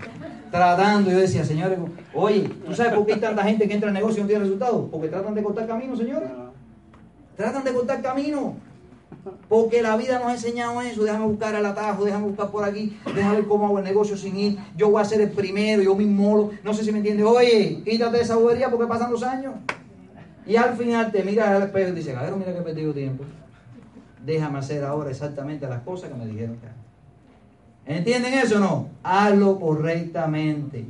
tratando. 0.52 1.12
Yo 1.12 1.20
decía, 1.20 1.44
señores, 1.44 1.80
oye, 2.14 2.50
¿tú 2.66 2.74
sabes 2.74 2.94
por 2.94 3.06
qué 3.06 3.14
hay 3.14 3.20
tanta 3.20 3.44
gente 3.44 3.68
que 3.68 3.74
entra 3.74 3.90
al 3.90 3.94
negocio 3.94 4.20
y 4.20 4.22
no 4.22 4.28
tiene 4.28 4.44
resultados? 4.44 4.88
Porque 4.92 5.08
tratan 5.08 5.34
de 5.34 5.44
cortar 5.44 5.68
camino, 5.68 5.96
señores. 5.96 6.30
Tratan 7.36 7.64
de 7.64 7.74
cortar 7.74 8.02
camino. 8.02 8.56
Porque 9.48 9.82
la 9.82 9.98
vida 9.98 10.20
nos 10.20 10.28
ha 10.28 10.34
enseñado 10.34 10.82
eso. 10.82 11.04
Déjame 11.04 11.26
buscar 11.26 11.56
el 11.56 11.66
atajo, 11.66 12.06
déjame 12.06 12.28
buscar 12.28 12.50
por 12.50 12.64
aquí, 12.64 12.98
déjame 13.16 13.38
ver 13.38 13.48
cómo 13.48 13.66
hago 13.66 13.80
el 13.80 13.84
negocio 13.84 14.16
sin 14.16 14.38
ir. 14.38 14.60
Yo 14.78 14.90
voy 14.90 15.02
a 15.02 15.06
ser 15.06 15.22
el 15.22 15.32
primero, 15.32 15.82
yo 15.82 15.96
mismo. 15.96 16.52
No 16.64 16.74
sé 16.74 16.84
si 16.84 16.92
me 16.92 17.00
entiendes. 17.00 17.26
Oye, 17.26 17.82
quítate 17.84 18.22
esa 18.22 18.36
bobería 18.36 18.70
porque 18.70 18.88
pasan 18.88 19.12
los 19.12 19.24
años. 19.24 19.56
Y 20.46 20.56
al 20.56 20.76
final 20.76 21.12
te 21.12 21.24
miras 21.24 21.50
al 21.50 21.64
espejo 21.64 21.90
y 21.90 21.96
dices, 21.96 22.20
ver, 22.20 22.36
mira 22.36 22.54
que 22.54 22.60
he 22.60 22.64
perdido 22.64 22.94
tiempo. 22.94 23.24
Déjame 24.26 24.60
hacer 24.60 24.84
ahora 24.84 25.10
exactamente 25.10 25.68
las 25.68 25.82
cosas 25.82 26.10
que 26.10 26.16
me 26.16 26.26
dijeron 26.26 26.58
que 26.58 26.68
¿Entienden 27.90 28.36
eso 28.36 28.58
o 28.58 28.60
no? 28.60 28.90
Hazlo 29.02 29.60
correctamente. 29.60 30.86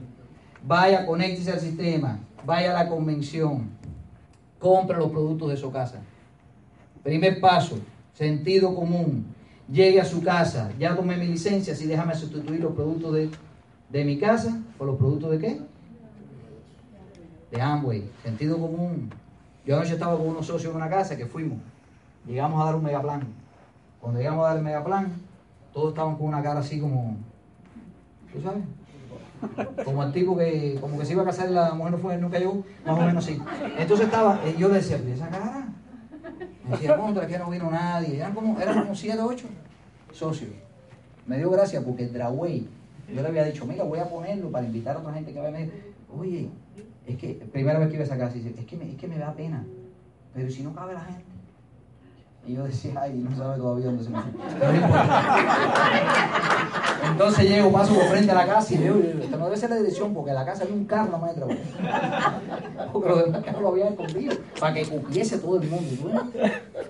Vaya, 0.65 1.05
conéctese 1.05 1.51
al 1.51 1.59
sistema. 1.59 2.20
vaya 2.45 2.72
a 2.72 2.84
la 2.84 2.89
convención, 2.89 3.70
compre 4.59 4.97
los 4.97 5.09
productos 5.09 5.49
de 5.49 5.57
su 5.57 5.72
casa. 5.72 6.01
Primer 7.03 7.39
paso, 7.39 7.80
sentido 8.20 8.76
común. 8.76 9.34
Llegue 9.72 10.01
a 10.01 10.05
su 10.05 10.22
casa, 10.22 10.72
ya 10.78 10.93
tomé 10.93 11.15
mi 11.15 11.28
licencia, 11.28 11.74
si 11.74 11.88
déjame 11.88 12.13
sustituir 12.15 12.59
los 12.59 12.74
productos 12.74 13.13
de, 13.13 13.30
de 13.89 14.03
mi 14.03 14.17
casa 14.20 14.59
por 14.78 14.88
los 14.88 14.97
productos 14.97 15.32
de 15.32 15.39
qué? 15.39 15.61
De 17.51 17.61
Amway, 17.61 18.09
sentido 18.22 18.59
común. 18.59 19.09
Yo 19.65 19.78
anoche 19.78 19.93
estaba 19.93 20.17
con 20.17 20.28
unos 20.28 20.45
socios 20.45 20.72
en 20.72 20.78
una 20.78 20.89
casa 20.89 21.15
que 21.15 21.28
fuimos, 21.28 21.59
llegamos 22.28 22.61
a 22.61 22.65
dar 22.65 22.76
un 22.76 22.84
megaplan. 22.84 23.22
Cuando 24.01 24.20
llegamos 24.20 24.43
a 24.43 24.49
dar 24.49 24.57
el 24.57 24.63
megaplan, 24.63 25.13
todos 25.74 25.89
estaban 25.89 26.17
con 26.17 26.28
una 26.28 26.43
cara 26.43 26.59
así 26.59 26.80
como, 26.80 27.15
¿tú 28.34 28.41
sabes? 28.41 28.63
Como 29.86 30.03
el 30.03 30.11
tipo 30.11 30.36
que, 30.36 30.78
como 30.82 30.99
que 30.99 31.05
se 31.05 31.13
iba 31.13 31.22
a 31.22 31.26
casar 31.26 31.49
y 31.49 31.53
la 31.53 31.74
mujer 31.74 31.93
no 31.93 31.97
fue, 31.99 32.17
nunca 32.17 32.38
llegó, 32.38 32.65
más 32.86 32.97
o 32.97 33.01
menos 33.01 33.24
así. 33.24 33.39
Entonces 33.78 34.07
estaba, 34.07 34.41
yo 34.57 34.67
le 34.67 34.76
decía, 34.76 34.99
¿y 35.07 35.11
esa 35.11 35.30
cara? 35.30 35.70
Decía, 36.70 36.97
contra, 36.97 37.28
que 37.28 37.38
no 37.38 37.49
vino 37.49 37.70
nadie. 37.70 38.17
Eran 38.17 38.34
como, 38.34 38.59
eran 38.59 38.82
como 38.82 38.95
7, 38.95 39.20
8 39.22 39.47
socios. 40.11 40.51
Me 41.26 41.38
dio 41.38 41.49
gracia 41.49 41.82
porque 41.82 42.03
el 42.03 42.13
Draway, 42.13 42.67
yo 43.13 43.22
le 43.22 43.28
había 43.28 43.45
dicho, 43.45 43.65
mira, 43.65 43.84
voy 43.84 43.99
a 43.99 44.09
ponerlo 44.09 44.51
para 44.51 44.65
invitar 44.65 44.95
a 44.95 44.99
otra 44.99 45.13
gente 45.13 45.32
que 45.34 45.39
vaya 45.39 45.49
a 45.49 45.59
venir. 45.59 45.93
Oye, 46.15 46.49
es 47.05 47.17
que, 47.17 47.34
primera 47.51 47.80
vez 47.80 47.89
que 47.89 47.95
iba 47.95 48.03
a 48.03 48.30
dice, 48.30 48.53
es 48.57 48.65
que, 48.65 48.76
es 48.76 48.95
que 48.95 49.07
me 49.07 49.17
da 49.17 49.34
pena. 49.34 49.65
Pero 50.34 50.49
si 50.49 50.63
no 50.63 50.74
cabe 50.74 50.93
la 50.93 51.01
gente. 51.01 51.24
Y 52.46 52.54
yo 52.54 52.64
decía, 52.64 52.94
ay, 53.00 53.14
no 53.30 53.36
sabe 53.36 53.58
todavía 53.58 53.86
dónde 53.88 54.04
se 54.04 54.10
me 54.10 54.20
fue. 54.22 54.32
No 54.32 54.76
importa. 54.76 55.24
Entonces 57.12 57.50
llego, 57.50 57.72
paso 57.72 57.94
por 57.94 58.04
frente 58.06 58.32
a 58.32 58.36
la 58.36 58.48
casa 58.48 58.74
y 58.74 58.78
veo, 58.78 58.98
esto 58.98 59.38
no 59.38 59.46
debe 59.46 59.58
ser 59.58 59.70
la 59.70 59.76
dirección 59.76 60.14
porque 60.14 60.34
la 60.34 60.46
casa 60.46 60.64
había 60.64 60.76
un 60.76 60.86
carro 60.86 61.18
más 61.18 61.36
de 61.36 61.42
trabajo. 61.42 61.60
Porque 62.92 63.10
los 63.10 63.26
demás 63.26 63.44
carros 63.44 63.62
lo 63.62 63.68
habían 63.70 63.90
escondido 63.90 64.36
para 64.60 64.74
que 64.74 64.86
cupiese 64.88 65.38
todo 65.38 65.62
el 65.62 65.70
mundo. 65.70 66.12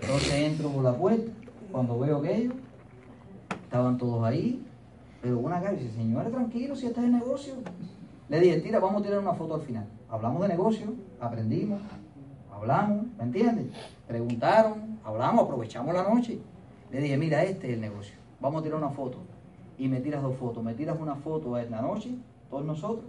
Entonces 0.01 0.33
entro 0.33 0.69
por 0.69 0.83
la 0.83 0.93
puerta, 0.93 1.31
cuando 1.71 1.99
veo 1.99 2.17
aquello, 2.17 2.51
estaban 3.63 3.97
todos 3.97 4.23
ahí, 4.23 4.65
pero 5.21 5.39
una 5.39 5.61
cara 5.61 5.73
dice, 5.73 5.91
señores, 5.93 6.31
tranquilo, 6.31 6.75
si 6.75 6.87
este 6.87 6.99
es 6.99 7.05
el 7.05 7.11
negocio. 7.11 7.55
Le 8.29 8.39
dije, 8.39 8.61
tira, 8.61 8.79
vamos 8.79 9.01
a 9.01 9.05
tirar 9.05 9.19
una 9.19 9.33
foto 9.33 9.55
al 9.55 9.61
final. 9.61 9.85
Hablamos 10.09 10.41
de 10.43 10.47
negocio, 10.47 10.93
aprendimos, 11.19 11.81
hablamos, 12.53 13.05
¿me 13.17 13.23
entiendes? 13.23 13.67
Preguntaron, 14.07 14.88
hablamos, 15.03 15.45
aprovechamos 15.45 15.93
la 15.93 16.03
noche. 16.03 16.39
Le 16.91 17.01
dije, 17.01 17.17
mira, 17.17 17.43
este 17.43 17.67
es 17.67 17.73
el 17.73 17.81
negocio. 17.81 18.15
Vamos 18.39 18.61
a 18.61 18.63
tirar 18.63 18.79
una 18.79 18.89
foto. 18.89 19.19
Y 19.77 19.87
me 19.87 19.99
tiras 19.99 20.21
dos 20.21 20.35
fotos. 20.35 20.63
Me 20.63 20.73
tiras 20.73 20.97
una 20.99 21.15
foto 21.15 21.57
en 21.57 21.71
la 21.71 21.81
noche, 21.81 22.15
todos 22.49 22.65
nosotros, 22.65 23.05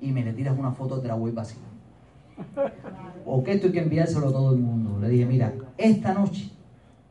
y 0.00 0.12
me 0.12 0.24
le 0.24 0.32
tiras 0.32 0.58
una 0.58 0.72
foto 0.72 0.98
de 0.98 1.08
la 1.08 1.16
web 1.16 1.34
vacía. 1.34 1.62
¿O 3.26 3.42
que 3.42 3.52
esto 3.52 3.66
hay 3.66 3.72
que 3.72 3.80
enviárselo 3.80 4.28
a 4.28 4.32
todo 4.32 4.52
el 4.52 4.58
mundo? 4.58 4.98
Le 5.00 5.08
dije, 5.08 5.26
mira, 5.26 5.52
esta 5.76 6.14
noche, 6.14 6.50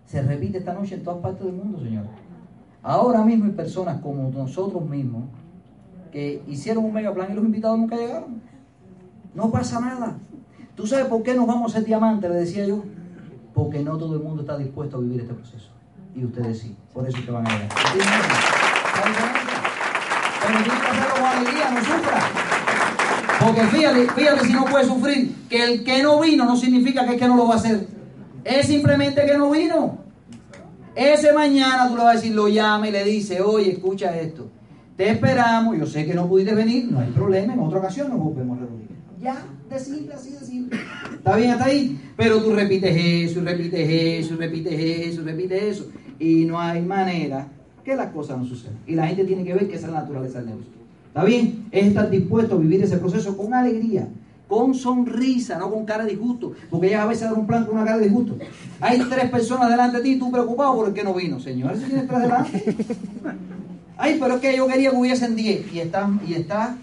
se 0.06 0.22
repite 0.22 0.60
esta 0.60 0.74
noche 0.74 0.96
en 0.96 1.04
todas 1.04 1.20
partes 1.22 1.46
del 1.46 1.56
mundo, 1.56 1.80
señor. 1.80 2.06
Ahora 2.82 3.24
mismo 3.24 3.46
hay 3.46 3.52
personas 3.52 4.00
como 4.02 4.30
nosotros 4.30 4.88
mismos 4.88 5.24
que 6.12 6.42
hicieron 6.48 6.86
un 6.86 6.94
mega 6.94 7.14
plan 7.14 7.30
y 7.32 7.36
los 7.36 7.44
invitados 7.44 7.78
nunca 7.78 7.98
llegaron. 7.98 8.42
No 9.36 9.52
pasa 9.52 9.80
nada. 9.80 10.18
¿Tú 10.76 10.88
sabes 10.88 11.08
por 11.08 11.22
qué 11.24 11.34
nos 11.34 11.48
vamos 11.48 11.72
a 11.72 11.78
ser 11.78 11.86
diamantes? 11.86 12.30
Le 12.30 12.38
decía 12.38 12.66
yo. 12.66 12.84
Porque 13.58 13.80
no 13.80 13.97
todo 13.97 14.14
el 14.14 14.22
mundo 14.22 14.43
está 14.43 14.55
dispuesto 14.55 14.97
a 14.97 14.99
vivir 14.99 15.22
este 15.22 15.34
proceso. 15.34 15.72
Y 16.16 16.24
ustedes 16.24 16.60
sí. 16.60 16.76
Por 16.93 17.10
eso 17.10 17.18
es 17.18 17.26
que 17.26 17.32
van 17.32 17.47
a 17.47 17.49
llegar. 17.49 17.70
Pero 20.43 20.64
que 20.64 20.70
hacerlo 20.70 21.16
con 21.16 21.26
alegría, 21.26 21.72
no 21.72 21.80
sufra. 21.80 22.20
Porque 23.43 23.62
fíjate, 23.64 24.10
fíjate 24.12 24.45
si 24.45 24.53
no 24.53 24.66
puede 24.66 24.86
sufrir, 24.86 25.36
que 25.49 25.64
el 25.64 25.84
que 25.84 26.03
no 26.03 26.20
vino 26.22 26.45
no 26.45 26.55
significa 26.55 27.03
que 27.08 27.16
es 27.16 27.20
que 27.20 27.28
no 27.28 27.36
lo 27.36 27.47
va 27.47 27.55
a 27.55 27.58
hacer. 27.58 27.88
Es 28.43 28.68
simplemente 28.68 29.26
que 29.26 29.36
no 29.36 29.49
vino. 29.49 29.97
Ese 30.93 31.34
mañana 31.34 31.88
tú 31.88 31.97
le 31.97 32.03
vas 32.03 32.14
a 32.14 32.18
decir, 32.18 32.36
lo 32.36 32.47
llama 32.47 32.89
y 32.89 32.91
le 32.91 33.03
dice, 33.03 33.41
oye, 33.41 33.72
escucha 33.72 34.16
esto. 34.20 34.51
Te 34.95 35.10
esperamos, 35.10 35.76
yo 35.76 35.88
sé 35.88 36.05
que 36.05 36.14
no 36.14 36.28
pudiste 36.28 36.53
venir, 36.53 36.91
no 36.91 36.99
hay 36.99 37.10
problema, 37.10 37.55
en 37.55 37.60
otra 37.60 37.80
ocasión 37.80 38.10
nos 38.10 38.20
volvemos 38.20 38.60
a 38.60 38.62
reunir. 38.62 38.87
Ya, 39.20 39.45
de 39.70 39.80
simple, 39.80 40.13
así 40.13 40.32
de 40.32 40.45
simple. 40.45 40.80
¿Está 41.13 41.36
bien 41.36 41.51
hasta 41.51 41.65
ahí? 41.65 41.99
Pero 42.15 42.41
tú 42.43 42.53
repites 42.53 42.95
eso, 42.95 43.41
repites 43.41 43.89
eso, 43.89 44.36
repites 44.36 44.80
eso, 44.80 45.24
repites 45.24 45.63
eso. 45.63 45.88
Y 46.20 46.45
no 46.45 46.59
hay 46.59 46.82
manera 46.82 47.47
que 47.84 47.95
las 47.95 48.11
cosas 48.11 48.38
no 48.38 48.45
sucedan. 48.45 48.78
Y 48.86 48.93
la 48.95 49.07
gente 49.07 49.24
tiene 49.26 49.43
que 49.43 49.53
ver 49.53 49.68
que 49.68 49.76
esa 49.76 49.88
es 49.88 49.93
la 49.93 50.01
naturaleza 50.01 50.39
del 50.39 50.49
negocio. 50.49 50.72
¿Está 51.07 51.24
bien? 51.24 51.68
Es 51.72 51.88
estar 51.88 52.09
dispuesto 52.09 52.55
a 52.55 52.59
vivir 52.59 52.84
ese 52.84 52.97
proceso 52.97 53.36
con 53.36 53.53
alegría, 53.53 54.07
con 54.47 54.76
sonrisa, 54.76 55.57
no 55.57 55.72
con 55.72 55.86
cara 55.86 56.03
de 56.03 56.11
disgusto. 56.11 56.53
Porque 56.70 56.91
ya 56.91 57.01
a 57.01 57.07
veces 57.07 57.24
dar 57.24 57.34
un 57.34 57.47
plan 57.47 57.65
con 57.65 57.76
una 57.76 57.86
cara 57.86 57.97
de 57.97 58.03
disgusto. 58.03 58.38
Hay 58.80 58.99
tres 58.99 59.32
personas 59.32 59.70
delante 59.70 59.97
de 59.97 60.03
ti 60.03 60.11
y 60.11 60.20
tú 60.20 60.32
preocupado 60.32 60.76
por 60.76 60.89
el 60.89 60.93
que 60.93 61.03
no 61.03 61.15
vino. 61.15 61.39
Señor, 61.39 61.74
¿ese 61.74 61.88
tiene 61.88 62.03
tres 62.03 62.22
delante? 62.22 62.76
Ay, 63.97 64.18
pero 64.20 64.36
es 64.36 64.41
que 64.41 64.55
yo 64.55 64.68
quería 64.68 64.91
que 64.91 64.95
hubiesen 64.95 65.36
diez. 65.36 65.74
Y 65.74 65.80
estás, 65.80 66.07
y 66.28 66.36
estás, 66.36 66.76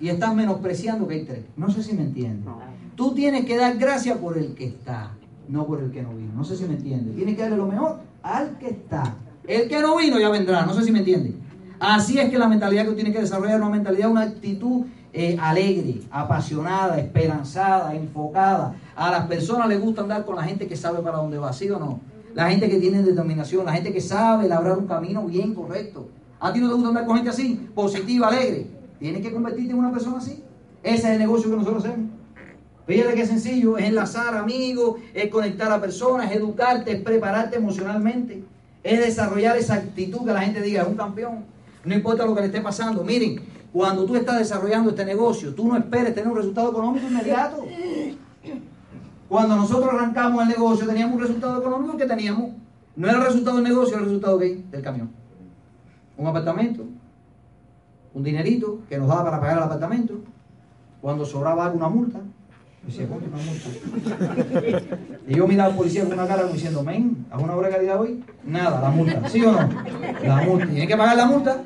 y 0.00 0.08
estás 0.08 0.34
menospreciando 0.34 1.06
que 1.06 1.14
hay 1.14 1.24
tres. 1.24 1.44
No 1.56 1.70
sé 1.70 1.82
si 1.82 1.92
me 1.92 2.02
entiendes. 2.02 2.52
Tú 2.96 3.12
tienes 3.14 3.44
que 3.44 3.56
dar 3.56 3.76
gracias 3.76 4.18
por 4.18 4.36
el 4.36 4.54
que 4.54 4.66
está, 4.66 5.12
no 5.48 5.66
por 5.66 5.80
el 5.80 5.90
que 5.90 6.02
no 6.02 6.10
vino. 6.14 6.32
No 6.34 6.44
sé 6.44 6.56
si 6.56 6.64
me 6.64 6.74
entiendes. 6.74 7.14
Tienes 7.14 7.36
que 7.36 7.42
darle 7.42 7.56
lo 7.56 7.66
mejor 7.66 8.00
al 8.22 8.58
que 8.58 8.70
está. 8.70 9.14
El 9.46 9.68
que 9.68 9.80
no 9.80 9.96
vino 9.96 10.18
ya 10.18 10.28
vendrá. 10.28 10.64
No 10.64 10.74
sé 10.74 10.84
si 10.84 10.92
me 10.92 11.00
entiendes. 11.00 11.34
Así 11.78 12.18
es 12.18 12.30
que 12.30 12.38
la 12.38 12.46
mentalidad 12.46 12.82
que 12.84 12.90
tú 12.90 12.94
tienes 12.94 13.14
que 13.14 13.20
desarrollar 13.20 13.54
es 13.54 13.60
una 13.60 13.70
mentalidad, 13.70 14.10
una 14.10 14.22
actitud 14.22 14.84
eh, 15.12 15.36
alegre, 15.40 16.02
apasionada, 16.10 16.98
esperanzada, 16.98 17.94
enfocada. 17.94 18.74
A 18.94 19.10
las 19.10 19.26
personas 19.26 19.68
les 19.68 19.80
gusta 19.80 20.02
andar 20.02 20.24
con 20.24 20.36
la 20.36 20.44
gente 20.44 20.66
que 20.66 20.76
sabe 20.76 21.00
para 21.00 21.18
dónde 21.18 21.38
va, 21.38 21.52
¿sí 21.52 21.70
o 21.70 21.78
no? 21.78 22.00
La 22.34 22.48
gente 22.48 22.68
que 22.68 22.78
tiene 22.78 23.02
determinación, 23.02 23.64
la 23.64 23.72
gente 23.72 23.92
que 23.92 24.00
sabe 24.00 24.46
labrar 24.46 24.78
un 24.78 24.86
camino 24.86 25.24
bien 25.24 25.54
correcto. 25.54 26.08
¿A 26.38 26.52
ti 26.52 26.60
no 26.60 26.68
te 26.68 26.74
gusta 26.74 26.88
andar 26.88 27.06
con 27.06 27.16
gente 27.16 27.30
así? 27.30 27.68
Positiva, 27.74 28.28
alegre. 28.28 28.66
Tienes 29.00 29.22
que 29.22 29.32
convertirte 29.32 29.72
en 29.72 29.78
una 29.78 29.90
persona 29.90 30.18
así. 30.18 30.44
Ese 30.82 30.96
es 30.96 31.04
el 31.04 31.18
negocio 31.18 31.50
que 31.50 31.56
nosotros 31.56 31.84
hacemos. 31.84 32.10
Fíjate 32.86 33.14
qué 33.14 33.26
sencillo, 33.26 33.78
es 33.78 33.86
enlazar 33.86 34.36
amigos, 34.36 35.00
es 35.14 35.30
conectar 35.30 35.72
a 35.72 35.80
personas, 35.80 36.30
es 36.30 36.36
educarte, 36.36 36.92
es 36.92 37.00
prepararte 37.00 37.56
emocionalmente, 37.56 38.44
es 38.82 38.98
desarrollar 38.98 39.56
esa 39.56 39.74
actitud 39.74 40.24
que 40.24 40.32
la 40.32 40.42
gente 40.42 40.60
diga, 40.60 40.82
es 40.82 40.88
un 40.88 40.96
campeón. 40.96 41.44
No 41.84 41.94
importa 41.94 42.26
lo 42.26 42.34
que 42.34 42.40
le 42.42 42.46
esté 42.48 42.60
pasando. 42.60 43.02
Miren, 43.04 43.40
cuando 43.72 44.04
tú 44.04 44.16
estás 44.16 44.38
desarrollando 44.38 44.90
este 44.90 45.04
negocio, 45.04 45.54
tú 45.54 45.68
no 45.68 45.76
esperes 45.76 46.14
tener 46.14 46.30
un 46.30 46.36
resultado 46.36 46.70
económico 46.70 47.06
inmediato. 47.06 47.64
Cuando 49.28 49.56
nosotros 49.56 49.88
arrancamos 49.94 50.42
el 50.42 50.48
negocio, 50.48 50.86
teníamos 50.86 51.14
un 51.14 51.22
resultado 51.22 51.60
económico 51.60 51.96
que 51.96 52.06
teníamos. 52.06 52.50
No 52.96 53.08
era 53.08 53.18
el 53.18 53.24
resultado 53.24 53.56
del 53.56 53.64
negocio, 53.64 53.94
era 53.94 53.98
el 53.98 54.06
resultado 54.06 54.36
del 54.38 54.82
camión. 54.82 55.10
Un 56.16 56.26
apartamento, 56.26 56.84
un 58.14 58.22
dinerito 58.22 58.80
que 58.88 58.98
nos 58.98 59.08
daba 59.08 59.24
para 59.24 59.40
pagar 59.40 59.58
el 59.58 59.62
apartamento. 59.64 60.14
Cuando 61.00 61.24
sobraba 61.24 61.66
algo, 61.66 61.78
una 61.78 61.88
multa. 61.88 62.20
Decía, 62.86 63.06
¿cuánto 63.06 63.26
una 63.26 63.36
multa? 63.42 64.82
Y 65.28 65.34
yo 65.34 65.46
miraba 65.46 65.70
al 65.70 65.76
policía 65.76 66.04
con 66.04 66.14
una 66.14 66.26
cara 66.26 66.44
diciendo, 66.44 66.82
men, 66.82 67.26
¿haz 67.30 67.42
una 67.42 67.54
obra 67.54 67.68
de 67.68 67.74
calidad 67.74 68.00
hoy? 68.00 68.24
Nada, 68.44 68.80
la 68.80 68.90
multa. 68.90 69.28
¿Sí 69.28 69.44
o 69.44 69.52
no? 69.52 69.68
La 70.22 70.36
multa. 70.42 70.66
¿Tiene 70.66 70.86
que 70.86 70.96
pagar 70.96 71.16
la 71.16 71.26
multa? 71.26 71.62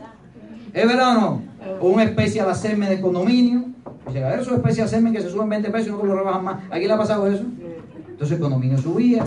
¿Es 0.72 0.86
verdad 0.86 1.16
o 1.16 1.20
no? 1.20 1.42
O 1.80 1.88
una 1.88 2.04
especie 2.04 2.42
de 2.42 2.50
hacerme 2.50 2.88
de 2.88 3.00
condominio. 3.00 3.64
Dice, 4.06 4.24
a 4.24 4.28
ver, 4.28 4.40
esos 4.40 4.54
especie 4.54 4.82
de 4.82 4.88
hacerme 4.88 5.12
que 5.12 5.20
se 5.20 5.30
suben 5.30 5.48
20 5.48 5.70
pesos 5.70 5.88
y 5.88 5.90
no 5.92 6.00
que 6.00 6.06
lo 6.06 6.16
rebajan 6.16 6.44
más. 6.44 6.62
¿Aquí 6.70 6.86
le 6.86 6.92
ha 6.92 6.98
pasado 6.98 7.26
eso? 7.26 7.44
Entonces 8.08 8.36
el 8.36 8.40
condominio 8.40 8.78
subía. 8.78 9.24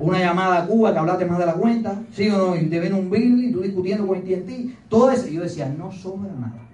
Una 0.00 0.18
llamada 0.18 0.62
a 0.62 0.66
Cuba 0.66 0.92
que 0.92 0.98
hablaste 0.98 1.24
más 1.26 1.38
de 1.38 1.46
la 1.46 1.54
cuenta. 1.54 2.00
¿Sí 2.12 2.28
o 2.28 2.38
no? 2.38 2.56
Y 2.56 2.66
te 2.66 2.80
ven 2.80 2.94
un 2.94 3.10
bill 3.10 3.44
y 3.44 3.52
tú 3.52 3.60
discutiendo 3.60 4.06
con 4.06 4.18
AT&T. 4.18 4.76
Todo 4.88 5.10
eso. 5.10 5.26
Yo 5.28 5.42
decía, 5.42 5.72
no 5.76 5.90
sobra 5.92 6.32
nada. 6.32 6.64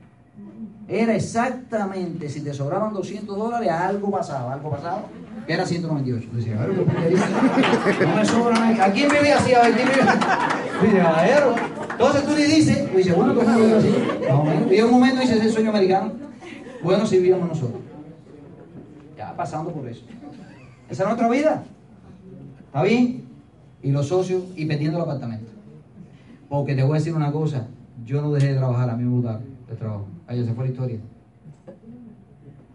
Era 0.89 1.15
exactamente, 1.15 2.29
si 2.29 2.41
te 2.41 2.53
sobraban 2.53 2.93
200 2.93 3.39
dólares, 3.39 3.71
algo 3.71 4.11
pasaba, 4.11 4.55
algo 4.55 4.73
pasaba, 4.73 5.05
que 5.47 5.53
era 5.53 5.65
198. 5.65 6.29
Yo 6.33 6.37
decía, 6.37 6.61
a 6.61 6.67
ver, 6.67 6.85
¿qué 7.97 8.07
No 8.07 8.17
me 8.17 8.25
sobra 8.25 8.59
nada. 8.59 8.87
¿A 8.87 8.93
quién 8.93 9.09
vivía 9.09 9.39
así? 9.39 9.55
A 9.55 9.63
ver, 9.63 9.75
¿quién 9.75 9.89
vivía? 9.89 10.19
Dice. 10.83 11.01
Entonces 11.93 12.27
tú 12.27 12.33
le 12.33 12.45
dices, 12.45 12.89
y 12.93 12.97
dice, 12.97 13.13
bueno, 13.13 13.37
¿cómo 13.37 13.57
vive 13.57 13.77
así? 13.77 13.95
Y 14.69 14.77
en 14.79 14.85
un 14.87 14.91
momento 14.91 15.21
dice, 15.21 15.37
es 15.37 15.45
el 15.45 15.53
sueño 15.53 15.71
americano. 15.71 16.13
Bueno, 16.83 17.07
si 17.07 17.19
vivíamos 17.19 17.49
nosotros. 17.49 17.81
Ya 19.17 19.37
pasando 19.37 19.71
por 19.71 19.87
eso. 19.87 20.03
Esa 20.89 21.03
es 21.05 21.09
nuestra 21.09 21.29
vida. 21.29 21.63
¿Está 22.71 22.85
bien? 22.85 23.25
Y 23.83 23.91
los 23.91 24.07
socios 24.07 24.45
y 24.55 24.65
perdiendo 24.65 24.99
el 24.99 25.03
apartamento. 25.03 25.51
Porque 26.49 26.77
te 26.77 26.85
voy 26.85 26.93
a 26.93 26.99
decir 26.99 27.13
una 27.13 27.33
cosa, 27.33 27.67
yo 28.07 28.23
no 28.23 28.31
dejé 28.31 28.53
de 28.53 28.59
trabajar, 28.59 28.89
a 28.89 28.97
mí 28.97 29.03
me 29.03 29.11
gusta 29.11 29.41
el 29.69 29.77
trabajo. 29.77 30.07
Ahí 30.29 30.45
se 30.45 30.55
fue 30.55 30.67
la 30.67 30.71
historia. 30.71 31.01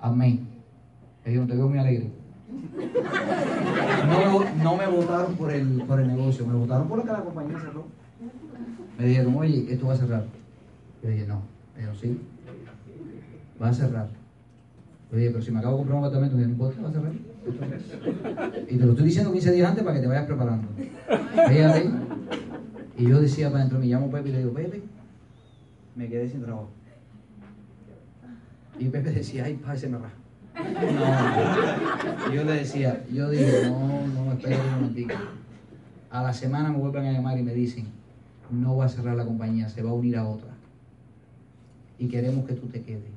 Amén. 0.02 0.46
Le 1.24 1.32
dijeron, 1.32 1.48
te 1.48 1.56
veo 1.56 1.70
muy 1.70 1.78
alegre. 1.80 2.10
No, 4.10 4.64
no 4.64 4.76
me 4.76 4.88
votaron 4.88 5.34
por 5.36 5.50
el, 5.54 5.84
por 5.88 6.02
el 6.02 6.08
negocio, 6.10 6.46
me 6.46 6.56
votaron 6.56 6.90
por 6.90 6.98
lo 6.98 7.06
que 7.06 7.12
la 7.14 7.22
compañía 7.22 7.58
cerró. 7.58 7.86
Me 9.00 9.06
dijeron, 9.06 9.34
oye, 9.38 9.66
esto 9.70 9.88
va 9.88 9.94
a 9.94 9.98
cerrar. 9.98 10.26
Yo 11.02 11.10
dije, 11.10 11.26
no. 11.26 11.42
Me 11.74 11.80
dijeron, 11.80 11.96
sí, 12.02 12.20
va 13.62 13.70
a 13.70 13.74
cerrar. 13.74 14.10
Oye, 15.14 15.30
pero 15.30 15.42
si 15.42 15.52
me 15.52 15.60
acabo 15.60 15.74
de 15.74 15.78
comprar 15.80 16.00
un 16.00 16.06
apartamento, 16.06 16.38
no 16.38 16.44
importa, 16.44 16.82
va 16.82 16.90
a 16.90 16.92
cerrar. 16.92 17.14
Y 18.70 18.78
te 18.78 18.86
lo 18.86 18.92
estoy 18.92 19.06
diciendo 19.06 19.32
15 19.32 19.52
días 19.52 19.70
antes 19.70 19.84
para 19.84 19.96
que 19.96 20.02
te 20.02 20.08
vayas 20.08 20.26
preparando. 20.26 20.68
Fíjate. 21.48 21.90
Y 22.98 23.08
yo 23.08 23.20
decía 23.22 23.48
para 23.48 23.60
adentro, 23.60 23.80
me 23.80 23.86
llamo 23.86 24.10
Pepe 24.10 24.30
y 24.30 24.32
le 24.32 24.38
digo, 24.40 24.54
Pepe, 24.54 24.82
me 25.96 26.08
quedé 26.08 26.30
sin 26.30 26.42
trabajo. 26.42 26.70
Y 28.80 28.90
Pepe 28.90 29.12
decía, 29.12 29.46
ay, 29.46 29.56
pa, 29.56 29.76
se 29.76 29.88
me 29.88 29.98
raja. 29.98 30.16
No, 32.28 32.34
yo 32.34 32.44
le 32.44 32.54
decía, 32.54 33.04
yo 33.12 33.30
dije, 33.30 33.70
no, 33.70 34.08
no 34.08 34.26
me 34.26 34.34
esperes 34.34 34.60
un 34.60 34.72
momentito. 34.72 35.14
A 36.10 36.24
la 36.24 36.34
semana 36.34 36.72
me 36.72 36.78
vuelven 36.78 37.06
a 37.06 37.12
llamar 37.12 37.38
y 37.38 37.44
me 37.44 37.54
dicen, 37.54 37.88
no 38.50 38.78
va 38.78 38.86
a 38.86 38.90
cerrar 38.90 39.16
la 39.16 39.26
compañía, 39.26 39.70
se 39.70 39.84
va 39.84 39.92
a 39.92 39.94
unir 39.94 40.18
a 40.18 40.28
otra. 40.28 40.50
Y 42.00 42.08
queremos 42.08 42.46
que 42.46 42.54
tú 42.54 42.68
te 42.68 42.82
quedes. 42.82 43.15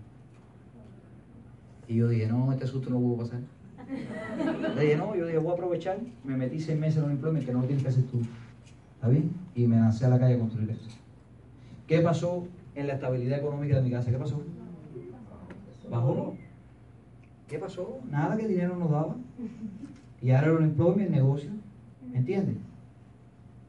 Y 1.88 1.96
yo 1.96 2.08
dije, 2.08 2.28
no, 2.28 2.52
este 2.52 2.66
susto 2.66 2.90
no 2.90 3.00
puedo 3.00 3.16
pasar. 3.16 3.40
Le 4.76 4.82
dije, 4.82 4.96
no, 4.96 5.16
yo 5.16 5.26
dije, 5.26 5.38
voy 5.38 5.50
a 5.50 5.54
aprovechar. 5.54 5.98
Me 6.22 6.36
metí 6.36 6.60
seis 6.60 6.78
meses 6.78 6.98
en 6.98 7.04
un 7.04 7.10
employment 7.12 7.46
que 7.46 7.52
no 7.52 7.60
lo 7.62 7.66
tienes 7.66 7.82
que 7.82 7.88
hacer 7.88 8.04
tú. 8.04 8.20
¿Está 8.94 9.08
bien? 9.08 9.32
Y 9.54 9.66
me 9.66 9.76
lancé 9.76 10.04
a 10.04 10.10
la 10.10 10.18
calle 10.18 10.34
a 10.34 10.38
construir 10.38 10.70
esto. 10.70 10.88
¿Qué 11.86 12.00
pasó 12.00 12.46
en 12.74 12.86
la 12.86 12.94
estabilidad 12.94 13.38
económica 13.38 13.76
de 13.76 13.82
mi 13.82 13.90
casa? 13.90 14.10
¿Qué 14.10 14.18
pasó? 14.18 14.42
Bajó. 15.90 16.36
¿Qué 17.48 17.58
pasó? 17.58 18.00
Nada 18.10 18.36
que 18.36 18.46
dinero 18.46 18.76
nos 18.76 18.90
daba. 18.90 19.16
Y 20.20 20.30
ahora 20.30 20.58
el 20.58 20.64
employment, 20.64 21.08
el 21.08 21.12
negocio. 21.12 21.50
¿Entiendes? 22.12 22.56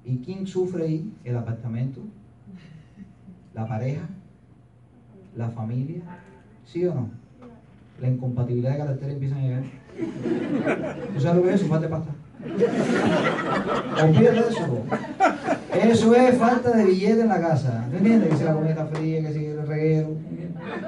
¿Y 0.04 0.18
quién 0.18 0.46
sufre 0.46 0.84
ahí? 0.84 1.14
El 1.24 1.38
apartamento, 1.38 2.02
la 3.54 3.68
pareja, 3.68 4.10
la 5.38 5.50
familia. 5.50 6.02
¿Sí 6.66 6.86
o 6.86 6.94
no? 6.94 7.19
La 8.02 8.08
incompatibilidad 8.08 8.72
de 8.72 8.78
carácter 8.78 9.10
empieza 9.10 9.36
a 9.36 9.40
llegar. 9.40 9.64
¿Tú 11.14 11.20
sabes 11.20 11.38
lo 11.38 11.44
que 11.44 11.50
es 11.50 11.62
eso? 11.62 11.70
Falta 11.70 11.88
de 11.88 11.92
pasta. 11.92 12.12
Olvídate 14.04 14.42
de 14.42 14.50
eso. 14.50 14.84
Eso 15.74 16.16
es 16.16 16.38
falta 16.38 16.72
de 16.72 16.86
billete 16.86 17.22
en 17.22 17.28
la 17.28 17.42
casa. 17.42 17.88
¿Me 17.92 17.98
entiendes? 17.98 18.30
Que 18.30 18.38
si 18.38 18.44
la 18.44 18.54
comida 18.54 18.70
está 18.72 18.86
fría, 18.86 19.22
que 19.22 19.34
si 19.34 19.46
el 19.46 19.68
reguero. 19.68 20.10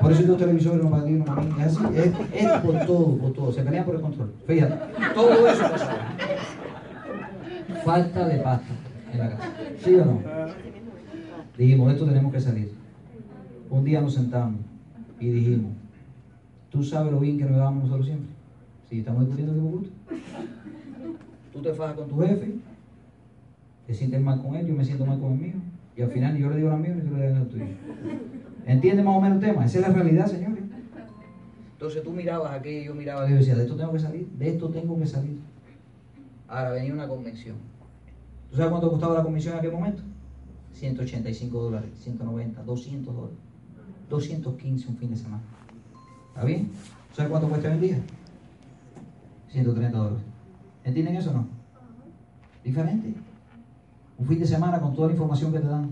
Por 0.01 0.11
eso 0.11 0.21
los 0.23 0.37
televisores 0.37 0.83
no 0.83 0.89
para 0.89 1.03
ti, 1.03 1.11
no. 1.11 1.25
Es 1.59 1.77
así. 1.77 1.85
Es, 1.95 2.43
es 2.43 2.51
por 2.61 2.85
todo, 2.85 3.17
por 3.17 3.33
todo. 3.33 3.51
Se 3.51 3.61
pelean 3.61 3.85
por 3.85 3.95
el 3.95 4.01
control. 4.01 4.33
Fíjate. 4.47 4.75
Todo 5.13 5.47
eso 5.47 5.61
pasa. 5.69 5.97
Falta 7.83 8.27
de 8.27 8.37
pasta 8.37 8.73
en 9.11 9.19
la 9.19 9.29
casa. 9.31 9.49
¿Sí 9.83 9.95
o 9.95 10.05
no? 10.05 10.21
Dijimos, 11.57 11.91
esto 11.93 12.05
tenemos 12.05 12.31
que 12.31 12.39
salir. 12.39 12.71
Un 13.69 13.83
día 13.83 14.01
nos 14.01 14.13
sentamos 14.13 14.61
y 15.19 15.29
dijimos, 15.29 15.71
¿tú 16.71 16.83
sabes 16.83 17.11
lo 17.11 17.19
bien 17.19 17.37
que 17.37 17.43
nos 17.43 17.53
llevamos 17.53 17.83
nosotros 17.83 18.07
siempre? 18.07 18.29
Si 18.89 18.99
estamos 18.99 19.21
discutiendo 19.25 19.53
me 19.53 19.69
gusta. 19.69 19.89
Tú 21.53 21.61
te 21.61 21.73
fajas 21.73 21.95
con 21.95 22.07
tu 22.07 22.19
jefe, 22.21 22.55
te 23.85 23.93
sientes 23.93 24.21
mal 24.21 24.41
con 24.41 24.55
él, 24.55 24.65
yo 24.65 24.73
me 24.73 24.85
siento 24.85 25.05
mal 25.05 25.19
con 25.19 25.33
el 25.33 25.39
mío. 25.39 25.55
Y 25.95 26.01
al 26.01 26.09
final 26.09 26.37
yo 26.37 26.49
le 26.49 26.55
digo 26.55 26.69
la 26.69 26.77
mía 26.77 26.95
y 26.97 27.07
tú 27.07 27.15
le 27.15 27.27
dices 27.27 27.39
la 27.39 27.45
tuya. 27.45 27.65
¿Entiendes 28.65 29.05
más 29.05 29.17
o 29.17 29.21
menos 29.21 29.43
el 29.43 29.49
tema? 29.49 29.65
Esa 29.65 29.79
es 29.79 29.87
la 29.87 29.93
realidad, 29.93 30.27
señores. 30.27 30.63
Entonces 31.73 32.03
tú 32.03 32.11
mirabas 32.11 32.53
aquello, 32.53 32.85
yo 32.85 32.95
miraba 32.95 33.23
aquello 33.23 33.37
y 33.37 33.39
decía, 33.39 33.55
de 33.55 33.63
esto 33.63 33.75
tengo 33.75 33.91
que 33.91 33.99
salir, 33.99 34.27
de 34.27 34.49
esto 34.49 34.69
tengo 34.69 34.97
que 34.97 35.05
salir. 35.05 35.39
Ahora 36.47 36.71
venía 36.71 36.93
una 36.93 37.07
convención. 37.07 37.57
¿Tú 38.49 38.55
sabes 38.55 38.69
cuánto 38.69 38.89
costaba 38.89 39.15
la 39.15 39.23
convención 39.23 39.53
en 39.53 39.59
aquel 39.59 39.71
momento? 39.71 40.03
185 40.73 41.59
dólares, 41.59 41.89
190, 41.99 42.63
200 42.63 43.15
dólares. 43.15 43.37
215 44.09 44.89
un 44.89 44.97
fin 44.97 45.09
de 45.09 45.15
semana. 45.15 45.43
¿Está 46.33 46.45
bien? 46.45 46.67
¿Tú 46.67 47.15
sabes 47.15 47.29
cuánto 47.29 47.49
cuesta 47.49 47.67
hoy 47.67 47.73
en 47.75 47.81
día? 47.81 47.99
130 49.49 49.97
dólares. 49.97 50.19
¿Entienden 50.85 51.15
eso 51.17 51.31
o 51.31 51.33
no? 51.33 51.47
Diferente. 52.63 53.13
Un 54.17 54.27
fin 54.27 54.39
de 54.39 54.47
semana 54.47 54.79
con 54.79 54.95
toda 54.95 55.07
la 55.07 55.13
información 55.13 55.51
que 55.51 55.59
te 55.59 55.67
dan. 55.67 55.89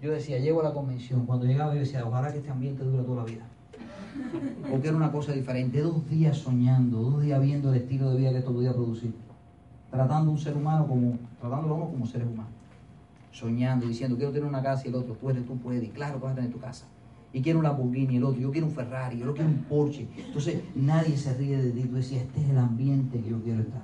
Yo 0.00 0.10
decía, 0.10 0.38
llego 0.38 0.60
a 0.60 0.64
la 0.64 0.72
convención. 0.72 1.26
Cuando 1.26 1.44
llegaba 1.44 1.74
yo 1.74 1.80
decía, 1.80 2.06
ojalá 2.06 2.32
que 2.32 2.38
este 2.38 2.50
ambiente 2.50 2.82
dure 2.84 3.02
toda 3.02 3.18
la 3.18 3.24
vida. 3.24 3.44
Porque 4.70 4.88
era 4.88 4.96
una 4.96 5.12
cosa 5.12 5.32
diferente. 5.32 5.80
Dos 5.82 6.08
días 6.08 6.38
soñando, 6.38 6.98
dos 6.98 7.22
días 7.22 7.40
viendo 7.40 7.70
el 7.70 7.82
estilo 7.82 8.10
de 8.10 8.16
vida 8.16 8.30
que 8.30 8.38
esto 8.38 8.52
podía 8.52 8.72
producir. 8.72 9.14
Tratando 9.90 10.30
a 10.30 10.32
un 10.32 10.38
ser 10.38 10.56
humano 10.56 10.86
como, 10.86 11.18
tratándolo 11.38 11.86
como 11.86 12.06
seres 12.06 12.26
humanos. 12.26 12.52
Soñando, 13.30 13.86
diciendo, 13.86 14.16
quiero 14.16 14.32
tener 14.32 14.48
una 14.48 14.62
casa 14.62 14.84
y 14.86 14.88
el 14.88 14.94
otro, 14.94 15.14
tú 15.14 15.28
eres, 15.28 15.46
tú 15.46 15.56
puedes. 15.58 15.84
Y 15.84 15.88
claro 15.88 16.18
que 16.18 16.24
vas 16.24 16.32
a 16.32 16.36
tener 16.36 16.50
tu 16.50 16.58
casa. 16.58 16.86
Y 17.32 17.40
quiero 17.40 17.60
un 17.60 17.64
Lamborghini 17.64 18.16
el 18.16 18.24
otro, 18.24 18.40
yo 18.40 18.50
quiero 18.50 18.66
un 18.66 18.72
Ferrari, 18.74 19.18
yo 19.18 19.32
quiero 19.32 19.48
un 19.48 19.64
Porsche. 19.64 20.06
Entonces 20.18 20.60
nadie 20.74 21.16
se 21.16 21.34
ríe 21.34 21.56
de 21.56 21.70
ti. 21.70 21.82
Tú 21.88 21.96
decías, 21.96 22.22
este 22.22 22.42
es 22.42 22.50
el 22.50 22.58
ambiente 22.58 23.20
que 23.20 23.30
yo 23.30 23.42
quiero 23.42 23.62
estar. 23.62 23.82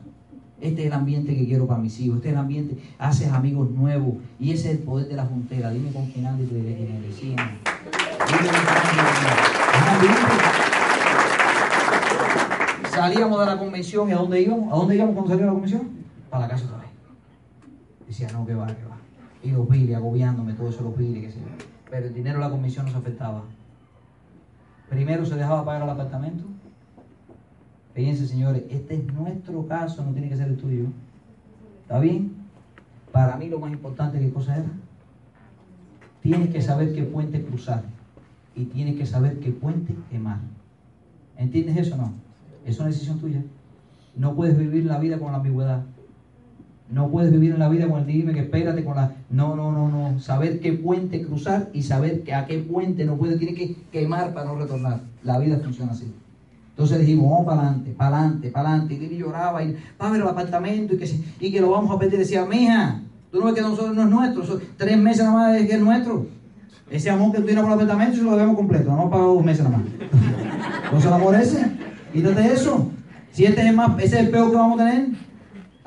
Este 0.61 0.83
es 0.83 0.87
el 0.89 0.93
ambiente 0.93 1.37
que 1.37 1.47
quiero 1.47 1.67
para 1.67 1.81
mis 1.81 1.99
hijos. 2.01 2.17
Este 2.17 2.29
es 2.29 2.35
el 2.35 2.41
ambiente. 2.41 2.77
Haces 2.99 3.29
amigos 3.29 3.71
nuevos. 3.71 4.17
Y 4.39 4.51
ese 4.53 4.71
es 4.71 4.79
el 4.79 4.83
poder 4.85 5.09
de 5.09 5.15
la 5.17 5.25
juntera. 5.25 5.71
Dime 5.71 5.91
con 5.93 6.07
quién. 6.07 6.27
Sí, 7.17 7.29
Dime 7.29 7.39
con 7.39 7.47
quién 8.91 9.07
andas. 9.07 9.59
Salíamos 12.91 13.41
de 13.41 13.47
la 13.47 13.59
convención 13.59 14.09
y 14.09 14.13
¿a 14.13 14.17
dónde 14.17 14.43
íbamos? 14.43 14.73
¿A 14.73 14.77
dónde 14.77 14.97
íbamos 14.97 15.15
cuando 15.15 15.37
de 15.37 15.45
la 15.45 15.53
convención? 15.53 15.89
Para 16.29 16.43
la 16.43 16.49
casa 16.51 16.65
otra 16.65 16.79
vez. 16.79 16.89
Decía, 18.09 18.29
no, 18.33 18.45
que 18.45 18.55
va, 18.55 18.67
que 18.67 18.85
va. 18.85 18.99
Y 19.43 19.53
los 19.53 19.67
pili, 19.69 19.95
agobiándome, 19.95 20.53
todo 20.55 20.69
eso, 20.69 20.83
los 20.83 20.95
qué 20.97 21.31
sé 21.31 21.39
yo. 21.39 21.68
Pero 21.91 22.07
el 22.07 22.15
dinero 22.15 22.39
de 22.39 22.45
la 22.45 22.51
comisión 22.51 22.87
no 22.87 22.93
se 22.93 22.99
afectaba. 22.99 23.43
Primero 24.89 25.25
se 25.25 25.37
dejaba 25.37 25.65
pagar 25.65 25.83
el 25.83 25.91
apartamento. 25.91 26.45
Fíjense, 27.95 28.27
señores, 28.27 28.65
este 28.71 28.95
es 28.95 29.13
nuestro 29.13 29.67
caso, 29.67 30.05
no 30.05 30.13
tiene 30.13 30.29
que 30.29 30.37
ser 30.37 30.49
el 30.49 30.57
tuyo. 30.57 30.87
¿Está 31.83 31.99
bien? 31.99 32.33
Para 33.13 33.37
mí 33.37 33.49
lo 33.49 33.59
más 33.59 33.73
importante, 33.73 34.19
¿qué 34.19 34.31
cosa 34.31 34.57
era? 34.57 34.71
Tienes 36.23 36.51
que 36.51 36.61
saber 36.61 36.95
qué 36.95 37.05
puente 37.05 37.43
cruzar 37.43 37.83
y 38.55 38.65
tienes 38.67 38.97
que 38.97 39.07
saber 39.07 39.41
qué 39.41 39.51
puente 39.51 39.95
quemar. 40.11 40.39
¿Entiendes 41.37 41.77
eso 41.77 41.95
o 41.95 41.99
no? 41.99 42.13
Es 42.67 42.79
una 42.79 42.89
decisión 42.89 43.19
tuya. 43.19 43.43
No 44.17 44.35
puedes 44.35 44.59
vivir 44.59 44.85
la 44.85 44.99
vida 44.99 45.19
con 45.19 45.33
la 45.33 45.39
ambigüedad. 45.39 45.83
No 46.91 47.09
puedes 47.09 47.31
vivir 47.31 47.53
en 47.53 47.59
la 47.59 47.69
vida 47.69 47.87
con 47.87 48.01
el 48.01 48.07
dime 48.07 48.33
que 48.33 48.41
espérate 48.41 48.83
con 48.83 48.97
la. 48.97 49.13
No, 49.31 49.55
no, 49.55 49.71
no, 49.73 49.89
no. 49.89 50.19
Saber 50.21 50.61
qué 50.61 50.73
puente 50.73 51.23
cruzar 51.23 51.69
y 51.75 51.83
saber 51.83 52.23
que 52.23 52.33
a 52.33 52.47
qué 52.47 52.59
puente 52.59 53.05
no 53.05 53.17
puede, 53.17 53.37
tiene 53.37 53.55
que 53.55 53.77
quemar 53.93 54.33
para 54.33 54.47
no 54.47 54.57
retornar. 54.57 55.01
La 55.23 55.39
vida 55.39 55.59
funciona 55.63 55.93
así. 55.93 56.11
Entonces 56.71 57.01
dijimos, 57.01 57.31
vamos 57.31 57.47
para 57.47 57.61
adelante, 57.61 57.91
para 57.91 58.19
adelante, 58.19 58.51
para 58.51 58.69
adelante. 58.71 58.95
Y 58.95 58.99
Lili 58.99 59.19
lloraba 59.19 59.63
y 59.63 59.77
va 60.01 60.09
a 60.09 60.11
ver 60.13 60.23
el 60.23 60.29
apartamento 60.29 60.95
y 60.95 60.99
que, 60.99 61.21
y 61.41 61.53
que 61.53 61.61
lo 61.61 61.71
vamos 61.71 61.95
a 61.95 61.99
perder. 61.99 62.21
Decía, 62.21 62.47
mija, 62.47 63.03
tú 63.31 63.41
no 63.41 63.47
ves 63.47 63.55
que 63.55 63.61
nosotros 63.61 63.95
no 63.95 64.03
es 64.03 64.09
nuestro, 64.09 64.47
son 64.47 64.61
tres 64.77 64.97
meses 64.97 65.25
nada 65.25 65.37
más 65.37 65.53
de 65.55 65.67
que 65.67 65.75
es 65.75 65.81
nuestro. 65.81 66.27
Ese 66.91 67.11
amor 67.11 67.33
que 67.33 67.39
tú 67.39 67.45
tienes 67.45 67.63
por 67.63 67.73
el 67.73 67.81
apartamento, 67.81 68.17
se 68.17 68.23
lo 68.23 68.31
debemos 68.31 68.57
completo, 68.57 68.95
no 68.95 69.11
para 69.11 69.25
dos 69.25 69.45
meses 69.45 69.65
nada 69.65 69.79
más. 69.79 69.87
Entonces 70.85 71.07
el 71.07 71.13
amor 71.13 71.35
ese, 71.35 71.67
quítate 72.13 72.53
eso. 72.53 72.91
Si 73.33 73.45
este 73.45 73.61
es 73.61 73.67
el 73.67 73.77
más, 73.77 73.99
ese 73.99 74.21
es 74.21 74.25
el 74.25 74.31
peor 74.31 74.51
que 74.51 74.57
vamos 74.57 74.81
a 74.81 74.85
tener. 74.85 75.09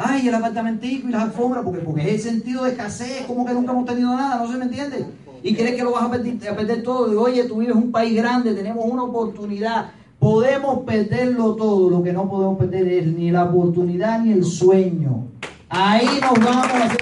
Ay, 0.03 0.27
el 0.27 0.35
apartamentico 0.35 1.07
y 1.07 1.11
las 1.11 1.23
alfombras, 1.23 1.63
porque, 1.63 1.79
porque 1.81 2.01
es 2.01 2.25
el 2.25 2.31
sentido 2.31 2.63
de 2.63 2.71
escasez, 2.71 3.25
como 3.27 3.45
que 3.45 3.53
nunca 3.53 3.71
hemos 3.71 3.85
tenido 3.85 4.15
nada, 4.15 4.37
no 4.37 4.51
se 4.51 4.57
me 4.57 4.65
entiende. 4.65 5.05
Y 5.43 5.53
crees 5.55 5.75
que 5.75 5.83
lo 5.83 5.91
vas 5.91 6.03
a 6.03 6.11
perder, 6.11 6.83
todo. 6.83 7.09
Digo, 7.09 7.23
oye, 7.23 7.43
tú 7.43 7.57
vives 7.57 7.75
en 7.75 7.83
un 7.83 7.91
país 7.91 8.15
grande, 8.15 8.53
tenemos 8.53 8.85
una 8.85 9.03
oportunidad. 9.03 9.91
Podemos 10.19 10.79
perderlo 10.85 11.55
todo. 11.55 11.89
Lo 11.89 12.03
que 12.03 12.13
no 12.13 12.29
podemos 12.29 12.57
perder 12.57 12.87
es 12.87 13.07
ni 13.07 13.31
la 13.31 13.45
oportunidad 13.45 14.19
ni 14.19 14.33
el 14.33 14.43
sueño. 14.43 15.27
Ahí 15.69 16.07
nos 16.21 16.33
vamos 16.33 16.67
a 16.67 16.85
hacer. 16.85 17.01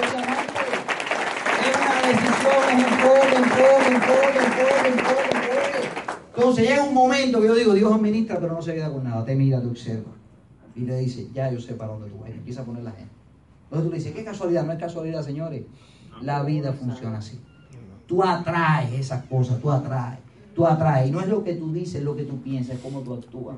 Entonces 6.36 6.70
llega 6.70 6.84
un 6.84 6.94
momento 6.94 7.42
que 7.42 7.48
yo 7.48 7.56
digo, 7.56 7.74
Dios 7.74 7.94
administra, 7.94 8.40
pero 8.40 8.54
no 8.54 8.62
se 8.62 8.74
queda 8.74 8.92
con 8.92 9.04
nada. 9.04 9.24
Te 9.26 9.36
mira, 9.36 9.62
te 9.62 9.68
observa. 9.68 10.19
Y 10.80 10.86
te 10.86 10.98
dice, 10.98 11.28
ya 11.34 11.52
yo 11.52 11.60
sé 11.60 11.74
para 11.74 11.92
dónde 11.92 12.10
tú 12.10 12.20
vas. 12.20 12.30
Y 12.30 12.34
empieza 12.34 12.62
a 12.62 12.64
poner 12.64 12.84
la 12.84 12.92
gente. 12.92 13.12
Entonces 13.66 13.86
tú 13.86 13.92
le 13.92 13.98
dices, 13.98 14.14
¿qué 14.14 14.24
casualidad? 14.24 14.66
No 14.66 14.72
es 14.72 14.80
casualidad, 14.80 15.24
señores. 15.24 15.64
La 16.22 16.42
vida 16.44 16.72
funciona 16.72 17.18
así. 17.18 17.38
Tú 18.08 18.24
atraes 18.24 18.94
esas 18.94 19.26
cosas, 19.26 19.60
tú 19.60 19.70
atraes. 19.70 20.20
Tú 20.56 20.66
atraes. 20.66 21.10
Y 21.10 21.12
no 21.12 21.20
es 21.20 21.28
lo 21.28 21.44
que 21.44 21.56
tú 21.56 21.74
dices, 21.74 21.96
es 21.96 22.04
lo 22.04 22.16
que 22.16 22.24
tú 22.24 22.42
piensas, 22.42 22.78
es 22.78 22.82
cómo 22.82 23.02
tú 23.02 23.14
actúas. 23.14 23.58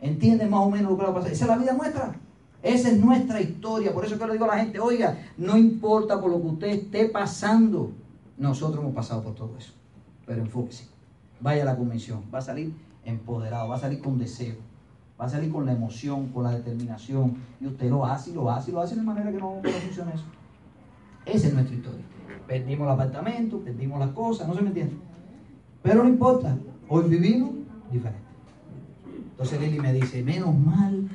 ¿Entiendes 0.00 0.50
más 0.50 0.58
o 0.58 0.68
menos 0.68 0.90
lo 0.90 0.98
que 0.98 1.04
va 1.04 1.10
a 1.10 1.14
pasar? 1.14 1.30
Esa 1.30 1.44
es 1.44 1.50
la 1.50 1.56
vida 1.56 1.72
nuestra. 1.72 2.16
Esa 2.64 2.90
es 2.90 2.98
nuestra 2.98 3.40
historia. 3.40 3.94
Por 3.94 4.04
eso 4.04 4.18
que 4.18 4.26
le 4.26 4.32
digo 4.32 4.46
a 4.46 4.56
la 4.56 4.58
gente, 4.64 4.80
oiga, 4.80 5.16
no 5.38 5.56
importa 5.56 6.20
por 6.20 6.32
lo 6.32 6.42
que 6.42 6.48
usted 6.48 6.68
esté 6.68 7.08
pasando. 7.08 7.92
Nosotros 8.38 8.82
hemos 8.82 8.94
pasado 8.94 9.22
por 9.22 9.36
todo 9.36 9.56
eso. 9.56 9.72
Pero 10.26 10.42
enfóquese. 10.42 10.88
Vaya 11.40 11.62
a 11.62 11.66
la 11.66 11.76
convención. 11.76 12.24
Va 12.34 12.40
a 12.40 12.42
salir 12.42 12.74
empoderado, 13.04 13.68
va 13.68 13.76
a 13.76 13.80
salir 13.80 14.00
con 14.00 14.18
deseo. 14.18 14.56
Va 15.18 15.24
a 15.24 15.28
salir 15.28 15.50
con 15.50 15.64
la 15.64 15.72
emoción, 15.72 16.28
con 16.28 16.44
la 16.44 16.50
determinación. 16.50 17.36
Y 17.60 17.66
usted 17.66 17.88
lo 17.88 18.04
hace 18.04 18.30
y 18.30 18.34
lo 18.34 18.50
hace 18.50 18.70
y 18.70 18.74
lo 18.74 18.80
hace 18.80 18.96
de 18.96 19.02
manera 19.02 19.30
que 19.30 19.38
no, 19.38 19.60
no 19.62 19.70
funciona 19.70 20.12
eso. 20.12 20.24
Esa 21.24 21.48
es 21.48 21.54
nuestra 21.54 21.74
historia. 21.74 22.04
Perdimos 22.46 22.86
el 22.86 22.92
apartamento, 22.92 23.60
perdimos 23.60 23.98
las 23.98 24.10
cosas, 24.10 24.46
no 24.46 24.54
se 24.54 24.62
me 24.62 24.68
entiende. 24.68 24.94
Pero 25.82 26.02
no 26.02 26.08
importa. 26.08 26.56
Hoy 26.88 27.08
vivimos 27.08 27.50
diferente. 27.90 28.26
Entonces 29.30 29.60
Lili 29.60 29.80
me 29.80 29.92
dice, 29.92 30.22
menos 30.22 30.54
mal, 30.54 31.08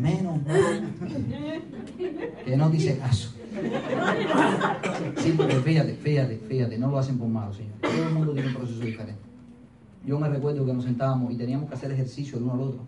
menos 0.00 0.46
mal, 0.46 0.94
que 2.44 2.56
no 2.56 2.70
dice 2.70 2.96
caso. 2.98 3.34
Sí, 5.18 5.34
porque 5.36 5.56
fíjate, 5.56 5.94
fíjate, 5.94 6.38
fíjate, 6.38 6.78
no 6.78 6.90
lo 6.90 6.98
hacen 6.98 7.18
por 7.18 7.28
malo, 7.28 7.52
señor. 7.52 7.74
Todo 7.82 8.08
el 8.08 8.14
mundo 8.14 8.32
tiene 8.32 8.48
un 8.48 8.54
proceso 8.54 8.80
diferente. 8.80 9.25
Yo 10.06 10.20
me 10.20 10.28
recuerdo 10.28 10.64
que 10.64 10.72
nos 10.72 10.84
sentábamos 10.84 11.32
y 11.32 11.36
teníamos 11.36 11.68
que 11.68 11.74
hacer 11.74 11.90
ejercicio 11.90 12.38
el 12.38 12.44
uno 12.44 12.52
al 12.52 12.60
otro, 12.60 12.80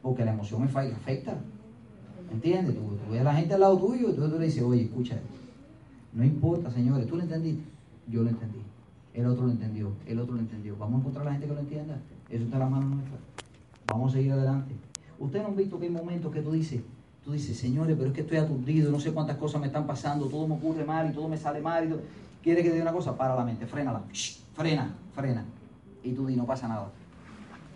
porque 0.00 0.24
la 0.24 0.32
emoción 0.32 0.62
me 0.62 0.68
afecta. 0.68 1.36
¿Entiendes? 2.30 2.76
Tú, 2.76 2.96
tú 2.96 3.10
ves 3.10 3.20
a 3.20 3.24
la 3.24 3.34
gente 3.34 3.54
al 3.54 3.60
lado 3.60 3.76
tuyo 3.76 4.10
y 4.10 4.12
tú, 4.12 4.28
le 4.28 4.46
dices, 4.46 4.62
oye, 4.62 4.82
escucha, 4.82 5.18
no 6.12 6.24
importa, 6.24 6.70
señores, 6.70 7.08
tú 7.08 7.16
lo 7.16 7.22
entendiste, 7.22 7.64
yo 8.08 8.22
lo 8.22 8.30
entendí. 8.30 8.60
El 9.12 9.26
otro 9.26 9.46
lo 9.46 9.50
entendió, 9.50 9.92
el 10.06 10.18
otro 10.20 10.34
lo 10.36 10.40
entendió. 10.40 10.76
Vamos 10.76 10.96
a 10.96 10.98
encontrar 11.00 11.22
a 11.22 11.24
la 11.26 11.32
gente 11.32 11.48
que 11.48 11.54
lo 11.54 11.60
entienda. 11.60 11.98
Eso 12.30 12.44
está 12.44 12.56
en 12.56 12.60
la 12.60 12.68
mano 12.68 12.86
nuestra. 12.86 13.18
Vamos 13.88 14.12
a 14.12 14.16
seguir 14.16 14.32
adelante. 14.32 14.74
Ustedes 15.18 15.42
no 15.42 15.50
han 15.50 15.56
visto 15.56 15.78
que 15.78 15.86
hay 15.86 15.92
momentos 15.92 16.32
que 16.32 16.40
tú 16.40 16.52
dices, 16.52 16.82
tú 17.24 17.32
dices, 17.32 17.56
señores, 17.56 17.96
pero 17.96 18.10
es 18.10 18.14
que 18.14 18.20
estoy 18.20 18.38
aturdido, 18.38 18.92
no 18.92 19.00
sé 19.00 19.12
cuántas 19.12 19.36
cosas 19.38 19.60
me 19.60 19.66
están 19.66 19.86
pasando, 19.88 20.26
todo 20.26 20.46
me 20.46 20.54
ocurre 20.54 20.84
mal 20.84 21.10
y 21.10 21.14
todo 21.14 21.28
me 21.28 21.36
sale 21.36 21.60
mal. 21.60 21.86
Y 21.86 21.88
todo. 21.88 22.00
¿Quiere 22.42 22.62
que 22.62 22.68
te 22.68 22.74
diga 22.76 22.84
una 22.84 22.92
cosa? 22.92 23.16
Para 23.16 23.34
la 23.34 23.44
mente, 23.44 23.66
frénala. 23.66 24.02
frena, 24.54 24.94
frena. 25.14 25.44
Y 26.04 26.12
tú 26.12 26.26
di, 26.26 26.36
no 26.36 26.44
pasa 26.44 26.68
nada. 26.68 26.90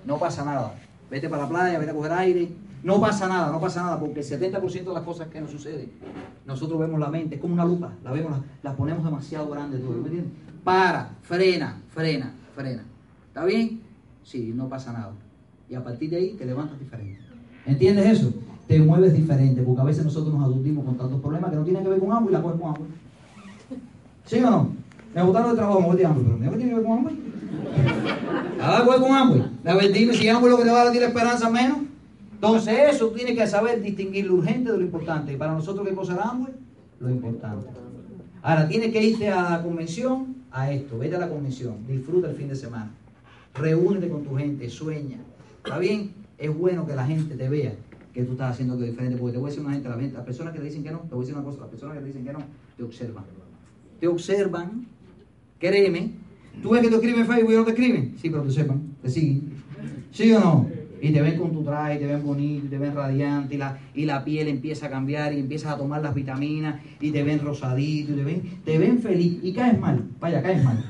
No 0.05 0.19
pasa 0.19 0.45
nada. 0.45 0.75
Vete 1.11 1.29
para 1.29 1.43
la 1.43 1.49
playa, 1.49 1.79
vete 1.79 1.91
a 1.91 1.95
coger 1.95 2.13
aire. 2.13 2.49
No 2.83 3.01
pasa 3.01 3.27
nada, 3.27 3.51
no 3.51 3.61
pasa 3.61 3.83
nada, 3.83 3.99
porque 3.99 4.21
el 4.21 4.27
70% 4.27 4.85
de 4.85 4.95
las 4.95 5.03
cosas 5.03 5.29
que 5.29 5.41
nos 5.41 5.51
suceden, 5.51 5.91
nosotros 6.47 6.79
vemos 6.79 7.01
la 7.01 7.09
mente, 7.09 7.35
es 7.35 7.41
como 7.41 7.55
una 7.55 7.65
lupa, 7.65 7.93
la 8.05 8.13
vemos, 8.13 8.39
la, 8.63 8.77
ponemos 8.77 9.05
demasiado 9.05 9.51
grande, 9.51 9.79
¿me 9.79 9.97
entiendes? 9.97 10.33
Para, 10.63 11.11
frena, 11.23 11.81
frena, 11.89 12.33
frena. 12.55 12.85
¿Está 13.27 13.45
bien? 13.45 13.81
Sí, 14.23 14.53
no 14.55 14.69
pasa 14.69 14.93
nada. 14.93 15.13
Y 15.69 15.75
a 15.75 15.83
partir 15.83 16.11
de 16.11 16.17
ahí 16.19 16.35
te 16.35 16.47
levantas 16.47 16.79
diferente. 16.79 17.21
¿Entiendes 17.67 18.07
eso? 18.07 18.33
Te 18.69 18.79
mueves 18.79 19.13
diferente, 19.13 19.61
porque 19.63 19.81
a 19.81 19.85
veces 19.85 20.05
nosotros 20.05 20.33
nos 20.33 20.45
adultimos 20.45 20.85
con 20.85 20.97
tantos 20.97 21.21
problemas 21.21 21.51
que 21.51 21.57
no 21.57 21.65
tienen 21.65 21.83
que 21.83 21.89
ver 21.89 21.99
con 21.99 22.13
hambre 22.13 22.33
y 22.33 22.37
la 22.37 22.43
coges 22.43 22.61
con 22.61 22.69
hambre. 22.69 22.91
¿Sí 24.25 24.39
o 24.39 24.51
no? 24.51 24.71
Me 25.15 25.23
gustaron 25.23 25.51
el 25.51 25.57
trabajo, 25.57 25.81
me 25.81 25.97
de 25.97 26.07
hambre, 26.07 26.25
pero 26.39 26.51
¿qué 26.53 26.57
tiene 26.57 26.71
que 26.71 26.77
ver 26.77 26.87
con 26.87 26.99
hambre? 26.99 27.15
Nada 28.59 28.85
ver 28.85 29.01
con 29.01 29.13
hambre. 29.13 29.45
La 29.65 29.77
dime 29.77 30.15
si 30.15 30.29
hambre 30.29 30.51
lo 30.51 30.59
que 30.59 30.65
te 30.65 30.71
va 30.71 30.83
a 30.83 30.85
dar 30.87 30.97
esperanza 30.97 31.51
menos. 31.51 31.79
Entonces 32.33 32.95
eso 32.95 33.09
tiene 33.09 33.35
que 33.35 33.47
saber 33.47 33.83
distinguir 33.83 34.27
lo 34.27 34.35
urgente 34.35 34.71
de 34.71 34.79
lo 34.79 34.85
importante. 34.85 35.33
Y 35.33 35.37
para 35.37 35.53
nosotros, 35.53 35.87
¿qué 35.87 35.95
cosa 35.95 36.15
es 36.15 36.21
hambre? 36.21 36.53
Lo 37.01 37.11
importante. 37.11 37.67
Ahora, 38.43 38.69
tienes 38.69 38.93
que 38.93 39.03
irte 39.03 39.29
a 39.29 39.51
la 39.51 39.63
convención, 39.63 40.37
a 40.51 40.71
esto, 40.71 40.99
vete 40.99 41.17
a 41.17 41.19
la 41.19 41.29
convención, 41.29 41.77
disfruta 41.87 42.31
el 42.31 42.37
fin 42.37 42.49
de 42.49 42.55
semana, 42.55 42.91
reúnete 43.55 44.09
con 44.09 44.23
tu 44.23 44.37
gente, 44.37 44.71
sueña. 44.71 45.19
¿Está 45.65 45.79
bien? 45.79 46.13
Es 46.39 46.57
bueno 46.57 46.87
que 46.87 46.95
la 46.95 47.05
gente 47.05 47.35
te 47.35 47.49
vea 47.49 47.75
que 48.15 48.23
tú 48.23 48.33
estás 48.33 48.53
haciendo 48.53 48.75
algo 48.75 48.87
diferente, 48.87 49.17
porque 49.17 49.33
te 49.33 49.39
voy 49.39 49.49
a 49.49 49.51
decir 49.51 49.65
una 49.65 49.75
gente, 49.75 49.89
las 50.15 50.25
personas 50.25 50.53
que 50.53 50.61
te 50.61 50.65
dicen 50.65 50.83
que 50.83 50.91
no, 50.91 51.01
te 51.01 51.15
voy 51.15 51.19
a 51.19 51.21
decir 51.21 51.35
una 51.35 51.45
cosa, 51.45 51.61
las 51.61 51.69
personas 51.69 51.97
que 51.97 52.01
te 52.01 52.07
dicen 52.07 52.25
que 52.25 52.33
no, 52.33 52.41
te 52.77 52.83
observan. 52.83 53.25
Te 54.01 54.09
observan, 54.09 54.87
créeme, 55.59 56.13
tú 56.63 56.71
ves 56.71 56.83
que 56.83 56.89
te 56.89 56.95
escriben 56.95 57.21
en 57.21 57.27
Facebook 57.27 57.53
y 57.53 57.57
no 57.57 57.65
te 57.65 57.71
escriben, 57.71 58.15
sí, 58.21 58.31
pero 58.31 58.43
te 58.43 58.53
sepan, 58.53 58.83
te 59.03 59.11
siguen. 59.11 59.53
¿Sí 60.11 60.33
o 60.33 60.41
no? 60.41 60.79
y 61.01 61.13
te 61.13 61.23
ven 61.23 61.39
con 61.39 61.53
tu 61.53 61.63
traje, 61.63 61.99
te 61.99 62.07
ven 62.07 62.25
bonito, 62.25 62.69
te 62.69 62.79
ven 62.79 62.95
radiante, 62.95 63.55
y 63.55 63.59
la, 63.59 63.79
y 63.95 64.05
la 64.05 64.25
piel 64.25 64.49
empieza 64.49 64.87
a 64.87 64.91
cambiar, 64.91 65.33
y 65.33 65.41
empiezas 65.41 65.73
a 65.73 65.77
tomar 65.77 66.03
las 66.03 66.15
vitaminas, 66.15 66.81
y 67.01 67.11
te 67.11 67.23
ven 67.23 67.41
rosadito, 67.41 68.13
y 68.13 68.17
te 68.17 68.25
ven, 68.25 68.43
te 68.65 68.79
ven 68.79 68.99
feliz, 69.01 69.39
y 69.43 69.53
caes 69.53 69.79
mal, 69.79 70.05
vaya, 70.21 70.43
caes 70.43 70.63
mal. 70.65 70.85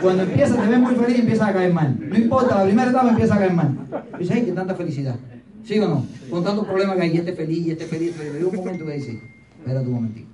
Cuando 0.00 0.24
empiezas, 0.24 0.60
te 0.60 0.68
ven 0.68 0.80
muy 0.80 0.94
feliz 0.94 1.18
y 1.18 1.20
empiezas 1.20 1.48
a 1.48 1.52
caer 1.52 1.72
mal. 1.72 1.96
No 2.00 2.16
importa, 2.16 2.58
la 2.58 2.64
primera 2.64 2.90
etapa 2.90 3.10
empieza 3.10 3.34
a 3.34 3.38
caer 3.38 3.52
mal. 3.52 3.78
Y 4.16 4.18
dices, 4.18 4.36
ay, 4.36 4.44
qué 4.44 4.52
tanta 4.52 4.74
felicidad. 4.74 5.16
¿Sí 5.62 5.78
o 5.78 5.88
no? 5.88 6.06
Con 6.28 6.42
tantos 6.44 6.66
problemas 6.66 6.96
que 6.96 7.02
hay, 7.02 7.14
y 7.14 7.18
este 7.18 7.32
feliz, 7.32 7.66
y 7.66 7.70
este 7.70 7.86
feliz, 7.86 8.14
pero 8.18 8.34
hay 8.34 8.42
un 8.42 8.54
momento 8.54 8.84
que 8.84 8.92
dice, 8.92 9.20
espera 9.58 9.80
un 9.80 9.92
momentito. 9.92 10.28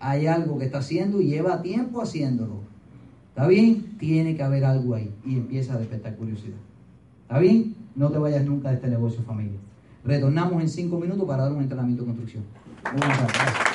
Hay 0.00 0.26
algo 0.26 0.58
que 0.58 0.64
está 0.64 0.78
haciendo 0.78 1.20
y 1.20 1.26
lleva 1.26 1.62
tiempo 1.62 2.00
haciéndolo. 2.02 2.71
¿Está 3.32 3.46
bien? 3.46 3.96
Tiene 3.98 4.36
que 4.36 4.42
haber 4.42 4.62
algo 4.62 4.94
ahí. 4.94 5.10
Y 5.24 5.36
empieza 5.36 5.72
a 5.72 5.78
despertar 5.78 6.16
curiosidad. 6.16 6.58
¿Está 7.22 7.38
bien? 7.38 7.74
No 7.96 8.10
te 8.10 8.18
vayas 8.18 8.44
nunca 8.44 8.68
de 8.68 8.74
este 8.74 8.88
negocio, 8.88 9.22
familia. 9.22 9.58
Retornamos 10.04 10.60
en 10.60 10.68
cinco 10.68 10.98
minutos 10.98 11.26
para 11.26 11.44
dar 11.44 11.52
un 11.52 11.62
entrenamiento 11.62 12.02
de 12.02 12.08
construcción. 12.08 12.44
Buenas 12.94 13.18
tardes. 13.18 13.72